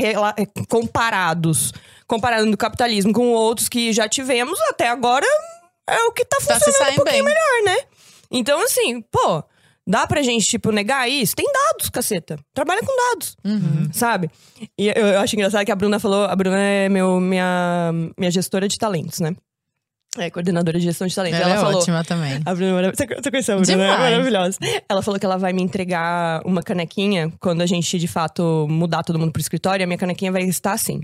comparados. 0.70 1.74
Comparando 2.08 2.54
o 2.54 2.58
capitalismo 2.58 3.12
com 3.14 3.32
outros 3.34 3.68
que 3.68 3.92
já 3.92 4.08
tivemos, 4.08 4.60
até 4.70 4.88
agora 4.90 5.26
é 5.90 6.04
o 6.06 6.12
que 6.12 6.24
tá 6.24 6.38
Tá 6.38 6.42
funcionando 6.60 6.76
se 6.76 6.92
um 6.94 6.96
pouquinho 6.96 7.24
bem. 7.24 7.34
melhor, 7.34 7.64
né? 7.66 7.84
Então, 8.32 8.64
assim, 8.64 9.02
pô, 9.02 9.44
dá 9.86 10.08
pra 10.08 10.22
gente, 10.22 10.46
tipo, 10.46 10.72
negar 10.72 11.10
isso? 11.10 11.36
Tem 11.36 11.46
dados, 11.52 11.90
caceta. 11.90 12.38
Trabalha 12.54 12.82
com 12.82 12.96
dados, 13.10 13.36
Uhum. 13.44 13.90
sabe? 13.92 14.30
E 14.78 14.88
eu, 14.88 14.94
eu 15.08 15.20
acho 15.20 15.36
engraçado 15.36 15.66
que 15.66 15.72
a 15.72 15.76
Bruna 15.76 16.00
falou, 16.00 16.26
a 16.26 16.36
Bruna 16.36 16.58
é 16.60 16.88
meu, 16.90 17.20
minha, 17.20 17.92
minha 18.18 18.32
gestora 18.32 18.68
de 18.68 18.78
talentos, 18.78 19.20
né? 19.20 19.36
É, 20.18 20.32
coordenadora 20.32 20.80
de 20.80 20.86
gestão 20.86 21.06
de 21.06 21.14
talentos. 21.14 21.40
Ela, 21.40 21.50
Ela, 21.52 21.60
é 21.60 21.64
falou. 21.64 21.80
ótima 21.80 22.04
também. 22.04 22.42
A 22.44 22.56
Bruna, 22.56 22.88
é 22.88 22.92
você, 22.92 23.06
você 23.06 23.30
conheceu 23.30 23.56
a 23.56 23.62
Bruna? 23.62 23.74
É 23.74 23.76
Demais. 23.76 24.00
maravilhosa. 24.00 24.58
Ela 24.90 25.02
falou 25.04 25.20
que 25.20 25.26
ela 25.26 25.38
vai 25.38 25.54
me 25.54 25.62
entregar 25.62 26.42
uma 26.44 26.64
canequinha 26.64 27.32
quando 27.40 27.62
a 27.62 27.66
gente, 27.68 28.00
de 28.00 28.08
fato, 28.08 28.66
mudar 28.70 29.04
todo 29.04 29.20
mundo 29.20 29.32
pro 29.32 29.42
escritório. 29.42 29.84
A 29.84 29.88
minha 29.88 29.98
canequinha 29.98 30.32
vai 30.32 30.42
estar 30.44 30.72
assim. 30.72 31.02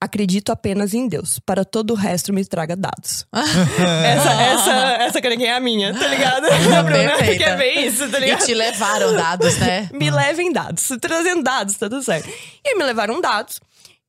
Acredito 0.00 0.50
apenas 0.52 0.94
em 0.94 1.08
Deus. 1.08 1.40
Para 1.40 1.64
todo 1.64 1.90
o 1.90 1.94
resto, 1.96 2.32
me 2.32 2.44
traga 2.44 2.76
dados. 2.76 3.26
essa, 3.34 4.30
essa, 4.32 4.72
essa 5.02 5.20
canequinha 5.20 5.50
é 5.50 5.56
a 5.56 5.60
minha, 5.60 5.92
tá 5.92 6.06
ligado? 6.06 6.46
A 6.78 6.82
Bruna, 6.84 7.16
Perfeita. 7.16 7.36
que 7.36 7.42
é 7.44 7.56
bem 7.56 7.86
isso, 7.86 8.08
tá 8.08 8.18
E 8.18 8.20
ligado? 8.20 8.44
te 8.46 8.54
levaram 8.54 9.12
dados, 9.14 9.58
né? 9.58 9.88
Me 9.94 10.08
levem 10.10 10.52
dados. 10.52 10.88
Trazendo 11.00 11.42
dados, 11.42 11.74
tá 11.76 11.88
tudo 11.88 12.02
certo. 12.02 12.28
E 12.64 12.68
aí 12.68 12.74
me 12.76 12.84
levaram 12.84 13.20
dados. 13.20 13.60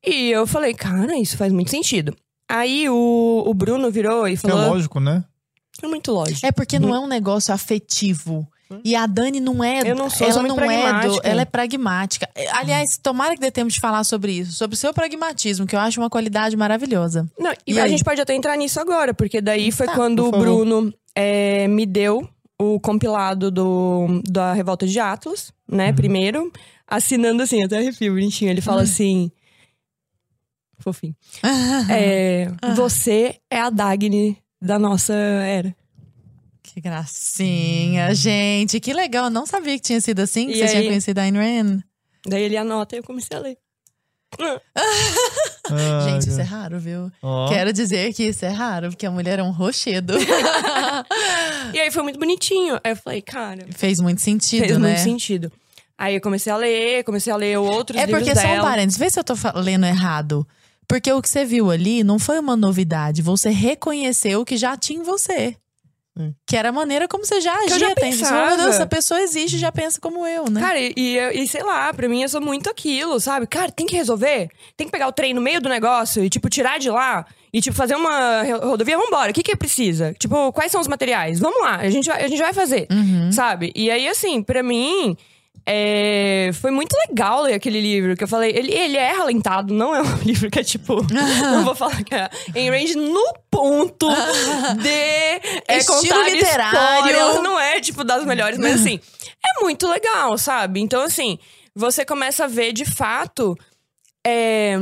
E 0.05 0.29
eu 0.29 0.45
falei, 0.45 0.73
cara, 0.75 1.17
isso 1.17 1.35
faz 1.37 1.51
muito 1.51 1.71
sentido. 1.71 2.15
Aí 2.47 2.87
o, 2.89 3.43
o 3.47 3.53
Bruno 3.53 3.89
virou 3.89 4.27
e 4.27 4.37
Que 4.37 4.45
é 4.45 4.49
falou. 4.49 4.69
lógico, 4.73 4.99
né? 4.99 5.23
É 5.81 5.87
muito 5.87 6.11
lógico. 6.11 6.45
É 6.45 6.51
porque 6.51 6.77
não 6.77 6.93
é 6.93 6.99
um 6.99 7.07
negócio 7.07 7.51
afetivo. 7.53 8.47
E 8.83 8.95
a 8.95 9.05
Dani 9.07 9.39
não 9.39 9.63
é. 9.63 9.81
Eu 9.89 9.95
não 9.95 10.09
sou, 10.09 10.27
ela 10.27 10.33
sou 10.33 10.43
não 10.43 10.49
é 10.49 10.49
do, 10.49 10.55
pragmática. 10.55 11.27
ela 11.27 11.41
é 11.41 11.45
pragmática. 11.45 12.29
É, 12.35 12.49
Aliás, 12.51 12.97
tomara 13.01 13.33
que 13.33 13.41
dê 13.41 13.49
tempo 13.49 13.71
de 13.71 13.79
falar 13.79 14.03
sobre 14.03 14.33
isso, 14.33 14.53
sobre 14.53 14.75
o 14.75 14.77
seu 14.77 14.93
pragmatismo, 14.93 15.65
que 15.65 15.75
eu 15.75 15.79
acho 15.79 15.99
uma 15.99 16.09
qualidade 16.09 16.55
maravilhosa. 16.55 17.27
Não, 17.39 17.51
e, 17.65 17.73
E 17.73 17.79
a 17.79 17.83
aí? 17.83 17.89
gente 17.89 18.03
pode 18.03 18.21
até 18.21 18.33
entrar 18.35 18.55
nisso 18.57 18.79
agora, 18.79 19.13
porque 19.13 19.41
daí 19.41 19.71
foi 19.71 19.87
Tá, 19.87 19.95
quando 19.95 20.27
o. 20.27 20.31
Bruno 20.31 20.93
é, 21.15 21.67
me 21.67 21.85
deu 21.85 22.29
o 22.61 22.79
compilado 22.79 23.49
do, 23.49 24.21
da 24.29 24.53
Revolta 24.53 24.85
de 24.85 24.99
Atlas, 24.99 25.51
né? 25.67 25.91
Primeiro, 25.93 26.51
assinando 26.87 27.41
assim, 27.41 27.63
até 27.63 27.77
arrepio, 27.77 28.13
bonitinho. 28.13 28.51
Ele 28.51 28.61
fala 28.61 28.83
assim. 28.83 29.31
Fofinho. 30.77 31.15
É, 31.89 32.47
você 32.75 33.35
é 33.49 33.59
a 33.59 33.69
Dagny 33.69 34.37
da 34.61 34.77
nossa 34.77 35.13
era. 35.13 35.75
Que 36.79 36.83
gracinha, 36.89 38.15
gente. 38.15 38.79
Que 38.79 38.93
legal. 38.93 39.25
Eu 39.25 39.29
não 39.29 39.45
sabia 39.45 39.73
que 39.75 39.81
tinha 39.81 39.99
sido 39.99 40.21
assim, 40.21 40.47
que 40.47 40.53
E 40.53 40.59
você 40.59 40.67
tinha 40.67 40.79
aí? 40.79 40.87
conhecido 40.87 41.19
a 41.19 41.23
Ayn 41.23 41.33
Rand. 41.33 41.79
Daí 42.25 42.43
ele 42.43 42.55
anota 42.55 42.95
e 42.95 42.99
eu 42.99 43.03
comecei 43.03 43.35
a 43.37 43.41
ler. 43.41 43.57
Ai, 44.39 44.61
Gente, 46.11 46.29
isso 46.29 46.39
é 46.39 46.43
raro, 46.43 46.79
viu? 46.79 47.11
Ó. 47.21 47.49
Quero 47.49 47.73
dizer 47.73 48.13
que 48.13 48.23
isso 48.23 48.45
é 48.45 48.49
raro, 48.49 48.89
porque 48.89 49.05
a 49.05 49.11
mulher 49.11 49.39
é 49.39 49.43
um 49.43 49.51
rochedo. 49.51 50.13
E 51.73 51.79
aí 51.79 51.91
foi 51.91 52.01
muito 52.01 52.17
bonitinho. 52.17 52.79
Aí 52.83 52.91
eu 52.93 52.95
falei, 52.95 53.21
cara, 53.21 53.65
Fez 53.75 53.99
muito 53.99 54.21
sentido, 54.21 54.65
fez 54.65 54.77
né? 54.77 54.87
muito 54.87 55.01
sentido. 55.01 55.51
Aí 55.97 56.15
eu 56.15 56.21
comecei 56.21 56.51
a 56.51 56.57
ler, 56.57 57.03
comecei 57.03 57.31
a 57.31 57.35
ler 57.35 57.57
outros 57.59 57.99
É 58.01 58.05
livros 58.05 58.23
porque, 58.27 58.39
só 58.39 58.47
um 58.53 58.61
parênteses, 58.61 58.97
vê 58.97 59.09
se 59.09 59.19
eu 59.19 59.23
tô 59.23 59.33
lendo 59.55 59.85
errado. 59.85 60.47
Porque 60.87 61.11
o 61.13 61.21
que 61.21 61.29
você 61.29 61.45
viu 61.45 61.69
ali 61.69 62.03
não 62.03 62.17
foi 62.17 62.39
uma 62.39 62.55
novidade. 62.55 63.21
Você 63.21 63.49
reconheceu 63.49 64.41
o 64.41 64.45
que 64.45 64.57
já 64.57 64.75
tinha 64.75 64.99
em 64.99 65.03
você. 65.03 65.55
Sim. 66.19 66.33
Que 66.45 66.57
era 66.57 66.69
a 66.69 66.71
maneira 66.71 67.07
como 67.07 67.23
você 67.25 67.39
já 67.39 67.53
agia. 67.53 67.79
já 67.79 67.95
tem- 67.95 68.11
você 68.11 68.25
falou, 68.25 68.47
Meu 68.47 68.57
Deus, 68.57 68.75
essa 68.75 68.85
pessoa 68.85 69.21
existe 69.21 69.55
e 69.55 69.59
já 69.59 69.71
pensa 69.71 69.99
como 70.01 70.25
eu, 70.27 70.49
né? 70.49 70.59
Cara, 70.59 70.79
e, 70.79 70.93
e, 70.97 71.17
e 71.43 71.47
sei 71.47 71.63
lá, 71.63 71.93
pra 71.93 72.09
mim 72.09 72.21
eu 72.23 72.27
sou 72.29 72.41
muito 72.41 72.69
aquilo, 72.69 73.19
sabe? 73.19 73.47
Cara, 73.47 73.71
tem 73.71 73.85
que 73.85 73.95
resolver. 73.95 74.49
Tem 74.75 74.85
que 74.87 74.91
pegar 74.91 75.07
o 75.07 75.11
trem 75.13 75.33
no 75.33 75.39
meio 75.41 75.61
do 75.61 75.69
negócio 75.69 76.23
e, 76.23 76.29
tipo, 76.29 76.49
tirar 76.49 76.77
de 76.79 76.89
lá. 76.89 77.25
E, 77.53 77.61
tipo, 77.61 77.75
fazer 77.75 77.95
uma 77.95 78.43
ro- 78.43 78.69
rodovia, 78.71 78.97
vambora. 78.97 79.31
O 79.31 79.33
que 79.33 79.41
que 79.41 79.55
precisa? 79.55 80.13
Tipo, 80.19 80.51
quais 80.51 80.71
são 80.71 80.81
os 80.81 80.87
materiais? 80.87 81.39
Vamos 81.39 81.61
lá, 81.61 81.77
a 81.77 81.89
gente 81.89 82.07
vai, 82.09 82.23
a 82.23 82.27
gente 82.27 82.41
vai 82.41 82.53
fazer. 82.53 82.87
Uhum. 82.91 83.31
Sabe? 83.31 83.71
E 83.75 83.89
aí, 83.89 84.07
assim, 84.07 84.43
pra 84.43 84.61
mim... 84.61 85.15
é, 85.65 86.49
foi 86.53 86.71
muito 86.71 86.93
legal 87.07 87.43
ler 87.43 87.53
aquele 87.53 87.79
livro 87.79 88.15
que 88.15 88.23
eu 88.23 88.27
falei. 88.27 88.51
Ele, 88.51 88.71
ele 88.73 88.97
é 88.97 89.11
ralentado, 89.11 89.73
não 89.73 89.93
é 89.95 90.01
um 90.01 90.15
livro 90.23 90.49
que 90.49 90.59
é 90.59 90.63
tipo. 90.63 90.95
não 91.13 91.63
vou 91.63 91.75
falar 91.75 92.03
que 92.03 92.15
é 92.15 92.29
em 92.55 92.69
range 92.69 92.95
no 92.95 93.33
ponto 93.51 94.07
de 94.81 94.89
é, 94.89 95.77
Estilo 95.77 96.23
literário. 96.23 96.77
história, 96.79 97.41
Não 97.41 97.59
é 97.59 97.79
tipo 97.79 98.03
das 98.03 98.25
melhores, 98.25 98.57
mas 98.57 98.81
assim, 98.81 98.99
é 99.45 99.61
muito 99.63 99.87
legal, 99.87 100.37
sabe? 100.37 100.79
Então, 100.79 101.01
assim, 101.03 101.37
você 101.75 102.03
começa 102.05 102.45
a 102.45 102.47
ver 102.47 102.73
de 102.73 102.85
fato 102.85 103.55
é, 104.25 104.77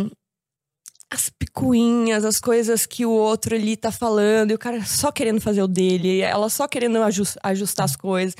as 1.11 1.29
picuinhas, 1.29 2.25
as 2.25 2.39
coisas 2.39 2.85
que 2.85 3.05
o 3.05 3.11
outro 3.11 3.55
ali 3.55 3.77
tá 3.77 3.91
falando, 3.91 4.51
e 4.51 4.53
o 4.53 4.59
cara 4.59 4.83
só 4.85 5.11
querendo 5.11 5.39
fazer 5.41 5.61
o 5.61 5.67
dele, 5.67 6.21
ela 6.21 6.49
só 6.49 6.67
querendo 6.67 7.01
ajus- 7.03 7.37
ajustar 7.43 7.85
as 7.85 7.95
coisas. 7.95 8.35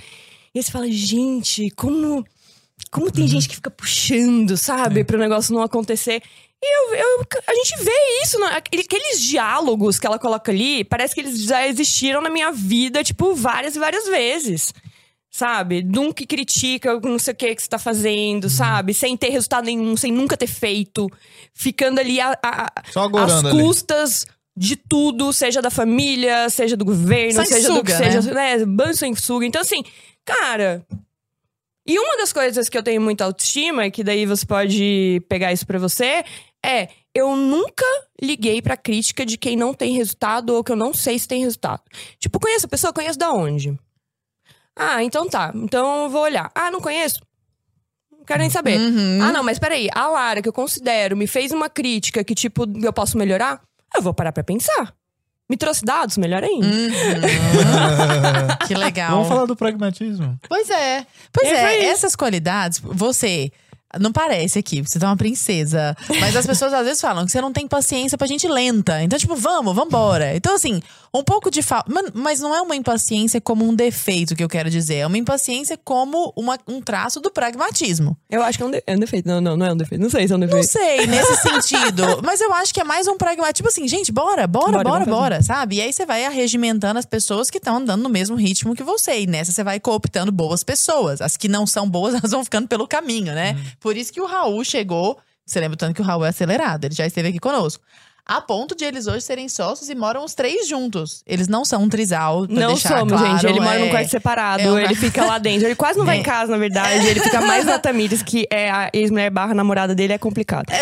E 0.54 0.60
aí 0.60 0.64
você 0.64 0.72
fala, 0.72 0.90
gente, 0.92 1.70
como. 1.72 2.26
Como 2.92 3.12
tem 3.12 3.28
gente 3.28 3.50
que 3.50 3.56
fica 3.56 3.72
puxando, 3.72 4.56
sabe, 4.56 5.04
para 5.04 5.18
o 5.18 5.20
negócio 5.20 5.54
não 5.54 5.62
acontecer. 5.64 6.22
E 6.64 6.94
eu, 6.94 6.96
eu- 6.96 7.26
a 7.48 7.54
gente 7.56 7.84
vê 7.84 7.92
isso, 8.24 8.40
né? 8.40 8.48
Aquele- 8.56 8.84
aqueles 8.84 9.22
diálogos 9.22 10.00
que 10.00 10.06
ela 10.08 10.18
coloca 10.20 10.52
ali, 10.52 10.84
parece 10.84 11.14
que 11.14 11.22
eles 11.22 11.44
já 11.44 11.68
existiram 11.68 12.22
na 12.22 12.30
minha 12.30 12.52
vida, 12.52 13.04
tipo, 13.04 13.34
várias 13.36 13.76
e 13.76 13.80
várias 13.80 14.06
vezes. 14.08 14.74
Sabe? 15.30 15.86
Que 16.16 16.26
critica 16.26 17.00
não 17.02 17.20
sei 17.20 17.34
o 17.34 17.36
que 17.36 17.54
que 17.56 17.62
você 17.62 17.68
tá 17.68 17.78
fazendo, 17.78 18.50
sabe? 18.50 18.94
Sem 18.94 19.16
ter 19.18 19.30
resultado 19.30 19.66
nenhum, 19.66 19.96
sem 19.98 20.12
nunca 20.12 20.38
ter 20.38 20.48
feito. 20.48 21.08
Ficando 21.54 22.00
ali 22.00 22.20
a, 22.22 22.38
a- 22.44 22.72
às 22.88 22.98
agorando 22.98 23.50
ali. 23.50 23.60
custas 23.62 24.26
de 24.56 24.76
tudo, 24.76 25.32
seja 25.34 25.62
da 25.62 25.70
família, 25.70 26.50
seja 26.50 26.76
do 26.78 26.86
governo, 26.86 27.46
seja 27.46 27.68
do 27.74 27.84
que 27.84 27.92
Sanguessuga, 27.92 28.22
seja. 28.22 28.34
Né? 28.34 28.66
Ban 28.66 28.94
sanguessuga. 28.94 29.46
Então, 29.46 29.62
assim, 29.62 29.84
cara. 30.28 30.86
E 31.88 31.98
uma 31.98 32.18
das 32.18 32.34
coisas 32.34 32.68
que 32.68 32.78
eu 32.78 32.84
tenho 32.84 33.02
muita 33.02 33.24
autoestima, 33.24 33.88
e 33.88 33.92
que 33.92 34.04
daí 34.04 34.26
você 34.26 34.46
pode 34.46 35.24
pegar 35.30 35.54
isso 35.54 35.66
pra 35.66 35.80
você, 35.80 36.26
é 36.64 36.90
eu 37.16 37.36
nunca 37.36 37.86
liguei 38.22 38.62
pra 38.62 38.76
crítica 38.76 39.26
de 39.26 39.38
quem 39.38 39.56
não 39.56 39.74
tem 39.74 39.94
resultado 39.94 40.54
ou 40.54 40.64
que 40.64 40.72
eu 40.72 40.76
não 40.76 40.94
sei 40.94 41.18
se 41.18 41.28
tem 41.28 41.42
resultado. 41.42 41.82
Tipo, 42.20 42.40
conheço 42.40 42.66
a 42.66 42.70
pessoa, 42.70 42.94
conheço 42.94 43.18
da 43.18 43.32
onde? 43.32 43.78
Ah, 44.76 45.04
então 45.04 45.28
tá. 45.28 45.52
Então 45.56 46.04
eu 46.04 46.10
vou 46.10 46.22
olhar. 46.22 46.52
Ah, 46.54 46.70
não 46.70 46.82
conheço? 46.82 47.22
Não 48.12 48.26
quero 48.26 48.42
nem 48.42 48.50
saber. 48.50 48.78
Uhum. 48.78 49.20
Ah, 49.22 49.32
não, 49.32 49.44
mas 49.44 49.58
peraí. 49.58 49.88
A 49.94 50.08
Lara, 50.08 50.42
que 50.42 50.50
eu 50.50 50.54
considero, 50.54 51.18
me 51.18 51.26
fez 51.26 51.52
uma 51.52 51.70
crítica 51.70 52.24
que, 52.24 52.36
tipo, 52.36 52.66
eu 52.84 52.94
posso 52.94 53.18
melhorar? 53.18 53.62
Eu 53.96 54.02
vou 54.02 54.14
parar 54.14 54.32
pra 54.32 54.44
pensar. 54.44 54.94
Me 55.50 55.56
trouxe 55.56 55.86
dados, 55.86 56.18
melhor 56.18 56.44
ainda. 56.44 56.68
Uhum. 56.68 56.92
que 58.68 58.76
legal. 58.76 59.12
Vamos 59.12 59.28
falar 59.30 59.46
do 59.46 59.56
pragmatismo. 59.56 60.38
Pois 60.48 60.70
é. 60.70 61.06
Pois 61.32 61.48
é, 61.48 61.80
isso. 61.80 61.90
essas 61.90 62.16
qualidades, 62.16 62.80
você. 62.84 63.52
Não 64.00 64.12
parece 64.12 64.60
aqui, 64.60 64.82
você 64.82 65.00
tá 65.00 65.08
uma 65.08 65.16
princesa. 65.16 65.96
Mas 66.20 66.36
as 66.36 66.46
pessoas 66.46 66.74
às 66.74 66.84
vezes 66.86 67.00
falam 67.02 67.26
que 67.26 67.32
você 67.32 67.40
não 67.40 67.54
tem 67.54 67.66
paciência 67.68 68.18
pra 68.18 68.28
gente 68.28 68.46
lenta. 68.48 69.02
Então, 69.02 69.18
tipo, 69.18 69.36
vamos, 69.36 69.74
vambora. 69.74 70.36
Então, 70.36 70.54
assim, 70.56 70.82
um 71.14 71.24
pouco 71.24 71.50
de 71.50 71.62
falta. 71.62 71.90
Mas 72.14 72.42
não 72.42 72.54
é 72.54 72.62
uma 72.62 72.76
impaciência 72.76 73.40
como 73.40 73.66
um 73.68 73.74
defeito 73.74 74.36
que 74.36 74.44
eu 74.44 74.50
quero 74.50 74.70
dizer. 74.70 74.96
É 74.96 75.08
uma 75.08 75.18
impaciência 75.18 75.80
como 75.84 76.34
uma- 76.36 76.60
um 76.68 76.82
traço 76.82 77.22
do 77.22 77.32
pragmatismo. 77.32 78.18
Eu 78.30 78.44
acho 78.44 78.58
que 78.58 78.64
é 78.64 78.68
um, 78.68 78.72
de- 78.72 78.84
é 78.86 78.96
um 78.96 79.00
defeito. 79.00 79.26
Não, 79.28 79.40
não, 79.40 79.56
não 79.56 79.66
é 79.66 79.72
um 79.74 79.78
defeito. 79.78 80.02
Não 80.02 80.10
sei 80.10 80.28
se 80.28 80.34
é 80.34 80.36
um 80.36 80.40
Não 80.40 80.48
defeito. 80.48 80.68
sei, 80.70 81.08
nesse 81.08 81.36
sentido. 81.42 82.04
Mas 82.24 82.42
eu 82.42 82.52
acho 82.54 82.74
que 82.74 82.82
é 82.82 82.84
mais 82.84 83.08
um 83.08 83.18
pragmatismo. 83.18 83.54
Tipo 83.54 83.70
assim, 83.70 83.88
gente, 83.88 84.12
bora, 84.12 84.46
bora, 84.46 84.72
Bora, 84.74 84.84
bora, 84.84 85.06
bora, 85.06 85.42
sabe? 85.42 85.78
E 85.78 85.82
aí 85.82 85.94
você 85.94 86.06
vai 86.06 86.26
arregimentando 86.26 87.00
as 87.00 87.06
pessoas 87.06 87.50
que 87.50 87.58
estão 87.58 87.78
andando 87.78 88.04
no 88.04 88.10
mesmo 88.10 88.36
ritmo 88.36 88.76
que 88.76 88.84
você. 88.84 89.22
E 89.22 89.28
nessa 89.28 89.52
você 89.54 89.64
vai 89.64 89.80
cooptando 89.80 90.32
boas 90.32 90.62
pessoas. 90.64 91.22
As 91.22 91.38
que 91.38 91.48
não 91.48 91.66
são 91.66 91.90
boas, 91.90 92.14
elas 92.20 92.32
vão 92.32 92.44
ficando 92.44 92.68
pelo 92.68 92.86
caminho, 92.86 93.34
né? 93.34 93.56
Por 93.80 93.96
isso 93.98 94.12
que 94.14 94.22
o 94.22 94.26
Raul 94.26 94.64
chegou. 94.64 95.18
Você 95.46 95.60
lembra 95.60 95.78
tanto 95.78 95.94
que 95.96 96.02
o 96.02 96.04
Raul 96.06 96.26
é 96.26 96.30
acelerado, 96.30 96.86
ele 96.86 96.94
já 96.96 97.06
esteve 97.06 97.30
aqui 97.30 97.40
conosco. 97.40 97.84
A 98.30 98.42
ponto 98.42 98.76
de 98.76 98.84
eles 98.84 99.08
hoje 99.08 99.22
serem 99.22 99.48
sócios 99.48 99.90
e 99.90 99.96
moram 99.96 100.26
os 100.26 100.34
três 100.34 100.68
juntos. 100.68 101.24
Eles 101.26 101.48
não 101.48 101.64
são 101.64 101.84
um 101.84 101.88
trisal. 101.88 102.46
Não 102.50 102.76
somos, 102.76 103.14
claro, 103.14 103.26
gente. 103.38 103.46
Ele 103.48 103.62
mora 103.62 103.80
num 103.80 103.86
é. 103.86 103.90
quarto 103.90 104.10
separado. 104.10 104.62
é 104.64 104.70
uma- 104.70 104.82
Ele 104.82 104.96
fica 104.96 105.24
lá 105.26 105.38
dentro. 105.38 105.66
Ele 105.66 105.76
quase 105.76 105.98
não 105.98 106.06
vai 106.06 106.18
É. 106.18 106.20
em 106.20 106.24
casa, 106.24 106.52
na 106.52 106.58
verdade. 106.58 107.08
Ele 107.08 107.22
fica 107.22 107.40
mais 107.40 107.64
na 107.64 107.80
Tamires, 107.80 108.22
que 108.22 108.46
é 108.52 108.70
a 108.70 108.90
ex-mulher 108.92 109.30
barra 109.32 109.54
namorada 109.54 109.96
dele, 109.96 110.12
é 110.12 110.18
complicado. 110.18 110.66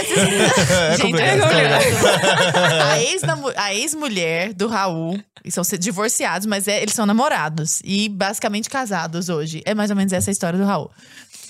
Gente, 0.97 1.01
complicado, 1.03 1.41
é 1.53 2.81
a 2.81 2.99
ex-namu- 3.03 3.53
a 3.55 3.73
ex-mulher 3.75 4.51
do 4.51 4.67
Raul, 4.67 5.19
eles 5.43 5.53
são 5.53 5.63
divorciados, 5.77 6.47
mas 6.47 6.67
é- 6.67 6.81
eles 6.81 6.95
são 6.95 7.05
namorados 7.05 7.79
e 7.83 8.09
basicamente 8.09 8.69
casados 8.71 9.29
hoje. 9.29 9.61
É 9.65 9.75
mais 9.75 9.91
ou 9.91 9.95
menos 9.95 10.11
essa 10.13 10.31
a 10.31 10.33
história 10.33 10.57
do 10.57 10.65
Raul. 10.65 10.89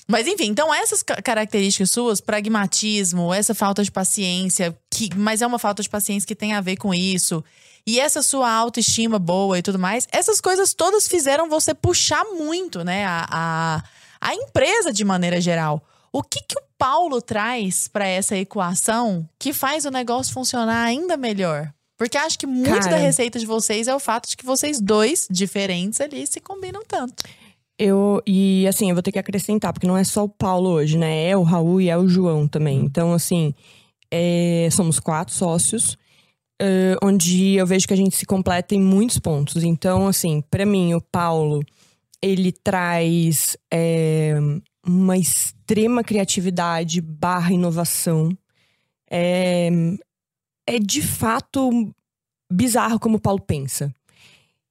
Mas 0.08 0.28
enfim, 0.28 0.46
então 0.46 0.74
essas 0.74 1.02
ca- 1.02 1.22
características 1.22 1.90
suas, 1.90 2.22
pragmatismo, 2.22 3.34
essa 3.34 3.56
falta 3.56 3.84
de 3.84 3.92
paciência, 3.92 4.78
que, 4.92 5.10
mas 5.16 5.42
é 5.42 5.48
uma 5.48 5.60
falta 5.60 5.82
de 5.82 5.90
paciência 5.90 6.28
que 6.28 6.36
tem 6.36 6.54
a 6.54 6.62
ver 6.62 6.78
com 6.78 6.94
isso, 6.94 7.44
e 7.88 8.00
essa 8.00 8.22
sua 8.22 8.52
autoestima 8.52 9.18
boa 9.20 9.58
e 9.58 9.62
tudo 9.62 9.80
mais, 9.80 10.08
essas 10.12 10.40
coisas 10.40 10.74
todas 10.74 11.08
fizeram 11.08 11.50
você 11.50 11.74
puxar 11.74 12.24
muito, 12.26 12.84
né, 12.84 13.06
a, 13.06 13.26
a, 13.30 13.84
a 14.22 14.36
empresa 14.36 14.92
de 14.94 15.04
maneira 15.04 15.42
geral. 15.42 15.84
O 16.12 16.24
que, 16.24 16.40
que 16.48 16.58
o 16.58 16.64
Paulo 16.78 17.22
traz 17.22 17.88
para 17.88 18.08
essa 18.08 18.38
equação 18.38 19.28
que 19.40 19.52
faz 19.54 19.86
o 19.86 19.92
negócio 19.92 20.34
funcionar 20.34 20.84
ainda 20.86 21.18
melhor? 21.18 21.72
Porque 21.98 22.18
acho 22.18 22.38
que 22.38 22.46
muito 22.48 22.70
Cara. 22.80 22.92
da 22.92 22.98
receita 22.98 23.40
de 23.40 23.46
vocês 23.46 23.88
é 23.88 23.96
o 23.96 24.00
fato 24.00 24.30
de 24.30 24.36
que 24.38 24.46
vocês 24.46 24.80
dois, 24.82 25.28
diferentes 25.30 26.00
ali, 26.02 26.26
se 26.28 26.40
combinam 26.40 26.82
tanto. 26.88 27.24
Eu, 27.78 28.22
e 28.26 28.66
assim, 28.68 28.90
eu 28.90 28.96
vou 28.96 29.04
ter 29.04 29.12
que 29.12 29.20
acrescentar, 29.20 29.74
porque 29.74 29.88
não 29.88 29.98
é 29.98 30.04
só 30.04 30.24
o 30.24 30.30
Paulo 30.30 30.70
hoje, 30.70 30.98
né? 30.98 31.30
É 31.30 31.38
o 31.38 31.44
Raul 31.44 31.82
e 31.82 31.90
é 31.90 31.98
o 31.98 32.08
João 32.08 32.48
também. 32.48 32.80
Então, 32.80 33.14
assim, 33.14 33.54
é, 34.10 34.70
somos 34.72 35.00
quatro 35.00 35.34
sócios, 35.34 35.98
é, 36.62 36.96
onde 37.04 37.56
eu 37.56 37.68
vejo 37.68 37.88
que 37.88 37.94
a 37.94 37.98
gente 37.98 38.16
se 38.16 38.26
completa 38.26 38.76
em 38.76 38.82
muitos 38.82 39.20
pontos. 39.20 39.64
Então, 39.64 40.08
assim, 40.08 40.42
pra 40.50 40.66
mim, 40.66 40.94
o 40.94 41.02
Paulo, 41.02 41.62
ele 42.22 42.52
traz 42.54 43.58
é, 43.72 44.36
uma 44.86 45.18
extrema 45.18 46.04
criatividade 46.04 47.02
barra 47.02 47.52
inovação. 47.52 48.30
É, 49.12 49.70
é 50.66 50.80
de 50.80 51.02
fato 51.02 51.94
bizarro 52.52 53.00
como 53.00 53.18
o 53.18 53.22
Paulo 53.22 53.42
pensa. 53.42 53.94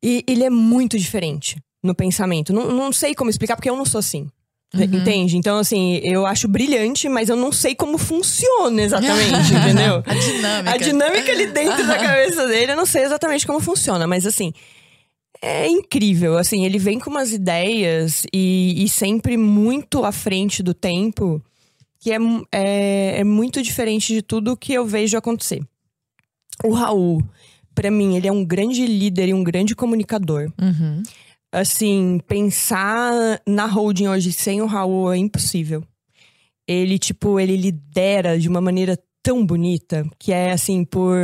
E 0.02 0.24
ele 0.26 0.44
é 0.44 0.50
muito 0.50 0.98
diferente 0.98 1.58
no 1.84 1.94
pensamento. 1.94 2.52
Não, 2.52 2.72
não 2.72 2.92
sei 2.92 3.14
como 3.14 3.30
explicar, 3.30 3.54
porque 3.54 3.70
eu 3.70 3.76
não 3.76 3.84
sou 3.84 3.98
assim. 3.98 4.28
Entende? 4.76 5.36
Então, 5.36 5.58
assim, 5.58 6.00
eu 6.02 6.26
acho 6.26 6.48
brilhante, 6.48 7.08
mas 7.08 7.28
eu 7.28 7.36
não 7.36 7.52
sei 7.52 7.76
como 7.76 7.96
funciona 7.96 8.82
exatamente, 8.82 9.54
entendeu? 9.54 10.02
A 10.04 10.14
dinâmica. 10.14 10.70
A 10.74 10.76
dinâmica 10.76 11.30
ali 11.30 11.46
dentro 11.46 11.86
da 11.86 11.96
cabeça 11.96 12.46
dele, 12.48 12.72
eu 12.72 12.76
não 12.76 12.86
sei 12.86 13.04
exatamente 13.04 13.46
como 13.46 13.60
funciona, 13.60 14.06
mas 14.06 14.26
assim. 14.26 14.52
É 15.40 15.68
incrível, 15.68 16.38
assim, 16.38 16.64
ele 16.64 16.78
vem 16.78 16.98
com 16.98 17.10
umas 17.10 17.30
ideias 17.30 18.22
e, 18.32 18.82
e 18.82 18.88
sempre 18.88 19.36
muito 19.36 20.02
à 20.02 20.10
frente 20.10 20.62
do 20.62 20.72
tempo, 20.72 21.42
que 22.00 22.12
é, 22.12 22.16
é, 22.50 23.20
é 23.20 23.24
muito 23.24 23.60
diferente 23.60 24.14
de 24.14 24.22
tudo 24.22 24.56
que 24.56 24.72
eu 24.72 24.86
vejo 24.86 25.18
acontecer. 25.18 25.62
O 26.64 26.72
Raul, 26.72 27.22
pra 27.74 27.90
mim, 27.90 28.16
ele 28.16 28.26
é 28.26 28.32
um 28.32 28.42
grande 28.42 28.86
líder 28.86 29.28
e 29.28 29.34
um 29.34 29.44
grande 29.44 29.76
comunicador. 29.76 30.50
Uhum. 30.58 31.02
Assim, 31.54 32.20
pensar 32.26 33.12
na 33.46 33.64
holding 33.66 34.08
hoje 34.08 34.32
sem 34.32 34.60
o 34.60 34.66
Raul 34.66 35.12
é 35.12 35.16
impossível. 35.16 35.84
Ele, 36.66 36.98
tipo, 36.98 37.38
ele 37.38 37.56
lidera 37.56 38.38
de 38.38 38.48
uma 38.48 38.60
maneira 38.60 38.98
tão 39.22 39.44
bonita, 39.46 40.04
que 40.18 40.32
é 40.32 40.50
assim, 40.52 40.84
por. 40.84 41.16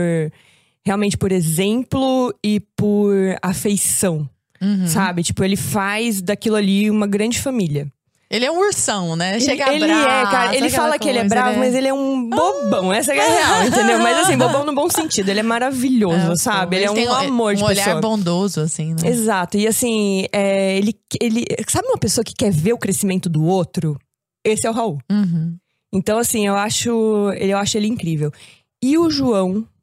Realmente 0.87 1.19
por 1.19 1.31
exemplo 1.33 2.33
e 2.43 2.59
por 2.75 3.13
afeição, 3.43 4.29
Uhum. 4.63 4.87
sabe? 4.87 5.23
Tipo, 5.23 5.45
ele 5.45 5.57
faz 5.57 6.23
daquilo 6.23 6.57
ali 6.57 6.89
uma 6.91 7.07
grande 7.07 7.39
família, 7.39 7.91
Ele 8.31 8.45
é 8.45 8.51
um 8.51 8.59
ursão, 8.59 9.17
né? 9.17 9.41
Chega 9.41 9.73
ele 9.73 9.87
bravo. 9.87 10.03
é, 10.09 10.31
cara. 10.31 10.57
Ele 10.57 10.71
fala 10.71 10.97
que 11.01 11.09
ele 11.09 11.19
é 11.19 11.25
bravo, 11.25 11.59
mas 11.59 11.75
ele 11.75 11.89
é 11.89 11.93
um 11.93 12.29
bobão. 12.29 12.93
Essa 12.93 13.13
é 13.13 13.19
a 13.19 13.29
real, 13.29 13.67
entendeu? 13.67 13.99
Mas 13.99 14.19
assim, 14.19 14.37
bobão 14.39 14.65
no 14.65 14.73
bom 14.73 14.89
sentido. 14.89 15.29
Ele 15.31 15.41
é 15.41 15.43
maravilhoso, 15.43 16.33
É, 16.33 16.37
sabe? 16.37 16.77
Ele 16.77 16.85
é 16.85 16.93
tem 16.93 17.09
um 17.09 17.13
amor 17.13 17.57
de 17.57 17.63
um 17.65 17.67
olhar 17.67 17.85
pessoa. 17.85 18.01
bondoso, 18.01 18.61
assim, 18.61 18.95
né? 18.95 19.09
Exato. 19.09 19.57
E 19.59 19.67
assim, 19.67 20.27
é, 20.33 20.79
ele, 20.79 20.95
ele. 21.21 21.45
Sabe 21.67 21.89
uma 21.89 21.99
pessoa 21.99 22.25
que 22.25 22.33
quer 22.33 22.53
ver 22.53 22.73
o 22.73 22.79
crescimento 22.79 23.29
do 23.29 23.45
outro? 23.45 23.99
Esse 24.47 24.65
é 24.65 24.71
o 24.71 24.73
Raul. 24.73 24.99
Uhum. 25.11 25.57
Então, 25.93 26.17
assim, 26.17 26.47
eu 26.47 26.55
acho, 26.55 26.89
eu 27.37 27.59
acho 27.59 27.77
ele 27.77 27.89
incrível. 27.89 28.31
E 28.81 28.97
o 28.97 29.11
João 29.11 29.67
é. 29.67 29.80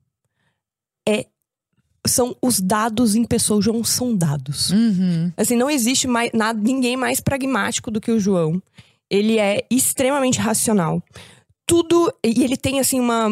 São 2.07 2.35
os 2.41 2.59
dados 2.59 3.15
em 3.15 3.23
pessoa. 3.25 3.59
O 3.59 3.61
João 3.61 3.83
são 3.83 4.15
dados. 4.15 4.71
Uhum. 4.71 5.31
Assim, 5.37 5.55
não 5.55 5.69
existe 5.69 6.07
mais 6.07 6.31
nada, 6.33 6.59
ninguém 6.61 6.95
mais 6.97 7.19
pragmático 7.19 7.91
do 7.91 7.99
que 8.01 8.11
o 8.11 8.19
João. 8.19 8.61
Ele 9.09 9.37
é 9.39 9.65
extremamente 9.69 10.39
racional. 10.39 11.01
Tudo. 11.65 12.11
E 12.23 12.43
ele 12.43 12.57
tem, 12.57 12.79
assim, 12.79 12.99
uma. 12.99 13.29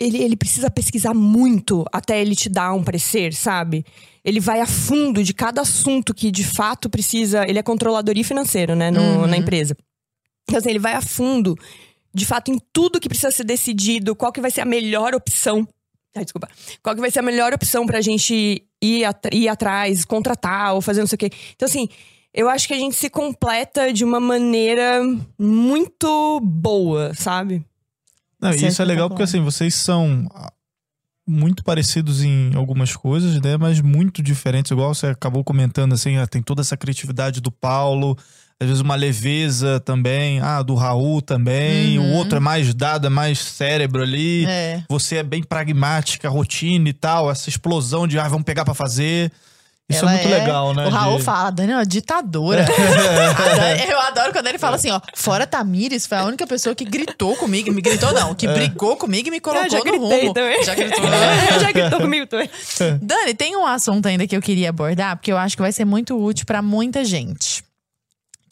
Ele, 0.00 0.18
ele 0.18 0.36
precisa 0.36 0.68
pesquisar 0.70 1.14
muito 1.14 1.84
até 1.92 2.20
ele 2.20 2.34
te 2.34 2.48
dar 2.48 2.72
um 2.74 2.82
parecer, 2.82 3.32
sabe? 3.32 3.84
Ele 4.24 4.40
vai 4.40 4.60
a 4.60 4.66
fundo 4.66 5.22
de 5.22 5.32
cada 5.32 5.60
assunto 5.60 6.12
que 6.12 6.30
de 6.32 6.42
fato 6.44 6.90
precisa. 6.90 7.46
Ele 7.48 7.58
é 7.58 7.62
controladoria 7.62 8.24
financeira, 8.24 8.74
né, 8.74 8.90
no- 8.90 9.00
Uhum. 9.00 9.26
na 9.26 9.36
empresa. 9.36 9.76
Então, 10.48 10.58
assim, 10.58 10.70
ele 10.70 10.78
vai 10.80 10.94
a 10.94 11.00
fundo, 11.00 11.56
de 12.12 12.26
fato, 12.26 12.50
em 12.50 12.58
tudo 12.72 12.98
que 13.00 13.08
precisa 13.08 13.30
ser 13.30 13.44
decidido, 13.44 14.16
qual 14.16 14.32
que 14.32 14.40
vai 14.40 14.50
ser 14.50 14.62
a 14.62 14.64
melhor 14.66 15.14
opção. 15.14 15.66
Ai, 16.16 16.24
desculpa. 16.24 16.48
Qual 16.82 16.94
que 16.94 17.00
vai 17.00 17.10
ser 17.10 17.18
a 17.18 17.22
melhor 17.22 17.52
opção 17.52 17.86
pra 17.86 18.00
gente 18.00 18.64
ir, 18.80 19.04
at- 19.04 19.32
ir 19.32 19.48
atrás, 19.48 20.04
contratar 20.04 20.74
ou 20.74 20.80
fazer 20.80 21.00
não 21.00 21.06
sei 21.06 21.16
o 21.16 21.18
quê. 21.18 21.30
Então, 21.54 21.66
assim, 21.66 21.88
eu 22.32 22.48
acho 22.48 22.68
que 22.68 22.74
a 22.74 22.78
gente 22.78 22.94
se 22.96 23.08
completa 23.10 23.92
de 23.92 24.04
uma 24.04 24.20
maneira 24.20 25.00
muito 25.38 26.40
boa, 26.40 27.12
sabe? 27.14 27.64
Não, 28.40 28.50
e 28.52 28.66
isso 28.66 28.82
é 28.82 28.84
legal 28.84 29.08
porque 29.08 29.22
assim, 29.22 29.40
vocês 29.40 29.74
são 29.74 30.28
ah, 30.34 30.52
muito 31.26 31.64
parecidos 31.64 32.22
em 32.22 32.54
algumas 32.54 32.94
coisas, 32.94 33.40
né? 33.40 33.56
Mas 33.56 33.80
muito 33.80 34.22
diferentes, 34.22 34.70
igual 34.70 34.94
você 34.94 35.06
acabou 35.08 35.42
comentando, 35.42 35.94
assim, 35.94 36.16
ah, 36.18 36.26
tem 36.26 36.42
toda 36.42 36.60
essa 36.60 36.76
criatividade 36.76 37.40
do 37.40 37.50
Paulo, 37.50 38.16
às 38.60 38.68
vezes 38.68 38.80
uma 38.80 38.94
leveza 38.94 39.80
também, 39.80 40.40
ah, 40.40 40.62
do 40.62 40.74
Raul 40.74 41.20
também, 41.20 41.98
Uhum. 41.98 42.12
o 42.12 42.14
outro 42.14 42.36
é 42.36 42.40
mais 42.40 42.72
dado, 42.74 43.06
é 43.06 43.10
mais 43.10 43.38
cérebro 43.38 44.02
ali. 44.02 44.46
É. 44.46 44.82
Você 44.88 45.16
é 45.16 45.22
bem 45.22 45.42
pragmática, 45.42 46.28
rotina 46.28 46.88
e 46.88 46.92
tal, 46.92 47.30
essa 47.30 47.48
explosão 47.48 48.06
de, 48.06 48.18
ah, 48.18 48.28
vamos 48.28 48.44
pegar 48.44 48.64
pra 48.64 48.74
fazer. 48.74 49.30
Isso 49.86 50.00
Ela 50.00 50.14
é 50.14 50.16
muito 50.22 50.30
legal, 50.30 50.72
né? 50.72 50.86
O 50.86 50.88
Raul 50.88 51.18
de- 51.18 51.24
fala, 51.24 51.50
Dani 51.50 51.72
é 51.72 51.76
uma 51.76 51.84
ditadora. 51.84 52.64
Eu 53.86 54.00
adoro 54.00 54.32
quando 54.32 54.46
ele 54.46 54.58
fala 54.58 54.76
assim, 54.76 54.90
ó, 54.90 54.98
fora 55.14 55.46
Tamires, 55.46 56.06
foi 56.06 56.16
a 56.16 56.24
única 56.24 56.46
pessoa 56.46 56.74
que 56.74 56.84
gritou 56.86 57.36
comigo, 57.36 57.70
me 57.72 57.82
gritou 57.82 58.12
não, 58.12 58.34
que 58.34 58.48
brigou 58.48 58.96
comigo 58.96 59.28
e 59.28 59.30
me 59.30 59.40
colocou 59.40 59.64
eu 59.66 59.70
já 59.70 59.78
no 59.78 59.84
gritei 59.84 60.20
rumo. 60.22 60.32
também. 60.34 60.64
Já 60.64 60.74
gritou, 60.74 61.02
né? 61.10 61.58
já 61.60 61.72
gritou 61.72 62.00
comigo 62.00 62.26
também. 62.26 62.48
Dani, 63.02 63.34
tem 63.34 63.56
um 63.56 63.66
assunto 63.66 64.06
ainda 64.06 64.26
que 64.26 64.36
eu 64.36 64.40
queria 64.40 64.70
abordar, 64.70 65.16
porque 65.16 65.32
eu 65.32 65.36
acho 65.36 65.56
que 65.56 65.62
vai 65.62 65.72
ser 65.72 65.84
muito 65.84 66.16
útil 66.16 66.46
pra 66.46 66.62
muita 66.62 67.04
gente. 67.04 67.63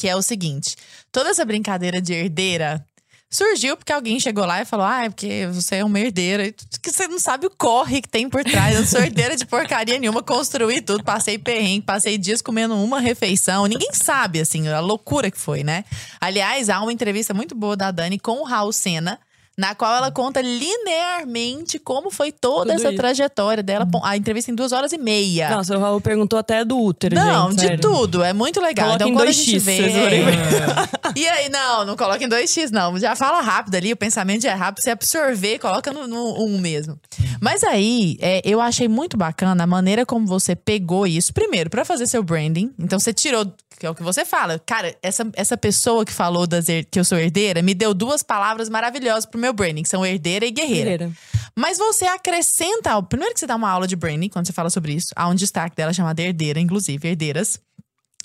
Que 0.03 0.09
é 0.09 0.17
o 0.17 0.21
seguinte: 0.21 0.75
toda 1.13 1.31
essa 1.31 1.45
brincadeira 1.45 2.01
de 2.03 2.13
herdeira 2.13 2.85
surgiu 3.31 3.77
porque 3.77 3.93
alguém 3.93 4.19
chegou 4.19 4.45
lá 4.45 4.61
e 4.61 4.65
falou: 4.65 4.85
Ah, 4.85 5.05
é 5.05 5.09
porque 5.09 5.47
você 5.53 5.77
é 5.77 5.85
uma 5.85 6.01
herdeira. 6.01 6.53
Que 6.83 6.91
você 6.91 7.07
não 7.07 7.21
sabe 7.21 7.47
o 7.47 7.51
corre 7.51 8.03
que 8.03 8.09
tem 8.09 8.29
por 8.29 8.43
trás. 8.43 8.75
Eu 8.75 8.85
sou 8.85 8.99
herdeira 9.01 9.37
de 9.37 9.47
porcaria 9.47 9.97
nenhuma, 10.01 10.21
construí 10.21 10.81
tudo, 10.81 11.05
passei 11.05 11.39
perrengue, 11.39 11.87
passei 11.87 12.19
dias 12.19 12.43
comendo 12.43 12.75
uma 12.75 12.99
refeição. 12.99 13.67
Ninguém 13.67 13.91
sabe, 13.93 14.41
assim, 14.41 14.67
a 14.67 14.81
loucura 14.81 15.31
que 15.31 15.39
foi, 15.39 15.63
né? 15.63 15.85
Aliás, 16.21 16.69
há 16.69 16.83
uma 16.83 16.93
entrevista 16.93 17.33
muito 17.33 17.55
boa 17.55 17.77
da 17.77 17.93
Dani 17.93 18.19
com 18.19 18.41
o 18.41 18.45
Raul 18.45 18.73
Senna. 18.73 19.21
Na 19.57 19.75
qual 19.75 19.95
ela 19.95 20.11
conta 20.11 20.41
linearmente 20.41 21.79
como 21.79 22.11
foi 22.11 22.33
toda 22.33 22.71
Tudo 22.73 22.73
essa 22.73 22.89
isso. 22.89 22.97
trajetória 22.97 23.63
dela. 23.63 23.87
A 24.03 24.17
entrevista 24.17 24.51
em 24.51 24.55
duas 24.55 24.73
horas 24.73 24.93
e 24.93 24.99
meia. 24.99 25.51
Nossa, 25.51 25.77
o 25.77 25.81
Raul 25.81 26.01
perguntou 26.01 26.39
até 26.39 26.65
do 26.65 26.79
útero, 26.79 27.15
Não, 27.15 27.51
gente, 27.51 27.61
de 27.61 27.67
sério. 27.67 27.81
tudo. 27.81 28.23
É 28.23 28.33
muito 28.33 28.61
legal. 28.61 28.87
Coloca 28.87 29.05
então, 29.05 29.09
em 29.09 29.15
quando 29.15 29.29
a 29.29 29.31
2x, 29.31 29.35
gente 29.35 29.59
vê. 29.59 29.77
vocês 29.77 29.93
forem 29.93 30.25
ver. 30.25 30.93
E 31.15 31.29
aí, 31.29 31.51
não, 31.51 31.85
não 31.85 31.95
coloca 31.97 32.25
em 32.25 32.29
2x, 32.29 32.71
não. 32.71 32.99
Já 32.99 33.15
fala 33.15 33.43
rápido 33.43 33.75
ali, 33.75 33.93
o 33.93 33.97
pensamento 33.97 34.43
já 34.43 34.53
é 34.53 34.55
rápido. 34.55 34.83
Você 34.83 34.91
absorver, 34.91 35.59
coloca 35.59 35.93
no, 35.93 36.07
no 36.07 36.43
1 36.47 36.59
mesmo. 36.59 36.99
Mas 37.39 37.63
aí, 37.63 38.17
é, 38.21 38.41
eu 38.45 38.61
achei 38.61 38.89
muito 38.89 39.17
bacana 39.17 39.63
a 39.63 39.67
maneira 39.67 40.07
como 40.07 40.27
você 40.27 40.57
pegou 40.57 41.07
isso. 41.07 41.35
Primeiro, 41.35 41.69
pra 41.69 41.85
fazer 41.85 42.07
seu 42.07 42.23
branding. 42.23 42.73
Então, 42.79 42.99
você 42.99 43.13
tirou. 43.13 43.53
Que 43.79 43.87
é 43.87 43.91
o 43.91 43.95
que 43.95 44.03
você 44.03 44.25
fala. 44.25 44.59
Cara, 44.65 44.95
essa, 45.03 45.27
essa 45.35 45.57
pessoa 45.57 46.05
que 46.05 46.13
falou 46.13 46.47
das 46.47 46.67
que 46.91 46.99
eu 47.01 47.05
sou 47.05 47.19
herdeira 47.19 47.61
me 47.63 47.75
deu 47.75 47.93
duas 47.93 48.23
palavras 48.23 48.69
maravilhosas 48.69 49.27
pro 49.27 49.41
meu 49.43 49.53
branding, 49.53 49.85
são 49.85 50.05
herdeira 50.07 50.47
e 50.47 50.51
guerreira. 50.51 50.97
Guerreira. 50.97 51.13
Mas 51.57 51.77
você 51.79 52.07
acrescenta. 52.07 53.03
Primeiro 53.03 53.35
que 53.35 53.41
você 53.41 53.47
dá 53.47 53.57
uma 53.57 53.69
aula 53.69 53.87
de 53.87 53.95
branding, 53.97 54.29
quando 54.29 54.47
você 54.47 54.53
fala 54.53 54.71
sobre 54.71 54.95
isso, 54.95 55.09
há 55.15 55.29
um 55.29 55.35
destaque 55.35 55.77
dela 55.77 55.93
chamada 55.93 56.23
herdeira, 56.23 56.59
inclusive, 56.61 57.09
herdeiras. 57.09 57.61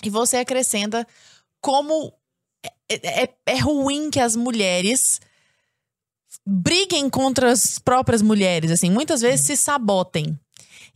E 0.02 0.08
você 0.08 0.36
acrescenta 0.38 1.06
como 1.60 2.12
é, 2.90 3.24
é- 3.24 3.34
é 3.46 3.58
ruim 3.58 4.10
que 4.10 4.20
as 4.20 4.34
mulheres 4.36 5.20
briguem 6.46 7.10
contra 7.10 7.50
as 7.52 7.78
próprias 7.78 8.22
mulheres, 8.22 8.70
assim, 8.70 8.90
muitas 8.90 9.20
vezes 9.20 9.44
se 9.44 9.56
sabotem. 9.56 10.38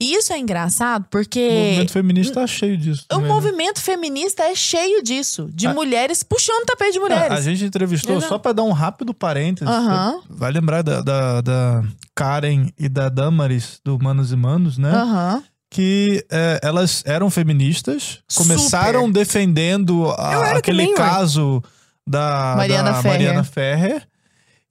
E 0.02 0.14
isso 0.14 0.32
é 0.32 0.38
engraçado 0.38 1.02
O 1.04 1.08
porque 1.10 1.48
movimento 1.48 1.92
feminista 1.92 2.40
tá 2.40 2.46
cheio 2.46 2.76
disso. 2.76 3.04
o 3.04 3.06
também, 3.08 3.28
né? 3.28 3.34
movimento 3.34 3.80
feminista 3.80 4.42
é 4.42 4.54
cheio 4.54 5.02
disso, 5.02 5.48
de 5.52 5.66
Ah. 5.66 5.74
mulheres 5.74 6.22
puxando 6.22 6.62
o 6.62 6.66
tapete 6.66 6.92
de 6.92 6.98
Ah, 6.98 7.02
mulheres. 7.02 7.32
A 7.38 7.40
gente 7.40 7.64
entrevistou, 7.64 8.16
Exato. 8.16 8.28
só 8.28 8.38
pra 8.38 8.52
dar 8.52 8.62
um 8.64 8.72
rápido 8.72 9.14
parênteses. 9.14 9.72
Aham. 9.72 10.20
você 10.20 10.34
Vai 10.34 10.50
lembrar 10.52 10.82
da, 10.82 11.00
da, 11.00 11.40
da 11.40 11.84
Karen 12.14 12.68
e 12.78 12.88
da 12.88 13.08
Damaris, 13.08 13.80
do 13.84 13.98
Manos 14.02 14.32
e 14.32 14.36
Manos, 14.36 14.76
né? 14.78 14.90
Aham. 14.90 15.42
Que 15.70 16.22
é, 16.30 16.60
elas 16.62 17.02
eram 17.06 17.30
feministas, 17.30 18.18
começaram 18.34 19.06
Super. 19.06 19.12
defendendo 19.12 20.10
a- 20.18 20.56
aquele 20.58 20.82
também, 20.82 20.94
caso 20.94 21.62
da 22.06 22.54
Mariana 22.56 22.90
da 22.92 23.02
Ferrer. 23.02 23.12
Mariana 23.18 23.44
Ferrer. 23.44 24.02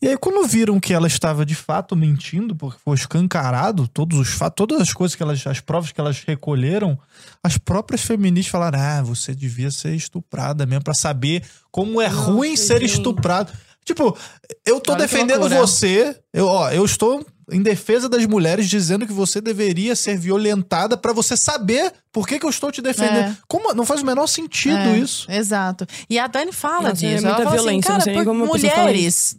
E 0.03 0.07
aí, 0.07 0.17
quando 0.17 0.47
viram 0.47 0.79
que 0.79 0.93
ela 0.93 1.05
estava 1.05 1.45
de 1.45 1.53
fato 1.53 1.95
mentindo, 1.95 2.55
porque 2.55 2.79
foi 2.83 2.95
escancarado, 2.95 3.87
todos 3.87 4.17
os 4.17 4.29
fatos, 4.29 4.55
todas 4.55 4.81
as 4.81 4.91
coisas 4.93 5.15
que 5.15 5.21
elas, 5.21 5.45
as 5.45 5.59
provas 5.59 5.91
que 5.91 6.01
elas 6.01 6.23
recolheram, 6.25 6.97
as 7.43 7.59
próprias 7.59 8.01
feministas 8.01 8.51
falaram: 8.51 8.79
ah, 8.79 9.01
você 9.03 9.35
devia 9.35 9.69
ser 9.69 9.93
estuprada 9.93 10.65
mesmo, 10.65 10.83
pra 10.83 10.95
saber 10.95 11.43
como 11.69 12.01
é 12.01 12.07
ruim 12.07 12.57
ser 12.57 12.81
estuprado. 12.81 13.53
Tipo, 13.85 14.17
eu 14.65 14.79
tô 14.79 14.93
Olha 14.93 15.01
defendendo 15.01 15.47
você, 15.49 16.17
eu, 16.33 16.47
ó, 16.47 16.71
eu 16.71 16.83
estou 16.85 17.25
em 17.51 17.61
defesa 17.61 18.07
das 18.07 18.25
mulheres 18.25 18.69
dizendo 18.69 19.05
que 19.05 19.13
você 19.13 19.41
deveria 19.41 19.95
ser 19.95 20.17
violentada 20.17 20.95
pra 20.95 21.13
você 21.13 21.35
saber 21.35 21.91
por 22.11 22.27
que, 22.27 22.39
que 22.39 22.45
eu 22.45 22.49
estou 22.49 22.71
te 22.71 22.81
defendendo. 22.81 23.31
É. 23.31 23.37
Como 23.47 23.73
não 23.73 23.85
faz 23.85 24.01
o 24.01 24.05
menor 24.05 24.27
sentido 24.27 24.77
É, 24.77 24.97
isso. 24.97 25.29
Exato. 25.29 25.85
E 26.09 26.17
a 26.17 26.27
Dani 26.27 26.51
fala 26.51 26.89
Nossa, 26.89 27.05
é 27.05 27.09
disso. 27.09 27.25
muita 27.25 27.41
ela 27.41 27.51
fala 27.51 27.51
violência, 27.51 27.69
assim, 27.69 27.75
não 27.75 27.81
cara, 27.81 28.01
sei 28.01 28.13
nem 28.15 28.23
por 28.23 28.31
como 28.31 28.45
a 28.45 28.53
pessoa 28.53 28.71
fala 28.71 28.87
mulheres. 28.87 29.35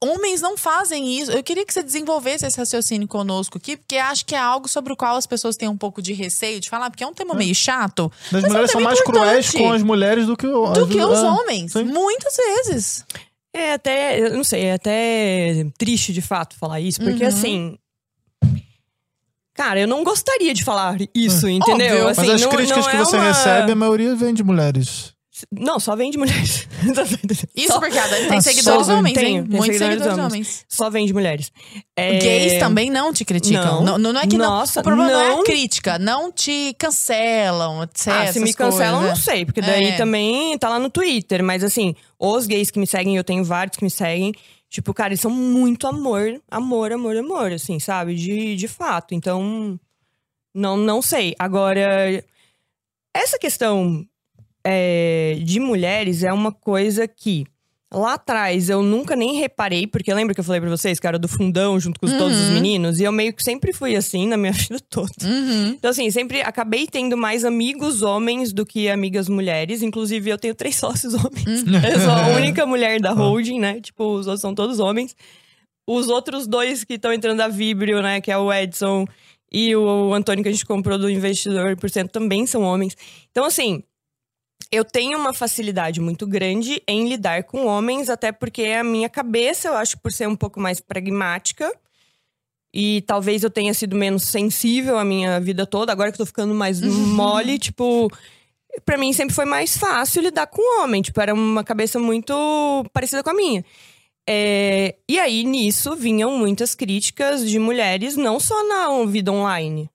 Homens 0.00 0.40
não 0.40 0.56
fazem 0.56 1.18
isso. 1.18 1.30
Eu 1.30 1.42
queria 1.42 1.64
que 1.64 1.72
você 1.72 1.82
desenvolvesse 1.82 2.46
esse 2.46 2.56
raciocínio 2.58 3.06
conosco 3.08 3.58
aqui, 3.58 3.76
porque 3.76 3.96
acho 3.96 4.24
que 4.26 4.34
é 4.34 4.38
algo 4.38 4.68
sobre 4.68 4.92
o 4.92 4.96
qual 4.96 5.16
as 5.16 5.26
pessoas 5.26 5.56
têm 5.56 5.68
um 5.68 5.76
pouco 5.76 6.00
de 6.02 6.12
receio 6.12 6.60
de 6.60 6.68
falar, 6.70 6.90
porque 6.90 7.02
é 7.04 7.06
um 7.06 7.14
tema 7.14 7.34
meio 7.34 7.54
chato. 7.54 8.10
As 8.26 8.32
Mas 8.32 8.44
é 8.44 8.46
um 8.46 8.50
mulheres 8.50 8.70
são 8.70 8.80
mais 8.80 9.00
cruéis 9.02 9.50
com 9.50 9.72
as 9.72 9.82
mulheres 9.82 10.26
do 10.26 10.36
que, 10.36 10.46
o- 10.46 10.72
Do 10.72 10.84
as- 10.84 10.88
que 10.90 11.00
os 11.00 11.18
ah, 11.18 11.32
homens. 11.32 11.72
sim. 11.72 11.84
Muitas 11.84 12.34
vezes. 12.36 13.04
É 13.52 13.74
até, 13.74 14.18
eu 14.20 14.34
não 14.36 14.42
sei, 14.42 14.64
é 14.64 14.72
até 14.74 15.64
triste 15.78 16.12
de 16.12 16.20
fato 16.20 16.56
falar 16.58 16.80
isso, 16.80 17.00
porque 17.00 17.22
Uhum. 17.22 17.28
assim. 17.28 17.78
Cara, 19.54 19.78
eu 19.78 19.86
não 19.86 20.02
gostaria 20.02 20.52
de 20.52 20.64
falar 20.64 20.96
isso, 21.14 21.46
entendeu? 21.48 21.86
Óbvio. 21.94 22.08
Assim, 22.08 22.20
Mas 22.22 22.30
as 22.30 22.40
não, 22.42 22.48
críticas 22.50 22.84
não 22.84 22.90
que 22.90 22.96
é 22.96 22.98
você 22.98 23.16
uma- 23.16 23.24
recebe, 23.28 23.70
a 23.70 23.74
maioria 23.76 24.16
vem 24.16 24.34
de 24.34 24.42
mulheres. 24.42 25.13
Não, 25.50 25.78
só 25.80 25.94
vem 25.96 26.10
de 26.10 26.18
mulheres. 26.18 26.66
Isso 27.54 27.72
Só- 27.72 27.80
porque 27.80 27.98
a 27.98 28.06
Dani 28.06 28.28
tem 28.28 28.38
Ah, 28.38 28.40
seguidores 28.40 28.86
só- 28.86 28.98
homens, 28.98 29.14
tem, 29.14 29.36
hein? 29.36 29.46
tem 29.46 29.56
Muitos 29.58 29.78
seguidores 29.78 30.12
homens. 30.12 30.26
homens. 30.26 30.64
Só 30.68 30.90
vem 30.90 31.06
de 31.06 31.12
mulheres. 31.12 31.52
É... 31.96 32.18
Gays 32.18 32.58
também 32.58 32.90
não 32.90 33.12
te 33.12 33.24
criticam. 33.24 33.82
Não. 33.84 33.98
Não, 33.98 34.12
não, 34.12 34.20
é 34.20 34.26
que 34.26 34.36
Nossa, 34.36 34.80
não. 34.80 34.82
O 34.82 34.84
problema 34.84 35.10
não, 35.12 35.20
é 35.20 35.28
não. 35.30 35.40
a 35.40 35.44
crítica. 35.44 35.98
Não 35.98 36.32
te 36.32 36.74
cancelam, 36.78 37.82
etc. 37.84 38.08
Ah, 38.08 38.32
se 38.32 38.40
me 38.40 38.52
cancelam, 38.52 39.00
coisas. 39.00 39.18
não 39.18 39.24
sei, 39.24 39.44
porque 39.44 39.60
daí 39.60 39.86
É. 39.86 39.96
também 39.96 40.56
tá 40.58 40.68
lá 40.68 40.78
no 40.78 40.90
Twitter. 40.90 41.42
Mas 41.42 41.62
assim, 41.64 41.94
os 42.18 42.46
gays 42.46 42.70
que 42.70 42.78
me 42.78 42.86
seguem, 42.86 43.16
eu 43.16 43.24
tenho 43.24 43.44
vários 43.44 43.76
que 43.76 43.84
me 43.84 43.90
seguem. 43.90 44.32
Tipo, 44.68 44.92
cara, 44.92 45.10
eles 45.10 45.20
são 45.20 45.30
muito 45.30 45.86
amor, 45.86 46.40
amor, 46.50 46.92
amor, 46.92 47.16
amor, 47.16 47.52
assim, 47.52 47.78
sabe? 47.78 48.14
De, 48.16 48.56
de 48.56 48.66
fato. 48.66 49.14
Então, 49.14 49.78
não, 50.52 50.76
não 50.76 51.00
sei. 51.00 51.34
Agora, 51.38 52.24
essa 53.14 53.38
questão 53.38 54.04
é, 54.64 55.38
de 55.42 55.60
mulheres 55.60 56.22
é 56.22 56.32
uma 56.32 56.52
coisa 56.52 57.06
que 57.06 57.46
Lá 57.94 58.14
atrás 58.14 58.68
eu 58.68 58.82
nunca 58.82 59.14
nem 59.14 59.36
reparei, 59.36 59.86
porque 59.86 60.12
lembra 60.12 60.34
que 60.34 60.40
eu 60.40 60.44
falei 60.44 60.60
pra 60.60 60.68
vocês 60.68 60.98
que 60.98 61.06
era 61.06 61.16
do 61.16 61.28
fundão 61.28 61.78
junto 61.78 62.00
com 62.00 62.08
todos 62.18 62.36
os 62.36 62.50
meninos? 62.50 62.98
E 62.98 63.04
eu 63.04 63.12
meio 63.12 63.32
que 63.32 63.42
sempre 63.42 63.72
fui 63.72 63.94
assim 63.94 64.26
na 64.26 64.36
minha 64.36 64.50
vida 64.52 64.80
toda. 64.90 65.12
Então, 65.68 65.92
assim, 65.92 66.10
sempre 66.10 66.40
acabei 66.40 66.88
tendo 66.88 67.16
mais 67.16 67.44
amigos 67.44 68.02
homens 68.02 68.52
do 68.52 68.66
que 68.66 68.88
amigas 68.88 69.28
mulheres. 69.28 69.80
Inclusive, 69.80 70.28
eu 70.28 70.38
tenho 70.38 70.56
três 70.56 70.74
sócios 70.76 71.14
homens. 71.14 71.64
Eu 71.92 72.00
sou 72.00 72.10
a 72.10 72.26
única 72.36 72.66
mulher 72.66 73.00
da 73.00 73.12
holding, 73.12 73.60
né? 73.60 73.80
Tipo, 73.80 74.14
os 74.14 74.26
outros 74.26 74.40
são 74.40 74.54
todos 74.54 74.80
homens. 74.80 75.14
Os 75.86 76.08
outros 76.08 76.48
dois 76.48 76.82
que 76.82 76.94
estão 76.94 77.12
entrando 77.12 77.38
da 77.38 77.46
Vibrio, 77.46 78.02
né? 78.02 78.20
Que 78.20 78.32
é 78.32 78.36
o 78.36 78.52
Edson 78.52 79.06
e 79.52 79.76
o 79.76 80.12
Antônio, 80.12 80.42
que 80.42 80.48
a 80.48 80.52
gente 80.52 80.66
comprou 80.66 80.98
do 80.98 81.08
Investidor 81.08 81.76
por 81.76 81.88
cento, 81.88 82.10
também 82.10 82.44
são 82.44 82.62
homens. 82.62 82.96
Então, 83.30 83.44
assim, 83.44 83.84
eu 84.74 84.84
tenho 84.84 85.16
uma 85.16 85.32
facilidade 85.32 86.00
muito 86.00 86.26
grande 86.26 86.82
em 86.88 87.08
lidar 87.08 87.44
com 87.44 87.66
homens, 87.66 88.10
até 88.10 88.32
porque 88.32 88.64
a 88.64 88.82
minha 88.82 89.08
cabeça, 89.08 89.68
eu 89.68 89.74
acho, 89.74 89.96
por 90.00 90.10
ser 90.12 90.26
um 90.26 90.34
pouco 90.34 90.58
mais 90.58 90.80
pragmática, 90.80 91.72
e 92.74 93.02
talvez 93.02 93.44
eu 93.44 93.50
tenha 93.50 93.72
sido 93.72 93.94
menos 93.94 94.24
sensível 94.24 94.98
a 94.98 95.04
minha 95.04 95.38
vida 95.38 95.64
toda, 95.64 95.92
agora 95.92 96.10
que 96.10 96.16
eu 96.16 96.24
tô 96.24 96.26
ficando 96.26 96.52
mais 96.52 96.80
mole, 96.82 97.58
tipo. 97.58 98.10
Pra 98.84 98.98
mim 98.98 99.12
sempre 99.12 99.32
foi 99.32 99.44
mais 99.44 99.76
fácil 99.76 100.20
lidar 100.20 100.48
com 100.48 100.82
homem, 100.82 101.00
tipo, 101.00 101.20
era 101.20 101.32
uma 101.32 101.62
cabeça 101.62 102.00
muito 102.00 102.84
parecida 102.92 103.22
com 103.22 103.30
a 103.30 103.34
minha. 103.34 103.64
É, 104.28 104.96
e 105.08 105.20
aí, 105.20 105.44
nisso, 105.44 105.94
vinham 105.94 106.36
muitas 106.36 106.74
críticas 106.74 107.48
de 107.48 107.60
mulheres, 107.60 108.16
não 108.16 108.40
só 108.40 108.66
na 108.66 109.04
vida 109.04 109.30
online. 109.30 109.88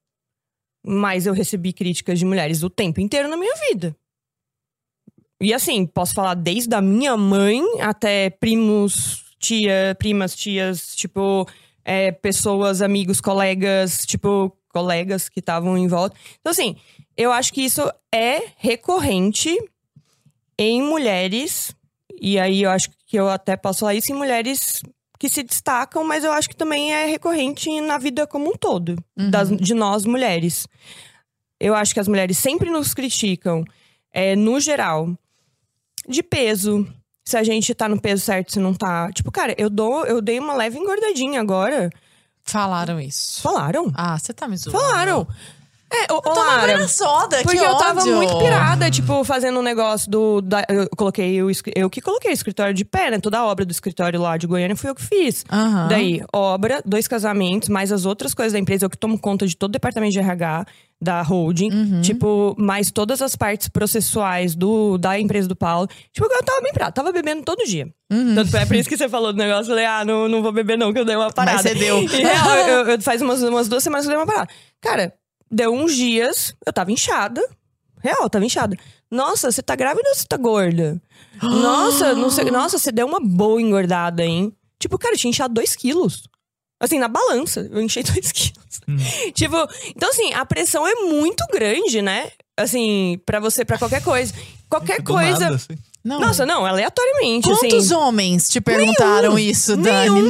Mas 0.86 1.26
eu 1.26 1.34
recebi 1.34 1.74
críticas 1.74 2.18
de 2.18 2.24
mulheres 2.24 2.64
o 2.64 2.70
tempo 2.70 3.02
inteiro 3.02 3.28
na 3.28 3.36
minha 3.36 3.54
vida. 3.70 3.94
E 5.42 5.54
assim, 5.54 5.86
posso 5.86 6.14
falar 6.14 6.34
desde 6.34 6.76
a 6.76 6.82
minha 6.82 7.16
mãe 7.16 7.62
até 7.82 8.30
primos, 8.30 9.24
tia, 9.40 9.96
primas, 9.98 10.36
tias, 10.36 10.96
tipo, 10.96 11.48
é, 11.86 12.12
pessoas, 12.12 12.82
amigos, 12.82 13.22
colegas, 13.22 14.06
tipo, 14.06 14.56
colegas 14.70 15.30
que 15.30 15.40
estavam 15.40 15.78
em 15.78 15.88
volta. 15.88 16.16
Então, 16.40 16.52
assim, 16.52 16.76
eu 17.16 17.32
acho 17.32 17.54
que 17.54 17.62
isso 17.62 17.90
é 18.14 18.44
recorrente 18.58 19.58
em 20.58 20.82
mulheres, 20.82 21.74
e 22.22 22.38
aí 22.38 22.64
eu 22.64 22.70
acho 22.70 22.90
que 23.08 23.18
eu 23.18 23.30
até 23.30 23.56
posso 23.56 23.80
falar 23.80 23.96
isso 23.96 24.12
em 24.12 24.16
mulheres 24.16 24.84
que 25.18 25.30
se 25.30 25.42
destacam, 25.42 26.04
mas 26.04 26.24
eu 26.24 26.32
acho 26.32 26.50
que 26.50 26.56
também 26.56 26.94
é 26.94 27.06
recorrente 27.06 27.82
na 27.82 27.98
vida 27.98 28.28
como 28.28 28.50
um 28.50 28.56
todo, 28.56 28.96
das, 29.16 29.50
de 29.50 29.74
nós 29.74 30.06
mulheres. 30.06 30.68
Eu 31.60 31.76
acho 31.76 31.94
que 31.94 32.00
as 32.00 32.08
mulheres 32.08 32.38
sempre 32.38 32.70
nos 32.70 32.94
criticam, 32.94 33.64
é, 34.12 34.36
no 34.36 34.60
geral, 34.60 35.18
de 36.10 36.24
peso. 36.24 36.88
Se 37.26 37.38
a 37.38 37.44
gente 37.44 37.76
tá 37.76 37.88
no 37.88 38.02
peso 38.02 38.24
certo, 38.24 38.52
se 38.52 38.60
não 38.60 38.74
tá. 38.74 39.12
Tipo, 39.12 39.32
cara, 39.32 39.54
eu 39.58 39.70
dou, 39.70 40.06
eu 40.06 40.20
dei 40.20 40.40
uma 40.40 40.56
leve 40.56 40.80
engordadinha 40.80 41.40
agora. 41.40 41.92
Falaram 42.44 43.00
isso. 43.00 43.42
Falaram. 43.42 43.92
Ah, 43.94 44.18
você 44.18 44.34
tá 44.34 44.48
me 44.48 44.58
zoando. 44.58 44.80
Falaram. 44.80 45.28
É, 45.92 46.14
ô, 46.14 46.18
ô, 46.18 46.22
Toma 46.22 46.46
Lara, 46.46 46.74
banho 46.78 46.88
soda, 46.88 47.38
porque 47.42 47.58
que 47.58 47.64
eu 47.64 47.76
tava 47.78 48.02
ódio. 48.02 48.16
muito 48.16 48.38
pirada, 48.38 48.92
tipo, 48.92 49.24
fazendo 49.24 49.60
um 49.60 49.64
negócio 49.64 50.10
do. 50.10 50.40
da- 50.42 50.64
eu 50.70 50.88
coloquei 50.96 51.42
o, 51.42 51.50
escri- 51.50 51.74
eu 51.76 51.90
que 51.90 52.00
coloquei 52.00 52.32
o 52.32 52.34
escritório 52.34 52.74
de 52.74 52.86
pé, 52.86 53.10
né? 53.12 53.20
Toda 53.20 53.40
a 53.40 53.46
obra 53.46 53.66
do 53.66 53.72
escritório 53.72 54.22
lá 54.22 54.38
de 54.38 54.46
Goiânia 54.46 54.76
fui 54.76 54.90
eu 54.90 54.96
que 54.96 55.04
fiz. 55.04 55.44
Aham. 55.52 55.88
Daí, 55.88 56.22
obra, 56.34 56.82
dois 56.86 57.08
casamentos, 57.08 57.70
mais 57.70 57.92
as 57.92 58.06
outras 58.06 58.34
coisas 58.36 58.54
da 58.54 58.60
empresa, 58.60 58.86
eu 58.86 58.90
que 58.90 58.98
tomo 58.98 59.18
conta 59.20 59.48
de 59.48 59.56
todo 59.58 59.70
o 59.70 59.74
departamento 59.74 60.14
de 60.14 60.20
RH 60.20 60.66
da 61.02 61.22
holding, 61.22 61.72
Uhum. 61.72 62.02
tipo, 62.02 62.54
mais 62.60 62.92
todas 62.92 63.22
as 63.22 63.34
partes 63.36 63.70
processuais 63.70 64.54
do, 64.54 64.98
da 64.98 65.18
empresa 65.18 65.48
do 65.48 65.56
Paulo. 65.56 65.88
Tipo, 66.14 66.28
eu 66.32 66.44
tava 66.44 66.62
bem 66.62 66.74
pirada, 66.74 66.92
tava 66.92 67.12
bebendo 67.12 67.42
todo 67.44 67.64
dia. 67.66 67.88
Uhum. 68.12 68.36
Tanto 68.36 68.58
é 68.58 68.66
por 68.66 68.76
isso 68.76 68.90
que 68.90 68.98
você 68.98 69.08
falou 69.08 69.32
do 69.32 69.38
negócio, 69.38 69.64
eu 69.64 69.76
falei, 69.76 69.86
ah, 69.86 70.04
não, 70.04 70.28
não 70.28 70.42
vou 70.44 70.52
beber 70.52 70.78
não, 70.78 70.92
que 70.92 71.00
eu 71.00 71.06
dei 71.06 71.16
uma 71.16 71.32
parada. 71.32 71.62
você 71.64 71.74
deu. 71.74 72.04
E, 72.04 72.06
real, 72.08 72.50
eu, 72.68 72.90
eu- 72.90 73.02
faz 73.02 73.22
umas, 73.22 73.42
umas 73.42 73.68
duas 73.70 73.82
semanas 73.82 74.06
que 74.06 74.12
eu 74.12 74.18
dei 74.18 74.24
uma 74.26 74.32
parada. 74.32 74.52
Cara, 74.82 75.14
deu 75.52 75.74
uns 75.74 75.96
dias, 75.96 76.54
eu 76.66 76.72
tava 76.74 76.92
inchada. 76.92 77.42
Real, 78.02 78.24
eu 78.24 78.30
tava 78.30 78.46
inchada. 78.46 78.78
Nossa, 79.12 79.52
você 79.52 79.62
tá 79.62 79.76
grávida 79.76 80.08
ou 80.10 80.16
você 80.16 80.26
tá 80.28 80.38
gorda? 80.38 81.02
Nossa, 81.42 82.14
não 82.14 82.30
sei, 82.30 82.46
nossa, 82.52 82.78
você 82.78 82.92
deu 82.92 83.08
uma 83.08 83.20
boa 83.20 83.62
engordada, 83.62 84.24
hein? 84.24 84.54
Tipo, 84.80 84.98
cara, 84.98 85.16
eu 85.16 85.18
tinha 85.20 85.30
inchado 85.30 85.54
2 85.54 85.76
quilos. 85.76 86.24
Assim, 86.80 86.98
na 86.98 87.10
balança, 87.10 87.68
eu 87.72 87.82
enchei 87.82 88.04
2 88.04 88.32
quilos. 88.32 88.80
Tipo, 89.34 89.58
então 89.96 90.10
assim, 90.10 90.34
a 90.34 90.46
pressão 90.46 90.88
é 90.88 90.96
muito 90.96 91.44
grande, 91.52 92.02
né? 92.02 92.32
Assim, 92.58 93.20
pra 93.26 93.40
você, 93.40 93.66
pra 93.66 93.78
qualquer 93.78 94.02
coisa. 94.04 94.34
Qualquer 94.70 95.02
Do 95.02 95.12
coisa. 95.14 95.40
nada, 95.40 95.56
assim. 95.56 95.78
Não. 96.04 96.20
Nossa, 96.22 96.46
não, 96.46 96.66
aleatoriamente, 96.66 97.50
Quantos 97.50 97.86
assim. 97.88 97.94
homens 97.94 98.48
te 98.48 98.62
perguntaram 98.62 99.38
isso, 99.38 99.76
Dani 99.76 100.22
Nenhum. 100.22 100.30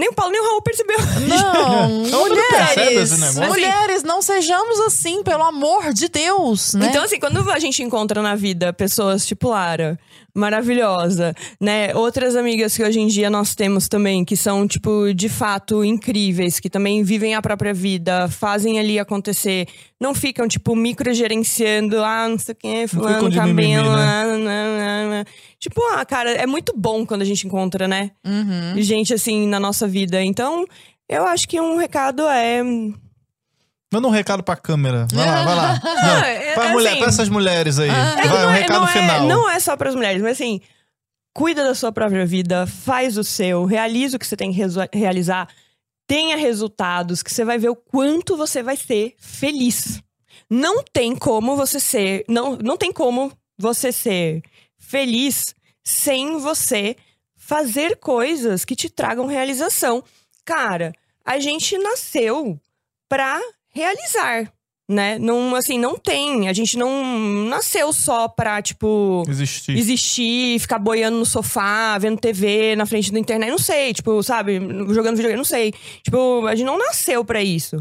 Nem 0.00 0.08
o 0.08 0.14
Paulo 0.14 0.32
nem 0.32 0.40
o 0.40 0.44
Raul 0.46 0.62
percebeu. 0.62 0.96
Não, 1.28 1.88
mulheres. 2.26 3.12
esse 3.12 3.20
negócio. 3.20 3.48
Mulheres, 3.48 4.02
não 4.02 4.22
sejamos 4.22 4.80
assim, 4.80 5.22
pelo 5.22 5.44
amor 5.44 5.92
de 5.92 6.08
Deus, 6.08 6.72
né? 6.72 6.86
Então, 6.86 7.04
assim, 7.04 7.20
quando 7.20 7.50
a 7.50 7.58
gente 7.58 7.82
encontra 7.82 8.22
na 8.22 8.34
vida 8.34 8.72
pessoas 8.72 9.26
tipo 9.26 9.50
Lara, 9.50 9.98
maravilhosa, 10.34 11.34
né? 11.60 11.94
Outras 11.94 12.36
amigas 12.36 12.76
que 12.76 12.82
hoje 12.82 13.00
em 13.00 13.06
dia 13.06 13.30
nós 13.30 13.54
temos 13.54 13.88
também, 13.88 14.24
que 14.24 14.36
são, 14.36 14.66
tipo, 14.66 15.12
de 15.14 15.28
fato 15.28 15.84
incríveis, 15.84 16.60
que 16.60 16.70
também 16.70 17.02
vivem 17.02 17.34
a 17.34 17.42
própria 17.42 17.74
vida, 17.74 18.28
fazem 18.28 18.78
ali 18.78 18.98
acontecer, 18.98 19.66
não 20.00 20.14
ficam, 20.14 20.48
tipo, 20.48 20.74
microgerenciando, 20.74 22.02
ah, 22.02 22.28
não 22.28 22.38
sei 22.38 22.52
o 22.52 22.56
que, 22.56 22.86
fulano, 22.86 23.30
cabelo. 23.30 23.54
mimimi, 23.54 23.74
né? 23.74 23.82
ah, 23.82 24.24
não, 24.26 24.38
não, 24.38 25.10
não. 25.18 25.24
Tipo, 25.58 25.80
ah, 25.92 26.04
cara, 26.04 26.30
é 26.30 26.46
muito 26.46 26.72
bom 26.76 27.04
quando 27.04 27.22
a 27.22 27.26
gente 27.26 27.46
encontra, 27.46 27.86
né? 27.86 28.12
Uhum. 28.24 28.80
Gente 28.80 29.12
assim 29.12 29.46
na 29.46 29.60
nossa 29.60 29.86
vida. 29.86 30.22
Então, 30.22 30.64
eu 31.08 31.24
acho 31.26 31.48
que 31.48 31.60
um 31.60 31.76
recado 31.76 32.22
é. 32.28 32.62
Manda 33.92 34.06
um 34.06 34.10
recado 34.10 34.42
pra 34.42 34.54
câmera. 34.56 35.06
Vai 35.12 35.26
lá, 35.26 35.44
vai 35.44 35.54
lá. 35.56 35.80
Não, 35.82 36.24
é- 36.24 36.54
pra, 36.54 36.64
é 36.66 36.72
mulher, 36.72 36.90
assim- 36.90 36.98
pra 37.00 37.08
essas 37.08 37.28
mulheres 37.28 37.78
aí. 37.78 37.88
É 37.90 38.22
que 38.22 38.28
vai, 38.28 38.38
um 38.38 38.42
não, 38.46 38.50
é, 38.50 38.58
recado 38.60 38.80
não, 38.80 38.86
final. 38.88 39.24
é, 39.24 39.28
não 39.28 39.50
é 39.50 39.58
só 39.60 39.76
para 39.76 39.88
as 39.88 39.94
mulheres, 39.94 40.22
mas 40.22 40.32
assim, 40.32 40.60
cuida 41.34 41.64
da 41.64 41.74
sua 41.74 41.90
própria 41.92 42.24
vida, 42.26 42.66
faz 42.66 43.16
o 43.18 43.24
seu, 43.24 43.64
realiza 43.64 44.16
o 44.16 44.20
que 44.20 44.26
você 44.26 44.36
tem 44.36 44.52
que 44.52 44.60
realizar, 44.96 45.48
tenha 46.06 46.36
resultados, 46.36 47.22
que 47.22 47.32
você 47.32 47.44
vai 47.44 47.58
ver 47.58 47.68
o 47.70 47.76
quanto 47.76 48.36
você 48.36 48.62
vai 48.62 48.76
ser 48.76 49.14
feliz. 49.18 50.00
Não 50.48 50.82
tem 50.82 51.14
como 51.16 51.56
você 51.56 51.78
ser, 51.80 52.24
não, 52.28 52.56
não 52.56 52.76
tem 52.76 52.92
como 52.92 53.32
você 53.58 53.92
ser 53.92 54.42
feliz 54.78 55.54
sem 55.84 56.38
você 56.38 56.96
fazer 57.36 57.96
coisas 57.96 58.64
que 58.64 58.74
te 58.76 58.88
tragam 58.88 59.26
realização. 59.26 60.02
Cara, 60.44 60.92
a 61.24 61.38
gente 61.38 61.76
nasceu 61.78 62.60
pra 63.08 63.40
realizar, 63.72 64.52
né? 64.88 65.18
Não, 65.18 65.54
assim, 65.54 65.78
não 65.78 65.96
tem. 65.96 66.48
A 66.48 66.52
gente 66.52 66.76
não 66.76 67.02
nasceu 67.48 67.92
só 67.92 68.26
pra, 68.28 68.60
tipo, 68.60 69.22
Existir. 69.28 69.76
existir, 69.78 70.58
ficar 70.58 70.78
boiando 70.78 71.18
no 71.18 71.24
sofá, 71.26 71.96
vendo 71.98 72.18
TV 72.20 72.74
na 72.76 72.86
frente 72.86 73.12
da 73.12 73.18
internet. 73.18 73.50
Não 73.50 73.58
sei, 73.58 73.92
tipo, 73.94 74.22
sabe? 74.22 74.54
Jogando 74.92 75.16
videogame, 75.16 75.36
não 75.36 75.44
sei. 75.44 75.72
Tipo, 76.02 76.46
a 76.46 76.54
gente 76.54 76.66
não 76.66 76.78
nasceu 76.78 77.24
pra 77.24 77.42
isso. 77.42 77.80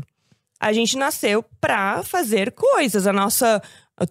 A 0.59 0.73
gente 0.73 0.97
nasceu 0.97 1.43
pra 1.61 2.03
fazer 2.03 2.51
coisas. 2.51 3.07
A 3.07 3.13
nossa. 3.13 3.61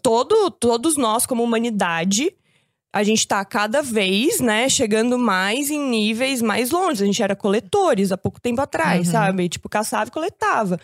Todo, 0.02 0.50
todos 0.50 0.96
nós, 0.98 1.24
como 1.24 1.42
humanidade, 1.42 2.30
a 2.92 3.02
gente 3.02 3.26
tá 3.26 3.42
cada 3.44 3.80
vez, 3.80 4.38
né, 4.40 4.68
chegando 4.68 5.18
mais 5.18 5.70
em 5.70 5.78
níveis 5.78 6.42
mais 6.42 6.70
longe. 6.70 7.02
A 7.02 7.06
gente 7.06 7.22
era 7.22 7.34
coletores 7.36 8.12
há 8.12 8.18
pouco 8.18 8.38
tempo 8.40 8.60
atrás, 8.60 9.06
Uhum. 9.06 9.12
sabe? 9.12 9.48
Tipo, 9.48 9.66
caçava 9.68 10.08
e 10.08 10.12
coletava. 10.12 10.78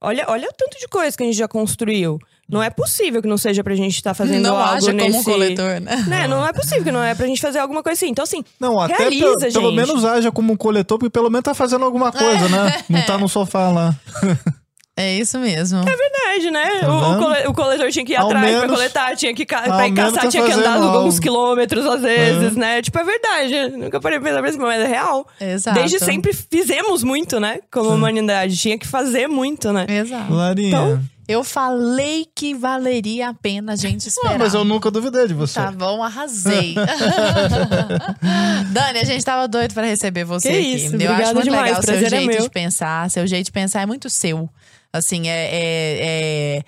Olha, 0.00 0.24
olha 0.28 0.48
o 0.48 0.52
tanto 0.52 0.78
de 0.78 0.86
coisa 0.88 1.16
que 1.16 1.22
a 1.22 1.26
gente 1.26 1.36
já 1.38 1.48
construiu. 1.48 2.18
Não 2.48 2.62
é 2.62 2.70
possível 2.70 3.20
que 3.20 3.26
não 3.26 3.36
seja 3.38 3.64
pra 3.64 3.74
gente 3.74 3.96
estar 3.96 4.14
fazendo 4.14 4.42
não 4.44 4.56
algo 4.56 4.74
haja 4.76 4.92
nesse... 4.92 5.08
como 5.08 5.20
um 5.20 5.24
coletor, 5.24 5.80
né? 5.80 6.04
Né? 6.06 6.28
Não 6.28 6.46
é 6.46 6.52
possível 6.52 6.84
que 6.84 6.92
não 6.92 7.02
é 7.02 7.12
pra 7.14 7.26
gente 7.26 7.40
fazer 7.40 7.58
alguma 7.58 7.82
coisa 7.82 7.98
assim. 7.98 8.10
Então, 8.10 8.22
assim, 8.22 8.44
Não, 8.60 8.78
até 8.78 8.96
Realiza, 8.98 9.34
pe- 9.40 9.52
pelo 9.52 9.70
gente. 9.70 9.74
menos 9.76 10.04
haja 10.04 10.30
como 10.30 10.52
um 10.52 10.56
coletor, 10.56 10.96
porque 10.98 11.10
pelo 11.10 11.28
menos 11.30 11.42
tá 11.44 11.54
fazendo 11.54 11.84
alguma 11.84 12.12
coisa, 12.12 12.48
né? 12.48 12.84
Não 12.88 13.02
tá 13.04 13.18
no 13.18 13.28
sofá 13.28 13.68
lá. 13.70 13.96
É 14.98 15.14
isso 15.14 15.38
mesmo. 15.38 15.82
verdade, 15.84 16.50
né? 16.50 16.80
Tá 16.80 16.88
o, 16.90 17.18
cole- 17.18 17.46
o 17.48 17.52
coletor 17.54 17.90
tinha 17.90 18.04
que 18.04 18.12
ir 18.12 18.16
Ao 18.16 18.26
atrás 18.28 18.46
pra 18.50 18.60
menos- 18.62 18.76
coletar, 18.76 19.14
tinha 19.16 19.34
que 19.34 19.44
ca 19.44 19.60
pra 19.60 19.86
ir 19.88 19.92
caçar, 19.94 20.22
tá 20.22 20.28
tinha 20.28 20.42
que 20.44 20.52
andar 20.52 20.72
fazendo 20.78 20.88
alguns 20.96 21.18
quilômetros 21.20 21.84
às 21.84 22.00
vezes, 22.00 22.56
né? 22.56 22.80
Tipo, 22.80 22.98
é 23.00 23.04
verdade. 23.04 23.76
Nunca 23.76 24.00
parei 24.00 24.18
pra 24.18 24.42
pensar 24.42 24.58
mas 24.58 24.80
é 24.80 24.86
real. 24.86 25.26
Exato. 25.40 25.78
Desde 25.78 25.98
sempre 25.98 26.32
fizemos 26.32 27.02
muito, 27.02 27.38
né? 27.38 27.58
Como 27.70 27.90
humanidade. 27.90 28.56
Tinha 28.56 28.78
que 28.78 28.86
fazer 28.86 29.26
muito, 29.28 29.70
né? 29.72 29.84
Exato. 29.88 30.32
Larinha. 30.32 30.68
Então, 30.68 31.00
Eu 31.28 31.42
falei 31.44 32.24
que 32.34 32.54
valeria 32.54 33.28
a 33.30 33.34
pena 33.34 33.72
a 33.72 33.76
gente 33.76 34.04
Ué, 34.04 34.08
esperar. 34.08 34.38
mas 34.38 34.54
eu 34.54 34.64
nunca 34.64 34.90
duvidei 34.92 35.26
de 35.26 35.34
você. 35.34 35.54
Tá 35.60 35.72
bom, 35.72 36.00
arrasei. 36.02 36.74
Dani, 38.72 38.98
a 39.00 39.04
gente 39.04 39.24
tava 39.24 39.48
doido 39.48 39.74
pra 39.74 39.84
receber 39.84 40.24
você 40.24 40.48
Que 40.50 40.56
aqui. 40.58 40.74
isso, 40.74 40.84
eu 40.86 40.88
acho 40.88 40.94
obrigada 40.94 41.34
muito 41.34 41.44
demais, 41.44 41.64
legal 41.66 41.80
o 41.80 41.84
seu 41.84 41.94
é 41.94 42.08
jeito 42.08 42.26
meu. 42.26 42.42
de 42.42 42.50
pensar. 42.50 43.10
Seu 43.10 43.26
jeito 43.26 43.46
de 43.46 43.52
pensar 43.52 43.82
é 43.82 43.86
muito 43.86 44.08
seu. 44.08 44.48
Assim, 44.96 45.28
é. 45.28 45.48
é- 45.52 46.58
é- 46.58 46.62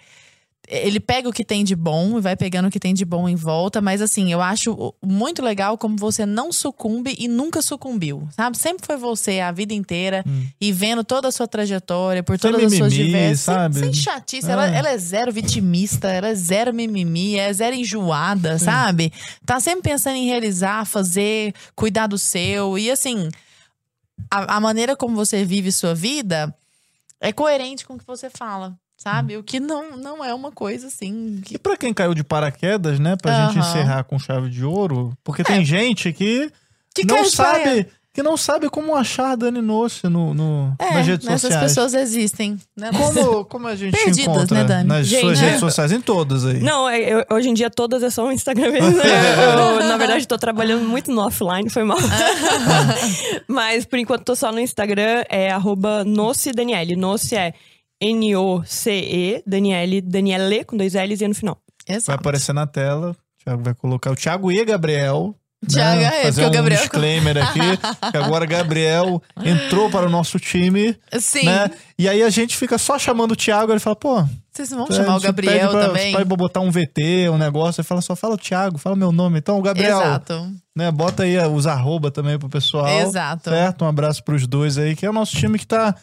ele 0.71 1.01
pega 1.01 1.27
o 1.27 1.33
que 1.33 1.43
tem 1.47 1.65
de 1.65 1.75
bom 1.75 2.19
e 2.19 2.21
vai 2.21 2.37
pegando 2.37 2.69
o 2.69 2.71
que 2.71 2.79
tem 2.79 2.93
de 2.93 3.03
bom 3.03 3.27
em 3.27 3.35
volta, 3.35 3.81
mas 3.81 4.03
assim, 4.03 4.31
eu 4.31 4.43
acho 4.43 4.95
muito 5.03 5.41
legal 5.43 5.79
como 5.79 5.97
você 5.97 6.27
não 6.27 6.53
sucumbe 6.53 7.17
e 7.19 7.27
nunca 7.27 7.63
sucumbiu, 7.63 8.29
sabe? 8.37 8.59
Sempre 8.59 8.85
foi 8.85 8.99
você 8.99 9.41
a 9.41 9.51
vida 9.51 9.73
inteira 9.73 10.23
e 10.61 10.71
vendo 10.71 11.03
toda 11.03 11.29
a 11.29 11.33
sua 11.33 11.49
trajetória 11.49 12.23
por 12.23 12.39
Sem 12.39 12.51
todas 12.53 12.67
as 12.71 12.77
suas 12.79 12.93
diversas. 12.93 13.41
Sem- 13.41 13.55
sabe? 13.55 13.79
Sem, 13.79 13.93
chatice. 13.95 14.47
É. 14.47 14.53
Ela, 14.53 14.67
ela 14.69 14.91
é 14.91 14.99
zero 14.99 15.33
vitimista, 15.33 16.09
ela 16.11 16.29
é 16.29 16.35
zero 16.35 16.75
mimimi, 16.75 17.39
é 17.39 17.51
zero 17.51 17.75
enjoada, 17.75 18.59
sabe? 18.59 19.11
Tá 19.47 19.59
sempre 19.61 19.91
pensando 19.91 20.17
em 20.17 20.27
realizar, 20.27 20.85
fazer, 20.85 21.55
cuidar 21.75 22.07
do 22.09 22.19
seu. 22.19 22.77
E 22.77 22.91
assim, 22.91 23.31
a, 24.31 24.57
a 24.57 24.61
maneira 24.61 24.95
como 24.95 25.17
você 25.17 25.47
vive 25.47 25.73
sua 25.73 25.95
vida 25.95 26.55
é 27.21 27.33
coerente 27.33 27.85
com 27.87 27.95
o 27.95 27.99
que 27.99 28.07
você 28.07 28.29
fala. 28.31 28.77
Sabe? 29.01 29.37
O 29.37 29.45
que 29.45 29.61
não, 29.61 29.97
não 29.97 30.25
é 30.25 30.35
uma 30.35 30.51
coisa 30.51 30.89
assim. 30.89 31.41
Que... 31.45 31.55
E 31.55 31.59
pra 31.59 31.77
quem 31.77 31.95
caiu 31.95 32.15
de 32.15 32.25
paraquedas, 32.25 32.99
né? 32.99 33.15
Pra 33.15 33.47
gente 33.47 33.57
Aham. 33.61 33.69
encerrar 33.71 34.03
com 34.03 34.19
chave 34.19 34.51
de 34.51 34.65
ouro, 34.65 35.17
porque 35.23 35.45
tem 35.45 35.65
gente 35.65 36.13
que, 36.13 36.51
Que 36.93 37.05
não 37.07 37.25
sabe. 37.25 37.63
paraquedas. 37.63 37.93
Que 38.19 38.23
não 38.25 38.37
sabe 38.37 38.69
como 38.69 38.97
achar 38.97 39.37
Dani 39.37 39.61
Noce 39.63 40.09
no, 40.09 40.35
no, 40.35 40.75
É, 40.77 40.93
nas 40.95 41.07
redes 41.07 41.25
essas 41.29 41.41
sociais. 41.43 41.63
pessoas 41.63 41.95
existem. 41.95 42.59
Né? 42.77 42.91
Como, 42.93 43.45
como 43.47 43.69
a 43.69 43.77
gente 43.77 43.93
Perdidas, 43.93 44.19
encontra 44.19 44.59
né, 44.59 44.65
Dani? 44.65 44.89
nas 44.89 45.07
Gente, 45.07 45.21
suas 45.21 45.39
é. 45.41 45.45
redes 45.45 45.61
sociais? 45.61 45.93
Em 45.93 46.01
todas 46.01 46.45
aí. 46.45 46.59
Não, 46.59 46.89
é- 46.89 47.01
eu- 47.01 47.25
hoje 47.31 47.49
em 47.49 47.55
dia 47.55 47.71
todas 47.71 48.03
é 48.03 48.11
só 48.11 48.27
o 48.27 48.33
Instagram 48.33 48.73
mesmo. 48.73 48.91
Eu, 49.01 49.85
na 49.87 49.97
verdade, 49.97 50.27
tô 50.27 50.37
trabalhando 50.37 50.85
muito 50.85 51.13
no 51.13 51.21
offline, 51.25 51.71
foi 51.71 51.85
mal. 51.85 51.97
Mas 53.47 53.85
por 53.85 54.01
enquanto 54.01 54.25
tô 54.25 54.35
só 54.35 54.51
no 54.51 54.59
Instagram, 54.59 55.23
é 55.29 55.51
arroba 55.51 56.05
Noce 56.05 56.51
Daniele. 56.51 56.97
Noce 56.97 57.37
é 57.37 57.55
N-O-C-E, 58.01 59.43
Daniele, 59.47 60.01
Daniele 60.01 60.65
com 60.65 60.77
dois 60.77 60.95
L's 60.95 61.21
e 61.21 61.29
no 61.29 61.35
final. 61.35 61.57
Vai 61.87 61.97
Exato. 61.97 62.19
aparecer 62.19 62.53
na 62.53 62.67
tela. 62.67 63.11
O 63.13 63.45
Thiago 63.45 63.63
vai 63.63 63.75
colocar 63.75 64.11
o 64.11 64.17
Thiago 64.17 64.51
e 64.51 64.65
Gabriel. 64.65 65.35
Thiago, 65.67 66.01
né? 66.01 66.07
é, 66.07 66.23
Fazer 66.25 66.43
porque 66.43 66.45
o 66.45 66.49
um 66.49 66.53
Gabriel- 66.63 66.81
disclaimer 66.81 67.37
aqui. 67.39 68.11
que 68.11 68.17
agora 68.17 68.47
Gabriel 68.47 69.21
entrou 69.45 69.91
para 69.91 70.07
o 70.07 70.11
nosso 70.11 70.39
time. 70.39 70.97
Sim. 71.19 71.45
Né? 71.47 71.71
E 71.99 72.09
aí 72.09 72.23
a 72.23 72.31
gente 72.31 72.57
fica 72.57 72.79
só 72.79 72.99
chamando 72.99 73.33
o 73.33 73.37
Thiago. 73.37 73.73
Ele 73.73 73.81
fala, 73.81 73.97
pô, 73.97 74.25
Vocês 74.53 74.71
vão 74.71 74.87
É, 74.89 74.93
chamar 74.95 75.17
o 75.17 75.21
Gabriel 75.21 75.71
pra, 75.71 75.87
também? 75.89 76.13
Pra 76.13 76.25
botar 76.25 76.61
um 76.61 76.71
VT, 76.71 77.29
um 77.31 77.39
negócio, 77.39 77.81
ele 77.81 77.87
fala 77.89 78.01
só, 78.01 78.15
fala 78.17 78.35
o 78.35 78.39
Thiago, 78.39 78.79
fala 78.79 78.95
meu 78.97 79.11
nome. 79.13 79.39
Então, 79.39 79.59
o 79.59 79.63
Gabriel, 79.63 80.01
Exato. 80.01 80.53
né, 80.77 80.91
bota 80.91 81.23
aí 81.25 81.37
os 81.39 81.67
arroba 81.67 82.11
também 82.11 82.39
pro 82.39 82.49
pessoal. 82.49 82.89
Exato. 82.89 83.51
Certo? 83.51 83.85
Um 83.85 83.89
abraço 83.89 84.23
pros 84.25 84.47
dois 84.47 84.79
aí, 84.79 84.95
que 84.97 85.05
é 85.07 85.11
o 85.11 85.13
nosso 85.13 85.37
time 85.37 85.59
que 85.59 85.67
tá 85.67 85.95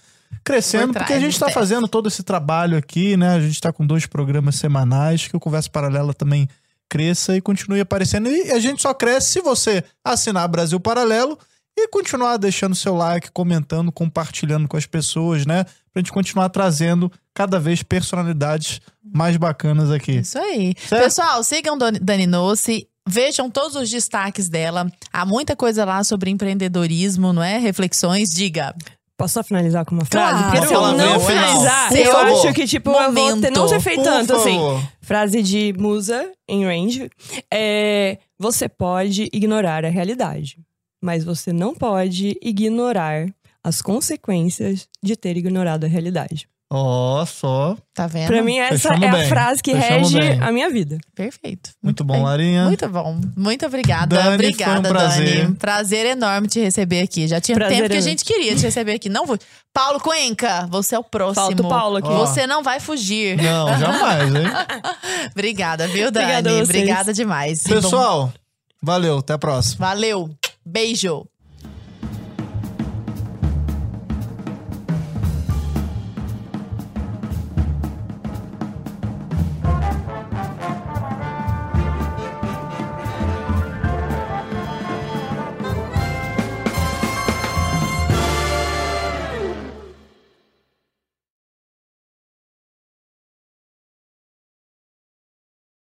crescendo, 0.43 0.87
Por 0.87 0.93
porque 0.99 1.05
trás 1.13 1.21
a 1.23 1.25
gente 1.25 1.39
tá 1.39 1.45
testes. 1.47 1.61
fazendo 1.61 1.87
todo 1.87 2.07
esse 2.07 2.23
trabalho 2.23 2.77
aqui, 2.77 3.15
né? 3.17 3.35
A 3.35 3.39
gente 3.41 3.59
tá 3.61 3.71
com 3.71 3.85
dois 3.85 4.05
programas 4.05 4.55
semanais, 4.55 5.27
que 5.27 5.35
o 5.35 5.39
Conversa 5.39 5.69
Paralela 5.69 6.13
também 6.13 6.47
cresça 6.89 7.35
e 7.35 7.41
continue 7.41 7.79
aparecendo. 7.79 8.29
E 8.29 8.51
a 8.51 8.59
gente 8.59 8.81
só 8.81 8.93
cresce 8.93 9.33
se 9.33 9.41
você 9.41 9.83
assinar 10.03 10.47
Brasil 10.47 10.79
Paralelo 10.79 11.37
e 11.77 11.87
continuar 11.89 12.37
deixando 12.37 12.73
seu 12.73 12.95
like, 12.95 13.31
comentando, 13.31 13.91
compartilhando 13.91 14.67
com 14.67 14.77
as 14.77 14.85
pessoas, 14.85 15.45
né? 15.45 15.65
Pra 15.91 16.01
gente 16.01 16.11
continuar 16.11 16.49
trazendo 16.49 17.11
cada 17.33 17.59
vez 17.59 17.83
personalidades 17.83 18.79
mais 19.03 19.35
bacanas 19.37 19.91
aqui. 19.91 20.17
Isso 20.17 20.37
aí. 20.37 20.73
Certo? 20.77 21.03
Pessoal, 21.03 21.43
sigam 21.43 21.77
Dani 21.77 22.27
Nossi. 22.27 22.87
Vejam 23.07 23.51
todos 23.51 23.75
os 23.75 23.89
destaques 23.89 24.49
dela. 24.49 24.91
Há 25.13 25.25
muita 25.25 25.55
coisa 25.55 25.85
lá 25.85 26.03
sobre 26.03 26.31
empreendedorismo, 26.31 27.31
não 27.31 27.43
é? 27.43 27.57
Reflexões, 27.59 28.29
diga. 28.29 28.73
Posso 29.17 29.35
só 29.35 29.43
finalizar 29.43 29.85
com 29.85 29.95
uma 29.95 30.03
frase? 30.05 30.33
Claro. 30.33 30.51
Porque 30.51 30.67
se 30.67 30.73
eu 30.73 30.81
Fala, 30.81 30.93
não 30.97 31.19
finalizar, 31.21 31.87
Por 31.89 31.97
eu 31.97 32.17
acho 32.17 32.53
que, 32.53 32.67
tipo, 32.67 32.91
eu 32.91 33.13
vou 33.13 33.41
ter, 33.41 33.49
não 33.51 33.67
ser 33.67 33.79
feito 33.79 34.03
Por 34.03 34.03
tanto, 34.03 34.33
assim. 34.33 34.55
favor. 34.55 34.83
Frase 35.01 35.41
de 35.41 35.73
musa 35.77 36.31
em 36.47 36.65
range. 36.65 37.09
É, 37.51 38.17
você 38.37 38.67
pode 38.67 39.29
ignorar 39.31 39.85
a 39.85 39.89
realidade, 39.89 40.57
mas 41.01 41.23
você 41.23 41.53
não 41.53 41.73
pode 41.73 42.37
ignorar 42.41 43.27
as 43.63 43.81
consequências 43.81 44.87
de 45.01 45.15
ter 45.15 45.37
ignorado 45.37 45.85
a 45.85 45.87
realidade. 45.87 46.47
Ó, 46.77 47.25
só. 47.25 47.77
Tá 47.93 48.05
vendo? 48.05 48.27
Pra 48.27 48.41
mim, 48.43 48.57
essa 48.57 48.89
Fechamos 48.89 49.07
é 49.07 49.11
bem. 49.11 49.21
a 49.23 49.27
frase 49.29 49.63
que 49.63 49.73
Fechamos 49.73 50.11
rege 50.11 50.29
bem. 50.29 50.41
a 50.41 50.51
minha 50.51 50.69
vida. 50.69 50.97
Perfeito. 51.15 51.69
Muito 51.81 52.03
bom, 52.03 52.15
bem. 52.15 52.23
Larinha. 52.23 52.65
Muito 52.65 52.89
bom. 52.89 53.17
Muito 53.37 53.65
obrigada. 53.65 54.15
Dani, 54.17 54.33
obrigada, 54.33 54.71
foi 54.73 54.79
um 54.79 54.93
prazer. 54.93 55.43
Dani. 55.43 55.55
Prazer 55.55 56.05
enorme 56.07 56.47
te 56.49 56.59
receber 56.59 57.01
aqui. 57.01 57.27
Já 57.29 57.39
tinha 57.39 57.55
Prazer 57.55 57.77
tempo 57.77 57.89
que 57.91 57.97
a 57.97 58.01
gente 58.01 58.25
queria 58.25 58.53
te 58.55 58.63
receber 58.63 58.95
aqui. 58.95 59.07
Não 59.07 59.25
vou. 59.25 59.37
Paulo 59.73 59.99
Cuenca, 60.01 60.67
você 60.69 60.95
é 60.95 60.99
o 60.99 61.03
próximo. 61.03 61.45
Falta 61.45 61.63
o 61.63 61.69
Paulo 61.69 61.97
aqui. 61.97 62.09
Ó. 62.09 62.25
Você 62.25 62.45
não 62.45 62.61
vai 62.61 62.81
fugir. 62.81 63.37
Não, 63.41 63.67
jamais, 63.79 64.35
hein? 64.35 64.43
Obrigada, 65.31 65.87
viu, 65.87 66.11
Dani? 66.11 66.25
Obrigada. 66.25 66.63
Obrigada 66.63 67.13
demais. 67.13 67.63
Bom, 67.63 67.75
Pessoal, 67.75 68.33
valeu, 68.81 69.19
até 69.19 69.33
a 69.33 69.37
próxima. 69.37 69.85
valeu. 69.87 70.29
Beijo. 70.65 71.25